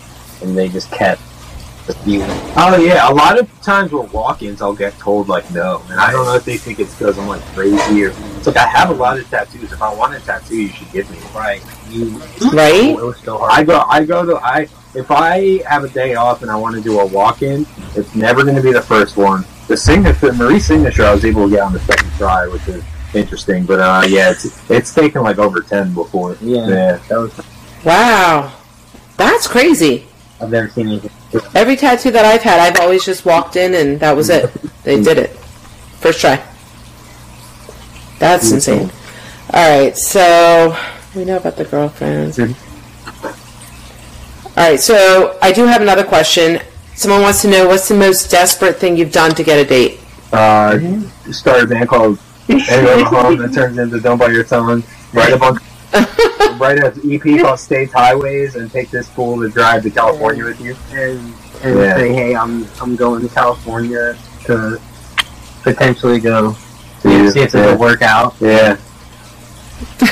and 0.40 0.56
they 0.56 0.68
just 0.68 0.93
kept 0.93 1.20
refusing. 1.89 2.31
Oh 2.59 2.75
yeah, 2.79 3.11
a 3.11 3.13
lot 3.13 3.39
of 3.39 3.51
times 3.61 3.93
with 3.93 4.11
walk-ins, 4.15 4.63
I'll 4.63 4.75
get 4.75 4.99
told 4.99 5.29
like 5.29 5.49
no, 5.53 5.83
and 5.91 6.01
I 6.01 6.11
don't 6.11 6.25
know 6.25 6.35
if 6.37 6.45
they 6.47 6.57
think 6.57 6.81
it's 6.81 6.95
because 6.95 7.19
I'm 7.19 7.29
like 7.29 7.43
crazy 7.55 8.07
or 8.07 8.09
it's 8.09 8.47
like 8.47 8.57
I 8.57 8.67
have 8.67 8.89
a 8.89 8.95
lot 8.95 9.19
of 9.19 9.29
tattoos. 9.29 9.73
If 9.73 9.83
I 9.83 9.93
want 9.95 10.15
a 10.15 10.21
tattoo, 10.21 10.57
you 10.57 10.69
should 10.69 10.91
give 10.91 11.11
me. 11.11 11.19
Right. 11.35 11.63
You, 11.91 12.19
Right? 12.51 12.91
It 12.91 12.97
was 12.97 13.19
so 13.21 13.37
hard. 13.37 13.53
I 13.53 13.63
go, 13.63 13.81
I 13.81 14.05
go 14.07 14.25
to, 14.25 14.37
I 14.37 14.69
if 14.95 15.11
I 15.11 15.63
have 15.69 15.85
a 15.85 15.89
day 15.91 16.15
off 16.15 16.41
and 16.41 16.51
I 16.51 16.57
want 16.57 16.77
to 16.77 16.81
do 16.81 16.99
a 16.99 17.05
walk-in, 17.07 17.67
it's 17.95 18.15
never 18.15 18.43
going 18.43 18.57
to 18.57 18.63
be 18.63 18.73
the 18.73 18.81
first 18.81 19.19
one. 19.19 19.45
The 19.69 19.77
signature, 19.77 20.33
Marie's 20.33 20.67
signature, 20.67 21.05
I 21.05 21.13
was 21.13 21.27
able 21.27 21.45
to 21.45 21.51
get 21.51 21.61
on 21.61 21.75
the 21.75 21.81
second 21.81 22.11
try, 22.13 22.47
which 22.49 22.67
is 22.69 22.83
interesting. 23.15 23.67
But 23.67 23.81
uh, 23.81 24.05
yeah, 24.09 24.31
it's 24.31 24.71
it's 24.71 24.95
taken 24.95 25.23
like 25.23 25.39
over 25.39 25.61
ten 25.61 25.93
before. 25.93 26.39
yeah, 26.41 26.67
Yeah. 26.69 26.97
That 27.09 27.19
was. 27.19 27.41
Wow, 27.85 28.59
that's 29.19 29.47
crazy. 29.47 30.07
I've 30.41 30.51
never 30.51 30.69
seen 30.69 30.89
anything. 30.89 31.11
Every 31.55 31.77
tattoo 31.77 32.11
that 32.11 32.25
I've 32.25 32.43
had, 32.43 32.61
I've 32.61 32.81
always 32.81 33.05
just 33.05 33.25
walked 33.25 33.57
in 33.57 33.75
and 33.75 34.01
that 34.01 34.17
was 34.17 34.31
it. 34.31 34.53
They 34.83 35.03
did 35.03 35.19
it. 35.19 35.31
First 36.01 36.21
try. 36.21 36.43
That's 38.19 38.51
insane. 38.53 38.91
All 39.53 39.79
right, 39.79 39.97
so 39.97 40.77
we 41.15 41.25
know 41.25 41.37
about 41.37 41.57
the 41.57 41.65
girlfriends. 41.65 42.39
All 42.39 42.49
right, 44.57 44.81
so 44.81 45.39
I 45.43 45.53
do 45.53 45.67
have 45.67 45.83
another 45.83 46.05
question. 46.05 46.61
Someone 46.95 47.21
wants 47.21 47.43
to 47.43 47.49
know 47.49 47.69
what's 47.69 47.89
the 47.89 47.95
most 47.95 48.31
desperate 48.31 48.77
thing 48.77 48.97
you've 48.97 49.13
done 49.13 49.35
to 49.35 49.45
get 49.45 49.59
a 49.59 49.69
date? 49.69 50.01
Uh, 50.33 50.79
started 51.31 51.65
a 51.65 51.67
band 51.67 51.89
called 51.89 52.19
But 52.47 52.61
Home 53.05 53.37
that 53.39 53.53
turns 53.53 53.79
into 53.79 54.01
Don't 54.01 54.19
Bite 54.19 54.33
Your 54.33 54.45
Tongue. 54.45 54.83
Write 55.13 55.33
a 55.33 55.37
bunch. 55.37 55.63
Write 56.59 56.82
an 56.82 57.01
EP 57.10 57.40
called 57.40 57.59
States 57.60 57.93
Highways 57.93 58.56
and 58.56 58.70
take 58.70 58.90
this 58.90 59.09
fool 59.09 59.40
to 59.43 59.48
drive 59.48 59.82
to 59.85 59.90
California 59.90 60.44
with 60.44 60.60
you. 60.60 60.77
And, 60.93 61.35
and 61.62 61.78
Yeah. 61.78 61.97
say, 61.97 62.12
hey, 62.12 62.35
I'm 62.36 62.66
I'm 62.81 62.97
going 62.97 63.23
to 63.27 63.35
California 63.35 64.16
to 64.44 64.81
potentially 65.62 66.20
go 66.20 66.56
Yeah. 67.05 67.31
see 67.31 67.40
if 67.40 67.55
it'll 67.55 67.77
work 67.78 68.02
out. 68.02 68.35
Yeah. 68.40 68.77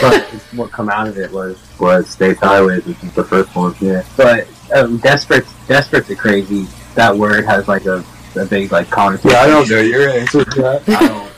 But 0.00 0.22
what 0.54 0.70
come 0.72 0.88
out 0.88 1.08
of 1.08 1.18
it 1.18 1.30
was 1.32 1.58
Was 1.78 2.08
States 2.08 2.40
Highways, 2.40 2.84
which 2.86 3.02
is 3.02 3.12
the 3.14 3.24
first 3.24 3.54
one. 3.54 3.74
Yeah. 3.80 4.02
But 4.16 4.46
um, 4.74 4.98
desperate, 4.98 5.46
desperate's 5.68 6.10
a 6.10 6.16
crazy. 6.16 6.66
That 6.94 7.16
word 7.16 7.44
has 7.44 7.66
like 7.68 7.86
a, 7.86 8.04
a 8.36 8.44
big 8.44 8.70
like 8.72 8.88
connotation. 8.90 9.30
Yeah, 9.30 9.40
I 9.40 9.46
don't 9.46 9.68
know 9.68 9.80
your 9.80 10.08
answer 10.10 10.44
to 10.44 10.62
that. 10.62 10.88
I 10.88 11.08
don't. 11.08 11.30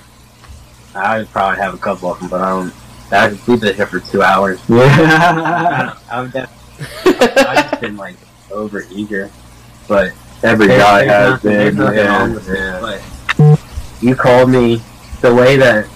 I 0.94 1.24
probably 1.24 1.62
have 1.62 1.74
a 1.74 1.78
couple 1.78 2.10
of 2.10 2.20
them, 2.20 2.28
but 2.28 2.40
I 2.40 2.51
don't. 2.51 2.73
I 3.12 3.28
could 3.31 3.41
keep 3.47 3.62
it 3.62 3.77
here 3.77 3.87
for 3.87 4.01
two 4.01 4.23
hours. 4.23 4.61
Yeah. 4.69 5.95
I've 6.11 6.35
I've 6.37 7.70
just 7.70 7.81
been 7.81 7.97
like 7.97 8.16
over 8.51 8.85
eager, 8.91 9.31
but 9.89 10.12
Every 10.43 10.66
there's- 10.66 10.83
guy 10.83 11.05
there's 11.05 11.43
has 11.43 11.45
nothing- 11.45 11.77
been. 11.77 11.95
Yeah. 11.97 12.19
wrong 12.19 12.35
with 12.35 12.49
it, 12.49 12.59
yeah. 12.59 12.81
But 13.39 14.03
you 14.03 14.15
called 14.15 14.51
me 14.51 14.83
the 15.23 15.35
way 15.35 15.57
that 15.57 15.87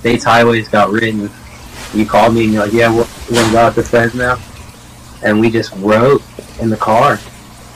States 0.00 0.24
Highways 0.24 0.68
got 0.68 0.90
written. 0.90 1.30
You 1.94 2.06
called 2.06 2.34
me 2.34 2.44
and 2.44 2.52
you're 2.54 2.64
like, 2.64 2.72
"Yeah, 2.72 2.90
we're, 2.90 3.06
we're 3.30 3.36
gonna 3.42 3.52
go 3.52 3.58
out 3.58 3.74
to 3.74 3.82
Fresno," 3.82 4.38
and 5.22 5.40
we 5.40 5.50
just 5.50 5.72
wrote 5.76 6.22
in 6.60 6.70
the 6.70 6.76
car 6.76 7.18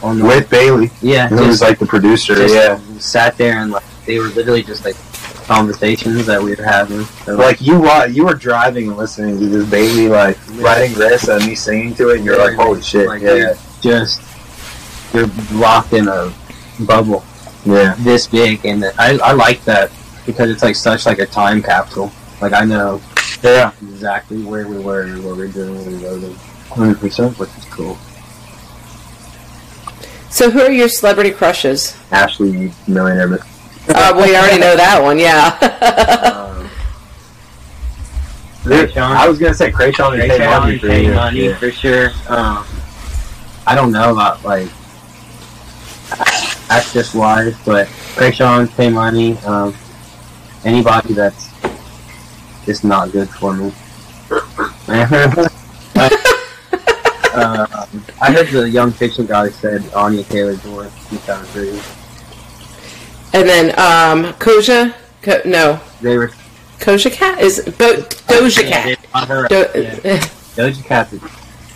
on 0.02 0.18
the 0.18 0.24
With 0.24 0.48
Bailey, 0.48 0.90
yeah, 1.02 1.28
who 1.28 1.46
was 1.46 1.60
like 1.60 1.78
the 1.78 1.86
producer. 1.86 2.34
just 2.34 2.54
yeah. 2.54 2.78
sat 2.98 3.36
there 3.36 3.58
and 3.58 3.70
like 3.72 3.84
they 4.06 4.18
were 4.18 4.28
literally 4.28 4.62
just 4.62 4.84
like 4.84 4.96
conversations 5.54 6.26
that 6.26 6.40
we 6.40 6.54
were 6.54 6.62
having. 6.62 7.02
So, 7.24 7.34
Like 7.34 7.60
you, 7.60 7.80
wa- 7.80 8.04
you 8.04 8.24
were 8.24 8.34
driving 8.34 8.86
and 8.88 8.96
listening 8.96 9.38
to 9.40 9.46
this 9.48 9.68
baby 9.68 10.08
like 10.08 10.38
writing 10.54 10.96
this 10.96 11.26
and 11.26 11.44
me 11.44 11.56
singing 11.56 11.92
to 11.96 12.10
it, 12.10 12.18
and 12.18 12.24
you're 12.24 12.38
like, 12.38 12.54
"Holy 12.54 12.80
shit!" 12.80 13.08
Like, 13.08 13.20
yeah, 13.20 13.34
you're 13.34 13.54
just 13.82 14.22
you're 15.12 15.26
locked 15.52 15.92
in 15.92 16.06
a 16.06 16.32
bubble 16.86 17.24
yeah. 17.66 17.96
this 17.98 18.28
big, 18.28 18.64
and 18.64 18.84
I 18.98 19.18
I 19.18 19.32
like 19.32 19.64
that 19.64 19.90
because 20.24 20.50
it's 20.50 20.62
like 20.62 20.76
such 20.76 21.04
like 21.04 21.18
a 21.18 21.26
time 21.26 21.60
capsule. 21.62 22.12
Like 22.40 22.52
I 22.52 22.64
know 22.64 23.00
Yeah, 23.42 23.72
exactly 23.82 24.42
where 24.44 24.68
we 24.68 24.78
were, 24.78 25.02
and 25.02 25.24
what 25.24 25.36
we 25.36 25.46
were 25.46 25.52
doing, 25.52 25.74
when 25.74 25.86
we 25.98 26.04
wrote 26.06 26.22
it, 26.22 26.36
hundred 26.70 27.00
percent. 27.00 27.36
which 27.40 27.50
is 27.58 27.64
cool. 27.66 27.98
So, 30.30 30.48
who 30.48 30.60
are 30.60 30.70
your 30.70 30.88
celebrity 30.88 31.32
crushes? 31.32 31.96
Ashley, 32.12 32.70
millionaire. 32.86 33.26
Miss- 33.26 33.49
Uh, 33.94 34.12
we 34.16 34.36
already 34.36 34.58
know 34.60 34.76
that 34.76 35.00
one, 35.02 35.18
yeah. 35.18 35.56
Um, 36.32 36.68
Kreayshawn. 38.62 39.16
I 39.16 39.28
was 39.28 39.38
gonna 39.38 39.54
say 39.54 39.70
Kreayshawn 39.72 40.20
and 40.20 40.30
Tay 40.30 40.38
Money 40.46 40.78
for 40.78 40.86
Pay 40.88 41.04
you. 41.06 41.14
money 41.14 41.44
Yeah. 41.46 41.56
for 41.56 41.70
sure. 41.70 42.10
Um, 42.28 42.66
I 43.66 43.74
don't 43.74 43.92
know 43.92 44.12
about 44.12 44.44
like 44.44 44.68
access 46.70 47.14
wise, 47.14 47.54
but 47.64 47.86
Kreayshawn, 48.16 48.70
pay 48.76 48.90
money. 48.90 49.38
Um, 49.38 49.74
anybody 50.64 51.14
that's 51.14 51.48
just 52.66 52.84
not 52.84 53.12
good 53.12 53.28
for 53.30 53.54
me. 53.54 53.66
um, 53.66 53.72
I 58.22 58.32
heard 58.32 58.48
the 58.48 58.68
Young 58.70 58.92
Fiction 58.92 59.26
guy 59.26 59.48
said 59.50 59.82
Anya 59.94 60.22
Taylor 60.24 60.56
Joy. 60.56 60.88
She 61.08 61.16
sounded 61.16 61.48
pretty. 61.50 61.80
And 63.32 63.48
then 63.48 63.70
um, 63.78 64.32
Koja? 64.34 64.94
Ko- 65.22 65.42
no, 65.44 65.80
They 66.00 66.16
were 66.16 66.30
Koja 66.78 67.12
Cat 67.12 67.40
is 67.40 67.60
Bo- 67.78 68.02
Doja 68.26 68.66
Cat. 68.68 68.98
brought 69.12 69.28
her 69.28 69.44
up, 69.44 69.50
Do- 69.50 69.66
yeah. 69.74 70.18
Doja 70.56 70.84
Cat. 70.84 71.12
is- 71.12 71.20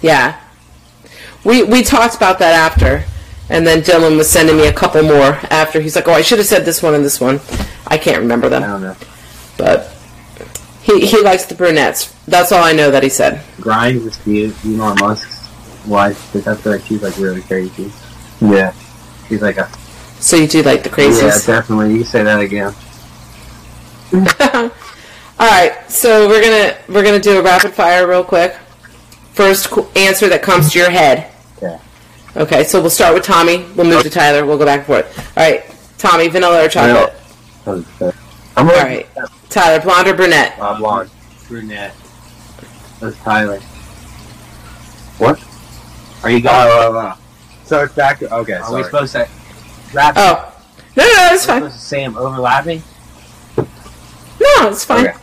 yeah. 0.03 0.41
We 1.45 1.63
we 1.63 1.83
talked 1.83 2.15
about 2.17 2.39
that 2.39 2.55
after, 2.55 3.05
and 3.51 3.67
then 3.67 3.83
Dylan 3.83 4.17
was 4.17 4.31
sending 4.31 4.57
me 4.57 4.67
a 4.67 4.73
couple 4.73 5.03
more 5.03 5.39
after. 5.51 5.81
He's 5.81 5.95
like, 5.95 6.09
"Oh, 6.09 6.13
I 6.13 6.23
should 6.23 6.39
have 6.39 6.47
said 6.47 6.65
this 6.65 6.83
one 6.83 6.95
and 6.95 7.05
this 7.05 7.21
one." 7.21 7.39
I 7.87 7.99
can't 7.99 8.19
remember 8.21 8.49
them. 8.49 8.63
I 8.63 8.67
them, 8.69 8.81
don't 8.83 8.99
know. 8.99 9.07
but 9.59 9.95
he 10.81 11.07
he 11.07 11.21
likes 11.23 11.45
the 11.45 11.55
brunettes. 11.55 12.15
That's 12.27 12.51
all 12.51 12.65
I 12.65 12.73
know 12.73 12.91
that 12.91 13.03
he 13.03 13.11
said. 13.11 13.43
Grimes 13.61 14.07
is 14.07 14.17
cute. 14.17 14.55
Elon 14.65 14.97
Musk's 15.01 15.51
wife. 15.87 16.33
Because 16.33 16.59
I 16.59 16.63
feel 16.63 16.73
like 16.73 16.85
she's 16.87 17.03
like 17.03 17.19
really 17.19 17.43
crazy. 17.43 17.93
Yeah. 18.41 18.73
She's 19.29 19.43
like 19.43 19.59
a 19.59 19.69
So 20.25 20.37
you 20.37 20.49
do 20.49 20.63
like 20.63 20.83
the 20.83 20.89
craziest. 20.89 21.47
yeah, 21.47 21.57
definitely. 21.57 21.97
You 21.97 22.03
say 22.03 22.23
that 22.23 22.41
again. 22.41 22.73
All 25.39 25.51
right, 25.51 25.79
so 25.91 26.27
we're 26.27 26.41
gonna 26.41 26.79
we're 26.89 27.05
gonna 27.05 27.21
do 27.21 27.39
a 27.39 27.43
rapid 27.43 27.75
fire 27.75 28.09
real 28.09 28.25
quick. 28.25 28.55
First 29.35 29.71
qu- 29.71 29.87
answer 29.95 30.31
that 30.31 30.41
comes 30.41 30.73
to 30.73 30.79
your 30.79 30.89
head. 30.89 31.31
Okay. 31.59 31.79
Okay, 32.37 32.65
so 32.65 32.81
we'll 32.81 32.89
start 32.89 33.13
with 33.13 33.23
Tommy. 33.23 33.67
We'll 33.77 33.87
move 33.87 34.03
to 34.03 34.09
Tyler. 34.09 34.47
We'll 34.47 34.57
go 34.57 34.65
back 34.65 34.79
and 34.79 34.87
forth. 34.87 35.37
All 35.37 35.45
right, 35.45 35.63
Tommy, 35.99 36.29
vanilla 36.29 36.65
or 36.65 36.69
chocolate? 36.71 37.15
I'm 37.67 37.85
All 38.57 38.65
like 38.65 38.83
right, 38.83 39.09
Tyler, 39.51 39.83
blonde 39.83 40.09
or 40.09 40.15
brunette? 40.15 40.59
uh, 40.59 40.79
blonde. 40.79 41.11
Brunette. 41.49 41.95
That's 42.99 43.19
Tyler. 43.19 43.61
What? 45.19 45.39
Are 46.25 46.31
you 46.31 46.41
going? 46.41 46.55
oh, 46.57 46.59
uh, 46.59 46.93
oh. 46.93 46.97
Uh, 46.97 47.03
uh. 47.11 47.17
So 47.65 47.83
it's 47.83 47.95
back. 47.95 48.21
To, 48.21 48.35
okay, 48.37 48.55
Are 48.55 48.75
we 48.75 48.83
supposed 48.85 49.13
to 49.13 49.29
wrap? 49.95 50.15
Oh, 50.17 50.53
no, 50.97 51.03
no, 51.05 51.09
no, 51.09 51.29
it's 51.33 51.49
Are 51.49 51.55
we 51.57 51.61
fine. 51.61 51.71
supposed 51.71 51.75
to 51.75 51.81
say 51.81 52.05
them 52.05 52.17
overlapping? 52.17 52.83
No, 53.57 54.69
it's 54.69 54.85
fine. 54.85 55.09
Okay. 55.09 55.19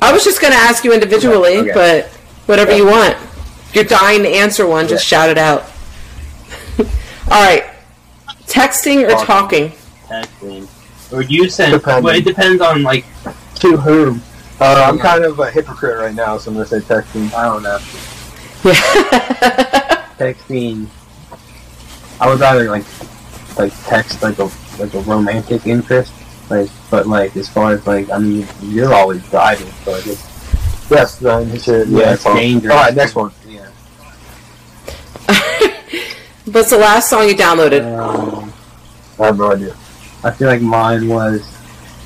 I 0.00 0.12
was 0.12 0.24
just 0.24 0.40
gonna 0.40 0.54
ask 0.54 0.84
you 0.84 0.92
individually, 0.92 1.58
Okay, 1.58 1.70
okay. 1.70 1.72
but 1.74 2.06
whatever 2.46 2.74
you 2.76 2.86
want. 2.86 3.14
If 3.68 3.74
you're 3.74 3.84
dying 3.84 4.22
to 4.22 4.28
answer 4.28 4.66
one, 4.66 4.88
just 4.88 5.04
shout 5.06 5.28
it 5.28 5.38
out. 5.38 5.62
All 7.30 7.42
right, 7.44 7.64
texting 8.46 9.04
or 9.06 9.24
talking? 9.24 9.72
Texting. 10.06 10.66
Or 11.12 11.22
you 11.22 11.48
send? 11.48 11.72
Depending. 11.72 12.04
Well, 12.04 12.16
it 12.16 12.24
depends 12.24 12.62
on 12.62 12.82
like 12.82 13.04
to 13.56 13.76
whom. 13.76 14.22
Uh, 14.60 14.84
I'm 14.88 14.98
kind 14.98 15.24
of 15.24 15.38
a 15.38 15.50
hypocrite 15.50 15.98
right 15.98 16.14
now, 16.14 16.36
so 16.38 16.50
I'm 16.50 16.56
gonna 16.56 16.66
say 16.66 16.80
texting. 16.80 17.32
I 17.34 17.44
don't 17.44 17.62
know. 17.62 17.78
Yeah. 18.64 20.04
Texting. 20.18 20.88
I 22.20 22.28
would 22.28 22.40
rather 22.40 22.68
like 22.68 22.84
like 23.58 23.72
text 23.84 24.22
like 24.22 24.38
a 24.38 24.50
like 24.78 24.94
a 24.94 25.00
romantic 25.00 25.66
interest. 25.66 26.12
Like, 26.50 26.70
but 26.90 27.06
like 27.06 27.36
as 27.36 27.48
far 27.48 27.72
as 27.72 27.86
like, 27.86 28.08
I 28.10 28.18
mean, 28.18 28.46
you're 28.62 28.92
always 28.94 29.22
driving, 29.28 29.70
so 29.84 29.92
I 29.94 30.00
guess 30.02 30.24
Yes, 30.90 31.16
then 31.18 31.50
you 31.50 31.58
should. 31.58 31.88
Yeah, 31.88 31.98
Yeah, 31.98 32.12
it's 32.14 32.22
fine. 32.22 32.36
dangerous. 32.36 32.74
All 32.74 32.80
right, 32.82 32.94
next 32.94 33.14
one. 33.14 33.30
yeah. 33.46 33.68
What's 36.46 36.70
the 36.70 36.78
last 36.78 37.10
song 37.10 37.28
you 37.28 37.34
downloaded? 37.34 37.82
Um, 37.98 38.50
I 39.20 39.26
have 39.26 39.36
no 39.38 39.52
idea. 39.52 39.76
I 40.24 40.30
feel 40.30 40.48
like 40.48 40.62
mine 40.62 41.06
was 41.08 41.42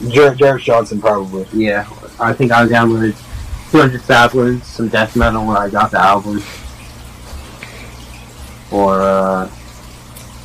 Jer- 0.09 0.35
Jarvis 0.35 0.65
Johnson, 0.65 1.01
probably. 1.01 1.47
yeah. 1.53 1.87
I 2.19 2.33
think 2.33 2.51
I 2.51 2.67
downloaded 2.67 3.15
200 3.71 4.03
Saplings, 4.03 4.67
some 4.67 4.89
death 4.89 5.15
metal 5.15 5.47
when 5.47 5.57
I 5.57 5.69
got 5.71 5.93
the 5.93 6.01
album, 6.01 6.43
or 8.73 9.01
uh, 9.01 9.47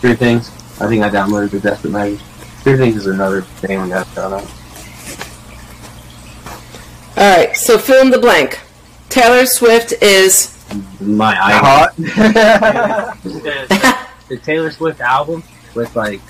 Three 0.01 0.15
Things. 0.15 0.51
I 0.79 0.87
think 0.87 1.03
I 1.03 1.09
downloaded 1.09 1.51
the 1.51 1.59
Desperate 1.59 1.91
Measures. 1.91 2.21
Three 2.61 2.77
Things 2.77 2.97
is 2.97 3.07
another 3.07 3.41
thing 3.41 3.81
we 3.81 3.89
got 3.89 4.07
shout 4.07 4.33
out. 4.33 4.45
All 7.17 7.37
right, 7.37 7.55
so 7.55 7.77
fill 7.79 8.01
in 8.01 8.11
the 8.11 8.19
blank. 8.19 8.59
Taylor 9.09 9.45
Swift 9.45 9.93
is. 10.03 10.53
My 10.99 11.33
Hot. 11.33 11.95
the, 11.95 12.07
the 14.29 14.37
Taylor 14.37 14.69
Swift 14.69 15.01
album 15.01 15.43
with 15.73 15.95
like 15.95 16.21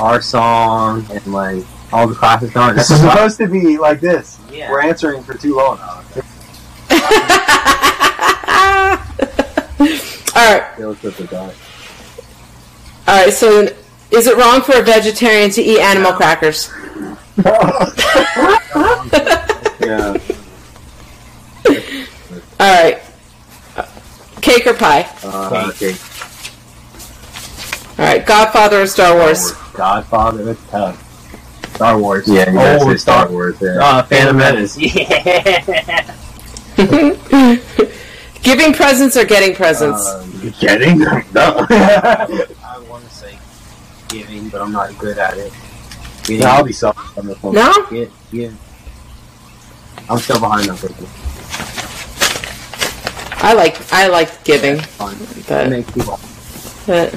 our 0.00 0.20
song 0.20 1.06
and 1.10 1.24
like 1.28 1.64
all 1.92 2.08
the 2.08 2.14
classic 2.14 2.52
songs. 2.52 2.76
this 2.76 2.90
is 2.90 3.00
supposed 3.00 3.38
to 3.38 3.46
be 3.46 3.78
like 3.78 4.00
this. 4.00 4.40
Yeah. 4.50 4.70
We're 4.70 4.82
answering 4.82 5.22
for 5.22 5.34
too 5.34 5.56
long. 5.56 5.78
All 10.36 10.52
right, 10.52 10.76
Taylor 10.76 10.96
Swift 10.96 11.20
is 11.20 11.32
on 11.32 11.50
it. 11.50 11.56
All 13.08 13.24
right. 13.24 13.32
So, 13.32 13.68
is 14.10 14.26
it 14.26 14.36
wrong 14.36 14.60
for 14.62 14.76
a 14.78 14.82
vegetarian 14.82 15.50
to 15.50 15.62
eat 15.62 15.78
animal 15.80 16.12
crackers? 16.12 16.70
yeah. 19.80 20.16
All 22.58 22.82
right. 22.84 22.98
Cake 24.40 24.66
or 24.66 24.72
pie? 24.74 25.06
Uh, 25.22 25.70
okay. 25.74 25.94
All 27.98 28.04
right. 28.06 28.24
Godfather 28.24 28.82
or 28.82 28.86
Star 28.86 29.14
Wars? 29.16 29.52
Godfather, 29.74 30.44
that's 30.44 30.70
tough. 30.70 31.02
Star 31.74 31.98
Wars. 31.98 32.26
Yeah, 32.26 32.48
you 32.48 32.54
gotta 32.56 32.78
Oh, 32.82 32.90
say 32.90 32.96
Star 32.96 33.28
Wars. 33.28 33.56
Yeah. 33.60 33.78
Uh, 33.82 34.02
Phantom 34.04 34.36
Menace. 34.36 34.78
Yeah. 34.78 36.14
Giving 38.42 38.72
presents 38.72 39.16
or 39.16 39.24
getting 39.24 39.54
presents? 39.54 40.06
Um, 40.08 40.52
Getting? 40.60 41.00
No. 41.00 41.66
I 41.68 42.78
want 42.88 43.04
to 43.04 43.10
say 43.10 43.36
giving, 44.08 44.48
but 44.48 44.60
I'm 44.60 44.72
not 44.72 44.96
good 44.98 45.18
at 45.18 45.36
it. 45.38 45.52
Getting, 46.24 46.40
no, 46.40 46.46
I'll 46.46 46.64
be 46.64 46.72
selfish 46.72 47.16
on 47.18 47.26
this 47.26 47.42
one. 47.42 47.54
no. 47.54 47.72
Get, 47.90 48.10
give. 48.30 48.56
I'm 50.08 50.18
still 50.18 50.40
behind 50.40 50.68
on 50.70 50.76
cooking. 50.76 51.06
I 53.38 53.52
like 53.52 53.92
I 53.92 54.08
like 54.08 54.44
giving. 54.44 54.78
It 54.78 55.46
but, 55.46 55.70
but 56.86 57.14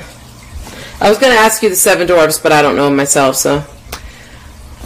I 1.02 1.10
was 1.10 1.18
going 1.18 1.32
to 1.34 1.40
ask 1.40 1.64
you 1.64 1.70
the 1.70 1.76
Seven 1.76 2.08
Dwarfs, 2.08 2.40
but 2.40 2.52
I 2.52 2.62
don't 2.62 2.76
know 2.76 2.88
'em 2.88 2.96
myself. 2.96 3.36
So, 3.36 3.64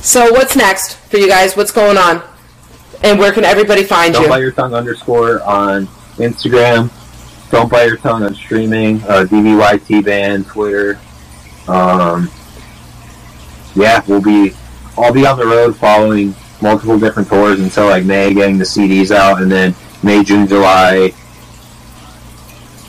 so 0.01 0.31
what's 0.31 0.55
next 0.55 0.95
for 0.95 1.17
you 1.17 1.27
guys? 1.27 1.57
What's 1.57 1.71
going 1.71 1.97
on? 1.97 2.21
And 3.03 3.19
where 3.19 3.33
can 3.33 3.43
everybody 3.43 3.83
find 3.83 4.13
you? 4.13 4.19
Don't 4.19 4.23
you? 4.23 4.29
bite 4.29 4.41
your 4.41 4.51
tongue 4.51 4.73
underscore 4.73 5.41
on 5.43 5.87
Instagram. 6.17 6.89
Don't 7.51 7.69
bite 7.69 7.87
your 7.87 7.97
tongue 7.97 8.23
on 8.23 8.33
streaming. 8.35 9.01
Uh, 9.03 9.25
DBYT 9.25 10.05
band, 10.05 10.47
Twitter. 10.47 10.99
Um, 11.67 12.29
yeah, 13.75 14.03
we'll 14.07 14.21
be. 14.21 14.53
I'll 14.97 15.13
be 15.13 15.25
on 15.25 15.37
the 15.39 15.45
road 15.45 15.75
following 15.75 16.35
multiple 16.61 16.99
different 16.99 17.27
tours 17.27 17.59
until 17.59 17.87
like 17.87 18.05
May, 18.05 18.33
getting 18.33 18.57
the 18.57 18.63
CDs 18.63 19.11
out, 19.11 19.41
and 19.41 19.51
then 19.51 19.75
May, 20.03 20.23
June, 20.23 20.47
July, 20.47 21.13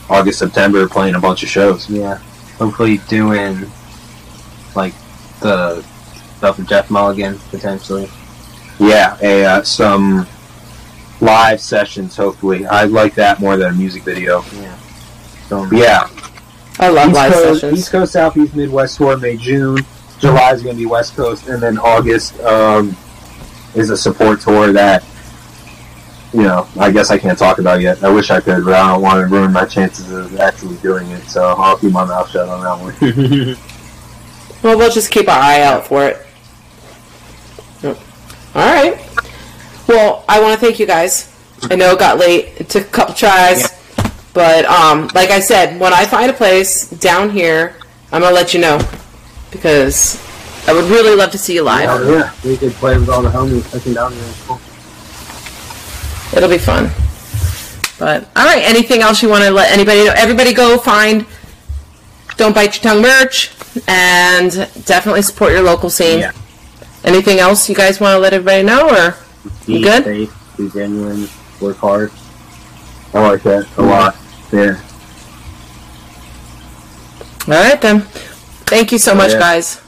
August, 0.09 0.39
September, 0.39 0.87
playing 0.87 1.15
a 1.15 1.19
bunch 1.19 1.43
of 1.43 1.49
shows. 1.49 1.89
Yeah. 1.89 2.17
Hopefully 2.57 2.99
doing 3.09 3.69
like 4.75 4.93
the 5.41 5.81
stuff 6.37 6.57
with 6.57 6.67
Jeff 6.67 6.89
Mulligan 6.89 7.39
potentially. 7.49 8.09
Yeah, 8.79 9.17
a, 9.21 9.45
uh, 9.45 9.63
some 9.63 10.27
live 11.21 11.61
sessions. 11.61 12.15
Hopefully, 12.15 12.65
I 12.65 12.85
like 12.85 13.15
that 13.15 13.39
more 13.39 13.57
than 13.57 13.73
a 13.73 13.75
music 13.75 14.03
video. 14.03 14.43
Yeah. 14.53 14.77
So 15.47 15.65
Yeah, 15.71 16.09
I 16.79 16.89
love 16.89 17.07
East 17.09 17.15
live 17.15 17.33
Coast, 17.33 17.61
sessions. 17.61 17.79
East 17.79 17.91
Coast, 17.91 18.13
Southeast, 18.13 18.55
Midwest 18.55 18.97
tour, 18.97 19.17
May, 19.17 19.37
June. 19.37 19.79
July 20.19 20.51
is 20.53 20.63
going 20.63 20.75
to 20.75 20.81
be 20.81 20.85
West 20.85 21.15
Coast, 21.15 21.47
and 21.47 21.61
then 21.61 21.77
August 21.77 22.39
um, 22.41 22.95
is 23.75 23.89
a 23.89 23.97
support 23.97 24.41
tour 24.41 24.71
that, 24.73 25.03
you 26.33 26.43
know, 26.43 26.67
I 26.79 26.91
guess 26.91 27.11
I 27.11 27.17
can't 27.17 27.37
talk 27.37 27.59
about 27.59 27.81
yet. 27.81 28.03
I 28.03 28.09
wish 28.09 28.29
I 28.29 28.39
could, 28.39 28.65
but 28.65 28.73
I 28.73 28.91
don't 28.91 29.01
want 29.01 29.19
to 29.19 29.33
ruin 29.33 29.51
my 29.51 29.65
chances 29.65 30.11
of 30.11 30.37
actually 30.39 30.77
doing 30.77 31.09
it, 31.11 31.23
so 31.23 31.55
I'll 31.57 31.77
keep 31.77 31.91
my 31.91 32.05
mouth 32.05 32.29
shut 32.29 32.47
on 32.47 32.61
that 32.61 32.83
one. 32.83 33.57
Well, 34.65 34.79
we'll 34.79 34.89
just 34.89 35.11
keep 35.11 35.29
our 35.29 35.39
eye 35.39 35.61
out 35.61 35.85
for 35.85 36.05
it. 36.05 36.25
Yep. 37.83 37.99
All 38.55 38.65
right. 38.65 38.97
Well, 39.87 40.25
I 40.27 40.41
want 40.41 40.59
to 40.59 40.65
thank 40.65 40.79
you 40.79 40.87
guys. 40.87 41.31
I 41.69 41.75
know 41.75 41.91
it 41.91 41.99
got 41.99 42.17
late. 42.17 42.53
It 42.57 42.67
took 42.67 42.87
a 42.87 42.89
couple 42.89 43.13
tries. 43.13 43.74
But 44.35 44.65
um, 44.65 45.09
like 45.15 45.31
I 45.31 45.39
said, 45.39 45.79
when 45.79 45.93
I 45.93 46.05
find 46.05 46.29
a 46.29 46.33
place 46.33 46.89
down 46.89 47.29
here, 47.31 47.77
I'm 48.11 48.21
going 48.21 48.31
to 48.31 48.35
let 48.35 48.53
you 48.53 48.59
know. 48.59 48.77
Because 49.49 50.21
I 50.67 50.73
would 50.73 50.83
really 50.85 51.15
love 51.15 51.31
to 51.31 51.37
see 51.37 51.53
you 51.55 51.63
live. 51.63 52.05
yeah. 52.07 52.33
we 52.43 52.57
could 52.57 52.73
play 52.73 52.97
with 52.97 53.07
all 53.09 53.21
the 53.21 53.29
homies 53.29 53.63
cooking 53.71 53.93
down 53.93 54.13
there. 54.13 54.33
Cool. 54.45 54.59
It'll 56.35 56.49
be 56.49 56.57
fun. 56.57 56.91
But 57.97 58.25
all 58.35 58.43
right, 58.45 58.61
anything 58.63 59.01
else 59.01 59.23
you 59.23 59.29
want 59.29 59.45
to 59.45 59.51
let 59.51 59.71
anybody 59.71 60.03
know? 60.03 60.13
Everybody 60.17 60.53
go 60.53 60.77
find 60.77 61.25
Don't 62.35 62.53
Bite 62.53 62.75
Your 62.83 62.93
Tongue 62.93 63.01
merch 63.01 63.53
and 63.87 64.51
definitely 64.85 65.21
support 65.21 65.53
your 65.53 65.61
local 65.61 65.89
scene. 65.89 66.19
Yeah. 66.19 66.33
Anything 67.05 67.39
else 67.39 67.69
you 67.69 67.75
guys 67.75 68.01
want 68.01 68.15
to 68.15 68.19
let 68.19 68.33
everybody 68.33 68.63
know 68.63 68.89
or 68.89 69.15
Be 69.65 69.77
You 69.77 69.83
good? 69.85 70.03
safe, 70.03 70.57
be 70.57 70.69
genuine, 70.69 71.29
work 71.61 71.77
hard. 71.77 72.11
I 73.13 73.21
like 73.29 73.43
that 73.43 73.65
a 73.77 73.81
lot. 73.81 74.17
Yeah. 74.55 74.79
All 77.47 77.53
right 77.53 77.81
then. 77.81 78.01
Thank 78.65 78.91
you 78.91 78.97
so 78.97 79.13
much 79.13 79.31
Yeah. 79.33 79.39
guys. 79.39 79.81